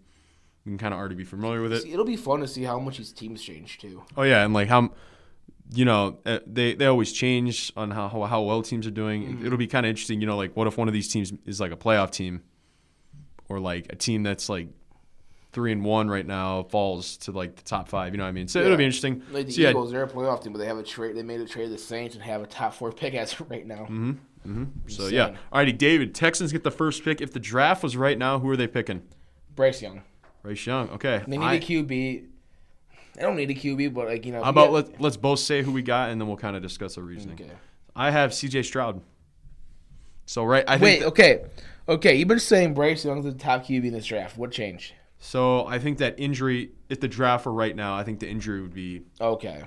you 0.65 0.71
can 0.71 0.79
kind 0.79 0.95
of 0.95 1.01
already 1.01 1.17
be 1.17 1.25
familiar 1.25 1.61
with 1.61 1.73
it. 1.73 1.83
See, 1.83 1.93
it'll 1.93 2.05
be 2.05 2.17
fun 2.17 2.41
to 2.41 2.49
see 2.49 2.63
how 2.63 2.79
much 2.79 2.99
these 2.99 3.13
teams 3.13 3.43
change 3.43 3.79
too. 3.79 4.03
Oh 4.17 4.23
yeah, 4.23 4.45
and 4.45 4.55
like 4.55 4.69
how, 4.69 4.93
you 5.75 5.85
know, 5.85 6.19
uh, 6.27 6.41
they 6.47 6.75
they 6.75 6.87
always 6.87 7.13
change 7.13 7.73
on 7.77 7.91
how 7.91 8.09
how, 8.09 8.23
how 8.25 8.43
well 8.43 8.63
teams 8.63 8.87
are 8.87 8.91
doing. 8.93 9.45
It'll 9.45 9.59
be 9.59 9.67
kind 9.67 9.87
of 9.87 9.91
interesting. 9.91 10.21
You 10.21 10.27
know, 10.27 10.37
like 10.37 10.57
what 10.57 10.67
if 10.67 10.77
one 10.77 10.89
of 10.89 10.95
these 10.95 11.09
teams 11.09 11.33
is 11.47 11.61
like 11.61 11.73
a 11.73 11.77
playoff 11.77 12.11
team, 12.11 12.43
or 13.49 13.61
like 13.61 13.87
a 13.93 13.97
team 13.97 14.23
that's 14.23 14.49
like 14.49 14.69
three 15.53 15.73
and 15.73 15.85
one 15.85 16.09
right 16.09 16.27
now 16.27 16.63
falls 16.65 17.19
to 17.19 17.33
like 17.33 17.57
the 17.57 17.63
top 17.63 17.89
five. 17.89 18.13
You 18.15 18.19
know 18.19 18.25
what 18.25 18.31
I 18.31 18.33
mean? 18.33 18.49
So 18.49 18.61
it'll 18.61 18.77
be 18.77 18.85
interesting. 18.85 19.23
Like 19.31 19.47
the 19.47 19.53
So, 19.53 19.61
yeah, 19.61 19.71
Eagles, 19.71 19.93
they're 19.93 20.03
a 20.03 20.09
playoff 20.09 20.43
team, 20.43 20.53
but 20.53 20.59
they 20.59 20.67
have 20.67 20.79
a 20.79 20.83
trade. 20.83 21.17
They 21.17 21.23
made 21.23 21.41
a 21.41 21.47
trade 21.47 21.65
to 21.67 21.71
the 21.71 21.79
Saints 21.79 22.15
and 22.15 22.25
have 22.25 22.43
a 22.43 22.47
top 22.47 22.75
four 22.75 22.91
pick 22.93 23.15
as 23.15 23.33
of 23.39 23.51
right 23.51 23.67
now. 23.67 23.87
Mm-hmm. 23.89 24.13
So 24.89 25.05
Insane. 25.05 25.15
yeah, 25.15 25.37
alrighty, 25.53 25.77
David. 25.77 26.15
Texans 26.15 26.51
get 26.53 26.65
the 26.65 26.71
first 26.71 27.05
pick. 27.05 27.21
If 27.21 27.33
the 27.33 27.39
draft 27.41 27.83
was 27.83 27.97
right 27.97 28.19
now, 28.19 28.39
who 28.39 28.49
are 28.51 28.57
they 28.57 28.67
picking? 28.67 29.03
Bryce 29.55 29.83
Young. 29.83 30.03
Bryce 30.43 30.67
Young. 30.67 30.91
Okay. 30.91 31.23
They 31.29 31.39
need 31.39 31.45
I- 31.45 31.55
a 31.55 31.61
QB. 31.61 32.27
They 33.15 33.23
don't 33.23 33.37
need 33.37 33.51
a 33.51 33.55
QB, 33.55 33.93
but 33.95 34.07
like 34.07 34.25
you 34.25 34.33
know. 34.33 34.43
how 34.43 34.51
about 34.51 34.73
let, 34.73 35.01
let's 35.01 35.17
both 35.17 35.39
say 35.39 35.63
who 35.63 35.71
we 35.73 35.83
got, 35.83 36.11
and 36.11 36.21
then 36.21 36.29
we'll 36.29 36.37
kind 36.37 36.57
of 36.57 36.63
discuss 36.63 36.97
our 36.97 37.05
reasoning. 37.05 37.39
Okay. 37.41 37.51
I 37.95 38.11
have 38.11 38.33
C.J. 38.33 38.63
Stroud. 38.63 39.03
So 40.27 40.45
right, 40.45 40.65
I 40.67 40.79
think 40.79 41.01
Wait. 41.01 41.07
Okay. 41.07 41.45
Okay. 41.89 42.15
You've 42.15 42.29
been 42.29 42.39
saying 42.39 42.75
Bryce 42.75 43.05
Young's 43.05 43.25
the 43.25 43.33
top 43.33 43.65
QB 43.65 43.87
in 43.87 43.93
this 43.93 44.07
draft. 44.07 44.39
What 44.39 44.51
changed? 44.51 44.95
So 45.19 45.67
I 45.67 45.79
think 45.79 45.99
that 45.99 46.15
injury, 46.19 46.71
if 46.89 47.01
the 47.01 47.09
draft 47.09 47.47
were 47.47 47.53
right 47.53 47.77
now, 47.77 47.95
I 47.95 48.03
think 48.03 48.19
the 48.21 48.29
injury 48.29 48.61
would 48.63 48.75
be, 48.75 49.03
Okay. 49.21 49.63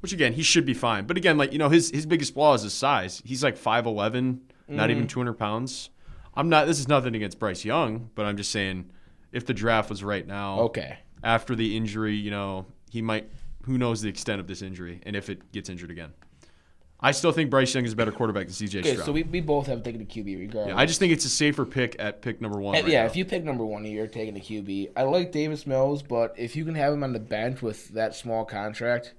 which 0.00 0.12
again 0.12 0.32
he 0.32 0.42
should 0.42 0.64
be 0.64 0.74
fine. 0.74 1.06
But 1.06 1.16
again, 1.16 1.36
like 1.36 1.52
you 1.52 1.58
know, 1.58 1.68
his 1.68 1.90
his 1.90 2.06
biggest 2.06 2.34
flaw 2.34 2.54
is 2.54 2.62
his 2.62 2.72
size. 2.72 3.20
He's 3.24 3.42
like 3.44 3.56
5'11", 3.56 4.38
not 4.68 4.88
Mm-hmm. 4.88 4.90
even 4.90 5.06
two 5.06 5.20
hundred 5.20 5.34
pounds. 5.34 5.90
I'm 6.34 6.48
not. 6.48 6.66
This 6.66 6.78
is 6.80 6.88
nothing 6.88 7.14
against 7.14 7.38
Bryce 7.38 7.64
Young, 7.64 8.10
but 8.14 8.26
I'm 8.26 8.36
just 8.36 8.50
saying, 8.50 8.90
if 9.32 9.46
the 9.46 9.54
draft 9.54 9.90
was 9.90 10.02
right 10.04 10.26
now, 10.26 10.60
Okay. 10.60 10.98
after 11.22 11.54
the 11.54 11.76
injury, 11.76 12.14
you 12.14 12.30
know, 12.30 12.66
he 12.96 13.02
might. 13.02 13.28
Who 13.64 13.76
knows 13.76 14.00
the 14.00 14.08
extent 14.08 14.40
of 14.40 14.46
this 14.46 14.62
injury 14.62 15.00
and 15.04 15.14
if 15.14 15.28
it 15.28 15.52
gets 15.52 15.68
injured 15.68 15.90
again. 15.90 16.14
I 16.98 17.10
still 17.12 17.30
think 17.30 17.50
Bryce 17.50 17.74
Young 17.74 17.84
is 17.84 17.92
a 17.92 17.96
better 17.96 18.10
quarterback 18.10 18.46
than 18.46 18.54
C.J. 18.54 18.78
Okay. 18.78 18.92
Stroud. 18.92 19.04
So 19.04 19.12
we, 19.12 19.22
we 19.24 19.42
both 19.42 19.66
have 19.66 19.82
taken 19.82 20.00
a 20.00 20.04
QB 20.04 20.38
regardless. 20.38 20.68
yeah, 20.74 20.80
I 20.80 20.86
just 20.86 20.98
think 20.98 21.12
it's 21.12 21.26
a 21.26 21.28
safer 21.28 21.66
pick 21.66 21.94
at 21.98 22.22
pick 22.22 22.40
number 22.40 22.58
one. 22.58 22.72
Right 22.72 22.88
yeah, 22.88 23.00
now. 23.02 23.06
if 23.06 23.16
you 23.16 23.26
pick 23.26 23.44
number 23.44 23.66
one, 23.66 23.84
you're 23.84 24.06
taking 24.06 24.34
a 24.34 24.40
QB. 24.40 24.92
I 24.96 25.02
like 25.02 25.30
Davis 25.30 25.66
Mills, 25.66 26.02
but 26.02 26.34
if 26.38 26.56
you 26.56 26.64
can 26.64 26.74
have 26.74 26.94
him 26.94 27.02
on 27.04 27.12
the 27.12 27.18
bench 27.20 27.60
with 27.60 27.90
that 27.90 28.14
small 28.14 28.46
contract, 28.46 29.12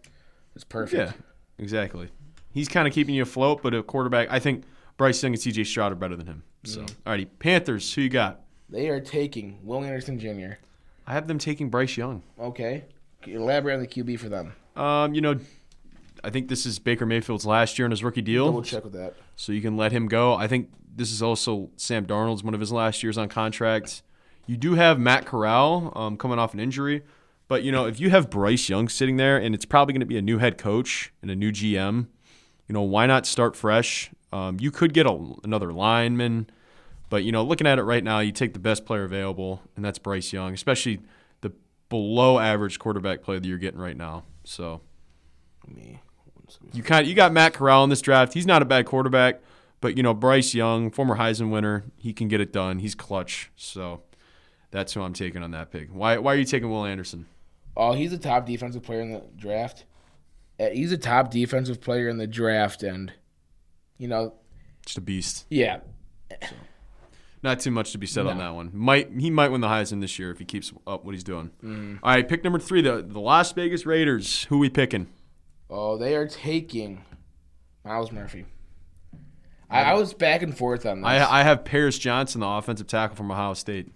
it's 0.55 0.63
perfect. 0.63 1.11
Yeah, 1.11 1.63
exactly. 1.63 2.09
He's 2.51 2.67
kind 2.67 2.87
of 2.87 2.95
keeping 2.95 3.13
you 3.13 3.21
afloat, 3.21 3.61
but 3.61 3.75
a 3.75 3.83
quarterback, 3.83 4.29
I 4.31 4.39
think 4.39 4.63
Bryce 4.97 5.21
Young 5.21 5.33
and 5.33 5.41
C.J. 5.41 5.65
Stroud 5.65 5.91
are 5.91 5.95
better 5.95 6.15
than 6.15 6.25
him. 6.25 6.43
So, 6.63 6.81
Mm-hmm. 6.81 7.07
alrighty, 7.09 7.27
Panthers. 7.37 7.93
Who 7.93 8.01
you 8.01 8.09
got? 8.09 8.41
They 8.69 8.89
are 8.89 8.99
taking 8.99 9.59
Will 9.63 9.83
Anderson 9.83 10.17
Jr. 10.19 10.53
I 11.05 11.13
have 11.13 11.27
them 11.27 11.37
taking 11.37 11.69
Bryce 11.69 11.95
Young. 11.95 12.23
Okay. 12.39 12.85
Elaborate 13.33 13.75
on 13.75 13.79
the 13.79 13.87
QB 13.87 14.19
for 14.19 14.29
them. 14.29 14.53
Um, 14.75 15.13
you 15.13 15.21
know, 15.21 15.39
I 16.23 16.29
think 16.29 16.49
this 16.49 16.65
is 16.65 16.79
Baker 16.79 17.05
Mayfield's 17.05 17.45
last 17.45 17.77
year 17.77 17.85
in 17.85 17.91
his 17.91 18.03
rookie 18.03 18.21
deal, 18.21 18.45
Double 18.45 18.61
check 18.61 18.83
with 18.83 18.93
that. 18.93 19.15
so 19.35 19.51
you 19.51 19.61
can 19.61 19.77
let 19.77 19.91
him 19.91 20.07
go. 20.07 20.33
I 20.33 20.47
think 20.47 20.69
this 20.95 21.11
is 21.11 21.21
also 21.21 21.69
Sam 21.77 22.05
Darnold's 22.05 22.43
one 22.43 22.53
of 22.53 22.59
his 22.59 22.71
last 22.71 23.03
years 23.03 23.17
on 23.17 23.29
contract. 23.29 24.01
You 24.45 24.57
do 24.57 24.75
have 24.75 24.99
Matt 24.99 25.25
Corral 25.25 25.91
um, 25.95 26.17
coming 26.17 26.39
off 26.39 26.53
an 26.53 26.59
injury, 26.59 27.03
but 27.47 27.63
you 27.63 27.71
know 27.71 27.85
if 27.85 27.99
you 27.99 28.09
have 28.09 28.29
Bryce 28.29 28.69
Young 28.69 28.87
sitting 28.89 29.17
there, 29.17 29.37
and 29.37 29.53
it's 29.53 29.65
probably 29.65 29.93
going 29.93 29.99
to 30.01 30.05
be 30.05 30.17
a 30.17 30.21
new 30.21 30.37
head 30.37 30.57
coach 30.57 31.11
and 31.21 31.29
a 31.29 31.35
new 31.35 31.51
GM, 31.51 32.07
you 32.67 32.73
know 32.73 32.81
why 32.81 33.05
not 33.05 33.25
start 33.25 33.55
fresh? 33.55 34.09
Um, 34.33 34.57
you 34.59 34.71
could 34.71 34.93
get 34.93 35.05
a, 35.05 35.33
another 35.43 35.71
lineman, 35.71 36.49
but 37.09 37.23
you 37.23 37.31
know 37.31 37.43
looking 37.43 37.67
at 37.67 37.77
it 37.77 37.83
right 37.83 38.03
now, 38.03 38.19
you 38.19 38.31
take 38.31 38.53
the 38.53 38.59
best 38.59 38.85
player 38.85 39.03
available, 39.03 39.61
and 39.75 39.83
that's 39.85 39.99
Bryce 39.99 40.33
Young, 40.33 40.53
especially 40.53 40.99
below 41.89 42.39
average 42.39 42.79
quarterback 42.79 43.21
play 43.21 43.39
that 43.39 43.47
you're 43.47 43.57
getting 43.57 43.79
right 43.79 43.95
now. 43.97 44.23
So 44.43 44.81
Me. 45.67 45.99
you 46.73 46.83
kind 46.83 47.07
you 47.07 47.13
got 47.13 47.31
Matt 47.31 47.53
Corral 47.53 47.83
in 47.83 47.89
this 47.89 48.01
draft. 48.01 48.33
He's 48.33 48.45
not 48.45 48.61
a 48.61 48.65
bad 48.65 48.85
quarterback, 48.85 49.41
but 49.81 49.97
you 49.97 50.03
know 50.03 50.13
Bryce 50.13 50.53
Young, 50.53 50.91
former 50.91 51.17
Heisman 51.17 51.49
winner, 51.51 51.83
he 51.97 52.13
can 52.13 52.27
get 52.27 52.41
it 52.41 52.51
done. 52.53 52.79
He's 52.79 52.95
clutch. 52.95 53.51
So 53.55 54.01
that's 54.71 54.93
who 54.93 55.01
I'm 55.01 55.13
taking 55.13 55.43
on 55.43 55.51
that 55.51 55.71
pick. 55.71 55.89
Why 55.89 56.17
why 56.17 56.33
are 56.33 56.37
you 56.37 56.45
taking 56.45 56.69
Will 56.69 56.85
Anderson? 56.85 57.25
Oh, 57.75 57.93
he's 57.93 58.11
a 58.11 58.17
top 58.17 58.45
defensive 58.45 58.81
player 58.83 59.01
in 59.01 59.11
the 59.13 59.23
draft. 59.35 59.85
Uh, 60.59 60.69
He's 60.69 60.91
a 60.91 60.97
top 60.97 61.29
defensive 61.29 61.79
player 61.79 62.09
in 62.09 62.17
the 62.17 62.25
draft, 62.25 62.81
and 62.81 63.13
you 63.99 64.07
know, 64.07 64.33
Just 64.83 64.97
a 64.97 65.01
beast. 65.01 65.45
yeah, 65.51 65.81
Not 67.43 67.59
too 67.59 67.71
much 67.71 67.91
to 67.91 67.97
be 67.97 68.07
said 68.07 68.25
on 68.25 68.39
that 68.39 68.55
one. 68.55 68.71
Might 68.73 69.11
he 69.17 69.29
might 69.29 69.49
win 69.49 69.61
the 69.61 69.67
Heisman 69.67 70.01
this 70.01 70.17
year 70.17 70.31
if 70.31 70.39
he 70.39 70.45
keeps 70.45 70.73
up 70.87 71.05
what 71.05 71.13
he's 71.13 71.23
doing. 71.23 71.51
Mm. 71.63 71.99
All 72.01 72.11
right, 72.11 72.27
pick 72.27 72.43
number 72.43 72.59
three, 72.59 72.81
the 72.81 73.03
the 73.07 73.19
Las 73.19 73.51
Vegas 73.51 73.85
Raiders. 73.85 74.45
Who 74.45 74.57
we 74.57 74.69
picking? 74.69 75.07
Oh, 75.69 75.97
they 75.97 76.15
are 76.15 76.27
taking 76.27 77.03
Myles 77.85 78.11
Murphy. 78.11 78.45
I, 79.69 79.83
I 79.83 79.93
was 79.95 80.13
back 80.13 80.41
and 80.41 80.57
forth 80.57 80.85
on 80.85 81.01
this. 81.01 81.07
I 81.07 81.41
I 81.41 81.43
have 81.43 81.63
Paris 81.63 81.99
Johnson, 81.99 82.41
the 82.41 82.47
offensive 82.47 82.87
tackle 82.87 83.15
from 83.15 83.31
Ohio 83.31 83.53
State. 83.53 83.91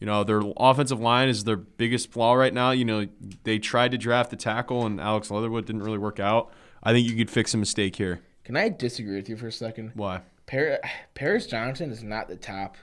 You 0.00 0.06
know, 0.06 0.22
their 0.24 0.42
offensive 0.58 1.00
line 1.00 1.28
is 1.28 1.44
their 1.44 1.56
biggest 1.56 2.10
flaw 2.10 2.34
right 2.34 2.52
now. 2.52 2.72
You 2.72 2.84
know, 2.84 3.06
they 3.44 3.58
tried 3.58 3.92
to 3.92 3.98
draft 3.98 4.30
the 4.30 4.36
tackle 4.36 4.84
and 4.84 5.00
Alex 5.00 5.30
Leatherwood 5.30 5.64
didn't 5.64 5.82
really 5.82 5.98
work 5.98 6.20
out. 6.20 6.52
I 6.82 6.92
think 6.92 7.08
you 7.08 7.16
could 7.16 7.30
fix 7.30 7.54
a 7.54 7.56
mistake 7.56 7.96
here. 7.96 8.20
Can 8.44 8.56
I 8.56 8.68
disagree 8.68 9.16
with 9.16 9.28
you 9.28 9.36
for 9.36 9.46
a 9.46 9.52
second? 9.52 9.92
Why? 9.94 10.20
Par- 10.46 10.80
Paris 11.14 11.46
Johnson 11.46 11.90
is 11.90 12.02
not 12.02 12.28
the 12.28 12.36
top 12.36 12.76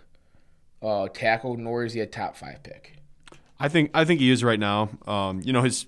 uh, 0.82 1.08
tackle, 1.14 1.58
nor 1.58 1.84
is 1.84 1.94
he 1.94 2.00
a 2.00 2.08
top 2.08 2.36
five 2.36 2.64
pick. 2.64 2.96
I 3.60 3.70
think 3.70 3.92
I 3.94 4.06
think 4.06 4.20
he 4.20 4.32
is 4.32 4.44
right 4.44 4.60
now. 4.60 4.90
Um, 5.06 5.42
you 5.44 5.54
know, 5.54 5.62
his 5.62 5.86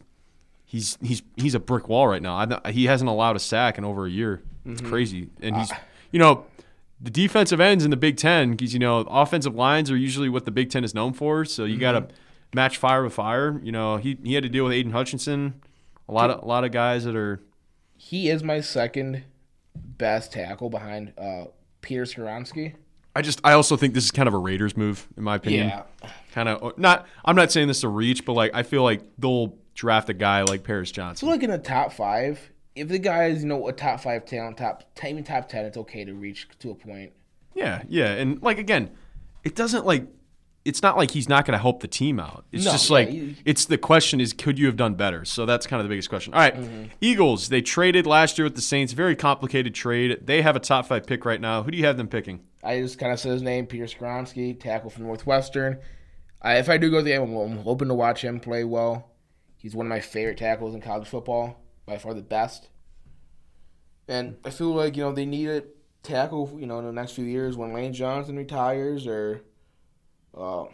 he's 0.66 0.98
he's 1.02 1.24
he's 1.36 1.56
a 1.56 1.60
brick 1.60 1.90
wall 1.90 2.08
right 2.08 2.22
now. 2.22 2.60
I, 2.64 2.72
he 2.72 2.86
hasn't 2.86 3.10
allowed 3.10 3.36
a 3.36 3.40
sack 3.40 3.78
in 3.78 3.86
over 3.86 4.06
a 4.06 4.10
year. 4.10 4.42
It's 4.66 4.82
crazy, 4.82 5.30
and 5.42 5.58
he's 5.58 5.72
you 6.12 6.20
know 6.20 6.46
the 7.02 7.10
defensive 7.12 7.60
ends 7.60 7.84
in 7.84 7.92
the 7.92 7.98
Big 7.98 8.18
Ten 8.18 8.52
because 8.52 8.74
you 8.74 8.80
know 8.80 9.00
offensive 9.00 9.56
lines 9.56 9.92
are 9.92 9.98
usually 9.98 10.30
what 10.30 10.46
the 10.46 10.52
Big 10.52 10.70
Ten 10.70 10.84
is 10.84 10.94
known 10.94 11.14
for. 11.14 11.46
So 11.46 11.66
you 11.66 11.78
got 11.78 11.92
to 11.94 12.08
match 12.54 12.78
fire 12.78 13.04
with 13.04 13.14
fire. 13.14 13.60
You 13.64 13.72
know, 13.72 13.98
he 13.98 14.18
he 14.24 14.36
had 14.36 14.44
to 14.44 14.50
deal 14.50 14.64
with 14.64 14.74
Aidan 14.74 14.92
Hutchinson, 14.92 15.62
a 16.08 16.14
lot 16.14 16.30
of 16.30 16.44
a 16.44 16.46
lot 16.46 16.64
of 16.64 16.72
guys 16.72 17.04
that 17.04 17.16
are 17.16 17.42
He 17.98 18.30
is 18.30 18.44
my 18.44 18.62
second 18.62 19.24
best 19.76 20.32
tackle 20.32 20.70
behind 20.70 21.14
uh, 21.18 21.46
Peter 21.84 22.04
Skoronski. 22.04 22.74
I 23.16 23.22
just 23.22 23.40
I 23.44 23.54
also 23.54 23.78
think 23.78 23.94
this 23.94 24.06
is 24.06 24.12
kind 24.12 24.28
of 24.28 24.34
a 24.34 24.40
Raiders 24.40 24.76
move 24.76 25.08
in 25.16 25.24
my 25.24 25.36
opinion. 25.36 25.68
Yeah. 25.68 25.84
Kind 26.34 26.50
of 26.50 26.64
oh, 26.64 26.74
not 26.78 27.06
I'm 27.24 27.36
not 27.36 27.52
saying 27.52 27.68
this 27.68 27.82
to 27.82 27.88
reach, 27.88 28.26
but 28.26 28.34
like 28.34 28.52
I 28.56 28.64
feel 28.64 28.82
like 28.82 29.04
they'll 29.20 29.56
draft 29.76 30.10
a 30.10 30.14
guy 30.14 30.42
like 30.42 30.64
Paris 30.64 30.92
Johnson. 30.92 31.28
So 31.28 31.32
like 31.32 31.44
in 31.44 31.52
the 31.52 31.60
top 31.60 31.94
five, 31.94 32.50
if 32.76 32.88
the 32.88 32.98
guy 32.98 33.26
is 33.26 33.44
you 33.44 33.50
know 33.50 33.68
a 33.68 33.74
top 33.74 34.00
five 34.00 34.26
talent, 34.26 34.58
top 34.58 34.84
even 35.06 35.24
top 35.24 35.48
ten, 35.48 35.66
it's 35.66 35.78
okay 35.78 36.04
to 36.06 36.14
reach 36.14 36.48
to 36.60 36.72
a 36.72 36.76
point. 36.76 37.14
Yeah, 37.54 37.84
yeah, 37.88 38.14
and 38.14 38.42
like 38.42 38.58
again, 38.58 38.90
it 39.44 39.56
doesn't 39.56 39.86
like 39.86 40.08
it's 40.66 40.82
not 40.82 40.96
like 40.96 41.12
he's 41.12 41.28
not 41.28 41.46
going 41.46 41.52
to 41.58 41.62
help 41.62 41.82
the 41.82 41.88
team 41.88 42.20
out. 42.20 42.46
It's 42.52 42.64
No, 42.66 42.72
just 42.72 42.90
yeah, 42.90 42.94
like 42.94 43.10
he- 43.10 43.36
it's 43.44 43.66
the 43.66 43.78
question 43.78 44.22
is 44.22 44.32
could 44.34 44.58
you 44.58 44.66
have 44.68 44.78
done 44.78 44.96
better? 44.96 45.26
So 45.26 45.46
that's 45.46 45.68
kind 45.68 45.82
of 45.82 45.86
the 45.86 45.90
biggest 45.90 46.10
question. 46.10 46.34
All 46.34 46.40
right, 46.40 46.56
Mm-hmm. 46.56 46.84
Eagles, 47.02 47.50
they 47.50 47.62
traded 47.62 48.08
last 48.08 48.38
year 48.38 48.46
with 48.46 48.56
the 48.56 48.62
Saints, 48.62 48.94
very 48.94 49.16
complicated 49.16 49.76
trade. 49.76 50.20
They 50.26 50.42
have 50.42 50.56
a 50.56 50.60
top 50.62 50.86
5 50.86 51.06
pick 51.06 51.26
right 51.26 51.42
now. 51.42 51.64
Who 51.64 51.72
do 51.72 51.78
you 51.78 51.86
have 51.86 51.98
them 51.98 52.08
picking? 52.08 52.42
I 52.64 52.80
just 52.80 52.98
kind 52.98 53.12
of 53.12 53.20
said 53.20 53.34
his 53.34 53.42
name, 53.42 53.66
Peter 53.66 53.86
Skoronski, 53.86 54.58
tackle 54.60 54.90
from 54.90 55.04
Northwestern. 55.04 55.80
I, 56.42 56.58
if 56.60 56.70
I 56.70 56.78
do 56.78 56.90
go 56.90 56.98
to 57.00 57.04
the 57.04 57.10
game, 57.10 57.36
I'm 57.36 57.58
hoping 57.58 57.90
to 57.90 57.94
watch 57.94 58.24
him 58.24 58.40
play 58.40 58.64
well. 58.64 59.12
He's 59.58 59.76
one 59.76 59.86
of 59.86 59.90
my 59.90 60.00
favorite 60.00 60.38
tackles 60.38 60.76
in 60.76 60.82
college 60.82 61.08
football, 61.08 61.62
by 61.86 61.98
far 61.98 62.14
the 62.14 62.22
best. 62.22 62.70
And 64.08 64.38
I 64.46 64.50
feel 64.50 64.74
like 64.74 64.96
you 64.98 65.04
know 65.04 65.12
they 65.14 65.26
need 65.26 65.48
a 65.50 65.64
tackle, 66.04 66.56
you 66.60 66.66
know, 66.68 66.80
in 66.80 66.86
the 66.86 66.92
next 66.92 67.14
few 67.14 67.24
years 67.26 67.56
when 67.58 67.74
Lane 67.74 67.94
Johnson 67.94 68.36
retires 68.38 69.08
or. 69.08 69.44
Uh, 70.38 70.66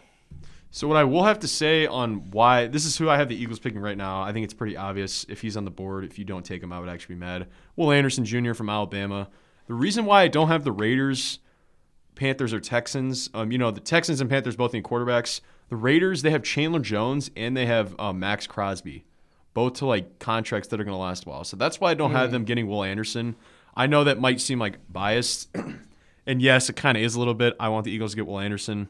So 0.72 0.88
what 0.88 0.98
I 0.98 1.04
will 1.04 1.24
have 1.24 1.40
to 1.40 1.48
say 1.48 1.88
on 1.88 2.30
why 2.30 2.68
this 2.68 2.86
is 2.86 2.96
who 2.98 3.10
I 3.10 3.18
have 3.18 3.28
the 3.28 3.36
Eagles 3.36 3.60
picking 3.60 3.82
right 3.82 3.98
now. 3.98 4.22
I 4.22 4.32
think 4.32 4.44
it's 4.44 4.54
pretty 4.54 4.78
obvious 4.78 5.26
if 5.28 5.42
he's 5.42 5.58
on 5.58 5.66
the 5.66 5.72
board. 5.72 6.04
If 6.06 6.20
you 6.20 6.26
don't 6.26 6.46
take 6.46 6.62
him, 6.62 6.72
I 6.72 6.80
would 6.80 6.90
actually 6.90 7.16
be 7.16 7.22
mad. 7.22 7.48
Will 7.76 7.92
Anderson 7.92 8.24
Jr. 8.24 8.54
from 8.54 8.70
Alabama. 8.70 9.30
The 9.68 9.74
reason 9.74 10.06
why 10.06 10.22
I 10.22 10.28
don't 10.28 10.48
have 10.48 10.64
the 10.64 10.72
Raiders, 10.72 11.40
Panthers, 12.16 12.54
or 12.54 12.60
Texans, 12.60 13.30
um, 13.34 13.52
you 13.52 13.58
know, 13.58 13.72
the 13.72 13.80
Texans 13.80 14.22
and 14.22 14.30
Panthers 14.30 14.56
both 14.56 14.74
need 14.74 14.84
quarterbacks. 14.84 15.42
The 15.70 15.76
Raiders 15.76 16.22
they 16.22 16.32
have 16.32 16.44
Chandler 16.44 16.80
Jones 16.80 17.32
and 17.36 17.58
they 17.58 17.66
have 17.66 17.96
uh, 18.00 18.14
Maxx 18.14 18.46
Crosby, 18.46 19.06
both 19.56 19.74
to 19.74 19.88
like 19.88 20.20
contracts 20.20 20.68
that 20.70 20.80
are 20.80 20.84
going 20.84 20.96
to 20.96 21.02
last 21.02 21.26
a 21.26 21.30
while. 21.30 21.44
So 21.44 21.58
that's 21.58 21.80
why 21.80 21.92
I 21.92 21.94
don't 21.96 22.12
have 22.12 22.32
them 22.32 22.44
getting 22.46 22.68
Will 22.68 22.84
Anderson. 22.84 23.36
I 23.76 23.88
know 23.88 24.04
that 24.04 24.20
might 24.20 24.40
seem 24.40 24.60
like 24.60 24.78
biased, 24.92 25.50
and 26.28 26.42
yes, 26.42 26.70
it 26.70 26.76
kind 26.76 26.96
of 26.98 27.04
is 27.04 27.16
a 27.16 27.20
little 27.20 27.34
bit. 27.34 27.56
I 27.60 27.70
want 27.70 27.86
the 27.86 27.92
Eagles 27.92 28.12
to 28.12 28.18
get 28.18 28.28
Will 28.28 28.40
Anderson. 28.40 28.90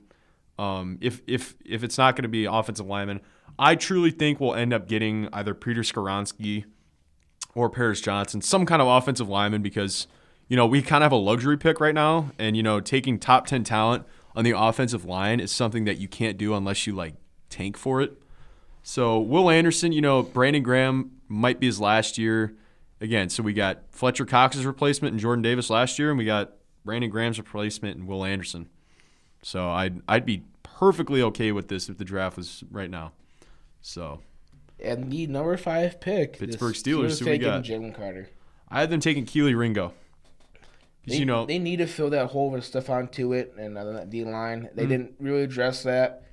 Um, 0.59 0.97
if 0.99 1.21
if 1.25 1.55
if 1.65 1.85
it's 1.85 1.97
not 1.97 2.17
going 2.17 2.23
to 2.23 2.29
be 2.29 2.43
offensive 2.43 2.85
lineman, 2.85 3.21
I 3.57 3.75
truly 3.75 4.11
think 4.11 4.41
we'll 4.41 4.55
end 4.55 4.73
up 4.73 4.89
getting 4.89 5.29
either 5.31 5.53
Peter 5.53 5.81
Skoronski 5.81 6.65
or 7.55 7.69
Paris 7.69 8.01
Johnson, 8.01 8.41
some 8.41 8.65
kind 8.65 8.81
of 8.81 8.87
offensive 8.89 9.29
lineman, 9.29 9.61
because 9.61 10.07
you 10.49 10.57
know, 10.57 10.65
we 10.65 10.81
kind 10.81 11.01
of 11.01 11.05
have 11.05 11.11
a 11.13 11.21
luxury 11.21 11.57
pick 11.57 11.79
right 11.79 11.95
now, 11.95 12.31
and 12.37 12.57
you 12.57 12.63
know, 12.63 12.81
taking 12.81 13.19
top 13.19 13.47
ten 13.47 13.63
talent 13.63 14.05
on 14.35 14.43
the 14.43 14.51
offensive 14.51 15.05
line 15.05 15.39
is 15.39 15.49
something 15.49 15.85
that 15.85 15.97
you 15.97 16.09
can't 16.09 16.37
do 16.37 16.53
unless 16.53 16.85
you 16.85 16.93
like 16.93 17.13
tank 17.49 17.77
for 17.77 18.01
it. 18.01 18.21
So 18.83 19.17
Will 19.17 19.49
Anderson, 19.49 19.93
you 19.93 20.01
know, 20.01 20.23
Brandon 20.23 20.61
Graham 20.61 21.11
might 21.29 21.61
be 21.61 21.67
his 21.67 21.79
last 21.79 22.17
year. 22.17 22.55
Again, 22.99 23.29
so 23.29 23.43
we 23.43 23.53
got 23.53 23.83
Fletcher 23.91 24.25
Cox's 24.25 24.65
replacement 24.65 25.13
and 25.13 25.21
Jordan 25.21 25.41
Davis 25.41 25.69
last 25.69 25.97
year, 25.97 26.09
and 26.09 26.17
we 26.17 26.25
got 26.25 26.51
Brandon 26.83 27.09
Graham's 27.09 27.37
replacement 27.37 27.95
and 27.97 28.07
Will 28.07 28.25
Anderson. 28.25 28.67
So 29.41 29.69
I'd 29.69 30.01
I'd 30.07 30.25
be 30.25 30.43
perfectly 30.63 31.21
okay 31.21 31.51
with 31.51 31.67
this 31.67 31.89
if 31.89 31.97
the 31.97 32.05
draft 32.05 32.37
was 32.37 32.63
right 32.71 32.89
now. 32.89 33.11
So 33.81 34.19
And 34.83 35.11
the 35.11 35.27
number 35.27 35.55
five 35.57 35.99
pick, 35.99 36.39
Pittsburgh 36.39 36.75
Steelers, 36.75 37.19
who 37.19 37.29
we 37.29 37.37
got? 37.37 37.63
Jalen 37.63 37.95
Carter. 37.95 38.29
I 38.69 38.81
had 38.81 38.89
them 38.89 38.99
taking 38.99 39.25
Kelee 39.25 39.57
Ringo. 39.57 39.93
They, 41.07 41.15
you 41.17 41.25
know, 41.25 41.45
they 41.45 41.57
need 41.59 41.77
to 41.77 41.87
fill 41.87 42.09
that 42.11 42.27
hole 42.27 42.51
with 42.51 42.63
Stephon 42.63 43.11
Tuitt 43.11 43.57
and 43.57 43.77
uh, 43.77 43.83
that 43.93 44.09
D 44.09 44.23
line. 44.25 44.63
Mm-hmm. 44.63 44.75
They 44.75 44.85
didn't 44.85 45.15
really 45.19 45.43
address 45.43 45.83
that, 45.83 46.23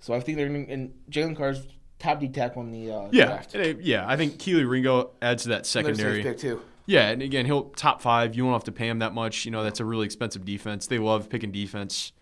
so 0.00 0.14
I 0.14 0.20
think 0.20 0.38
they're 0.38 0.46
in, 0.46 0.68
and 0.68 0.94
Jalen 1.10 1.36
Carter's 1.36 1.66
top 1.98 2.18
D 2.18 2.28
tackle 2.28 2.62
in 2.62 2.72
the 2.72 2.90
uh, 2.90 3.08
yeah, 3.12 3.26
draft. 3.26 3.54
it- 3.54 3.80
yeah. 3.82 4.08
I 4.08 4.16
think 4.16 4.38
Kelee 4.38 4.68
Ringo 4.68 5.10
adds 5.22 5.44
to 5.44 5.50
that 5.50 5.66
secondary. 5.66 6.22
pick 6.22 6.38
too. 6.38 6.60
Yeah, 6.86 7.10
and 7.10 7.20
again, 7.20 7.44
he'll 7.44 7.64
top 7.70 8.00
five. 8.00 8.34
You 8.34 8.44
won't 8.44 8.54
have 8.54 8.64
to 8.64 8.72
pay 8.72 8.88
him 8.88 9.00
that 9.00 9.12
much. 9.12 9.44
You 9.44 9.50
know, 9.50 9.62
that's 9.62 9.78
a 9.78 9.84
really 9.84 10.06
expensive 10.06 10.44
defense. 10.46 10.86
They 10.86 10.98
love 10.98 11.28
picking 11.28 11.52
defense. 11.52 12.12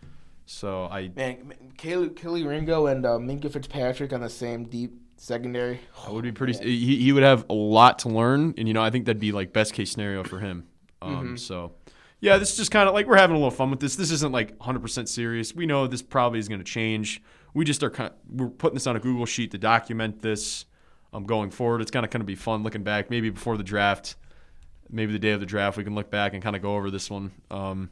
So 0.47 0.85
I, 0.85 1.11
Man, 1.15 1.53
Kelee, 1.77 2.11
Kelee 2.11 2.47
Ringo 2.47 2.87
and 2.87 3.05
uh, 3.05 3.19
Minkah 3.19 3.53
Fitzpatrick 3.53 4.13
on 4.13 4.21
the 4.21 4.31
same 4.31 4.65
deep 4.65 4.93
secondary. 5.17 5.81
I 6.07 6.11
would 6.11 6.23
be 6.23 6.33
pretty. 6.33 6.57
He, 6.59 6.97
he 6.99 7.13
would 7.13 7.25
have 7.25 7.45
a 7.51 7.55
lot 7.55 7.99
to 8.01 8.09
learn, 8.09 8.55
and 8.57 8.69
you 8.69 8.73
know, 8.75 8.83
I 8.83 8.91
think 8.91 9.07
that'd 9.07 9.21
be 9.21 9.33
like 9.33 9.53
best 9.53 9.75
case 9.75 9.91
scenario 9.91 10.23
for 10.25 10.39
him. 10.39 10.67
Um, 11.03 11.37
So, 11.37 11.73
yeah, 12.21 12.39
this 12.39 12.53
is 12.53 12.57
just 12.57 12.71
kind 12.71 12.89
of 12.89 12.95
like 12.95 13.07
we're 13.07 13.17
having 13.17 13.35
a 13.35 13.39
little 13.39 13.51
fun 13.51 13.71
with 13.71 13.81
this. 13.81 13.97
This 13.97 14.11
isn't 14.11 14.33
like 14.33 14.51
100 14.59 14.81
percent 14.81 15.09
serious. 15.09 15.55
We 15.55 15.67
know 15.67 15.87
this 15.87 16.03
probably 16.03 16.39
is 16.39 16.49
going 16.49 16.61
to 16.61 16.65
change. 16.65 17.21
We 17.53 17.65
just 17.65 17.83
are 17.83 17.91
kind. 17.91 18.13
we're 18.31 18.49
putting 18.49 18.75
this 18.75 18.87
on 18.87 18.97
a 18.97 19.01
Google 19.01 19.27
sheet 19.27 19.51
to 19.51 19.59
document 19.59 20.23
this. 20.23 20.65
Um, 21.13 21.25
going 21.25 21.51
forward, 21.51 21.81
it's 21.81 21.91
kind 21.91 22.05
of 22.05 22.11
going 22.11 22.21
to 22.21 22.27
be 22.27 22.35
fun 22.35 22.63
looking 22.63 22.83
back. 22.83 23.11
Maybe 23.11 23.31
before 23.31 23.57
the 23.57 23.63
draft, 23.65 24.17
maybe 24.91 25.13
the 25.13 25.19
day 25.19 25.31
of 25.31 25.41
the 25.41 25.47
draft, 25.47 25.77
we 25.77 25.85
can 25.85 25.95
look 25.95 26.11
back 26.11 26.35
and 26.35 26.43
kind 26.43 26.55
of 26.55 26.63
go 26.63 26.77
over 26.77 26.91
this 26.91 27.09
one. 27.11 27.33
Um, 27.51 27.91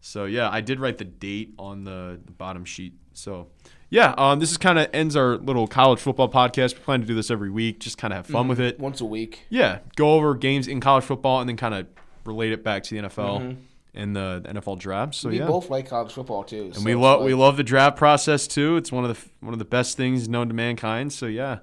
so 0.00 0.24
yeah, 0.24 0.48
I 0.50 0.60
did 0.60 0.80
write 0.80 0.98
the 0.98 1.04
date 1.04 1.54
on 1.58 1.84
the, 1.84 2.20
the 2.24 2.32
bottom 2.32 2.64
sheet. 2.64 2.94
So 3.12 3.48
yeah, 3.90 4.14
um, 4.18 4.38
this 4.38 4.50
is 4.50 4.56
kind 4.58 4.78
of 4.78 4.88
ends 4.92 5.16
our 5.16 5.36
little 5.36 5.66
college 5.66 5.98
football 5.98 6.30
podcast. 6.30 6.74
We 6.74 6.80
plan 6.80 7.00
to 7.00 7.06
do 7.06 7.14
this 7.14 7.30
every 7.30 7.50
week, 7.50 7.80
just 7.80 7.98
kind 7.98 8.12
of 8.12 8.18
have 8.18 8.26
fun 8.26 8.48
with 8.48 8.60
it. 8.60 8.78
Once 8.78 9.00
a 9.00 9.04
week. 9.04 9.46
Yeah, 9.48 9.80
go 9.96 10.14
over 10.14 10.34
games 10.34 10.68
in 10.68 10.80
college 10.80 11.04
football 11.04 11.40
and 11.40 11.48
then 11.48 11.56
kind 11.56 11.74
of 11.74 11.86
relate 12.24 12.52
it 12.52 12.62
back 12.62 12.82
to 12.84 12.94
the 12.94 13.08
NFL 13.08 13.56
and 13.94 14.14
the, 14.14 14.42
the 14.44 14.60
NFL 14.60 14.78
draft. 14.78 15.14
So 15.14 15.30
we 15.30 15.38
yeah, 15.38 15.46
both 15.46 15.70
like 15.70 15.88
college 15.88 16.12
football 16.12 16.44
too. 16.44 16.64
and 16.64 16.76
so 16.76 16.82
we 16.82 16.94
love 16.94 17.20
like- 17.20 17.26
we 17.26 17.34
love 17.34 17.56
the 17.56 17.64
draft 17.64 17.96
process 17.96 18.46
too. 18.46 18.76
It's 18.76 18.92
one 18.92 19.04
of 19.04 19.16
the 19.16 19.28
one 19.40 19.52
of 19.52 19.58
the 19.58 19.64
best 19.64 19.96
things 19.96 20.28
known 20.28 20.48
to 20.48 20.54
mankind. 20.54 21.12
So 21.12 21.26
yeah, 21.26 21.58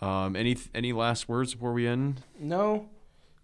um, 0.00 0.34
any 0.34 0.56
any 0.74 0.92
last 0.92 1.28
words 1.28 1.54
before 1.54 1.72
we 1.72 1.86
end? 1.86 2.22
No, 2.40 2.88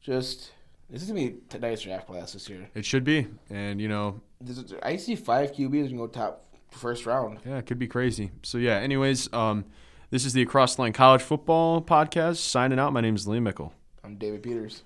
just 0.00 0.50
this 0.90 1.02
is 1.02 1.08
gonna 1.08 1.20
be 1.20 1.36
a 1.54 1.58
nice 1.58 1.82
draft 1.82 2.06
class 2.06 2.32
this 2.32 2.48
year. 2.48 2.68
It 2.74 2.84
should 2.84 3.04
be, 3.04 3.26
and 3.50 3.80
you 3.80 3.88
know, 3.88 4.20
This 4.40 4.58
is, 4.58 4.74
I 4.82 4.96
see 4.96 5.16
five 5.16 5.52
QBs 5.52 5.88
can 5.88 5.96
go 5.96 6.06
top 6.06 6.44
first 6.70 7.06
round. 7.06 7.38
Yeah, 7.46 7.58
it 7.58 7.66
could 7.66 7.78
be 7.78 7.86
crazy. 7.88 8.30
So 8.42 8.58
yeah, 8.58 8.76
anyways, 8.76 9.32
um, 9.32 9.64
this 10.10 10.24
is 10.24 10.32
the 10.32 10.42
Across 10.42 10.76
the 10.76 10.82
Line 10.82 10.92
College 10.92 11.22
Football 11.22 11.82
Podcast. 11.82 12.36
Signing 12.36 12.78
out. 12.78 12.92
My 12.92 13.00
name 13.00 13.14
is 13.14 13.26
Liam 13.26 13.42
Mickle. 13.42 13.72
I'm 14.04 14.16
David 14.16 14.42
Peters. 14.42 14.82